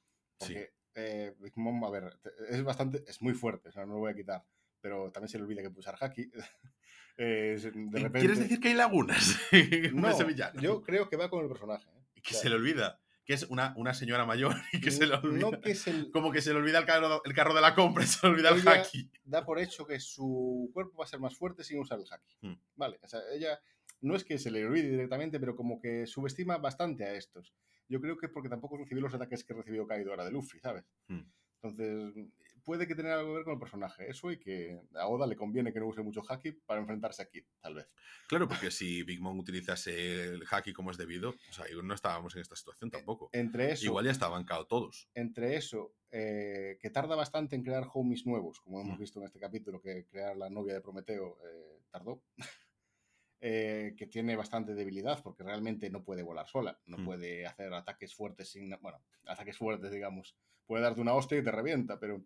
sí. 0.41 0.55
Porque 0.55 0.73
eh, 0.95 1.35
Big 1.39 1.57
Mom, 1.57 1.85
a 1.85 1.91
ver, 1.91 2.19
es 2.49 2.63
bastante, 2.63 3.05
es 3.07 3.23
muy 3.23 3.35
fuerte, 3.35 3.69
o 3.69 3.73
sea, 3.73 3.87
no 3.87 3.95
lo 3.95 4.01
voy 4.01 4.13
a 4.13 4.15
quitar. 4.15 4.45
Pero 4.81 5.13
también 5.13 5.29
se 5.29 5.39
le 5.39 5.45
olvida 5.45 5.63
que 5.63 5.71
puede 5.71 5.81
usar 5.81 5.97
Haki. 6.01 6.31
Eh, 7.19 7.59
de 7.61 7.71
repente... 8.01 8.21
¿Quieres 8.21 8.39
decir 8.39 8.59
que 8.59 8.69
hay 8.69 8.75
lagunas 8.75 9.39
No, 9.93 10.11
yo 10.59 10.83
creo 10.83 11.11
que 11.11 11.17
va 11.17 11.29
con 11.29 11.43
el 11.43 11.49
personaje. 11.49 11.87
¿eh? 11.91 12.21
Que 12.23 12.31
O 12.31 12.33
sea, 12.33 12.41
se 12.41 12.49
le 12.49 12.55
olvida, 12.55 13.02
que 13.25 13.35
es 13.35 13.45
una, 13.45 13.75
una 13.77 13.95
señora 13.95 14.27
mayor 14.27 14.55
y 14.73 14.81
que 14.81 14.91
se 14.91 15.07
le 15.07 15.15
olvida. 15.15 15.51
No 15.51 15.61
que 15.61 15.75
se 15.75 16.11
Como 16.11 16.33
que 16.33 16.43
se 16.43 16.53
le 16.53 16.59
olvida 16.59 16.79
el 16.79 16.87
carro, 16.87 17.23
el 17.25 17.35
carro 17.35 17.55
de 17.55 17.61
la 17.61 17.75
compra 17.75 18.05
y 18.05 18.07
se 18.09 18.27
le 18.27 18.33
olvida 18.33 18.51
el 18.51 18.67
haki. 18.67 19.11
da 19.25 19.45
por 19.45 19.59
hecho 19.59 19.87
que 19.87 20.01
su 20.01 20.71
cuerpo 20.73 20.99
va 20.99 21.05
a 21.05 21.09
ser 21.09 21.21
más 21.21 21.37
fuerte 21.37 21.65
sin 21.65 21.79
usar 21.79 21.99
el 21.99 22.07
haki. 22.11 22.37
Hmm. 22.41 22.59
Vale, 22.77 22.99
o 23.03 23.09
sea, 23.09 23.21
ella 23.33 23.61
no 24.01 24.17
es 24.17 24.25
que 24.25 24.39
se 24.39 24.51
le 24.51 24.67
olvide 24.67 24.91
directamente, 24.91 25.39
pero 25.39 25.55
como 25.55 25.81
que 25.81 26.07
subestima 26.07 26.59
bastante 26.59 27.05
a 27.05 27.15
estos. 27.15 27.55
Yo 27.89 28.01
creo 28.01 28.17
que 28.17 28.27
es 28.27 28.33
porque 28.33 28.49
tampoco 28.49 28.77
recibió 28.79 29.03
los 29.03 29.15
ataques 29.15 29.45
que 29.45 29.55
recibió 29.55 29.87
Kaido 29.87 30.11
ahora 30.11 30.25
de 30.25 30.33
Luffy, 30.33 30.59
¿sabes? 30.59 30.85
Hmm. 31.09 31.23
Entonces, 31.63 32.27
puede 32.65 32.87
que 32.87 32.95
tenga 32.95 33.15
algo 33.15 33.31
que 33.31 33.35
ver 33.37 33.45
con 33.45 33.55
el 33.55 33.59
personaje, 33.61 34.09
eso, 34.11 34.31
y 34.31 34.39
que 34.39 34.81
a 34.95 35.09
Oda 35.09 35.27
le 35.27 35.37
conviene 35.37 35.73
que 35.73 35.81
no 35.81 35.87
use 35.87 36.03
mucho 36.03 36.23
haki 36.29 36.53
para 36.53 36.81
enfrentarse 36.81 37.23
a 37.23 37.29
Kid, 37.29 37.45
tal 37.61 37.75
vez. 37.75 37.89
Claro, 38.29 38.49
porque 38.49 38.71
si 38.71 39.03
Big 39.03 39.21
Mom 39.21 39.39
utilizase 39.39 40.25
el 40.25 40.45
haki 40.51 40.73
como 40.73 40.91
es 40.91 40.97
debido, 40.97 41.31
o 41.31 41.53
sea, 41.53 41.65
no 41.83 41.95
estábamos 41.95 42.35
en 42.35 42.43
esta 42.43 42.57
situación 42.57 42.91
tampoco. 42.91 43.29
Entre 43.33 43.73
eso, 43.73 43.85
Igual 43.87 44.05
ya 44.07 44.11
estaban 44.13 44.45
cao 44.45 44.67
todos. 44.67 45.09
entre 45.15 45.57
eso 45.57 45.95
eh, 46.11 46.79
que 46.81 46.91
tarda 46.91 47.17
bastante 47.17 47.57
en 47.57 47.63
crear 47.63 47.87
homies 47.93 48.27
nuevos, 48.27 48.61
como 48.61 48.81
hemos 48.81 48.97
Hmm. 48.97 49.01
visto 49.01 49.19
en 49.21 49.27
este 49.27 49.41
capítulo, 49.41 49.81
que 49.81 50.07
crear 50.07 50.37
la 50.37 50.51
novia 50.51 50.75
de 50.75 50.81
Prometeo 50.81 51.39
eh, 51.47 51.81
tardó, 51.91 52.23
eh, 53.41 53.95
que 53.97 54.07
tiene 54.07 54.37
bastante 54.37 54.75
debilidad 54.75 55.23
porque 55.23 55.43
realmente 55.43 55.91
no 55.91 56.05
puede 56.05 56.23
volar 56.23 56.47
sola, 56.49 56.81
no 56.87 56.99
Hmm. 56.99 57.05
puede 57.05 57.47
hacer 57.47 57.73
ataques 57.75 58.15
fuertes 58.15 58.51
sin, 58.51 58.71
bueno, 58.81 59.03
ataques 59.27 59.59
fuertes, 59.59 59.91
digamos, 59.91 60.37
puede 60.67 60.83
darte 60.85 61.01
una 61.01 61.15
hostia 61.15 61.39
y 61.39 61.45
te 61.45 61.51
revienta, 61.51 61.99
pero 61.99 62.25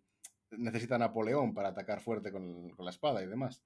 necesita 0.51 0.95
a 0.95 0.99
Napoleón 0.99 1.53
para 1.53 1.69
atacar 1.69 2.01
fuerte 2.01 2.31
con, 2.31 2.69
con 2.71 2.85
la 2.85 2.91
espada 2.91 3.21
y 3.23 3.27
demás. 3.27 3.63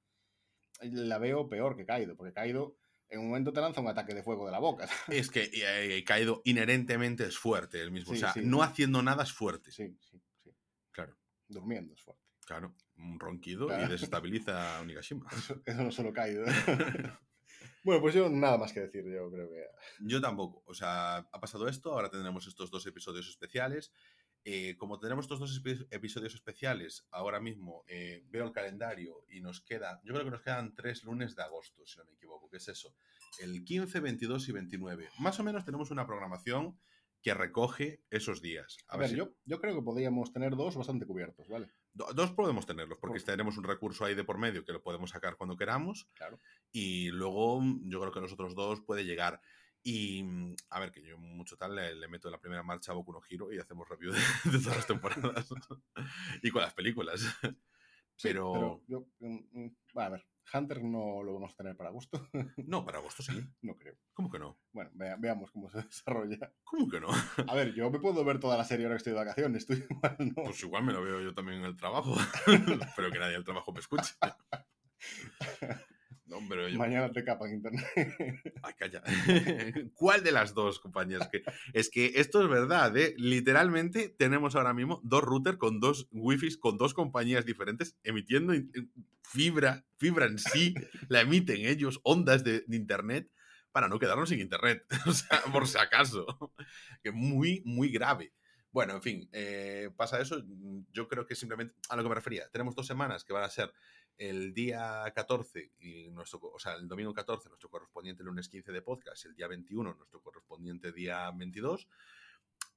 La 0.82 1.18
veo 1.20 1.48
peor 1.48 1.76
que 1.78 1.86
Kaido, 1.86 2.16
porque 2.16 2.34
Kaido 2.34 2.76
en 3.10 3.20
un 3.20 3.28
momento 3.28 3.52
te 3.52 3.60
lanza 3.62 3.82
un 3.82 3.88
ataque 3.90 4.14
de 4.16 4.24
fuego 4.24 4.46
de 4.46 4.52
la 4.52 4.60
boca. 4.60 4.88
Es 5.10 5.30
que 5.30 5.50
eh, 5.54 6.04
Kaido 6.06 6.42
inherentemente 6.46 7.26
es 7.26 7.38
fuerte 7.38 7.82
el 7.82 7.92
mismo. 7.92 8.14
Sí, 8.14 8.18
o 8.18 8.20
sea, 8.22 8.34
sí. 8.34 8.42
no 8.44 8.64
haciendo 8.64 9.02
nada 9.04 9.24
es 9.24 9.34
fuerte. 9.34 9.72
Sí, 9.72 9.96
sí, 10.00 10.20
sí. 10.44 10.50
Claro, 10.92 11.18
Durmiendo 11.48 11.94
es 11.94 12.02
fuerte. 12.02 12.24
claro. 12.46 12.74
Un 12.98 13.20
ronquido 13.20 13.66
Claro. 13.68 13.86
y 13.88 13.90
desestabiliza 13.90 14.78
a 14.78 14.82
Onigashima. 14.82 15.28
Eso, 15.36 15.60
eso 15.66 15.84
no 15.84 15.92
solo 15.92 16.14
Kaido. 16.14 16.46
bueno, 17.84 18.00
pues 18.02 18.14
yo 18.14 18.30
nada 18.30 18.58
más 18.60 18.74
que 18.74 18.82
decir, 18.82 19.04
yo 19.06 19.32
creo 19.32 19.50
que... 19.50 19.66
Yo 20.02 20.22
tampoco. 20.22 20.62
O 20.68 20.74
sea, 20.76 21.18
ha 21.18 21.40
pasado 21.40 21.68
esto, 21.68 21.92
ahora 21.94 22.12
tendremos 22.12 22.46
estos 22.48 22.70
dos 22.70 22.86
episodios 22.86 23.28
especiales. 23.28 23.92
Eh, 24.44 24.76
como 24.78 24.98
tendremos 25.00 25.26
estos 25.26 25.39
dos 25.39 25.64
epi- 25.64 25.88
episodios 25.92 26.34
especiales, 26.34 27.06
ahora 27.12 27.39
mismo 27.39 27.84
eh, 27.88 28.24
veo 28.30 28.44
el 28.46 28.52
calendario 28.52 29.24
y 29.30 29.39
nos 29.39 29.62
queda, 29.62 30.02
yo 30.04 30.14
creo 30.14 30.26
que 30.26 30.32
nos 30.32 30.42
quedan 30.42 30.74
tres 30.74 31.04
lunes 31.04 31.36
de 31.36 31.44
agosto, 31.44 31.86
si 31.86 32.00
no 32.00 32.06
me 32.06 32.14
equivoco, 32.14 32.50
que 32.50 32.58
es 32.58 32.68
eso, 32.68 32.96
el 33.39 33.64
15, 33.64 34.00
22 34.00 34.50
y 34.50 34.52
29. 34.52 35.10
Más 35.20 35.39
o 35.39 35.44
menos 35.44 35.64
tenemos 35.64 35.92
una 35.92 36.08
programación 36.08 36.80
que 37.22 37.36
recoge 37.36 38.02
esos 38.10 38.42
días. 38.42 38.78
A 38.88 38.98
ver, 38.98 39.10
si- 39.10 39.16
yo, 39.16 39.30
yo 39.46 39.62
creo 39.62 39.76
que 39.76 39.84
podríamos 39.84 40.34
tener 40.34 40.56
dos 40.56 40.76
bastante 40.76 41.06
cubiertos, 41.06 41.48
¿vale? 41.48 41.72
Do- 41.94 42.12
Dos 42.16 42.32
podemos 42.32 42.66
tenerlos, 42.66 42.98
porque 43.00 43.20
Por- 43.20 43.26
tenemos 43.28 43.58
un 43.58 43.64
recurso 43.64 44.06
ahí 44.06 44.16
de 44.16 44.24
por 44.24 44.39
medio 44.39 44.66
que 44.66 44.74
lo 44.74 44.82
podemos 44.82 45.12
sacar 45.12 45.36
cuando 45.38 45.56
queramos. 45.56 46.10
Claro. 46.16 46.39
Y 46.72 47.10
luego 47.10 47.62
mm, 47.62 47.88
yo 47.89 48.00
creo 48.02 48.12
que 48.12 48.22
nosotros 48.22 48.56
dos 48.56 48.82
puede 48.82 49.06
llegar. 49.06 49.39
Y 49.84 50.24
mm, 50.24 50.56
a 50.70 50.80
ver, 50.80 50.92
que 50.92 51.02
yo 51.04 51.18
mucho 51.18 51.58
tal 51.58 51.76
le, 51.76 51.96
le 51.96 52.08
meto 52.08 52.28
en 52.28 52.34
la 52.34 52.40
primera 52.40 52.62
marcha 52.64 52.92
a 52.92 52.96
Boku 52.96 53.12
no 53.14 53.22
Hero 53.30 53.52
y 53.52 53.58
hacemos 53.60 53.88
review 53.90 54.12
de, 54.14 54.20
de 54.52 54.60
todas 54.60 54.78
las 54.78 54.88
temporadas. 54.88 55.50
y 56.44 56.50
con 56.52 56.62
las 56.62 56.74
películas. 56.74 57.22
Sí, 58.18 58.28
Pero- 58.28 58.84
yo, 58.88 59.08
mm, 59.20 59.40
mm, 59.52 59.76
a 59.98 60.10
ver, 60.10 60.28
Hunter 60.54 60.84
no 60.84 61.24
lo 61.24 61.34
vamos 61.34 61.54
a 61.54 61.56
tener 61.56 61.76
para 61.76 61.90
gusto. 61.90 62.30
No, 62.68 62.86
para 62.86 63.00
agosto 63.00 63.24
sí. 63.24 63.32
no 63.64 63.76
creo. 63.76 63.96
¿Cómo 64.14 64.30
que 64.30 64.38
no? 64.38 64.60
Bueno, 64.74 64.92
vea- 64.94 65.16
veamos 65.18 65.50
cómo 65.50 65.72
se 65.72 65.82
desarrolla. 65.82 66.54
¿Cómo 66.64 66.88
que 66.88 67.00
no? 67.00 67.08
A 67.48 67.56
ver, 67.56 67.74
yo 67.74 67.90
me 67.90 68.00
puedo 68.00 68.24
ver 68.24 68.40
toda 68.40 68.58
la 68.58 68.64
serie 68.64 68.86
ahora 68.86 68.96
que 68.96 68.98
estoy 68.98 69.14
de 69.14 69.20
vacaciones, 69.20 69.66
tú 69.66 69.74
igual 69.74 70.18
no. 70.20 70.44
Pues 70.44 70.62
igual 70.62 70.84
me 70.84 70.94
lo 70.94 71.02
veo 71.02 71.20
yo 71.22 71.34
también 71.34 71.60
en 71.62 71.66
el 71.66 71.78
trabajo. 71.78 72.16
pero 72.96 73.10
que 73.12 73.18
nadie 73.18 73.34
del 73.34 73.44
trabajo 73.46 73.72
me 73.74 73.80
escuche. 73.80 74.14
No, 76.32 76.38
pero 76.48 76.70
yo, 76.70 76.78
Mañana 76.78 77.12
te 77.12 77.26
capan 77.26 77.52
internet. 77.52 77.86
Ay, 78.64 78.74
calla. 78.78 79.04
¿Cuál 79.96 80.24
de 80.24 80.32
las 80.32 80.54
dos, 80.54 80.80
compañeros? 80.80 81.28
Que, 81.28 81.44
es 81.74 81.90
que 81.90 82.14
esto 82.16 82.42
es 82.42 82.48
verdad, 82.48 82.96
¿eh? 82.96 83.14
Literalmente 83.18 84.08
tenemos 84.08 84.56
ahora 84.56 84.74
mismo 84.74 85.02
dos 85.04 85.24
routers 85.26 85.58
con 85.58 85.82
dos 85.82 86.08
wifis, 86.14 86.58
con 86.58 86.78
dos 86.78 86.94
compañías 86.94 87.46
diferentes, 87.46 87.98
emitiendo 88.04 88.54
fibra, 89.24 89.84
fibra 89.98 90.26
en 90.26 90.40
sí, 90.40 90.74
la 91.10 91.20
emiten 91.20 91.66
ellos, 91.66 92.00
ondas 92.04 92.46
de, 92.46 92.64
de 92.66 92.78
internet, 92.78 93.30
para 93.74 93.90
no 93.90 94.00
quedarnos 94.00 94.30
sin 94.30 94.40
internet. 94.40 94.86
O 95.06 95.12
sea, 95.12 95.42
por 95.52 95.68
si 95.68 95.80
acaso. 95.80 96.26
Que 97.04 97.12
muy, 97.12 97.62
muy 97.66 97.90
grave. 97.90 98.32
Bueno, 98.72 98.94
en 98.94 99.02
fin, 99.02 99.30
eh, 99.34 99.90
pasa 99.98 100.22
eso. 100.22 100.42
Yo 100.94 101.10
creo 101.10 101.26
que 101.26 101.36
simplemente 101.36 101.76
a 101.90 101.98
lo 101.98 102.04
que 102.04 102.10
me 102.10 102.16
refería. 102.16 102.50
Tenemos 102.52 102.74
dos 102.74 102.88
semanas 102.88 103.26
que 103.26 103.34
van 103.34 103.44
a 103.44 103.50
ser 103.50 103.74
el 104.18 104.53
día 104.53 105.03
14, 105.14 105.72
y 105.80 106.09
nuestro, 106.09 106.39
o 106.41 106.59
sea, 106.59 106.74
el 106.74 106.88
domingo 106.88 107.14
14, 107.14 107.49
nuestro 107.49 107.70
correspondiente 107.70 108.24
lunes 108.24 108.49
15 108.49 108.72
de 108.72 108.82
podcast, 108.82 109.26
el 109.26 109.36
día 109.36 109.47
21, 109.47 109.93
nuestro 109.95 110.22
correspondiente 110.22 110.91
día 110.91 111.32
22, 111.32 111.88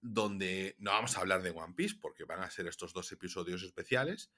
donde 0.00 0.76
no 0.78 0.90
vamos 0.90 1.16
a 1.16 1.20
hablar 1.20 1.42
de 1.42 1.50
One 1.50 1.74
Piece, 1.74 1.96
porque 2.00 2.24
van 2.24 2.42
a 2.42 2.50
ser 2.50 2.66
estos 2.66 2.92
dos 2.92 3.10
episodios 3.12 3.62
especiales, 3.62 4.30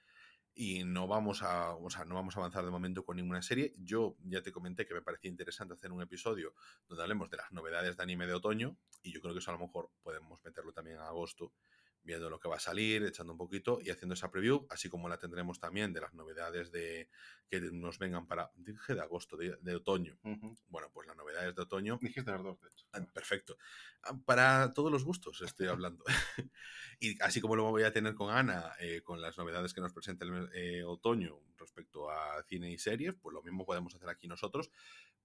y 0.59 0.85
no 0.85 1.07
vamos 1.07 1.43
a, 1.43 1.75
o 1.75 1.91
sea, 1.91 2.07
no 2.07 2.15
vamos 2.15 2.35
a 2.35 2.41
avanzar 2.41 2.65
de 2.65 2.71
momento 2.71 3.05
con 3.05 3.17
ninguna 3.17 3.43
serie. 3.43 3.75
Yo 3.77 4.17
ya 4.25 4.43
te 4.43 4.53
comenté 4.53 4.87
que 4.87 4.95
me 4.95 5.03
parecía 5.03 5.31
interesante 5.31 5.75
hacer 5.75 5.93
un 5.93 6.01
episodio 6.01 6.55
donde 6.89 7.03
hablemos 7.03 7.29
de 7.29 7.37
las 7.37 7.53
novedades 7.53 7.95
de 7.95 8.03
anime 8.03 8.27
de 8.27 8.33
otoño, 8.33 8.79
y 9.03 9.13
yo 9.13 9.21
creo 9.21 9.35
que 9.35 9.41
eso 9.41 9.51
a 9.51 9.55
lo 9.55 9.61
mejor 9.61 9.91
podemos 10.03 10.43
meterlo 10.43 10.73
también 10.73 10.97
a 10.97 11.09
agosto, 11.09 11.53
viendo 12.07 12.31
lo 12.31 12.39
que 12.39 12.49
va 12.49 12.57
a 12.57 12.61
salir, 12.61 13.05
echando 13.05 13.33
un 13.33 13.39
poquito 13.39 13.79
y 13.83 13.91
haciendo 13.91 14.15
esa 14.15 14.31
preview, 14.31 14.67
así 14.71 14.89
como 14.89 15.09
la 15.09 15.19
tendremos 15.19 15.59
también 15.59 15.93
de 15.93 16.01
las 16.01 16.15
novedades 16.15 16.71
de 16.71 17.11
que 17.49 17.61
nos 17.61 17.99
vengan 17.99 18.27
para, 18.27 18.51
dije 18.57 18.95
de 18.95 19.01
agosto, 19.01 19.37
de, 19.37 19.57
de 19.61 19.75
otoño. 19.75 20.19
Bueno, 20.69 20.91
pues 20.93 21.07
las 21.07 21.17
novedades 21.17 21.55
de 21.55 21.63
otoño 21.63 21.99
Dijiste 22.01 22.31
las 22.31 22.43
dos, 22.43 22.61
de 22.61 22.69
hecho. 22.69 22.87
Ah, 22.93 23.01
Perfecto. 23.13 23.59
Ah, 24.03 24.17
Para 24.25 24.73
todos 24.73 24.91
los 24.93 25.05
gustos 25.05 25.43
estoy 25.43 25.67
hablando. 25.67 26.05
y 27.01 27.21
así 27.23 27.41
como 27.41 27.57
lo 27.57 27.65
voy 27.65 27.83
a 27.83 27.93
tener 27.93 28.15
con 28.15 28.31
Ana, 28.31 28.73
eh, 28.79 29.03
con 29.03 29.21
las 29.21 29.37
novedades 29.37 29.75
que 29.75 29.81
nos 29.81 29.93
presenta 29.93 30.25
el 30.25 30.49
eh, 30.55 30.85
otoño 30.85 31.41
respecto 31.59 32.11
a 32.11 32.43
cine 32.45 32.71
y 32.71 32.79
series, 32.79 33.15
pues 33.17 33.35
lo 33.35 33.43
mismo 33.43 33.67
podemos 33.67 33.95
hacer 33.95 34.09
aquí 34.09 34.29
nosotros, 34.29 34.71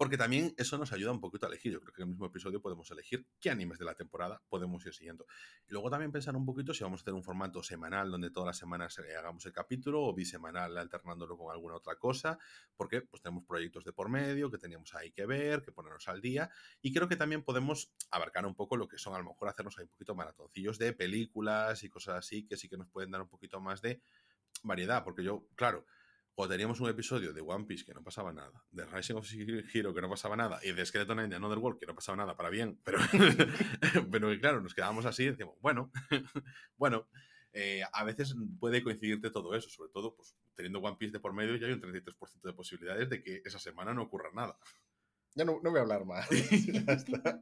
porque 0.01 0.17
también 0.17 0.51
eso 0.57 0.79
nos 0.79 0.91
ayuda 0.93 1.11
un 1.11 1.21
poquito 1.21 1.45
a 1.45 1.49
elegir. 1.49 1.73
Yo 1.73 1.79
creo 1.79 1.93
que 1.93 2.01
en 2.01 2.07
el 2.07 2.13
mismo 2.13 2.25
episodio 2.25 2.59
podemos 2.59 2.89
elegir 2.89 3.27
qué 3.39 3.51
animes 3.51 3.77
de 3.77 3.85
la 3.85 3.93
temporada 3.93 4.41
podemos 4.49 4.83
ir 4.87 4.95
siguiendo. 4.95 5.27
Y 5.67 5.73
luego 5.73 5.91
también 5.91 6.11
pensar 6.11 6.35
un 6.35 6.43
poquito 6.43 6.73
si 6.73 6.83
vamos 6.83 7.01
a 7.01 7.03
hacer 7.03 7.13
un 7.13 7.21
formato 7.21 7.61
semanal 7.61 8.09
donde 8.09 8.31
todas 8.31 8.47
las 8.47 8.57
semanas 8.57 8.97
eh, 8.97 9.15
hagamos 9.15 9.45
el 9.45 9.53
capítulo 9.53 10.01
o 10.01 10.11
bisemanal 10.11 10.75
alternándolo 10.75 11.37
con 11.37 11.53
alguna 11.53 11.75
otra 11.75 11.97
cosa, 11.97 12.39
porque 12.75 13.03
pues 13.03 13.21
tenemos 13.21 13.45
proyectos 13.45 13.85
de 13.85 13.93
por 13.93 14.09
medio 14.09 14.49
que 14.49 14.57
teníamos 14.57 14.91
ahí 14.95 15.11
que 15.11 15.27
ver, 15.27 15.61
que 15.61 15.71
ponernos 15.71 16.07
al 16.07 16.19
día. 16.19 16.49
Y 16.81 16.91
creo 16.91 17.07
que 17.07 17.15
también 17.15 17.43
podemos 17.43 17.93
abarcar 18.09 18.47
un 18.47 18.55
poco 18.55 18.77
lo 18.77 18.87
que 18.87 18.97
son, 18.97 19.13
a 19.13 19.19
lo 19.19 19.25
mejor, 19.25 19.49
hacernos 19.49 19.77
ahí 19.77 19.83
un 19.83 19.91
poquito 19.91 20.15
maratoncillos 20.15 20.79
de 20.79 20.93
películas 20.93 21.83
y 21.83 21.89
cosas 21.89 22.15
así, 22.15 22.47
que 22.47 22.57
sí 22.57 22.67
que 22.67 22.75
nos 22.75 22.87
pueden 22.87 23.11
dar 23.11 23.21
un 23.21 23.29
poquito 23.29 23.59
más 23.59 23.83
de 23.83 24.01
variedad. 24.63 25.03
Porque 25.03 25.23
yo, 25.23 25.45
claro, 25.53 25.85
cuando 26.33 26.53
teníamos 26.53 26.79
un 26.79 26.89
episodio 26.89 27.33
de 27.33 27.41
One 27.41 27.65
Piece 27.65 27.85
que 27.85 27.93
no 27.93 28.03
pasaba 28.03 28.31
nada, 28.33 28.63
de 28.71 28.85
Rising 28.85 29.15
of 29.15 29.27
Hero 29.73 29.93
que 29.93 30.01
no 30.01 30.09
pasaba 30.09 30.35
nada, 30.35 30.59
y 30.63 30.71
de 30.71 30.85
Skeleton 30.85 31.17
Knight 31.17 31.29
de 31.29 31.35
Another 31.35 31.57
World 31.57 31.79
que 31.79 31.85
no 31.85 31.95
pasaba 31.95 32.15
nada 32.15 32.35
para 32.35 32.49
bien, 32.49 32.79
pero, 32.83 32.99
pero 34.11 34.39
claro, 34.39 34.61
nos 34.61 34.73
quedábamos 34.73 35.05
así 35.05 35.23
y 35.23 35.27
decíamos, 35.27 35.55
bueno, 35.61 35.91
bueno. 36.77 37.07
eh, 37.53 37.83
a 37.91 38.03
veces 38.03 38.35
puede 38.59 38.81
coincidirte 38.81 39.29
todo 39.29 39.55
eso, 39.55 39.69
sobre 39.69 39.91
todo 39.91 40.15
pues, 40.15 40.35
teniendo 40.55 40.79
One 40.79 40.97
Piece 40.97 41.13
de 41.13 41.19
por 41.19 41.33
medio, 41.33 41.55
ya 41.57 41.67
hay 41.67 41.73
un 41.73 41.81
33% 41.81 42.41
de 42.43 42.53
posibilidades 42.53 43.09
de 43.09 43.21
que 43.21 43.41
esa 43.45 43.59
semana 43.59 43.93
no 43.93 44.03
ocurra 44.03 44.29
nada. 44.33 44.57
Ya 45.35 45.45
no, 45.45 45.59
no 45.63 45.69
voy 45.69 45.79
a 45.79 45.81
hablar 45.83 46.05
más. 46.05 46.27
ya 46.85 46.93
está. 46.93 47.41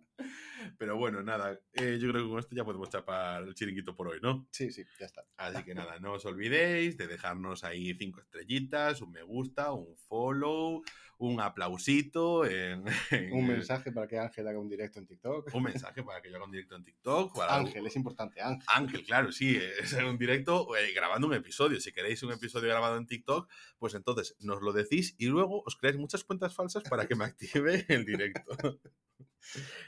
Pero 0.77 0.97
bueno, 0.97 1.23
nada, 1.23 1.59
eh, 1.73 1.97
yo 1.99 2.09
creo 2.09 2.23
que 2.23 2.29
con 2.29 2.39
esto 2.39 2.55
ya 2.55 2.63
podemos 2.63 2.89
chapar 2.89 3.43
el 3.43 3.53
chiringuito 3.53 3.95
por 3.95 4.07
hoy, 4.07 4.19
¿no? 4.21 4.47
Sí, 4.51 4.71
sí, 4.71 4.83
ya 4.99 5.05
está. 5.07 5.25
Así 5.37 5.63
que 5.63 5.73
nada, 5.73 5.99
no 5.99 6.13
os 6.13 6.25
olvidéis 6.25 6.97
de 6.97 7.07
dejarnos 7.07 7.63
ahí 7.63 7.93
cinco 7.95 8.21
estrellitas, 8.21 9.01
un 9.01 9.11
me 9.11 9.23
gusta, 9.23 9.71
un 9.71 9.95
follow, 9.97 10.83
un 11.19 11.39
aplausito, 11.41 12.45
en, 12.45 12.83
en 13.11 13.33
Un 13.33 13.45
mensaje 13.47 13.91
para 13.91 14.07
que 14.07 14.17
Ángel 14.17 14.47
haga 14.47 14.57
un 14.59 14.69
directo 14.69 14.99
en 14.99 15.05
TikTok. 15.05 15.53
un 15.53 15.63
mensaje 15.63 16.01
para 16.01 16.21
que 16.21 16.29
yo 16.29 16.37
haga 16.37 16.45
un 16.45 16.51
directo 16.51 16.75
en 16.75 16.83
TikTok. 16.83 17.35
para- 17.35 17.55
Ángel, 17.57 17.85
es 17.85 17.95
importante, 17.95 18.41
Ángel. 18.41 18.65
Ángel, 18.73 19.03
claro, 19.05 19.31
sí, 19.31 19.57
es 19.57 19.93
un 19.93 20.17
directo 20.17 20.75
eh, 20.77 20.93
grabando 20.93 21.27
un 21.27 21.33
episodio. 21.33 21.79
Si 21.79 21.91
queréis 21.91 22.23
un 22.23 22.31
episodio 22.31 22.69
grabado 22.69 22.97
en 22.97 23.05
TikTok, 23.05 23.49
pues 23.77 23.93
entonces 23.95 24.35
nos 24.39 24.61
lo 24.61 24.71
decís 24.73 25.15
y 25.17 25.27
luego 25.27 25.61
os 25.65 25.75
creáis 25.75 25.97
muchas 25.99 26.23
cuentas 26.23 26.55
falsas 26.55 26.83
para 26.89 27.05
que 27.07 27.15
me 27.15 27.25
active 27.25 27.85
el 27.89 28.05
directo. 28.05 28.51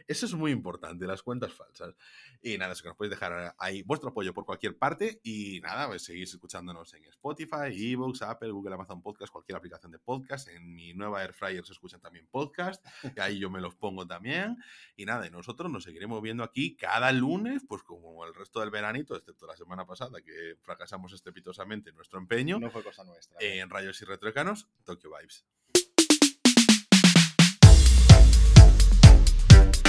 Eso 0.08 0.26
es 0.26 0.34
muy 0.34 0.52
importante, 0.52 1.06
las 1.06 1.22
cuentas 1.22 1.54
falsas. 1.54 1.96
Y 2.42 2.58
nada, 2.58 2.74
eso 2.74 2.82
que 2.84 2.90
nos 2.90 2.98
podéis 2.98 3.12
dejar 3.12 3.54
ahí 3.60 3.84
vuestro 3.84 4.10
apoyo 4.10 4.34
por 4.34 4.46
cualquier 4.46 4.78
parte. 4.78 5.20
Y 5.24 5.60
nada, 5.62 5.88
pues 5.88 6.04
seguís 6.04 6.34
escuchándonos 6.34 6.94
en 6.96 7.06
Spotify, 7.06 7.70
Evox, 7.70 8.22
Apple, 8.24 8.52
Google, 8.52 8.74
Amazon 8.74 9.02
Podcast, 9.02 9.32
cualquier 9.32 9.58
aplicación 9.58 9.92
de 9.92 10.00
podcast. 10.00 10.48
En 10.48 10.74
mi 10.74 10.94
nueva 10.94 11.22
Air 11.24 11.34
Fryer 11.34 11.66
se 11.66 11.74
escuchan 11.74 12.02
también 12.02 12.28
podcast. 12.32 12.84
Y 13.16 13.20
ahí 13.20 13.40
yo 13.40 13.50
me 13.50 13.62
los 13.62 13.76
pongo 13.76 14.08
también. 14.08 14.58
Y 14.96 15.06
nada, 15.06 15.28
y 15.28 15.30
nosotros 15.30 15.72
nos 15.72 15.84
seguiremos 15.84 16.22
viendo 16.22 16.44
aquí 16.44 16.76
cada 16.76 17.12
lunes, 17.12 17.64
pues 17.68 17.84
como 17.84 18.26
el 18.26 18.34
resto 18.34 18.62
del 18.62 18.72
veranito, 18.72 19.16
excepto 19.16 19.46
la 19.46 19.56
semana 19.56 19.86
pasada 19.86 20.22
que 20.22 20.56
fracasamos 20.62 21.14
estrepitosamente 21.14 21.92
en 21.92 21.96
nuestro 21.96 22.20
empeño, 22.20 22.60
No 22.60 22.72
fue 22.72 22.84
cosa 22.84 23.04
nuestra. 23.04 23.38
en 23.40 23.70
Rayos 23.70 24.02
y 24.02 24.06
Retroecanos, 24.06 24.70
Tokyo 24.84 25.12
Vibes. 25.18 25.46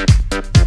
Thank 0.05 0.57
you. 0.57 0.62